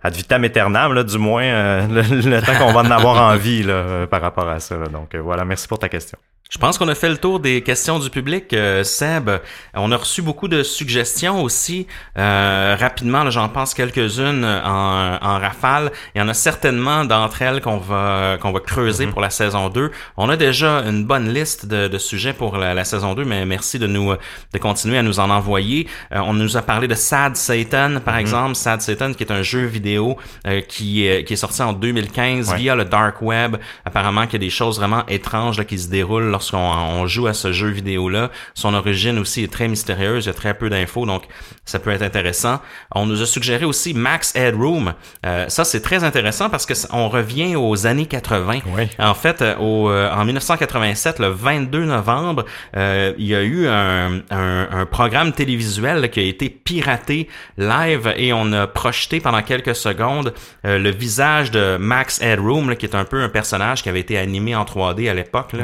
ad 0.04 0.16
vitam 0.16 0.44
aeternam, 0.44 0.94
là, 0.94 1.04
du 1.04 1.18
moins 1.18 1.44
euh, 1.44 1.88
le, 1.88 2.42
temps 2.42 2.56
qu'on 2.60 2.74
va 2.74 2.82
en 2.82 2.92
avoir 2.92 3.18
envie 3.34 3.64
là, 3.64 3.74
euh, 3.74 4.08
par 4.08 4.22
rapport 4.22 4.50
à 4.50 4.60
ça. 4.60 4.76
Donc 4.92 5.16
euh, 5.16 5.22
voilà, 5.22 5.46
merci 5.46 5.68
pour 5.68 5.80
ta 5.80 5.90
question. 5.90 6.18
Je 6.54 6.60
pense 6.60 6.78
qu'on 6.78 6.88
a 6.88 6.94
fait 6.94 7.10
le 7.10 7.18
tour 7.18 7.40
des 7.40 7.64
questions 7.64 7.98
du 7.98 8.12
public, 8.12 8.54
euh, 8.54 8.84
Seb. 8.84 9.28
On 9.74 9.92
a 9.92 9.98
reçu 9.98 10.22
beaucoup 10.22 10.48
de 10.48 10.62
suggestions 10.62 11.42
aussi. 11.42 11.88
Euh, 12.16 12.78
rapidement, 12.80 13.28
j'en 13.32 13.50
pense 13.50 13.74
quelques-unes 13.74 14.46
en, 14.46 15.18
en, 15.20 15.40
rafale. 15.40 15.92
Il 16.14 16.20
y 16.20 16.22
en 16.22 16.28
a 16.28 16.36
certainement 16.36 17.06
d'entre 17.06 17.42
elles 17.42 17.60
qu'on 17.60 17.78
va 17.78 18.38
qu'on 18.40 18.52
va 18.52 18.60
creuser 18.60 19.08
mm-hmm. 19.08 19.10
pour 19.10 19.22
la 19.22 19.32
saison 19.32 19.70
2. 19.70 19.90
On 20.16 20.30
a 20.30 20.38
déjà 20.38 20.84
une 20.84 21.06
bonne 21.06 21.34
liste 21.34 21.66
de, 21.66 21.88
de 21.88 21.98
sujets 21.98 22.34
pour 22.34 22.56
la, 22.58 22.86
saison 22.86 23.16
2, 23.16 23.26
mais 23.26 23.48
merci 23.48 23.80
de 23.80 23.88
nous 23.88 24.14
de 24.14 24.58
continuer 24.60 25.00
à 25.00 25.02
nous 25.02 25.20
en 25.20 25.32
envoyer. 25.32 25.88
Euh, 26.12 26.20
on 26.20 26.34
nous 26.34 26.56
a 26.56 26.62
parlé 26.62 26.88
de 26.88 26.94
Sad 26.94 27.36
Satan, 27.36 28.00
par 28.00 28.14
mm-hmm. 28.14 28.20
exemple. 28.20 28.56
Sad 28.56 28.82
Satan, 28.82 29.14
qui 29.14 29.24
est 29.24 29.32
un 29.32 29.42
jeu 29.42 29.66
vidéo 29.66 29.93
euh, 29.98 30.62
qui, 30.62 31.08
qui 31.26 31.34
est 31.34 31.38
sorti 31.38 31.62
en 31.62 31.74
2015 31.74 32.56
via 32.56 32.76
le 32.76 32.86
dark 32.86 33.22
web. 33.22 33.58
Apparemment, 33.86 34.26
qu'il 34.26 34.34
y 34.34 34.36
a 34.44 34.48
des 34.48 34.50
choses 34.50 34.78
vraiment 34.78 35.06
étranges 35.08 35.58
là, 35.58 35.66
qui 35.66 35.78
se 35.78 35.90
déroulent 35.90 36.30
lorsqu'on 36.30 37.06
joue 37.08 37.28
à 37.28 37.34
ce 37.34 37.52
jeu 37.52 37.70
vidéo-là. 37.70 38.32
Son 38.54 38.74
origine 38.74 39.20
aussi 39.20 39.44
est 39.44 39.52
très 39.52 39.68
mystérieuse, 39.68 40.26
il 40.26 40.28
y 40.28 40.32
a 40.32 40.34
très 40.34 40.54
peu 40.54 40.70
d'infos, 40.70 41.06
donc 41.06 41.24
ça 41.66 41.80
peut 41.80 41.92
être 41.92 42.02
intéressant. 42.02 42.60
On 42.94 43.06
nous 43.06 43.22
a 43.22 43.26
suggéré 43.26 43.66
aussi 43.66 43.94
Max 43.94 44.36
Headroom. 44.36 44.94
Euh, 45.26 45.48
ça, 45.48 45.64
c'est 45.64 45.82
très 45.82 46.04
intéressant 46.04 46.50
parce 46.50 46.66
que 46.66 46.74
on 46.92 47.10
revient 47.10 47.56
aux 47.56 47.88
années 47.88 48.06
80. 48.06 48.60
En 49.00 49.14
fait, 49.14 49.42
euh, 49.42 49.56
au, 49.58 49.90
euh, 49.90 50.12
en 50.12 50.26
1987, 50.26 51.20
le 51.20 51.28
22 51.28 51.86
novembre, 51.86 52.46
il 52.76 53.26
y 53.26 53.36
a 53.36 53.42
eu 53.42 53.68
un, 53.68 54.22
un, 54.30 54.86
programme 54.86 55.32
télévisuel 55.32 56.10
qui 56.10 56.20
a 56.20 56.24
été 56.24 56.50
piraté 56.50 57.30
live 57.58 58.14
et 58.18 58.34
on 58.34 58.52
a 58.52 58.68
projeté 58.68 59.20
pendant 59.20 59.42
quelques 59.42 59.76
secondes 59.84 60.34
le 60.64 60.90
visage 60.90 61.52
de 61.52 61.78
Max 61.78 62.22
Headroom, 62.22 62.76
qui 62.76 62.86
est 62.86 62.96
un 62.96 63.06
peu 63.06 63.22
un 63.22 63.30
personnage 63.30 63.84
qui 63.84 63.90
avait 63.90 64.00
été 64.00 64.18
animé 64.18 64.56
en 64.56 64.64
3D 64.64 65.10
à 65.10 65.14
l'époque. 65.14 65.56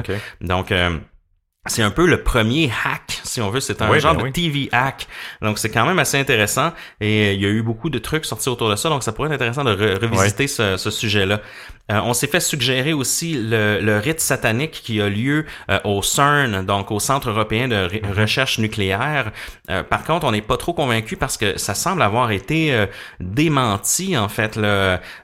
Donc, 0.41 0.59
donc, 0.59 0.71
euh, 0.71 0.97
c'est 1.67 1.83
un 1.83 1.91
peu 1.91 2.05
le 2.05 2.21
premier 2.23 2.71
hack, 2.83 3.21
si 3.23 3.41
on 3.41 3.49
veut. 3.49 3.59
C'est 3.59 3.81
un 3.81 3.97
genre 3.99 4.15
ben 4.15 4.27
de 4.27 4.29
TV 4.31 4.69
hack. 4.71 5.07
Donc, 5.41 5.57
c'est 5.57 5.69
quand 5.69 5.85
même 5.85 5.99
assez 5.99 6.17
intéressant. 6.17 6.73
Et 6.99 7.33
il 7.33 7.41
y 7.41 7.45
a 7.45 7.49
eu 7.49 7.61
beaucoup 7.61 7.89
de 7.89 7.99
trucs 7.99 8.25
sortis 8.25 8.49
autour 8.49 8.69
de 8.69 8.75
ça. 8.75 8.89
Donc, 8.89 9.03
ça 9.03 9.11
pourrait 9.11 9.27
être 9.27 9.35
intéressant 9.35 9.63
de 9.63 9.71
revisiter 9.71 10.47
ce, 10.47 10.77
ce 10.77 10.91
sujet-là. 10.91 11.41
Euh, 11.91 11.99
on 12.03 12.13
s'est 12.13 12.27
fait 12.27 12.39
suggérer 12.39 12.93
aussi 12.93 13.33
le, 13.33 13.99
rite 13.99 14.19
satanique 14.19 14.81
qui 14.83 15.01
a 15.01 15.09
lieu 15.09 15.45
euh, 15.69 15.79
au 15.83 16.01
CERN, 16.01 16.65
donc 16.65 16.91
au 16.91 16.99
Centre 16.99 17.29
européen 17.29 17.67
de 17.67 17.89
recherche 18.15 18.59
nucléaire. 18.59 19.31
Euh, 19.69 19.83
par 19.83 20.03
contre, 20.03 20.25
on 20.25 20.31
n'est 20.31 20.41
pas 20.41 20.57
trop 20.57 20.73
convaincu 20.73 21.17
parce 21.17 21.37
que 21.37 21.57
ça 21.57 21.73
semble 21.73 22.01
avoir 22.01 22.31
été 22.31 22.87
démenti 23.19 24.17
en 24.17 24.29
fait. 24.29 24.59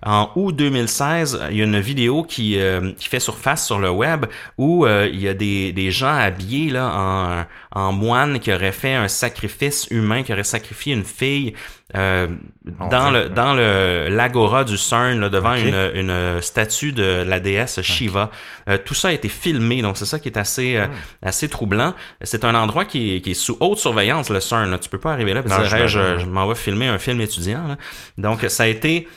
En 0.03 0.31
août 0.35 0.55
2016, 0.55 1.39
il 1.51 1.57
y 1.57 1.61
a 1.61 1.65
une 1.65 1.79
vidéo 1.79 2.23
qui, 2.23 2.57
fait 2.99 3.19
surface 3.19 3.65
sur 3.65 3.79
le 3.79 3.89
web 3.89 4.25
où 4.57 4.87
il 4.87 5.19
y 5.19 5.27
a 5.27 5.33
des, 5.33 5.91
gens 5.91 6.15
habillés 6.15 6.71
là 6.71 7.45
en, 7.73 7.79
en 7.79 7.91
moine 7.91 8.39
qui 8.39 8.51
auraient 8.51 8.71
fait 8.71 8.95
un 8.95 9.07
sacrifice 9.07 9.87
humain, 9.91 10.23
qui 10.23 10.33
auraient 10.33 10.43
sacrifié 10.43 10.93
une 10.93 11.05
fille 11.05 11.53
euh, 11.93 12.27
dans 12.89 13.11
le 13.11 13.29
dans 13.29 13.53
le 13.53 14.07
l'agora 14.09 14.63
du 14.63 14.75
CERN 14.75 15.19
là, 15.19 15.29
devant 15.29 15.53
une, 15.53 15.91
une 15.93 16.41
statue 16.41 16.93
de 16.93 17.23
la 17.23 17.39
déesse 17.39 17.79
Shiva. 17.83 18.31
Euh, 18.67 18.79
tout 18.83 18.95
ça 18.95 19.09
a 19.09 19.11
été 19.11 19.29
filmé, 19.29 19.83
donc 19.83 19.95
c'est 19.95 20.05
ça 20.05 20.17
qui 20.17 20.27
est 20.27 20.37
assez 20.37 20.77
euh, 20.77 20.87
hmm. 20.87 20.91
assez 21.21 21.47
troublant. 21.47 21.93
C'est 22.21 22.43
un 22.43 22.55
endroit 22.55 22.85
qui 22.85 23.15
est, 23.15 23.21
qui 23.21 23.31
est 23.31 23.35
sous 23.35 23.55
haute 23.59 23.77
surveillance 23.77 24.31
le 24.31 24.39
CERN. 24.39 24.71
Là. 24.71 24.79
Tu 24.79 24.89
peux 24.89 24.97
pas 24.97 25.13
arriver 25.13 25.35
là 25.35 25.43
parce 25.43 25.61
que 25.61 25.87
je, 25.87 26.17
je, 26.17 26.25
m'en 26.25 26.47
vais 26.47 26.55
filmer 26.55 26.87
un 26.87 26.97
film 26.97 27.21
étudiant. 27.21 27.67
Là. 27.67 27.77
Donc 28.17 28.43
ça 28.47 28.63
a 28.63 28.67
été 28.67 29.07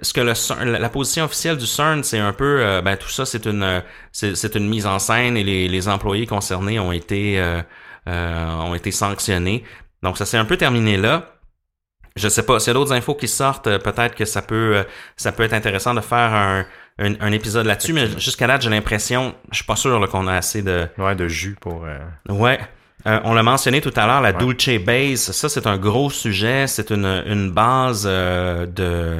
ce 0.00 0.14
que 0.14 0.22
le 0.22 0.32
la 0.64 0.88
position 0.88 1.24
officielle 1.26 1.58
du 1.58 1.66
CERN, 1.66 2.02
c'est 2.02 2.18
un 2.18 2.32
peu, 2.32 2.80
ben 2.82 2.96
tout 2.96 3.10
ça, 3.10 3.26
c'est 3.26 3.44
une, 3.44 3.82
c'est 4.10 4.54
une 4.54 4.68
mise 4.68 4.86
en 4.86 4.98
scène 4.98 5.36
et 5.36 5.44
les, 5.44 5.68
les 5.68 5.88
employés 5.88 6.26
concernés 6.26 6.80
ont 6.80 6.92
été, 6.92 7.44
ont 8.06 8.74
été 8.74 8.90
sanctionnés. 8.90 9.64
Donc 10.02 10.16
ça 10.16 10.24
s'est 10.24 10.38
un 10.38 10.46
peu 10.46 10.56
terminé 10.56 10.96
là. 10.96 11.35
Je 12.16 12.28
sais 12.28 12.42
pas, 12.42 12.58
s'il 12.58 12.68
y 12.68 12.70
a 12.70 12.74
d'autres 12.74 12.92
infos 12.92 13.14
qui 13.14 13.28
sortent, 13.28 13.66
euh, 13.66 13.78
peut-être 13.78 14.14
que 14.14 14.24
ça 14.24 14.42
peut 14.42 14.76
euh, 14.76 14.82
ça 15.16 15.32
peut 15.32 15.42
être 15.42 15.52
intéressant 15.52 15.92
de 15.92 16.00
faire 16.00 16.32
un, 16.32 16.64
un, 16.98 17.32
épisode 17.32 17.66
là-dessus, 17.66 17.92
mais 17.92 18.08
jusqu'à 18.18 18.46
date, 18.46 18.62
j'ai 18.62 18.70
l'impression, 18.70 19.34
je 19.50 19.56
suis 19.56 19.66
pas 19.66 19.76
sûr 19.76 20.08
qu'on 20.08 20.26
a 20.26 20.34
assez 20.34 20.62
de 20.62 20.88
ouais 20.96 21.14
de 21.14 21.28
jus 21.28 21.56
pour 21.60 21.84
euh, 21.84 21.98
ouais. 22.32 22.58
on 23.04 23.34
l'a 23.34 23.42
mentionné 23.42 23.82
tout 23.82 23.92
à 23.96 24.06
l'heure, 24.06 24.22
la 24.22 24.32
Dulce 24.32 24.78
Base. 24.82 25.30
Ça, 25.30 25.50
c'est 25.50 25.66
un 25.66 25.76
gros 25.76 26.08
sujet. 26.08 26.66
C'est 26.66 26.90
une, 26.90 27.22
une 27.26 27.50
base 27.50 28.04
de 28.04 29.16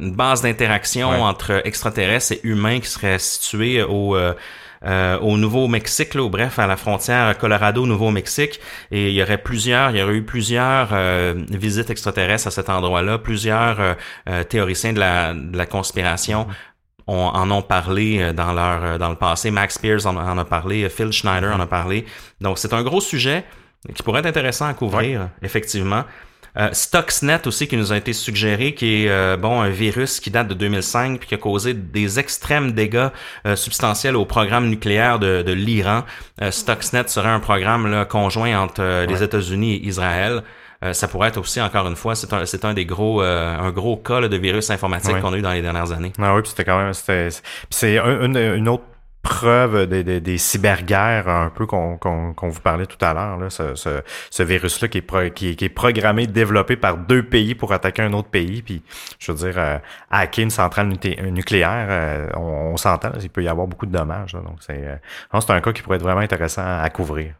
une 0.00 0.12
base 0.12 0.42
d'interaction 0.42 1.08
entre 1.22 1.62
extraterrestres 1.64 2.32
et 2.32 2.40
humains 2.42 2.80
qui 2.80 2.88
serait 2.88 3.20
située 3.20 3.82
au 3.82 4.16
euh, 4.84 5.18
au 5.18 5.36
Nouveau-Mexique, 5.36 6.14
ou 6.14 6.30
bref, 6.30 6.58
à 6.58 6.66
la 6.66 6.76
frontière 6.76 7.36
Colorado-Nouveau-Mexique. 7.36 8.60
Et 8.90 9.08
il 9.08 9.14
y 9.14 9.22
aurait 9.22 9.38
plusieurs, 9.38 9.90
il 9.90 9.98
y 9.98 10.02
aurait 10.02 10.14
eu 10.14 10.22
plusieurs 10.22 10.88
euh, 10.92 11.34
visites 11.50 11.90
extraterrestres 11.90 12.46
à 12.48 12.50
cet 12.50 12.70
endroit-là, 12.70 13.18
plusieurs 13.18 13.96
euh, 14.28 14.44
théoriciens 14.44 14.94
de 14.94 15.00
la, 15.00 15.34
de 15.34 15.56
la 15.56 15.66
conspiration. 15.66 16.46
en 17.06 17.50
ont 17.50 17.62
parlé 17.62 18.32
dans 18.32 18.52
leur 18.52 18.98
dans 18.98 19.10
le 19.10 19.16
passé. 19.16 19.50
Max 19.50 19.76
Pierce 19.78 20.06
en, 20.06 20.16
a 20.16 20.44
parlé, 20.44 20.88
Phil 20.88 21.12
Schneider 21.12 21.52
en 21.54 21.60
a 21.60 21.66
parlé. 21.66 22.06
Donc 22.40 22.58
c'est 22.58 22.72
un 22.72 22.82
gros 22.82 23.00
sujet 23.00 23.44
qui 23.94 24.02
pourrait 24.02 24.20
être 24.20 24.26
intéressant 24.26 24.66
à 24.66 24.74
couvrir, 24.74 25.28
effectivement. 25.42 26.04
Euh, 26.56 26.68
Stuxnet 26.72 27.46
aussi 27.46 27.68
qui 27.68 27.76
nous 27.76 27.92
a 27.92 27.96
été 27.96 28.12
suggéré, 28.12 28.74
qui 28.74 29.04
est 29.04 29.10
euh, 29.10 29.36
bon 29.36 29.60
un 29.60 29.68
virus 29.68 30.20
qui 30.20 30.30
date 30.30 30.48
de 30.48 30.54
2005 30.54 31.20
puis 31.20 31.28
qui 31.28 31.34
a 31.34 31.38
causé 31.38 31.74
des 31.74 32.18
extrêmes 32.18 32.72
dégâts 32.72 33.08
euh, 33.46 33.56
substantiels 33.56 34.16
au 34.16 34.24
programme 34.24 34.68
nucléaire 34.68 35.18
de, 35.18 35.42
de 35.42 35.52
l'Iran. 35.52 36.04
Stuxnet 36.50 37.08
serait 37.08 37.28
un 37.28 37.40
programme 37.40 37.90
là, 37.90 38.04
conjoint 38.04 38.58
entre 38.58 39.06
les 39.06 39.22
États-Unis 39.22 39.74
et 39.74 39.86
Israël. 39.86 40.42
ça 40.92 41.06
pourrait 41.06 41.28
être 41.28 41.38
aussi 41.38 41.60
encore 41.60 41.86
une 41.86 41.96
fois, 41.96 42.14
c'est 42.14 42.32
un, 42.32 42.46
c'est 42.46 42.64
un 42.64 42.72
des 42.72 42.86
gros, 42.86 43.20
un 43.20 43.70
gros 43.70 43.96
cas 43.96 44.26
de 44.26 44.36
virus 44.36 44.70
informatique 44.70 45.20
qu'on 45.20 45.32
a 45.34 45.36
eu 45.36 45.42
dans 45.42 45.52
les 45.52 45.60
dernières 45.60 45.92
années. 45.92 46.12
Ah 46.18 46.34
oui, 46.34 46.42
c'était 46.44 46.64
quand 46.64 46.78
même, 46.78 46.94
c'était, 46.94 47.28
c'est 47.68 47.98
une, 47.98 48.36
une 48.36 48.68
autre 48.68 48.84
preuve 49.22 49.86
des, 49.86 50.20
des, 50.20 50.38
cyberguerres 50.38 51.28
un 51.28 51.50
peu 51.50 51.66
qu'on 51.66 51.98
vous 52.40 52.60
parlait 52.60 52.86
tout 52.86 53.02
à 53.04 53.12
l'heure, 53.12 53.52
ce, 53.52 53.74
ce, 53.74 54.02
ce 54.30 54.42
virus-là 54.42 54.88
qui, 54.88 54.98
est 54.98 55.34
qui, 55.34 55.64
est 55.64 55.68
programmé, 55.68 56.26
développé 56.26 56.76
par 56.76 56.96
deux 56.96 57.22
pays 57.22 57.54
pour 57.54 57.72
attaquer 57.72 58.02
un 58.02 58.12
autre 58.14 58.28
pays, 58.28 58.62
puis 58.62 58.82
je 59.18 59.32
veux 59.32 59.38
dire, 59.38 59.58
euh, 59.58 59.78
hacker 60.10 60.44
une 60.44 60.50
centrale 60.50 60.88
nucléaire, 60.88 61.86
euh, 61.90 62.28
on, 62.36 62.76
s'entend, 62.76 63.12
il 63.20 63.30
peut 63.30 63.42
y 63.42 63.48
avoir 63.48 63.66
beaucoup 63.66 63.86
de 63.86 63.92
dommages. 63.92 64.32
donc 64.32 64.58
c'est 64.60 64.86
euh, 64.86 64.96
c'est 65.40 65.50
un 65.50 65.60
cas 65.60 65.72
qui 65.72 65.82
pourrait 65.82 65.96
être 65.96 66.02
vraiment 66.02 66.20
intéressant 66.20 66.62
à 66.64 66.88
couvrir. 66.90 67.39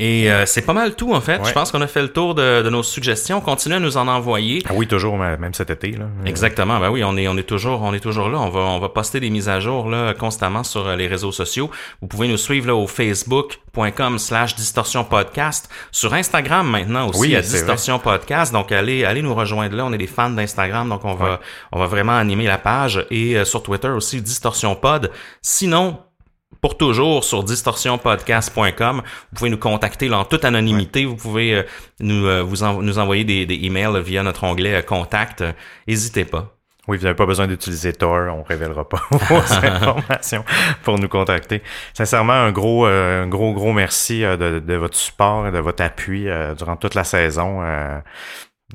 Et 0.00 0.32
euh, 0.32 0.46
c'est 0.46 0.62
pas 0.62 0.72
mal 0.72 0.96
tout 0.96 1.12
en 1.12 1.20
fait. 1.20 1.44
Je 1.44 1.52
pense 1.52 1.70
qu'on 1.70 1.82
a 1.82 1.86
fait 1.86 2.00
le 2.00 2.08
tour 2.08 2.34
de, 2.34 2.66
nos 2.70 2.82
suggestions. 2.82 3.42
Continuez 3.42 3.76
à 3.76 3.80
nous 3.80 3.98
en 3.98 4.08
envoyer. 4.08 4.62
Ah 4.66 4.72
oui, 4.74 4.86
toujours 4.86 5.18
même 5.18 5.52
cet 5.52 5.68
été 5.68 5.90
là. 5.90 6.06
Exactement. 6.24 6.80
Ben 6.80 6.88
oui, 6.88 7.04
on 7.04 7.18
est 7.18 7.28
on 7.28 7.36
est 7.36 7.46
toujours 7.46 7.82
on 7.82 7.92
est 7.92 8.00
toujours 8.00 8.30
là. 8.30 8.38
On 8.38 8.48
va 8.48 8.60
on 8.60 8.78
va 8.78 8.88
poster 8.88 9.20
des 9.20 9.28
mises 9.28 9.50
à 9.50 9.60
jour 9.60 9.90
là 9.90 10.14
constamment 10.14 10.64
sur 10.64 10.86
euh, 10.86 10.96
les 10.96 11.06
réseaux 11.06 11.32
sociaux. 11.32 11.70
Vous 12.00 12.08
pouvez 12.08 12.28
nous 12.28 12.38
suivre 12.38 12.68
là 12.68 12.74
au 12.74 12.86
facebook.com/slash 12.86 14.54
distorsion 14.54 15.04
podcast, 15.04 15.68
sur 15.92 16.14
Instagram 16.14 16.66
maintenant 16.66 17.08
aussi 17.08 17.20
oui, 17.20 17.36
à 17.36 17.42
distorsion 17.42 17.98
podcast. 17.98 18.54
Donc 18.54 18.72
allez 18.72 19.04
allez 19.04 19.20
nous 19.20 19.34
rejoindre 19.34 19.76
là. 19.76 19.84
On 19.84 19.92
est 19.92 19.98
des 19.98 20.06
fans 20.06 20.30
d'Instagram, 20.30 20.88
donc 20.88 21.04
on 21.04 21.14
va 21.14 21.40
on 21.72 21.78
va 21.78 21.86
vraiment 21.86 22.16
animer 22.16 22.46
la 22.46 22.56
page 22.56 23.04
et 23.10 23.36
euh, 23.36 23.44
sur 23.44 23.62
Twitter 23.62 23.88
aussi 23.88 24.22
distorsion 24.22 24.74
pod. 24.76 25.10
Sinon 25.42 25.98
pour 26.60 26.76
toujours 26.76 27.24
sur 27.24 27.42
distorsionpodcast.com. 27.44 29.02
Vous 29.32 29.36
pouvez 29.36 29.50
nous 29.50 29.58
contacter 29.58 30.12
en 30.12 30.24
toute 30.24 30.44
anonymité. 30.44 31.04
Vous 31.04 31.16
pouvez 31.16 31.64
nous, 32.00 32.46
vous 32.46 32.82
nous 32.82 32.98
envoyer 32.98 33.24
des, 33.24 33.46
des, 33.46 33.64
emails 33.64 34.02
via 34.02 34.22
notre 34.22 34.44
onglet 34.44 34.82
Contact. 34.82 35.44
N'hésitez 35.86 36.24
pas. 36.24 36.56
Oui, 36.88 36.96
vous 36.96 37.04
n'avez 37.04 37.14
pas 37.14 37.26
besoin 37.26 37.46
d'utiliser 37.46 37.92
Tor, 37.92 38.34
on 38.34 38.42
révélera 38.42 38.88
pas 38.88 39.02
vos 39.10 39.36
informations 39.64 40.44
pour 40.82 40.98
nous 40.98 41.08
contacter. 41.08 41.62
Sincèrement, 41.94 42.32
un 42.32 42.52
gros, 42.52 42.86
un 42.86 43.28
gros, 43.28 43.52
gros 43.52 43.72
merci 43.72 44.22
de, 44.22 44.58
de, 44.58 44.74
votre 44.74 44.96
support 44.96 45.46
et 45.46 45.52
de 45.52 45.58
votre 45.58 45.84
appui 45.84 46.26
durant 46.56 46.76
toute 46.76 46.94
la 46.94 47.04
saison. 47.04 47.62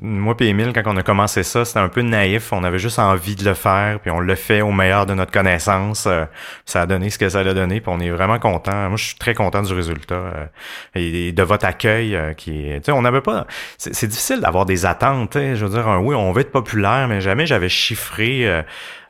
Moi 0.02 0.34
et 0.40 0.48
Emile, 0.48 0.72
quand 0.74 0.82
on 0.86 0.96
a 0.96 1.02
commencé 1.02 1.42
ça, 1.42 1.64
c'était 1.64 1.78
un 1.78 1.88
peu 1.88 2.02
naïf. 2.02 2.52
On 2.52 2.64
avait 2.64 2.78
juste 2.78 2.98
envie 2.98 3.34
de 3.34 3.44
le 3.44 3.54
faire, 3.54 3.98
puis 4.00 4.10
on 4.10 4.20
le 4.20 4.34
fait 4.34 4.60
au 4.60 4.70
meilleur 4.70 5.06
de 5.06 5.14
notre 5.14 5.32
connaissance. 5.32 6.06
Euh, 6.06 6.26
ça 6.66 6.82
a 6.82 6.86
donné 6.86 7.08
ce 7.08 7.18
que 7.18 7.28
ça 7.28 7.40
a 7.40 7.54
donné, 7.54 7.80
puis 7.80 7.90
on 7.94 8.00
est 8.00 8.10
vraiment 8.10 8.38
content. 8.38 8.88
Moi, 8.88 8.96
je 8.96 9.04
suis 9.04 9.16
très 9.16 9.34
content 9.34 9.62
du 9.62 9.72
résultat 9.72 10.14
euh, 10.14 10.46
et 10.94 11.32
de 11.32 11.42
votre 11.42 11.64
accueil 11.64 12.14
euh, 12.14 12.34
qui 12.34 12.64
Tu 12.76 12.80
sais, 12.84 12.92
on 12.92 13.02
n'avait 13.02 13.22
pas... 13.22 13.46
C'est 13.78 14.06
difficile 14.06 14.40
d'avoir 14.40 14.66
des 14.66 14.84
attentes. 14.84 15.34
Je 15.34 15.64
veux 15.64 15.70
dire, 15.70 15.88
oui, 16.02 16.14
on 16.14 16.30
veut 16.32 16.42
être 16.42 16.52
populaire, 16.52 17.08
mais 17.08 17.20
jamais 17.22 17.46
j'avais 17.46 17.70
chiffré 17.70 18.64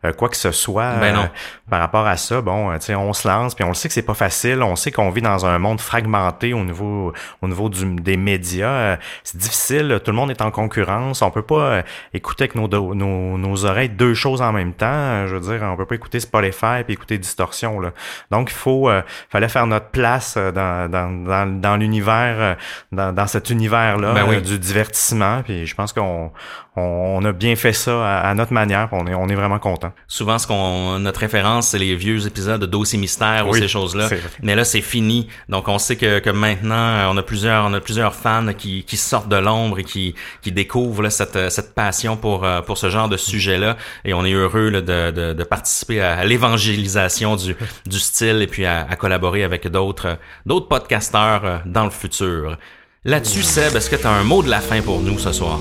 euh, 0.06 0.12
quoi 0.12 0.28
que 0.28 0.36
ce 0.36 0.52
soit 0.52 0.94
ben 0.94 1.16
euh, 1.16 1.26
par 1.68 1.80
rapport 1.80 2.06
à 2.06 2.16
ça. 2.16 2.40
Bon, 2.40 2.70
euh, 2.70 2.78
tu 2.78 2.86
sais, 2.86 2.94
on 2.94 3.12
se 3.12 3.26
lance, 3.26 3.54
puis 3.54 3.64
on 3.64 3.68
le 3.68 3.74
sait 3.74 3.88
que 3.88 3.94
c'est 3.94 4.02
pas 4.02 4.14
facile. 4.14 4.62
On 4.62 4.76
sait 4.76 4.90
qu'on 4.92 5.10
vit 5.10 5.22
dans 5.22 5.46
un 5.46 5.58
monde 5.58 5.80
fragmenté 5.80 6.54
au 6.54 6.64
niveau 6.64 7.12
au 7.42 7.48
niveau 7.48 7.68
du, 7.68 7.84
des 7.96 8.16
médias. 8.16 8.98
c'est 9.24 9.36
difficile. 9.36 10.00
Tout 10.04 10.10
le 10.10 10.16
monde 10.16 10.30
est 10.30 10.42
en 10.42 10.50
concurrence. 10.50 11.22
On 11.22 11.30
peut 11.30 11.42
pas 11.42 11.82
écouter 12.14 12.44
avec 12.44 12.54
nos, 12.54 12.68
nos, 12.68 13.38
nos 13.38 13.64
oreilles 13.64 13.88
deux 13.88 14.14
choses 14.14 14.42
en 14.42 14.52
même 14.52 14.72
temps. 14.72 15.26
Je 15.26 15.36
veux 15.36 15.40
dire, 15.40 15.66
on 15.66 15.76
peut 15.76 15.86
pas 15.86 15.96
écouter 15.96 16.20
Spotify 16.20 16.84
puis 16.84 16.94
écouter 16.94 17.18
Distorsion. 17.18 17.80
Là. 17.80 17.92
Donc, 18.30 18.50
il 18.50 18.56
faut 18.56 18.90
fallait 19.30 19.48
faire 19.48 19.66
notre 19.66 19.88
place 19.88 20.36
dans, 20.36 20.90
dans, 20.90 21.24
dans, 21.24 21.60
dans 21.60 21.76
l'univers, 21.76 22.56
dans, 22.92 23.12
dans 23.12 23.26
cet 23.26 23.50
univers-là 23.50 24.14
ben 24.14 24.40
du 24.40 24.58
divertissement. 24.58 25.42
Puis 25.42 25.66
je 25.66 25.74
pense 25.74 25.92
qu'on 25.92 26.32
on, 26.76 27.24
a 27.24 27.32
bien 27.32 27.56
fait 27.56 27.72
ça 27.72 28.20
à, 28.20 28.34
notre 28.34 28.52
manière. 28.52 28.88
On 28.92 29.06
est, 29.06 29.14
on 29.14 29.28
est 29.28 29.34
vraiment 29.34 29.58
content. 29.58 29.92
Souvent, 30.08 30.38
ce 30.38 30.46
qu'on 30.46 30.98
notre 30.98 31.20
référence, 31.20 31.68
c'est 31.68 31.78
les 31.78 31.94
vieux 31.94 32.26
épisodes 32.26 32.60
de 32.60 32.66
Dossier 32.66 32.98
Mystère 32.98 33.48
ou 33.48 33.54
ces 33.54 33.68
choses-là. 33.68 34.08
Mais 34.42 34.54
là, 34.54 34.64
c'est 34.64 34.82
fini. 34.82 35.28
Donc, 35.48 35.68
on 35.68 35.78
sait 35.78 35.96
que, 35.96 36.18
que 36.18 36.30
maintenant, 36.30 37.10
on 37.10 37.16
a 37.16 37.22
plusieurs, 37.22 37.64
on 37.64 37.72
a 37.72 37.80
plusieurs 37.80 38.14
fans 38.14 38.52
qui, 38.56 38.84
qui 38.84 38.96
sortent 38.96 39.28
de 39.28 39.36
l'ombre 39.36 39.78
et 39.78 39.84
qui, 39.84 40.14
qui 40.42 40.52
découvrent 40.52 41.02
là, 41.02 41.10
cette, 41.10 41.50
cette 41.50 41.74
passion 41.74 42.16
pour, 42.16 42.44
euh, 42.44 42.60
pour 42.60 42.78
ce 42.78 42.90
genre 42.90 43.08
de 43.08 43.16
sujet-là. 43.16 43.76
Et 44.04 44.12
on 44.12 44.24
est 44.24 44.32
heureux 44.32 44.68
là, 44.68 44.80
de, 44.80 45.10
de, 45.10 45.32
de, 45.32 45.44
participer 45.44 46.00
à, 46.00 46.24
l'évangélisation 46.24 47.36
du, 47.36 47.56
du 47.86 47.98
style 47.98 48.42
et 48.42 48.46
puis 48.46 48.66
à, 48.66 48.86
à 48.88 48.96
collaborer 48.96 49.44
avec 49.44 49.66
d'autres, 49.68 50.18
d'autres 50.44 50.68
podcasteurs 50.68 51.44
euh, 51.44 51.58
dans 51.64 51.84
le 51.84 51.90
futur. 51.90 52.58
Là-dessus, 53.04 53.42
Seb, 53.42 53.76
est-ce 53.76 53.88
que 53.88 53.96
tu 53.96 54.06
as 54.06 54.10
un 54.10 54.24
mot 54.24 54.42
de 54.42 54.50
la 54.50 54.60
fin 54.60 54.80
pour 54.82 55.00
nous 55.00 55.18
ce 55.18 55.32
soir? 55.32 55.60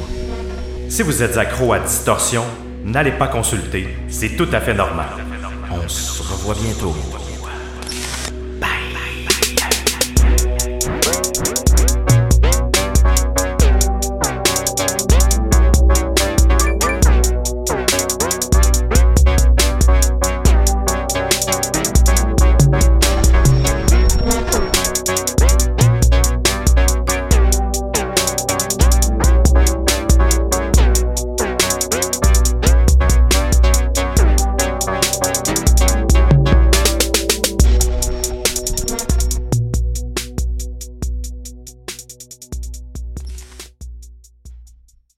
Si 0.88 1.02
vous 1.02 1.24
êtes 1.24 1.38
accro 1.38 1.74
à 1.74 1.80
distorsion, 1.80 2.44
n'allez 2.84 3.12
pas 3.12 3.28
consulter, 3.28 3.88
c'est 4.08 4.36
tout 4.36 4.48
à 4.52 4.62
fait 4.62 4.74
normal. 4.74 5.08
On 5.72 5.88
se 5.90 6.22
revoit 6.22 6.56
bientôt. 6.56 6.96